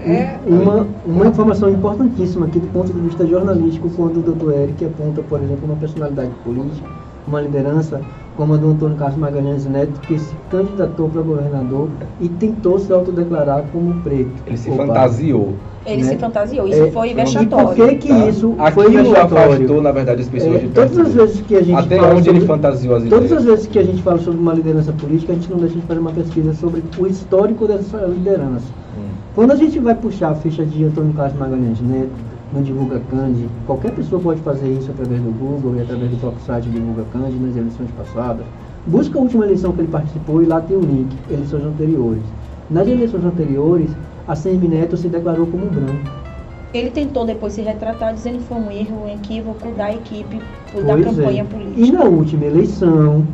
É, 0.05 0.39
Uma, 0.47 0.87
uma 1.07 1.27
informação 1.27 1.69
importantíssima 1.71 2.47
aqui 2.47 2.59
do 2.59 2.67
ponto 2.69 2.93
de 2.93 3.01
vista 3.01 3.27
jornalístico, 3.27 3.91
quando 3.91 4.19
o 4.19 4.35
Dr. 4.35 4.53
Eric 4.53 4.85
aponta, 4.85 5.23
por 5.23 5.43
exemplo, 5.43 5.65
uma 5.65 5.77
personalidade 5.77 6.31
política, 6.45 6.89
uma 7.27 7.41
liderança 7.41 8.01
como 8.37 8.55
a 8.55 8.57
do 8.57 8.71
Antônio 8.71 8.97
Carlos 8.97 9.19
Magalhães 9.19 9.65
Neto, 9.67 10.01
que 10.01 10.19
se 10.19 10.35
candidatou 10.51 11.09
para 11.09 11.23
governador 11.23 11.89
e 12.21 12.29
tentou 12.29 12.79
se 12.79 12.93
autodeclarar 12.93 13.65
como 13.73 13.95
preto. 14.01 14.31
Ele 14.47 14.57
se 14.57 14.71
fantasiou. 14.71 15.55
Ele 15.87 16.03
Né? 16.03 16.09
se 16.09 16.17
fantasiou. 16.17 16.67
Isso 16.67 16.83
É, 16.83 16.91
foi 16.91 17.11
E 17.11 17.15
vexatório. 17.15 17.67
por 17.67 17.75
que 17.77 17.95
que 17.97 18.09
tá? 18.09 18.27
isso 18.29 18.55
Aquilo 18.59 18.85
foi 18.87 18.97
vexatório? 19.03 19.53
afastou, 19.55 19.83
na 19.83 19.93
verdade, 19.93 20.23
as 20.23 20.29
pessoas 20.29 20.55
É, 20.57 20.59
de 20.61 20.69
todas 20.69 20.99
as 20.99 21.13
vezes 21.15 21.41
que 21.43 21.55
a 21.57 21.63
gente 21.63 21.79
Até 21.79 21.97
fala 21.99 22.15
onde 22.15 22.29
ele 22.31 22.41
sobre- 22.41 22.55
fantasiou 22.55 22.97
as 22.97 23.03
Todas 23.05 23.25
ideias. 23.27 23.33
as 23.39 23.45
vezes 23.45 23.67
que 23.67 23.79
a 23.79 23.83
gente 23.85 24.03
fala 24.03 24.19
sobre 24.19 24.41
uma 24.41 24.55
liderança 24.55 24.93
política, 24.93 25.33
a 25.33 25.35
gente 25.37 25.51
não 25.51 25.59
deixa 25.59 25.75
de 25.77 25.83
fazer 25.83 26.01
uma 26.01 26.11
pesquisa 26.13 26.55
sobre 26.55 26.83
o 26.99 27.07
histórico 27.07 27.69
dessa 27.69 27.99
liderança. 28.07 28.65
Hum. 28.99 29.03
Quando 29.35 29.51
a 29.53 29.57
gente 29.57 29.79
vai 29.79 29.95
puxar 29.95 30.31
a 30.31 30.35
ficha 30.35 30.65
de 30.65 30.85
Antônio 30.85 31.13
Carlos 31.13 31.39
Magalhães 31.39 31.81
Neto, 31.83 32.11
no 32.55 32.63
Divulga 32.63 33.01
Cande, 33.11 33.49
qualquer 33.67 33.93
pessoa 33.93 34.23
pode 34.23 34.41
fazer 34.41 34.69
isso 34.69 34.91
através 34.91 35.21
do 35.21 35.31
Google 35.31 35.77
e 35.77 35.83
através 35.83 36.11
do 36.11 36.17
próprio 36.19 36.43
site 36.45 36.69
Divulga 36.69 37.05
Cande 37.13 37.37
nas 37.37 37.57
eleições 37.57 37.91
passadas. 37.97 38.47
Busca 38.87 39.19
a 39.19 39.23
última 39.23 39.45
eleição 39.45 39.73
que 39.73 39.81
ele 39.81 39.89
participou 39.89 40.43
e 40.43 40.47
lá 40.47 40.61
tem 40.61 40.77
o 40.77 40.81
link, 40.81 41.11
eleições 41.31 41.65
anteriores. 41.65 42.23
Nas 42.71 42.87
eleições 42.87 43.25
anteriores, 43.25 43.91
a 44.29 44.35
CM 44.37 44.69
Neto 44.69 44.97
se 44.97 45.09
declarou 45.09 45.47
como 45.47 45.67
branco. 45.67 46.25
Ele 46.73 46.91
tentou 46.91 47.25
depois 47.25 47.53
se 47.53 47.63
retratar 47.63 48.15
dizendo 48.15 48.39
que 48.39 48.45
foi 48.45 48.59
um 48.59 48.71
erro, 48.71 49.05
um 49.05 49.09
equívoco 49.09 49.71
da 49.77 49.93
equipe 49.93 50.37
da 50.37 50.93
Pois 50.95 51.05
campanha 51.05 51.43
é. 51.43 51.45
política. 51.45 51.81
E 51.81 51.93
na 51.93 52.05
última 52.05 52.45
eleição, 52.47 53.25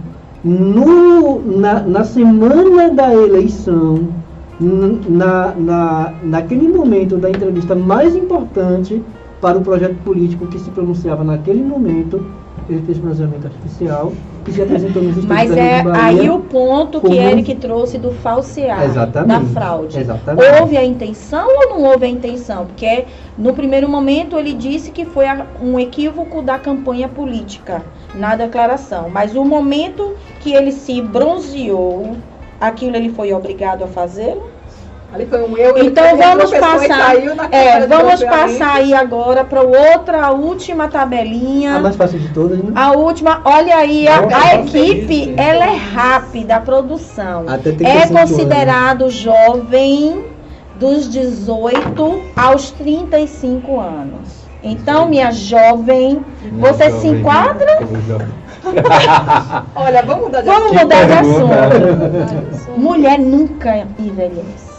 no, 0.44 1.40
na, 1.58 1.80
na 1.80 2.04
semana 2.04 2.90
da 2.90 3.14
eleição, 3.14 4.08
na, 4.60 5.54
na, 5.54 6.12
naquele 6.22 6.68
momento 6.68 7.16
da 7.16 7.30
entrevista 7.30 7.74
mais 7.74 8.14
importante 8.14 9.02
para 9.40 9.56
o 9.58 9.62
projeto 9.62 9.96
político 10.04 10.46
que 10.46 10.58
se 10.58 10.70
pronunciava 10.70 11.24
naquele 11.24 11.62
momento, 11.62 12.24
ele 12.68 12.82
fez 12.82 12.98
pronunciamento 12.98 13.46
artificial 13.46 14.12
e 14.46 14.52
se 14.52 14.62
apresentou 14.62 15.02
nos 15.02 15.16
estúdios 15.16 15.28
Mas 15.28 15.50
é 15.50 15.82
Bahia. 15.82 16.20
aí 16.20 16.30
o 16.30 16.38
ponto 16.40 17.00
que 17.00 17.16
Eric 17.16 17.54
trouxe 17.56 17.98
do 17.98 18.10
falsear, 18.12 18.80
da 19.26 19.40
fraude. 19.40 19.98
Exatamente. 19.98 20.60
Houve 20.60 20.76
a 20.76 20.84
intenção 20.84 21.46
ou 21.48 21.70
não 21.70 21.82
houve 21.84 22.04
a 22.04 22.08
intenção? 22.08 22.66
Porque 22.66 23.06
no 23.36 23.52
primeiro 23.54 23.88
momento 23.88 24.36
ele 24.36 24.52
disse 24.52 24.90
que 24.90 25.04
foi 25.04 25.24
um 25.60 25.78
equívoco 25.78 26.42
da 26.42 26.58
campanha 26.58 27.08
política 27.08 27.82
na 28.14 28.36
declaração. 28.36 29.08
Mas 29.10 29.34
o 29.34 29.44
momento 29.44 30.14
que 30.40 30.52
ele 30.52 30.72
se 30.72 31.00
bronzeou, 31.02 32.16
aquilo 32.60 32.96
ele 32.96 33.08
foi 33.10 33.32
obrigado 33.32 33.82
a 33.84 33.86
fazê-lo? 33.86 34.50
Ali 35.12 35.26
foi 35.26 35.42
um 35.42 35.56
eu, 35.56 35.76
Então 35.78 36.06
ele 36.06 36.22
vamos 36.22 36.50
passar. 36.52 36.88
caiu 36.88 37.34
na 37.34 37.48
É, 37.50 37.84
vamos 37.84 38.22
passar 38.22 38.76
aí 38.76 38.94
agora 38.94 39.42
para 39.44 39.60
outra, 39.60 40.30
última 40.30 40.86
tabelinha. 40.86 41.74
A 41.74 41.80
mais 41.80 41.96
fácil 41.96 42.20
de 42.20 42.28
todas, 42.28 42.58
né? 42.58 42.70
A 42.76 42.92
última, 42.92 43.40
olha 43.44 43.74
aí, 43.74 44.06
a, 44.06 44.20
Não, 44.22 44.28
a 44.32 44.54
equipe, 44.54 45.06
feliz, 45.06 45.34
ela 45.36 45.66
é 45.66 45.74
rápida, 45.76 46.54
a 46.56 46.60
produção. 46.60 47.44
Até 47.48 47.72
tem 47.72 47.86
É 47.88 48.06
35 48.06 48.16
anos. 48.18 48.30
considerado 48.30 49.10
jovem 49.10 50.26
dos 50.78 51.08
18 51.10 52.22
aos 52.36 52.70
35 52.70 53.80
anos. 53.80 54.40
Então, 54.62 55.08
minha 55.08 55.32
jovem, 55.32 56.24
você 56.52 56.84
se 56.84 57.08
Jovem, 57.08 57.18
enquadra? 57.20 57.78
Olha, 59.74 60.02
vamos 60.02 60.24
mudar 60.24 60.40
de 60.40 60.46
Vamos 60.46 60.72
assunto. 60.72 60.82
mudar 60.82 61.06
de 61.06 61.12
assunto. 61.12 62.70
Mulher 62.76 63.18
nunca 63.18 63.86
envelhece. 63.98 64.70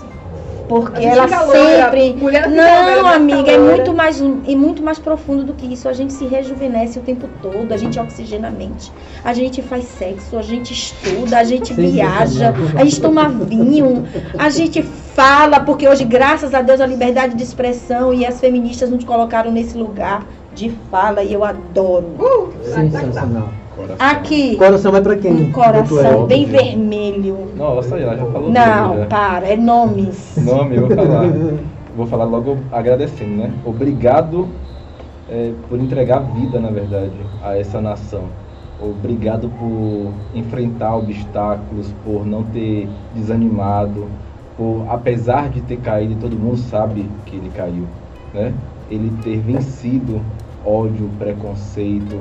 Porque 0.72 1.04
ela 1.04 1.28
sempre. 1.28 2.14
loira, 2.14 2.48
Não, 2.48 3.06
amiga, 3.06 3.52
é 3.52 3.58
muito 3.58 3.94
mais 3.94 4.22
e 4.22 4.56
muito 4.56 4.82
mais 4.82 4.98
profundo 4.98 5.44
do 5.44 5.54
que 5.54 5.66
isso. 5.66 5.90
A 5.90 5.92
gente 5.92 6.14
se 6.14 6.26
rejuvenesce 6.26 6.98
o 6.98 7.02
tempo 7.02 7.28
todo, 7.42 7.74
a 7.74 7.78
gente 7.78 8.00
oxigena 8.00 8.48
a 8.48 8.52
mente, 8.52 8.90
a 9.22 9.34
gente 9.34 9.62
faz 9.62 9.84
sexo, 9.84 10.38
a 10.38 10.42
gente 10.42 10.72
estuda, 10.72 11.40
a 11.40 11.44
gente 11.44 11.76
Sim, 11.76 11.92
viaja, 11.92 12.54
a 12.74 12.86
gente 12.86 13.02
toma 13.02 13.28
vinho, 13.28 14.08
a 14.38 14.50
gente 14.50 14.82
fala, 14.82 15.60
porque 15.60 15.86
hoje, 15.86 16.06
graças 16.06 16.54
a 16.54 16.62
Deus, 16.62 16.80
a 16.80 16.86
liberdade 16.86 17.36
de 17.36 17.44
expressão 17.44 18.14
e 18.14 18.26
as 18.26 18.40
feministas 18.40 18.90
nos 18.90 19.04
colocaram 19.04 19.52
nesse 19.52 19.78
lugar 19.78 20.26
de 20.56 20.70
fala 20.90 21.22
e 21.22 21.34
eu 21.34 21.44
adoro. 21.44 22.16
Uh, 22.18 22.54
Sensacional. 22.64 23.50
Coração. 23.76 23.96
Aqui, 24.00 24.56
Coração 24.58 24.92
vai 24.92 25.02
pra 25.02 25.16
quem? 25.16 25.32
um 25.32 25.52
coração 25.52 26.26
bem 26.26 26.46
vermelho. 26.46 27.38
Nossa, 27.56 27.98
ela 27.98 28.16
já 28.18 28.26
falou 28.26 28.42
tudo, 28.44 28.54
Não, 28.54 28.98
já. 28.98 29.06
para, 29.06 29.48
é 29.48 29.56
nomes. 29.56 30.36
Nome, 30.38 30.76
eu 30.76 30.88
vou 30.88 30.96
falar. 30.96 31.24
Vou 31.94 32.06
falar 32.08 32.24
logo 32.24 32.58
agradecendo, 32.72 33.36
né? 33.36 33.52
Obrigado 33.66 34.48
é, 35.30 35.52
por 35.68 35.78
entregar 35.78 36.20
vida, 36.20 36.58
na 36.58 36.70
verdade, 36.70 37.12
a 37.44 37.58
essa 37.58 37.82
nação. 37.82 38.24
Obrigado 38.82 39.50
por 39.60 40.14
enfrentar 40.34 40.96
obstáculos, 40.96 41.94
por 42.06 42.26
não 42.26 42.44
ter 42.44 42.88
desanimado, 43.14 44.08
por, 44.58 44.86
apesar 44.90 45.50
de 45.50 45.62
ter 45.62 45.78
caído, 45.82 46.14
e 46.14 46.16
todo 46.16 46.36
mundo 46.38 46.58
sabe 46.58 47.06
que 47.26 47.36
ele 47.36 47.52
caiu, 47.56 47.86
né? 48.34 48.54
Ele 48.90 49.12
ter 49.22 49.38
vencido 49.40 50.22
ódio, 50.66 51.10
preconceito, 51.20 52.20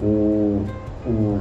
o, 0.00 0.62
o, 1.08 1.40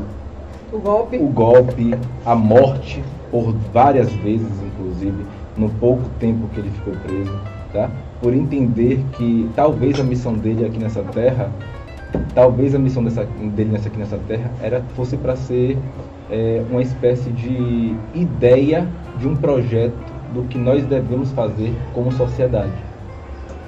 o 0.72 0.80
golpe. 0.80 1.18
o 1.18 1.28
golpe, 1.28 1.96
a 2.26 2.36
morte, 2.36 3.04
por 3.30 3.54
várias 3.74 4.12
vezes, 4.14 4.52
inclusive, 4.64 5.26
no 5.58 5.70
pouco 5.70 6.04
tempo 6.20 6.48
que 6.50 6.60
ele 6.60 6.72
ficou 6.72 6.94
preso, 6.96 7.40
tá? 7.74 7.90
Por 8.22 8.34
entender 8.34 9.04
que 9.14 9.50
talvez 9.56 10.00
a 10.00 10.04
missão 10.04 10.34
dele 10.34 10.66
aqui 10.66 10.80
nessa 10.80 11.04
terra, 11.04 11.52
talvez 12.34 12.74
a 12.74 12.80
missão 12.80 13.04
dessa, 13.04 13.26
dele 13.26 13.72
nessa, 13.72 13.90
aqui 13.90 13.98
nessa 13.98 14.18
terra 14.28 14.52
era 14.62 14.82
fosse 14.96 15.18
para 15.18 15.36
ser 15.36 15.78
é, 16.30 16.64
uma 16.70 16.82
espécie 16.82 17.30
de 17.32 17.96
ideia 18.14 18.88
de 19.20 19.28
um 19.28 19.36
projeto 19.36 19.98
do 20.34 20.44
que 20.44 20.58
nós 20.58 20.84
devemos 20.86 21.32
fazer 21.32 21.74
como 21.94 22.12
sociedade, 22.12 22.72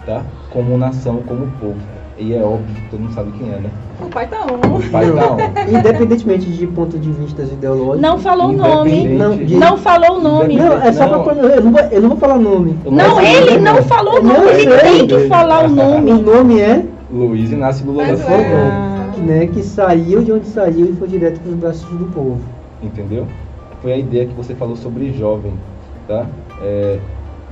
tá? 0.06 0.24
Como 0.52 0.78
nação, 0.78 1.22
como 1.26 1.48
povo. 1.60 1.99
E 2.20 2.34
é 2.34 2.44
óbvio 2.44 2.76
que 2.76 2.82
todo 2.92 3.00
mundo 3.00 3.14
sabe 3.14 3.32
quem 3.32 3.48
é, 3.50 3.60
né? 3.60 3.70
O 4.02 4.06
pai 4.10 4.28
tá 4.28 4.40
um. 4.46 4.76
O 4.78 4.90
pai 4.92 5.10
da 5.12 5.26
ONU. 5.32 5.40
Independentemente 5.78 6.50
de 6.52 6.68
ponto 6.68 7.00
de 7.00 7.12
vista 7.12 7.44
ideológicos. 7.44 8.02
Não 8.02 8.18
falou 8.20 8.50
o 8.50 8.52
nome. 8.52 9.08
Não, 9.08 9.38
de- 9.38 9.56
Não 9.56 9.78
falou 9.78 10.18
o 10.18 10.22
nome. 10.22 10.58
Não, 10.58 10.74
é 10.82 10.92
só 10.92 11.06
Não. 11.08 11.24
pra 11.24 11.34
quando. 11.34 11.46
Eu 11.48 11.62
não 11.64 11.72
vou, 11.72 11.82
eu 11.82 12.02
não 12.02 12.10
vou 12.10 12.18
falar 12.18 12.38
nome. 12.38 12.78
O 12.84 12.92
Não, 12.92 13.08
nosso 13.08 13.22
ele 13.22 13.52
nome- 13.52 13.60
não 13.62 13.84
falou 13.84 14.20
o 14.20 14.24
Não, 14.24 14.34
nome, 14.34 14.50
ele 14.52 14.74
eu 14.74 14.80
tem 14.80 15.08
que 15.08 15.28
falar 15.30 15.64
o 15.64 15.68
O 15.72 15.76
nome. 15.76 16.12
nome 16.22 16.60
é 16.60 16.86
Luiz 17.12 17.52
Inácio 17.52 17.86
Lula 17.86 18.06
da 18.06 18.18
Silva. 18.18 18.34
é. 18.34 19.22
né, 19.22 19.48
que 19.48 19.64
saiu 19.64 20.22
de 20.22 20.32
onde 20.34 20.48
saiu 20.48 20.90
e 20.90 20.94
foi 20.94 21.08
direto 21.08 21.40
para 21.40 21.50
os 21.52 21.56
braços 21.56 21.90
do 21.98 22.06
povo. 22.08 22.40
Entendeu? 22.84 23.26
Foi 23.82 23.94
a 23.94 23.98
ideia 23.98 24.26
que 24.26 24.34
você 24.34 24.54
falou 24.56 24.76
sobre 24.76 25.12
jovem, 25.14 25.54
tá? 26.08 26.26
É, 26.62 27.00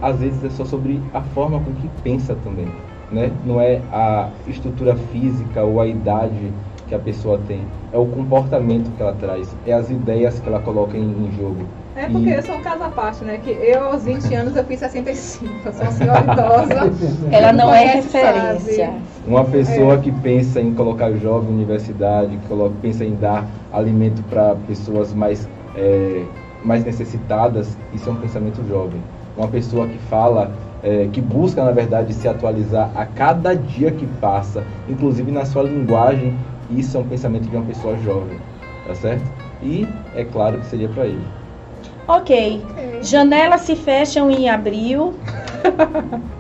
às 0.01 0.17
vezes 0.19 0.43
é 0.43 0.49
só 0.49 0.63
sobre 0.65 1.01
a 1.13 1.21
forma 1.21 1.59
com 1.59 1.71
que 1.71 1.89
pensa 2.03 2.35
também, 2.43 2.67
né? 3.11 3.31
Não 3.45 3.59
é 3.61 3.81
a 3.91 4.29
estrutura 4.47 4.95
física 5.11 5.63
ou 5.63 5.79
a 5.79 5.87
idade 5.87 6.51
que 6.87 6.95
a 6.95 6.99
pessoa 6.99 7.39
tem, 7.47 7.61
é 7.91 7.97
o 7.97 8.05
comportamento 8.05 8.89
que 8.95 9.01
ela 9.01 9.13
traz, 9.19 9.53
é 9.65 9.73
as 9.73 9.89
ideias 9.89 10.39
que 10.39 10.47
ela 10.47 10.59
coloca 10.59 10.97
em, 10.97 11.01
em 11.03 11.31
jogo. 11.37 11.65
É 11.97 12.07
porque 12.07 12.29
eu 12.29 12.43
sou 12.43 12.55
um 12.55 12.61
caso 12.61 12.83
à 12.83 12.89
parte, 12.89 13.25
né? 13.25 13.39
Que 13.43 13.49
eu 13.49 13.83
aos 13.87 14.03
20 14.03 14.33
anos 14.35 14.55
eu 14.55 14.63
fiz 14.65 14.79
65. 14.79 15.45
Eu 15.65 15.73
sou 15.73 15.81
uma 15.81 15.91
senhora 15.91 16.21
idosa. 16.21 16.93
Ela 17.35 17.51
não 17.53 17.73
é 17.73 17.85
referência. 17.95 18.85
sabe? 18.85 18.97
Uma 19.27 19.43
pessoa 19.43 19.95
É. 19.95 19.97
que 19.97 20.11
pensa 20.11 20.61
em 20.61 20.75
colocar 20.75 21.11
jovem 21.13 21.49
em 21.49 21.53
universidade, 21.55 22.37
que 22.37 22.47
coloca, 22.47 22.75
pensa 22.83 23.03
em 23.03 23.15
dar 23.15 23.45
alimento 23.73 24.21
para 24.29 24.55
pessoas 24.67 25.11
mais, 25.11 25.49
é, 25.75 26.23
mais 26.63 26.85
necessitadas, 26.85 27.75
isso 27.91 28.07
é 28.09 28.13
um 28.13 28.17
pensamento 28.17 28.63
jovem. 28.69 29.01
Uma 29.35 29.47
pessoa 29.47 29.87
que 29.87 29.97
fala, 30.07 30.51
é, 30.83 31.07
que 31.11 31.21
busca, 31.21 31.63
na 31.63 31.71
verdade, 31.71 32.13
se 32.13 32.27
atualizar 32.27 32.91
a 32.95 33.05
cada 33.05 33.55
dia 33.55 33.91
que 33.91 34.05
passa, 34.21 34.63
inclusive 34.87 35.31
na 35.31 35.45
sua 35.45 35.63
linguagem, 35.63 36.35
isso 36.71 36.97
é 36.97 36.99
um 36.99 37.07
pensamento 37.07 37.47
de 37.49 37.55
uma 37.55 37.65
pessoa 37.65 37.97
jovem, 37.97 38.39
tá 38.85 38.95
certo? 38.95 39.23
E 39.61 39.87
é 40.15 40.23
claro 40.23 40.59
que 40.59 40.65
seria 40.67 40.89
para 40.89 41.05
ele. 41.05 41.25
Ok. 42.07 42.63
Janelas 43.01 43.61
se 43.61 43.75
fecham 43.75 44.31
em 44.31 44.49
abril. 44.49 45.13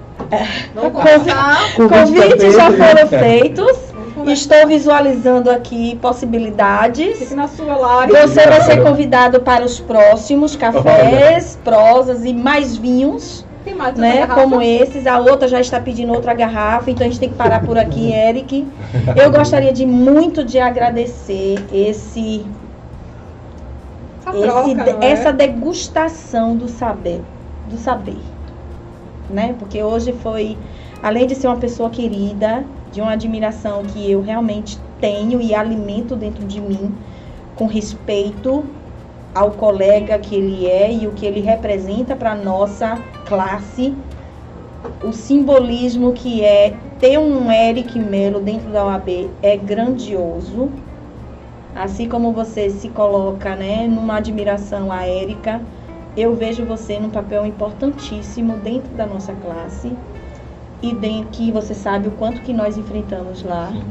Começar. 0.75 1.75
Convites 1.75 2.55
já 2.55 2.71
foram 2.71 3.07
feitos. 3.07 3.77
Vamos 3.93 4.13
começar. 4.13 4.33
Estou 4.33 4.67
visualizando 4.67 5.49
aqui 5.49 5.95
possibilidades. 6.01 7.19
Fique 7.19 7.35
na 7.35 7.47
sua 7.47 7.75
live. 7.75 8.13
Você 8.13 8.45
vai 8.47 8.61
ser 8.61 8.83
convidado 8.83 9.41
para 9.41 9.63
os 9.63 9.79
próximos 9.79 10.55
cafés, 10.55 11.57
prosas 11.63 12.25
e 12.25 12.33
mais 12.33 12.77
vinhos, 12.77 13.45
né? 14.01 14.19
garrafa? 14.19 14.41
Como 14.41 14.61
esses. 14.61 15.07
A 15.07 15.19
outra 15.19 15.47
já 15.47 15.59
está 15.59 15.79
pedindo 15.79 16.13
outra 16.13 16.33
garrafa, 16.33 16.91
então 16.91 17.05
a 17.05 17.09
gente 17.09 17.19
tem 17.19 17.29
que 17.29 17.35
parar 17.35 17.63
por 17.63 17.77
aqui, 17.77 18.11
Eric. 18.13 18.67
Eu 19.15 19.31
gostaria 19.31 19.73
de 19.73 19.85
muito 19.85 20.43
de 20.43 20.59
agradecer 20.59 21.55
esse, 21.71 22.45
Essa 24.25 24.37
esse 24.37 24.75
troca, 24.75 25.05
é? 25.05 25.11
essa 25.11 25.31
degustação 25.31 26.55
do 26.55 26.67
saber, 26.67 27.21
do 27.69 27.77
saber, 27.77 28.19
né? 29.29 29.55
Porque 29.59 29.81
hoje 29.81 30.13
foi, 30.13 30.57
além 31.01 31.27
de 31.27 31.35
ser 31.35 31.47
uma 31.47 31.57
pessoa 31.57 31.89
querida, 31.89 32.63
de 32.91 33.01
uma 33.01 33.11
admiração 33.11 33.83
que 33.83 34.09
eu 34.11 34.21
realmente 34.21 34.79
tenho 34.99 35.39
e 35.41 35.53
alimento 35.53 36.15
dentro 36.15 36.45
de 36.45 36.59
mim, 36.59 36.93
com 37.55 37.65
respeito 37.65 38.63
ao 39.33 39.51
colega 39.51 40.17
que 40.19 40.35
ele 40.35 40.65
é 40.65 40.91
e 40.91 41.07
o 41.07 41.11
que 41.11 41.25
ele 41.25 41.41
representa 41.41 42.15
para 42.15 42.31
a 42.31 42.35
nossa 42.35 42.97
classe, 43.25 43.93
o 45.03 45.11
simbolismo 45.11 46.13
que 46.13 46.43
é 46.43 46.75
ter 46.99 47.17
um 47.19 47.51
Eric 47.51 47.97
Melo 47.99 48.39
dentro 48.39 48.69
da 48.69 48.85
OAB 48.85 49.29
é 49.41 49.55
grandioso. 49.55 50.69
Assim 51.75 52.09
como 52.09 52.31
você 52.31 52.69
se 52.69 52.89
coloca 52.89 53.55
né, 53.55 53.87
numa 53.87 54.17
admiração 54.17 54.91
a 54.91 55.05
Érica, 55.05 55.61
eu 56.15 56.33
vejo 56.33 56.65
você 56.65 56.99
num 56.99 57.11
papel 57.11 57.45
importantíssimo 57.45 58.57
dentro 58.57 58.91
da 58.95 59.05
nossa 59.05 59.33
classe 59.33 59.95
e 60.81 60.93
de, 60.93 61.23
que 61.31 61.51
você 61.51 61.75
sabe 61.75 62.07
o 62.07 62.11
quanto 62.11 62.41
que 62.41 62.53
nós 62.53 62.77
enfrentamos 62.77 63.43
lá. 63.43 63.69
Sim. 63.71 63.83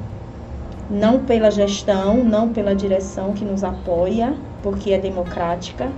Não 0.89 1.21
pela 1.21 1.51
gestão, 1.51 2.23
não 2.23 2.49
pela 2.49 2.75
direção 2.75 3.33
que 3.33 3.45
nos 3.45 3.65
apoia, 3.65 4.35
porque 4.67 4.93
é 4.93 4.99
democrática, 4.99 5.89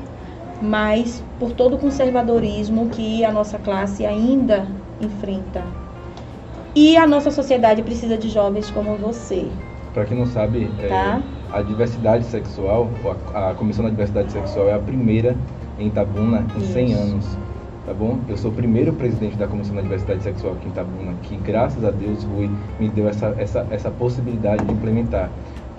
mas 0.61 1.25
por 1.41 1.53
todo 1.53 1.77
o 1.77 1.79
conservadorismo 1.79 2.91
que 2.91 3.25
a 3.25 3.33
nossa 3.33 3.59
classe 3.59 4.05
ainda 4.05 4.67
enfrenta. 5.01 5.63
E 6.75 6.95
a 6.95 7.07
nossa 7.07 7.31
sociedade 7.31 7.83
precisa 7.83 8.19
de 8.19 8.29
jovens 8.29 8.71
como 8.71 8.95
você. 8.97 9.47
Para 9.95 10.05
quem 10.05 10.19
não 10.19 10.27
sabe, 10.27 10.71
é, 10.81 10.87
Tá. 10.87 11.23
a 11.51 11.63
diversidade 11.63 12.27
sexual, 12.27 12.91
a, 13.33 13.53
a 13.53 13.55
Comissão 13.55 13.83
da 13.87 13.91
Diversidade 13.91 14.31
Sexual 14.33 14.69
é 14.69 14.75
a 14.75 14.79
primeira 14.79 15.35
em 15.79 15.87
Itabuna 15.87 16.45
em 16.55 16.61
100 16.61 16.85
Isso. 16.91 17.01
anos, 17.01 17.39
tá 17.87 17.95
bom? 17.95 18.19
Eu 18.29 18.37
sou 18.37 18.51
o 18.51 18.55
primeiro 18.55 18.93
presidente 18.93 19.39
da 19.39 19.47
Comissão 19.49 19.75
da 19.77 19.81
Diversidade 19.81 20.23
Sexual 20.23 20.53
aqui 20.53 20.67
em 20.67 20.71
Itabuna, 20.73 21.15
que 21.23 21.37
graças 21.39 21.83
a 21.87 21.91
Deus 21.91 22.23
Rui 22.23 22.51
me 22.79 22.91
deu 22.91 23.09
essa, 23.09 23.35
essa, 23.39 23.67
essa 23.71 23.91
possibilidade 23.91 24.63
de 24.63 24.73
implementar. 24.75 25.31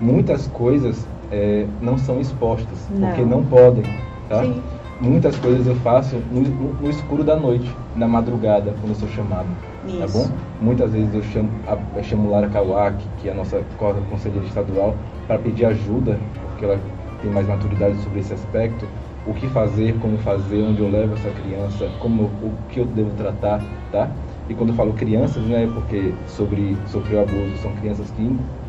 Muitas 0.01 0.47
coisas 0.47 1.05
é, 1.29 1.67
não 1.79 1.97
são 1.97 2.19
expostas, 2.19 2.89
porque 2.99 3.23
Não. 3.23 3.25
não 3.25 3.47
podem, 3.47 3.97
tá? 4.27 4.45
Sim. 4.45 4.63
Muitas 4.99 5.37
coisas 5.39 5.65
eu 5.67 5.75
faço 5.75 6.19
no, 6.19 6.41
no- 6.41 6.89
escuro 6.89 7.23
da 7.23 7.35
noite, 7.39 7.85
na 7.93 8.07
madrugada, 8.07 8.73
quando 8.75 8.91
eu 8.91 8.95
sou 8.95 9.07
chamado 9.07 9.57
tá 9.97 10.07
Isso. 10.07 10.07
bom? 10.07 10.39
Muitas 10.57 10.93
vezes 10.93 11.13
eu 11.13 11.21
chamo, 11.21 11.61
a, 11.65 11.73
eu 11.97 12.03
chamo 12.03 12.29
Lara 12.29 12.49
Kawaki, 12.49 13.09
que 13.11 13.27
é 13.27 13.31
a 13.31 13.35
nossa 13.35 13.63
co- 13.75 14.05
conselheira 14.05 14.45
estadual, 14.45 15.03
para 15.27 15.39
pedir 15.41 15.65
ajuda, 15.65 16.25
porque 16.49 16.63
ela 16.65 16.89
tem 17.19 17.29
mais 17.29 17.47
maturidade 17.47 17.97
sobre 17.99 18.19
esse 18.21 18.33
aspecto, 18.33 18.89
o 19.23 19.33
que 19.33 19.47
fazer, 19.49 19.97
como 19.97 20.17
fazer, 20.17 20.63
onde 20.63 20.81
eu 20.81 20.87
levo 20.87 21.13
essa 21.13 21.31
criança, 21.31 21.91
como 21.99 22.23
o 22.41 22.63
que 22.65 22.79
eu 22.79 22.85
devo 22.85 23.13
tratar, 23.13 23.69
tá? 23.89 24.17
E 24.47 24.55
quando 24.55 24.69
eu 24.69 24.75
falo 24.75 24.93
crianças, 24.93 25.45
não 25.45 25.55
é 25.55 25.67
porque 25.67 26.21
sobre 26.25 26.85
sofreu 26.87 27.19
abuso, 27.19 27.57
são 27.57 27.73
crianças 27.73 28.09
que 28.11 28.23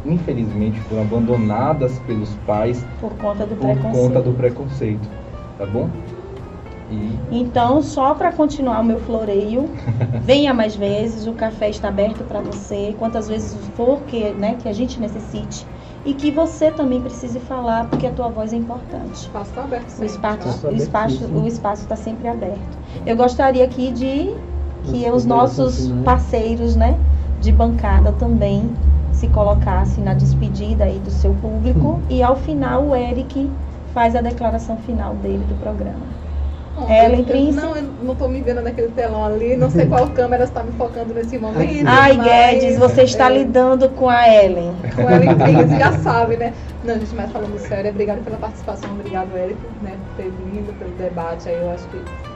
infelizmente 0.04 0.80
foram 0.82 1.02
abandonadas 1.02 1.98
pelos 2.00 2.34
pais 2.46 2.84
Por 3.00 3.12
conta 3.16 3.44
do 3.46 3.54
por 3.56 3.66
preconceito. 3.66 3.92
conta 4.08 4.20
do 4.22 4.32
preconceito, 4.32 5.08
tá 5.58 5.66
bom? 5.66 5.88
E 6.90 7.18
Então, 7.30 7.80
só 7.82 8.14
para 8.14 8.32
continuar 8.32 8.80
o 8.80 8.84
meu 8.84 8.98
floreio, 9.00 9.68
venha 10.22 10.52
mais 10.52 10.74
vezes, 10.74 11.26
o 11.26 11.32
café 11.32 11.68
está 11.70 11.88
aberto 11.88 12.24
para 12.24 12.40
você, 12.40 12.94
quantas 12.98 13.28
vezes 13.28 13.56
for 13.76 14.00
que, 14.02 14.30
né, 14.32 14.56
que 14.60 14.68
a 14.68 14.72
gente 14.72 14.98
necessite. 15.00 15.66
E 16.04 16.14
que 16.14 16.30
você 16.30 16.70
também 16.70 17.00
precise 17.00 17.38
falar, 17.40 17.86
porque 17.90 18.06
a 18.06 18.10
tua 18.10 18.28
voz 18.28 18.52
é 18.54 18.56
O 18.56 18.58
importante. 18.58 19.12
espaço 19.14 19.50
está 19.50 19.62
aberto 19.64 19.86
O 19.86 19.90
sempre, 19.90 20.06
espaço, 20.06 20.62
tá? 20.62 20.68
o 20.68 20.72
espaço, 20.74 21.04
abertíssimo. 21.16 21.40
o 21.42 21.46
espaço 21.46 21.82
está 21.82 21.94
sempre 21.96 22.26
aberto. 22.26 22.78
Eu 23.04 23.16
gostaria 23.16 23.62
aqui 23.64 23.92
de 23.92 24.34
que 24.84 25.10
os 25.10 25.26
nossos 25.26 25.92
parceiros, 26.04 26.74
né, 26.74 26.98
de 27.40 27.52
bancada 27.52 28.12
também 28.12 28.70
se 29.20 29.28
colocassem 29.28 30.02
na 30.02 30.14
despedida 30.14 30.84
aí 30.84 30.98
do 30.98 31.10
seu 31.10 31.34
público 31.34 32.00
e 32.08 32.22
ao 32.22 32.36
final 32.36 32.86
o 32.86 32.96
Eric 32.96 33.50
faz 33.92 34.16
a 34.16 34.22
declaração 34.22 34.78
final 34.78 35.14
dele 35.16 35.44
do 35.46 35.54
programa. 35.56 36.08
Bom, 36.74 36.90
Ellen 36.90 37.18
eu- 37.20 37.24
Prince? 37.26 37.52
Não, 37.56 37.76
eu 37.76 37.82
não 38.02 38.12
estou 38.14 38.28
me 38.30 38.40
vendo 38.40 38.62
naquele 38.62 38.88
telão 38.88 39.22
ali, 39.22 39.56
não 39.56 39.70
sei 39.70 39.84
qual 39.84 40.08
câmera 40.16 40.44
está 40.44 40.62
me 40.62 40.72
focando 40.72 41.12
nesse 41.12 41.36
momento. 41.38 41.86
Ai, 41.86 42.16
mas, 42.16 42.26
Guedes, 42.26 42.78
você 42.78 43.02
está 43.02 43.30
é, 43.30 43.38
lidando 43.38 43.90
com 43.90 44.08
a 44.08 44.26
Ellen. 44.26 44.72
Com 44.96 45.06
a 45.06 45.16
Ellen 45.16 45.34
Prince, 45.34 45.78
já 45.78 45.92
sabe, 45.98 46.38
né? 46.38 46.54
Não, 46.82 46.94
gente, 46.94 47.14
mas 47.14 47.30
falando 47.30 47.58
sério, 47.58 47.90
obrigado 47.90 48.24
pela 48.24 48.38
participação, 48.38 48.90
obrigado, 48.92 49.36
Eric, 49.36 49.58
né, 49.82 49.98
por 50.16 50.24
ter 50.24 50.30
vindo, 50.30 50.72
pelo 50.78 50.92
debate 50.92 51.46
aí, 51.50 51.60
eu 51.60 51.70
acho 51.70 51.86
que 51.88 52.29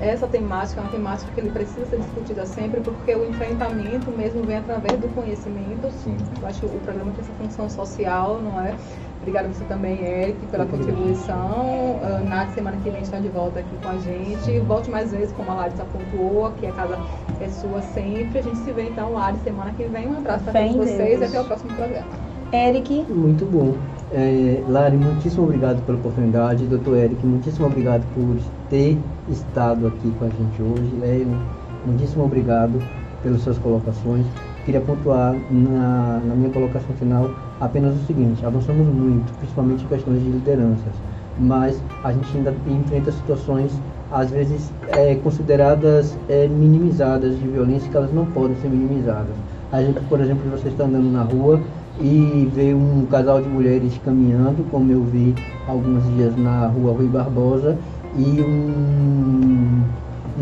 essa, 0.00 0.26
temática 0.26 0.80
é 0.80 0.82
uma 0.82 0.90
temática 0.90 1.30
que 1.32 1.40
ele 1.40 1.50
precisa 1.50 1.86
ser 1.86 1.98
discutida 1.98 2.44
sempre, 2.44 2.80
porque 2.80 3.14
o 3.14 3.28
enfrentamento 3.28 4.10
mesmo 4.10 4.42
vem 4.42 4.58
através 4.58 4.98
do 4.98 5.08
conhecimento. 5.14 5.90
sim, 6.02 6.16
Eu 6.40 6.48
acho 6.48 6.60
que 6.60 6.66
o 6.66 6.80
programa 6.80 7.12
tem 7.12 7.24
essa 7.24 7.32
função 7.34 7.70
social, 7.70 8.40
não 8.42 8.60
é? 8.60 8.74
Obrigada 9.20 9.48
a 9.48 9.52
você 9.52 9.64
também, 9.64 10.04
Eric, 10.04 10.38
pela 10.46 10.66
contribuição. 10.66 11.98
Uh, 12.02 12.28
na 12.28 12.46
semana 12.48 12.76
que 12.82 12.90
vem 12.90 13.00
está 13.00 13.18
de 13.18 13.28
volta 13.28 13.60
aqui 13.60 13.76
com 13.82 13.88
a 13.88 13.96
gente. 13.96 14.60
Volte 14.60 14.90
mais 14.90 15.12
vezes, 15.12 15.32
como 15.32 15.50
a 15.50 15.54
Larissa 15.54 15.84
pontuou, 15.84 16.50
que 16.60 16.66
a 16.66 16.72
casa 16.72 16.98
é 17.40 17.48
sua 17.48 17.80
sempre. 17.80 18.40
A 18.40 18.42
gente 18.42 18.58
se 18.58 18.72
vê 18.72 18.82
então, 18.82 19.14
Lari, 19.14 19.38
semana 19.38 19.72
que 19.72 19.84
vem. 19.84 20.08
Um 20.08 20.18
abraço 20.18 20.44
para 20.44 20.60
todos 20.60 20.76
vocês 20.76 21.20
e 21.20 21.24
até 21.24 21.40
o 21.40 21.44
próximo 21.44 21.72
programa. 21.74 22.23
Eric, 22.54 23.04
Muito 23.08 23.44
bom. 23.46 23.74
É, 24.12 24.62
Lari, 24.68 24.96
muitíssimo 24.96 25.42
obrigado 25.42 25.84
pela 25.84 25.98
oportunidade. 25.98 26.64
Doutor 26.66 26.96
Eric, 26.98 27.26
muitíssimo 27.26 27.66
obrigado 27.66 28.04
por 28.14 28.36
ter 28.70 28.96
estado 29.28 29.88
aqui 29.88 30.12
com 30.16 30.24
a 30.24 30.28
gente 30.28 30.62
hoje. 30.62 30.94
Leila, 31.00 31.36
muitíssimo 31.84 32.24
obrigado 32.24 32.80
pelas 33.24 33.40
suas 33.40 33.58
colocações. 33.58 34.24
Queria 34.64 34.80
pontuar 34.80 35.34
na, 35.50 36.20
na 36.24 36.34
minha 36.36 36.50
colocação 36.50 36.94
final 36.96 37.28
apenas 37.60 37.96
o 37.96 38.06
seguinte: 38.06 38.46
avançamos 38.46 38.86
muito, 38.86 39.32
principalmente 39.38 39.84
em 39.84 39.88
questões 39.88 40.22
de 40.22 40.30
lideranças, 40.30 40.94
mas 41.40 41.82
a 42.04 42.12
gente 42.12 42.36
ainda 42.36 42.54
enfrenta 42.68 43.10
situações, 43.10 43.72
às 44.12 44.30
vezes, 44.30 44.72
é, 44.92 45.16
consideradas 45.16 46.16
é, 46.28 46.46
minimizadas 46.46 47.36
de 47.36 47.48
violência, 47.48 47.90
que 47.90 47.96
elas 47.96 48.14
não 48.14 48.26
podem 48.26 48.54
ser 48.62 48.68
minimizadas. 48.68 49.34
A 49.72 49.82
gente, 49.82 49.98
por 50.02 50.20
exemplo, 50.20 50.48
você 50.52 50.68
está 50.68 50.84
andando 50.84 51.10
na 51.10 51.22
rua 51.22 51.60
e 52.00 52.50
vê 52.52 52.74
um 52.74 53.06
casal 53.06 53.40
de 53.40 53.48
mulheres 53.48 53.98
caminhando, 54.04 54.64
como 54.70 54.90
eu 54.90 55.02
vi 55.04 55.34
alguns 55.68 56.04
dias 56.14 56.36
na 56.36 56.66
rua 56.66 56.92
Rui 56.92 57.06
Barbosa, 57.06 57.78
e 58.16 58.40
um, 58.40 59.82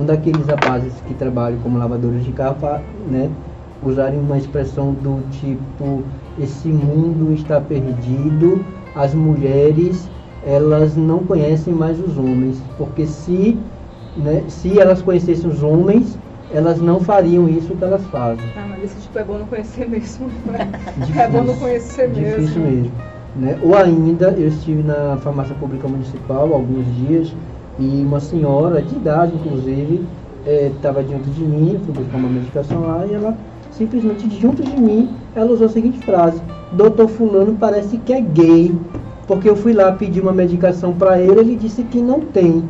um 0.00 0.04
daqueles 0.04 0.46
rapazes 0.46 0.92
que 1.06 1.14
trabalham 1.14 1.58
como 1.60 1.78
lavadores 1.78 2.24
de 2.24 2.32
carro, 2.32 2.56
né, 3.10 3.30
usarem 3.84 4.18
uma 4.18 4.38
expressão 4.38 4.92
do 4.94 5.20
tipo: 5.30 6.02
esse 6.40 6.68
mundo 6.68 7.32
está 7.32 7.60
perdido, 7.60 8.64
as 8.94 9.14
mulheres 9.14 10.08
elas 10.44 10.96
não 10.96 11.20
conhecem 11.20 11.72
mais 11.72 12.00
os 12.00 12.18
homens, 12.18 12.60
porque 12.76 13.06
se, 13.06 13.56
né, 14.16 14.42
se 14.48 14.78
elas 14.78 15.00
conhecessem 15.00 15.48
os 15.48 15.62
homens, 15.62 16.18
elas 16.52 16.80
não 16.80 17.00
fariam 17.00 17.48
isso 17.48 17.74
que 17.74 17.84
elas 17.84 18.04
fazem. 18.06 18.44
Ah, 18.56 18.66
mas 18.68 18.84
esse 18.84 19.00
tipo 19.00 19.18
é 19.18 19.24
bom 19.24 19.38
não 19.38 19.46
conhecer 19.46 19.88
mesmo. 19.88 20.28
né? 20.46 20.70
É 21.16 21.28
bom 21.28 21.42
não 21.42 21.56
conhecer 21.56 22.08
mesmo. 22.08 22.40
Difícil 22.40 22.62
mesmo. 22.62 22.92
Né? 23.36 23.58
Ou 23.62 23.74
ainda, 23.74 24.30
eu 24.30 24.48
estive 24.48 24.82
na 24.82 25.16
farmácia 25.18 25.54
pública 25.54 25.88
municipal 25.88 26.52
alguns 26.52 26.84
dias 26.96 27.32
e 27.78 28.02
uma 28.06 28.20
senhora, 28.20 28.82
de 28.82 28.94
idade 28.94 29.34
inclusive, 29.34 30.04
estava 30.46 31.02
diante 31.02 31.30
de 31.30 31.42
mim, 31.42 31.74
eu 31.74 31.80
fui 31.80 31.94
buscar 31.94 32.18
uma 32.18 32.28
medicação 32.28 32.80
lá 32.82 33.06
e 33.06 33.14
ela 33.14 33.34
simplesmente 33.70 34.28
junto 34.38 34.62
de 34.62 34.78
mim, 34.78 35.10
ela 35.34 35.50
usou 35.50 35.66
a 35.66 35.70
seguinte 35.70 35.98
frase, 36.00 36.42
doutor 36.72 37.08
fulano 37.08 37.56
parece 37.58 37.96
que 37.98 38.12
é 38.12 38.20
gay, 38.20 38.74
porque 39.26 39.48
eu 39.48 39.56
fui 39.56 39.72
lá 39.72 39.92
pedir 39.92 40.20
uma 40.20 40.32
medicação 40.32 40.92
para 40.92 41.18
ele, 41.18 41.40
ele 41.40 41.56
disse 41.56 41.82
que 41.84 41.98
não 41.98 42.20
tem. 42.20 42.62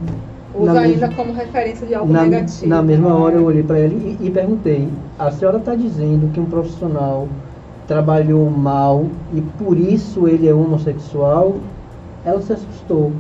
Usa 0.55 0.81
ainda 0.81 1.09
como 1.11 1.33
referência 1.33 1.87
de 1.87 1.95
algo 1.95 2.13
na, 2.13 2.23
negativo. 2.23 2.69
na 2.69 2.83
mesma 2.83 3.15
hora 3.15 3.37
eu 3.37 3.45
olhei 3.45 3.63
para 3.63 3.81
ele 3.81 4.17
e, 4.21 4.27
e 4.27 4.31
perguntei: 4.31 4.89
a 5.19 5.31
senhora 5.31 5.59
está 5.59 5.75
dizendo 5.75 6.31
que 6.33 6.41
um 6.41 6.45
profissional 6.45 7.27
trabalhou 7.87 8.51
mal 8.51 9.07
e 9.33 9.41
por 9.41 9.79
isso 9.79 10.29
ele 10.29 10.49
é 10.49 10.55
homossexual? 10.55 11.57
Ela 12.25 12.41
se 12.43 12.53
assustou. 12.53 13.13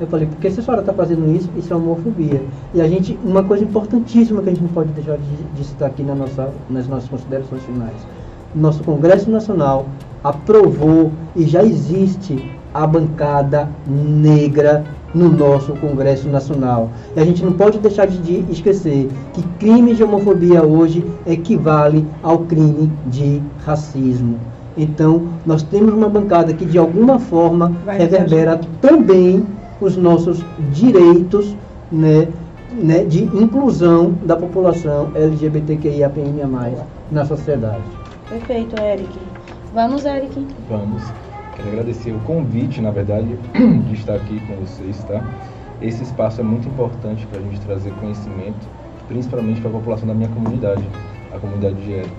Eu 0.00 0.08
falei: 0.08 0.26
porque 0.26 0.50
se 0.50 0.60
a 0.60 0.62
senhora 0.62 0.80
está 0.82 0.92
fazendo 0.92 1.30
isso, 1.34 1.48
isso 1.56 1.72
é 1.72 1.76
homofobia. 1.76 2.42
E 2.74 2.80
a 2.80 2.88
gente, 2.88 3.18
uma 3.24 3.44
coisa 3.44 3.62
importantíssima 3.62 4.42
que 4.42 4.48
a 4.48 4.52
gente 4.52 4.62
não 4.62 4.70
pode 4.70 4.90
deixar 4.90 5.16
de, 5.16 5.36
de 5.54 5.64
citar 5.64 5.88
aqui 5.88 6.02
na 6.02 6.14
nossa, 6.14 6.50
nas 6.68 6.88
nossas 6.88 7.08
considerações 7.08 7.62
finais: 7.62 8.06
nosso 8.52 8.82
Congresso 8.82 9.30
Nacional 9.30 9.86
aprovou 10.24 11.12
e 11.36 11.44
já 11.44 11.62
existe 11.62 12.50
a 12.72 12.86
bancada 12.86 13.68
negra 13.86 14.84
no 15.14 15.30
nosso 15.30 15.72
Congresso 15.74 16.28
Nacional. 16.28 16.90
E 17.16 17.20
a 17.20 17.24
gente 17.24 17.44
não 17.44 17.52
pode 17.52 17.78
deixar 17.78 18.06
de, 18.06 18.44
esquecer 18.50 19.08
que 19.32 19.42
crime 19.58 19.94
de 19.94 20.02
homofobia 20.02 20.62
hoje 20.62 21.04
equivale 21.26 22.06
ao 22.22 22.40
crime 22.40 22.90
de 23.06 23.40
racismo. 23.64 24.38
Então, 24.76 25.28
nós 25.46 25.62
temos 25.62 25.94
uma 25.94 26.08
bancada 26.08 26.52
que 26.52 26.64
de 26.64 26.78
alguma 26.78 27.18
forma 27.18 27.72
Vai 27.84 27.98
reverbera 27.98 28.60
também 28.80 29.46
os 29.80 29.96
nossos 29.96 30.44
direitos 30.72 31.56
né, 31.92 32.28
né, 32.72 33.04
de 33.04 33.24
inclusão 33.24 34.14
da 34.24 34.36
população 34.36 35.12
LGBTQIAPN+, 35.14 36.32
na 37.10 37.24
sociedade. 37.24 37.84
perfeito, 38.28 38.80
Eric. 38.82 39.10
Vamos, 39.72 40.04
Eric. 40.04 40.46
vamos. 40.68 41.02
Quero 41.56 41.68
agradecer 41.68 42.12
o 42.12 42.18
convite, 42.20 42.80
na 42.80 42.90
verdade, 42.90 43.38
de 43.86 43.94
estar 43.94 44.14
aqui 44.14 44.40
com 44.46 44.54
vocês, 44.56 45.02
tá? 45.04 45.22
Esse 45.80 46.02
espaço 46.02 46.40
é 46.40 46.44
muito 46.44 46.68
importante 46.68 47.26
para 47.26 47.38
a 47.38 47.42
gente 47.42 47.60
trazer 47.60 47.92
conhecimento, 47.94 48.66
principalmente 49.08 49.60
para 49.60 49.70
a 49.70 49.72
população 49.72 50.08
da 50.08 50.14
minha 50.14 50.28
comunidade, 50.28 50.82
a 51.34 51.38
comunidade 51.38 51.76
de 51.76 51.92
Eric, 51.92 52.10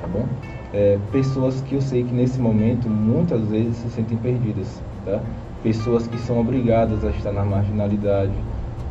tá 0.00 0.08
bom? 0.08 0.24
É, 0.72 0.98
pessoas 1.10 1.60
que 1.62 1.74
eu 1.74 1.80
sei 1.80 2.04
que 2.04 2.12
nesse 2.12 2.38
momento 2.40 2.88
muitas 2.88 3.40
vezes 3.48 3.76
se 3.76 3.90
sentem 3.90 4.16
perdidas, 4.18 4.80
tá? 5.04 5.20
Pessoas 5.62 6.06
que 6.06 6.18
são 6.18 6.38
obrigadas 6.40 7.04
a 7.04 7.10
estar 7.10 7.32
na 7.32 7.44
marginalidade, 7.44 8.32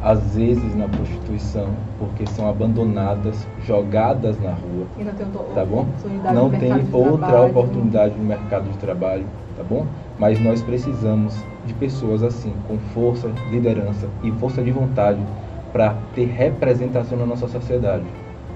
às 0.02 0.36
vezes 0.36 0.76
na 0.76 0.88
prostituição, 0.88 1.70
porque 2.00 2.26
são 2.28 2.50
abandonadas, 2.50 3.48
jogadas 3.66 4.40
na 4.40 4.52
rua, 4.52 4.86
E 5.00 5.04
não 5.04 5.14
tem 5.14 5.26
outra 5.28 5.54
tá 5.54 5.66
bom? 5.66 5.86
Não 6.34 6.50
tem 6.50 6.72
outra 6.92 7.28
trabalho. 7.28 7.50
oportunidade 7.50 8.16
no 8.18 8.26
mercado 8.26 8.70
de 8.70 8.78
trabalho, 8.78 9.26
tá 9.56 9.64
bom? 9.64 9.86
Mas 10.18 10.40
nós 10.40 10.62
precisamos 10.62 11.36
de 11.66 11.74
pessoas 11.74 12.24
assim, 12.24 12.54
com 12.68 12.78
força, 12.94 13.32
liderança 13.52 14.08
e 14.24 14.32
força 14.34 14.62
de 14.62 14.72
vontade 14.72 15.20
para 15.72 15.96
ter 16.14 16.26
representação 16.26 17.18
na 17.18 17.26
nossa 17.26 17.48
sociedade, 17.48 18.06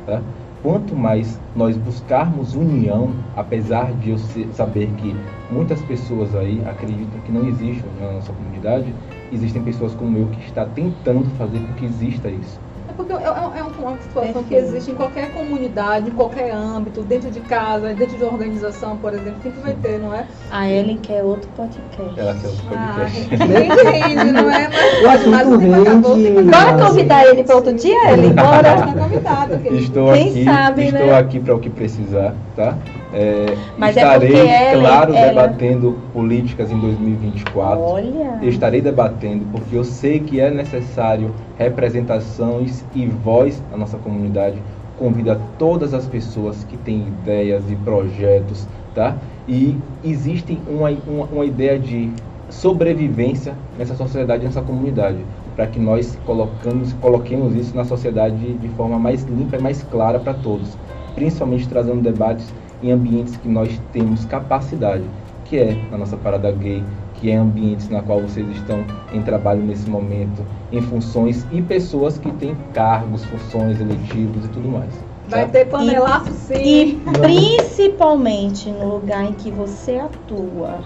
tá? 0.06 0.22
Quanto 0.62 0.94
mais 0.94 1.40
nós 1.56 1.78
buscarmos 1.78 2.54
união, 2.54 3.14
apesar 3.36 3.94
de 3.94 4.10
eu 4.10 4.18
saber 4.54 4.88
que 4.98 5.16
muitas 5.50 5.82
pessoas 5.84 6.36
aí 6.36 6.62
acreditam 6.66 7.22
que 7.22 7.32
não 7.32 7.48
existe 7.48 7.82
união 7.88 8.08
na 8.08 8.14
nossa 8.16 8.34
comunidade, 8.34 8.94
existem 9.32 9.64
pessoas 9.64 9.96
como 9.96 10.18
eu 10.18 10.28
que 10.28 10.40
está 10.42 10.66
tentando 10.66 11.30
fazer 11.38 11.60
com 11.60 11.74
que 11.76 11.86
exista 11.86 12.30
isso. 12.30 12.60
Porque 13.00 13.14
é, 13.14 13.16
é- 13.16 13.60
é 13.60 13.64
uma 13.64 13.98
situação 14.02 14.44
que 14.44 14.54
existe 14.54 14.92
em 14.92 14.94
qualquer 14.94 15.32
comunidade, 15.32 16.10
em 16.10 16.14
qualquer 16.14 16.52
âmbito, 16.52 17.02
dentro 17.02 17.32
de 17.32 17.40
casa, 17.40 17.94
dentro 17.94 18.18
de 18.18 18.24
organização, 18.26 18.98
por 18.98 19.14
exemplo, 19.14 19.42
sempre 19.42 19.62
vai 19.62 19.74
ter, 19.74 20.00
não 20.00 20.14
é? 20.14 20.26
A 20.52 20.70
Ellen 20.70 20.98
quer 20.98 21.24
outro 21.24 21.50
podcast. 21.52 22.20
Ela 22.20 22.36
quer 22.36 22.48
outro 22.48 22.66
Ah, 22.76 22.96
podcast. 22.98 23.36
rende, 23.36 23.84
rende, 23.84 24.32
não 24.34 24.52
é? 24.52 24.70
Mas, 25.02 25.28
mas 25.28 25.48
o 25.48 25.58
tempo 25.58 25.82
acabou. 25.82 26.18
Bora 26.18 26.88
convidar 26.90 27.26
ele 27.26 27.44
para 27.46 27.56
outro 27.56 27.74
dia, 27.74 28.12
Ellen? 28.12 28.34
Bora. 28.34 28.74
Está 28.74 28.94
convidado, 28.94 29.58
querido. 29.60 29.76
Estou 29.82 30.12
Quem 30.14 30.30
aqui, 30.32 30.44
sabe, 30.44 30.84
estou 30.84 31.08
né? 31.08 31.18
aqui 31.18 31.40
para 31.40 31.56
o 31.56 31.60
que 31.60 31.70
precisar, 31.70 32.36
tá? 32.54 32.78
É, 33.12 33.58
Mas 33.78 33.98
é 33.98 34.02
estarei, 34.02 34.30
porque 34.32 34.48
ela- 34.48 34.82
claro, 34.82 35.14
ela- 35.16 35.28
debatendo 35.48 36.00
políticas 36.14 36.72
em 36.72 36.78
2024. 36.80 37.80
Olha. 37.82 38.38
Estarei 38.42 38.82
debatendo 38.82 39.46
porque 39.52 39.76
eu 39.76 39.84
sei 39.84 40.20
que 40.20 40.40
é 40.40 40.52
necessário 40.52 41.34
representações 41.58 42.84
e 42.94 43.08
voz 43.08 43.62
na 43.72 43.78
nossa 43.78 43.98
comunidade. 43.98 44.62
Convido 44.98 45.32
a 45.32 45.38
todas 45.58 45.94
as 45.94 46.06
pessoas 46.06 46.64
que 46.66 46.78
têm 46.78 47.08
ideias 47.08 47.64
e 47.72 47.76
projetos, 47.76 48.68
tá? 48.94 49.16
E 49.48 49.78
existe 50.04 50.60
uma, 50.68 50.90
uma, 51.08 51.26
uma 51.32 51.46
ideia 51.46 51.80
de 51.80 52.12
sobrevivência 52.50 53.54
nessa 53.78 53.96
sociedade, 53.96 54.44
nessa 54.44 54.62
comunidade, 54.62 55.18
para 55.56 55.66
que 55.68 55.80
nós 55.80 56.18
colocamos, 56.26 56.94
coloquemos 56.94 57.56
isso 57.56 57.76
na 57.76 57.86
sociedade 57.86 58.54
de 58.54 58.68
forma 58.70 59.00
mais 59.00 59.24
limpa 59.24 59.56
e 59.58 59.62
mais 59.62 59.82
clara 59.84 60.20
para 60.20 60.34
todos, 60.34 60.78
principalmente 61.16 61.68
trazendo 61.68 62.02
debates 62.02 62.54
em 62.82 62.92
ambientes 62.92 63.38
que 63.38 63.48
nós 63.48 63.80
temos 63.92 64.26
capacidade, 64.26 65.04
que 65.46 65.58
é 65.58 65.78
na 65.92 65.98
nossa 65.98 66.18
parada 66.18 66.52
gay, 66.52 66.84
que 67.16 67.30
é 67.30 67.36
ambientes 67.36 67.90
na 67.90 68.02
qual 68.02 68.22
vocês 68.22 68.48
estão 68.50 68.84
em 69.12 69.22
trabalho 69.22 69.62
nesse 69.62 69.90
momento, 69.90 70.46
em 70.72 70.82
funções 70.82 71.46
e 71.52 71.62
pessoas 71.62 72.18
que 72.18 72.32
têm 72.34 72.56
cargos, 72.74 73.26
funções 73.26 73.80
eletivos 73.82 74.46
e 74.46 74.48
tudo 74.50 74.70
mais. 74.70 74.94
Vai 75.28 75.46
tá? 75.46 75.52
ter 75.52 75.66
panelaço 75.66 76.32
sim. 76.34 76.56
E 76.56 77.02
principalmente 77.22 78.70
no 78.70 78.96
lugar 78.96 79.26
em 79.26 79.34
que 79.34 79.52
você 79.52 79.98
atua, 79.98 80.80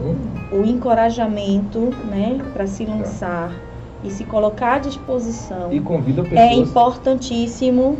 Hum, 0.00 0.16
o 0.52 0.64
encorajamento, 0.64 1.92
né, 2.08 2.38
para 2.52 2.66
se 2.66 2.84
lançar 2.84 3.52
e 4.04 4.10
se 4.10 4.22
colocar 4.24 4.74
à 4.74 4.78
disposição 4.78 5.72
E 5.72 5.80
convido 5.80 6.20
é 6.20 6.24
pessoas 6.24 6.68
importantíssimo 6.68 7.98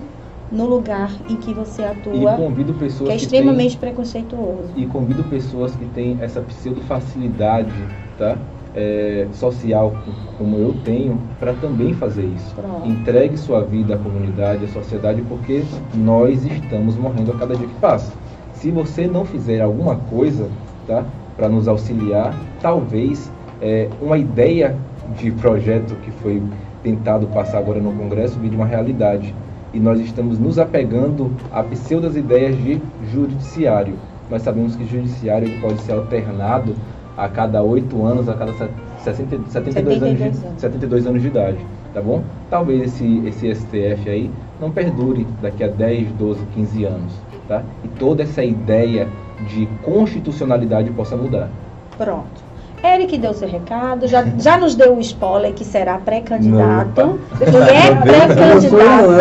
no 0.51 0.67
lugar 0.67 1.11
em 1.29 1.37
que 1.37 1.53
você 1.53 1.83
atua, 1.85 2.37
que 2.37 3.05
é 3.05 3.07
que 3.09 3.15
extremamente 3.17 3.77
preconceituoso. 3.77 4.71
e 4.77 4.87
convido 4.87 5.23
pessoas 5.25 5.75
que 5.77 5.85
têm 5.87 6.17
essa 6.21 6.41
pseudo 6.41 6.81
facilidade, 6.83 7.73
tá? 8.17 8.37
É, 8.75 9.27
social 9.33 9.93
como 10.37 10.57
eu 10.57 10.75
tenho 10.85 11.19
para 11.41 11.53
também 11.55 11.95
fazer 11.95 12.25
isso. 12.25 12.55
Pronto. 12.55 12.87
Entregue 12.87 13.37
sua 13.37 13.63
vida 13.63 13.95
à 13.95 13.99
comunidade, 13.99 14.65
à 14.65 14.69
sociedade, 14.69 15.23
porque 15.23 15.65
nós 15.95 16.45
estamos 16.45 16.97
morrendo 16.97 17.33
a 17.33 17.35
cada 17.35 17.57
dia 17.57 17.67
que 17.67 17.75
passa. 17.75 18.13
Se 18.53 18.71
você 18.71 19.07
não 19.07 19.25
fizer 19.25 19.61
alguma 19.61 19.97
coisa, 19.97 20.49
tá, 20.87 21.05
para 21.37 21.49
nos 21.49 21.67
auxiliar, 21.67 22.35
talvez 22.61 23.33
é, 23.61 23.89
uma 24.01 24.19
ideia 24.19 24.77
de 25.17 25.31
projeto 25.33 25.95
que 26.03 26.11
foi 26.11 26.43
tentado 26.83 27.27
passar 27.29 27.59
agora 27.59 27.81
no 27.81 27.93
Congresso 27.93 28.39
vire 28.39 28.55
uma 28.55 28.67
realidade. 28.67 29.35
E 29.73 29.79
nós 29.79 30.01
estamos 30.01 30.39
nos 30.39 30.59
apegando 30.59 31.31
a 31.53 31.63
pseudas 31.63 32.17
ideias 32.17 32.57
de 32.57 32.81
judiciário. 33.13 33.95
Nós 34.31 34.43
sabemos 34.43 34.77
que 34.77 34.85
judiciário 34.87 35.51
pode 35.61 35.81
ser 35.81 35.93
alternado 35.93 36.75
a 37.17 37.29
cada 37.29 37.63
oito 37.63 38.05
anos, 38.05 38.29
a 38.29 38.35
cada 38.35 38.53
se- 38.53 38.69
60, 39.05 39.51
72, 39.51 40.03
anos 40.03 40.19
72 40.19 40.19
de, 40.19 40.23
anos. 40.25 40.61
72 40.61 41.07
anos 41.07 41.23
de 41.23 41.29
idade, 41.29 41.59
tá 41.93 42.01
bom? 42.01 42.23
Talvez 42.51 42.83
esse, 42.83 43.23
esse 43.27 43.55
STF 43.55 44.09
aí 44.09 44.31
não 44.61 44.71
perdure 44.71 45.27
daqui 45.41 45.65
a 45.65 45.69
10, 45.69 46.13
12, 46.13 46.41
15 46.55 46.85
anos, 46.85 47.13
tá? 47.47 47.63
E 47.85 47.89
toda 47.89 48.23
essa 48.23 48.45
ideia 48.45 49.09
de 49.41 49.67
constitucionalidade 49.83 50.91
possa 50.91 51.17
mudar. 51.17 51.49
Pronto. 51.97 52.48
Eric 52.83 53.19
deu 53.19 53.35
seu 53.35 53.49
recado, 53.49 54.07
já, 54.07 54.25
já 54.39 54.57
nos 54.57 54.75
deu 54.75 54.97
o 54.97 55.01
spoiler 55.01 55.53
que 55.53 55.65
será 55.65 55.99
pré-candidato. 55.99 57.01
Não, 57.01 57.19
Ele 57.41 57.57
é 57.57 57.95
pré-candidato. 58.01 59.13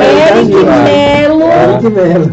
é 0.00 0.38
Eric 0.38 0.54
Melo. 0.84 1.42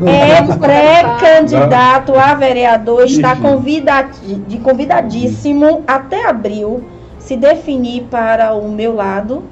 É 0.07 0.41
pré-candidato 0.57 2.13
a 2.17 2.33
vereador, 2.35 3.05
está 3.05 3.33
Ixi. 3.33 3.41
convidadi- 3.41 4.35
de 4.47 4.57
convidadíssimo 4.59 5.83
até 5.87 6.27
abril 6.27 6.83
se 7.19 7.35
definir 7.37 8.03
para 8.09 8.53
o 8.53 8.69
meu 8.71 8.95
lado. 8.95 9.43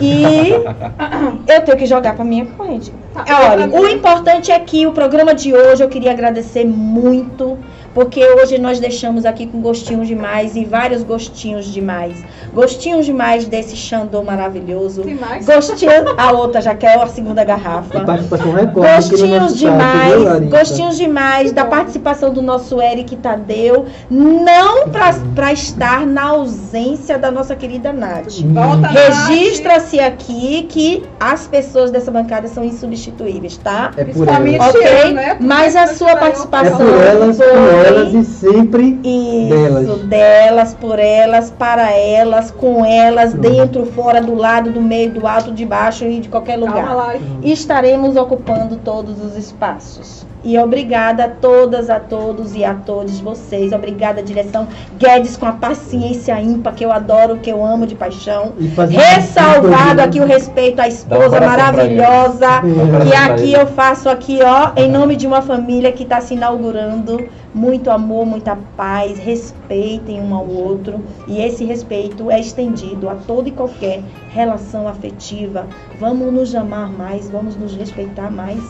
E 0.00 0.50
eu 1.48 1.60
tenho 1.64 1.76
que 1.78 1.86
jogar 1.86 2.14
para 2.16 2.24
minha 2.24 2.44
corrente. 2.46 2.92
Tá, 3.14 3.24
Olha, 3.52 3.68
o 3.68 3.86
importante 3.88 4.50
é 4.50 4.58
que 4.58 4.86
o 4.86 4.92
programa 4.92 5.32
de 5.34 5.54
hoje 5.54 5.82
eu 5.82 5.88
queria 5.88 6.10
agradecer 6.10 6.64
muito, 6.66 7.56
porque 7.96 8.22
hoje 8.22 8.58
nós 8.58 8.78
deixamos 8.78 9.24
aqui 9.24 9.46
com 9.46 9.58
gostinhos 9.62 10.06
demais 10.06 10.54
e 10.54 10.66
vários 10.66 11.02
gostinhos 11.02 11.64
demais. 11.64 12.22
Gostinhos 12.52 13.06
demais 13.06 13.46
desse 13.46 13.74
Xandô 13.74 14.22
maravilhoso. 14.22 15.00
Tem 15.00 15.14
mais? 15.14 15.46
Gostinhos, 15.46 15.94
a 16.18 16.30
outra 16.30 16.60
já 16.60 16.74
quer 16.74 17.00
a 17.00 17.06
segunda 17.06 17.42
garrafa. 17.42 18.00
participação 18.00 18.52
recorde 18.52 18.82
no 18.84 18.98
Gostinhos 19.00 19.56
demais, 19.56 20.22
Larissa? 20.22 20.58
gostinhos 20.58 20.96
demais 20.98 21.52
da 21.52 21.64
participação 21.64 22.34
do 22.34 22.42
nosso 22.42 22.82
Eric 22.82 23.16
Tadeu, 23.16 23.86
não 24.10 24.90
para 24.90 25.54
estar 25.54 26.06
na 26.06 26.24
ausência 26.24 27.16
da 27.16 27.30
nossa 27.30 27.56
querida 27.56 27.94
Nath. 27.94 28.40
Volta, 28.52 28.76
Nath. 28.76 28.92
Registra-se 29.30 30.00
aqui 30.00 30.66
que 30.68 31.02
as 31.18 31.46
pessoas 31.46 31.90
dessa 31.90 32.10
bancada 32.10 32.46
são 32.46 32.62
insubstituíveis, 32.62 33.56
tá? 33.56 33.90
É 33.96 34.04
por 34.04 34.28
elas. 34.28 34.74
Ok, 34.74 35.12
né? 35.14 35.38
mas 35.40 35.74
a 35.74 35.86
sua 35.86 36.10
Eu- 36.10 36.16
É 36.16 36.20
participação 36.20 36.76
por 36.76 37.02
elas, 37.02 37.36
foi- 37.38 37.46
com 37.86 37.98
elas 38.00 38.14
e 38.14 38.24
sempre 38.24 38.98
Isso, 39.02 39.48
Delas. 39.48 39.98
delas, 40.02 40.74
por 40.74 40.98
elas, 40.98 41.50
para 41.50 41.92
elas, 41.92 42.50
com 42.50 42.84
elas, 42.84 43.32
Pronto. 43.32 43.48
dentro, 43.48 43.86
fora, 43.86 44.20
do 44.20 44.34
lado, 44.34 44.70
do 44.70 44.80
meio, 44.80 45.12
do 45.12 45.26
alto, 45.26 45.52
de 45.52 45.64
baixo 45.64 46.04
e 46.04 46.20
de 46.20 46.28
qualquer 46.28 46.56
lugar. 46.56 47.16
Estaremos 47.42 48.16
ocupando 48.16 48.76
todos 48.76 49.22
os 49.22 49.36
espaços. 49.36 50.26
E 50.46 50.56
obrigada 50.58 51.24
a 51.24 51.28
todas, 51.28 51.90
a 51.90 51.98
todos 51.98 52.54
e 52.54 52.64
a 52.64 52.72
todos 52.72 53.18
vocês. 53.18 53.72
Obrigada, 53.72 54.22
direção 54.22 54.68
Guedes, 54.96 55.36
com 55.36 55.44
a 55.46 55.52
paciência 55.52 56.40
ímpar 56.40 56.72
que 56.72 56.84
eu 56.84 56.92
adoro, 56.92 57.38
que 57.38 57.50
eu 57.50 57.64
amo 57.64 57.84
de 57.84 57.96
paixão. 57.96 58.52
Ressalvado 58.88 60.02
aqui 60.02 60.20
o 60.20 60.24
respeito 60.24 60.80
à 60.80 60.86
esposa 60.86 61.40
maravilhosa. 61.40 62.62
E 63.10 63.12
aqui 63.12 63.52
eu 63.52 63.66
faço 63.66 64.08
aqui, 64.08 64.38
ó, 64.40 64.70
em 64.76 64.88
nome 64.88 65.16
de 65.16 65.26
uma 65.26 65.42
família 65.42 65.90
que 65.90 66.04
está 66.04 66.20
se 66.20 66.34
inaugurando. 66.34 67.26
Muito 67.56 67.90
amor, 67.90 68.26
muita 68.26 68.54
paz, 68.76 69.18
respeitem 69.18 70.20
um 70.20 70.34
ao 70.34 70.46
outro. 70.46 71.00
E 71.26 71.40
esse 71.40 71.64
respeito 71.64 72.30
é 72.30 72.38
estendido 72.38 73.08
a 73.08 73.14
toda 73.14 73.48
e 73.48 73.52
qualquer 73.52 74.02
relação 74.28 74.86
afetiva. 74.86 75.66
Vamos 75.98 76.30
nos 76.30 76.54
amar 76.54 76.90
mais, 76.92 77.30
vamos 77.30 77.56
nos 77.56 77.74
respeitar 77.74 78.30
mais 78.30 78.60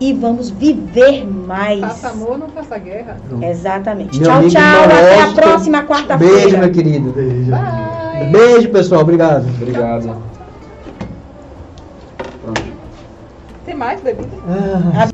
e 0.00 0.14
vamos 0.14 0.48
viver 0.48 1.26
mais. 1.26 1.80
Faça 1.80 2.08
amor, 2.08 2.38
não 2.38 2.48
faça 2.48 2.78
guerra. 2.78 3.18
Exatamente. 3.42 4.18
Meu 4.18 4.26
tchau, 4.26 4.48
tchau. 4.48 4.84
Até 4.84 5.20
a 5.22 5.32
próxima 5.34 5.82
Beijo, 5.82 5.92
quarta-feira. 5.92 6.58
meu 6.60 6.72
querido. 6.72 7.12
Beijo. 7.12 7.50
Bye. 7.50 8.26
Beijo, 8.32 8.70
pessoal. 8.70 9.02
Obrigado. 9.02 9.46
Obrigado. 9.60 10.16
Tem 13.66 13.74
mais 13.74 14.00
bebida? 14.00 14.30
Ah, 14.96 15.09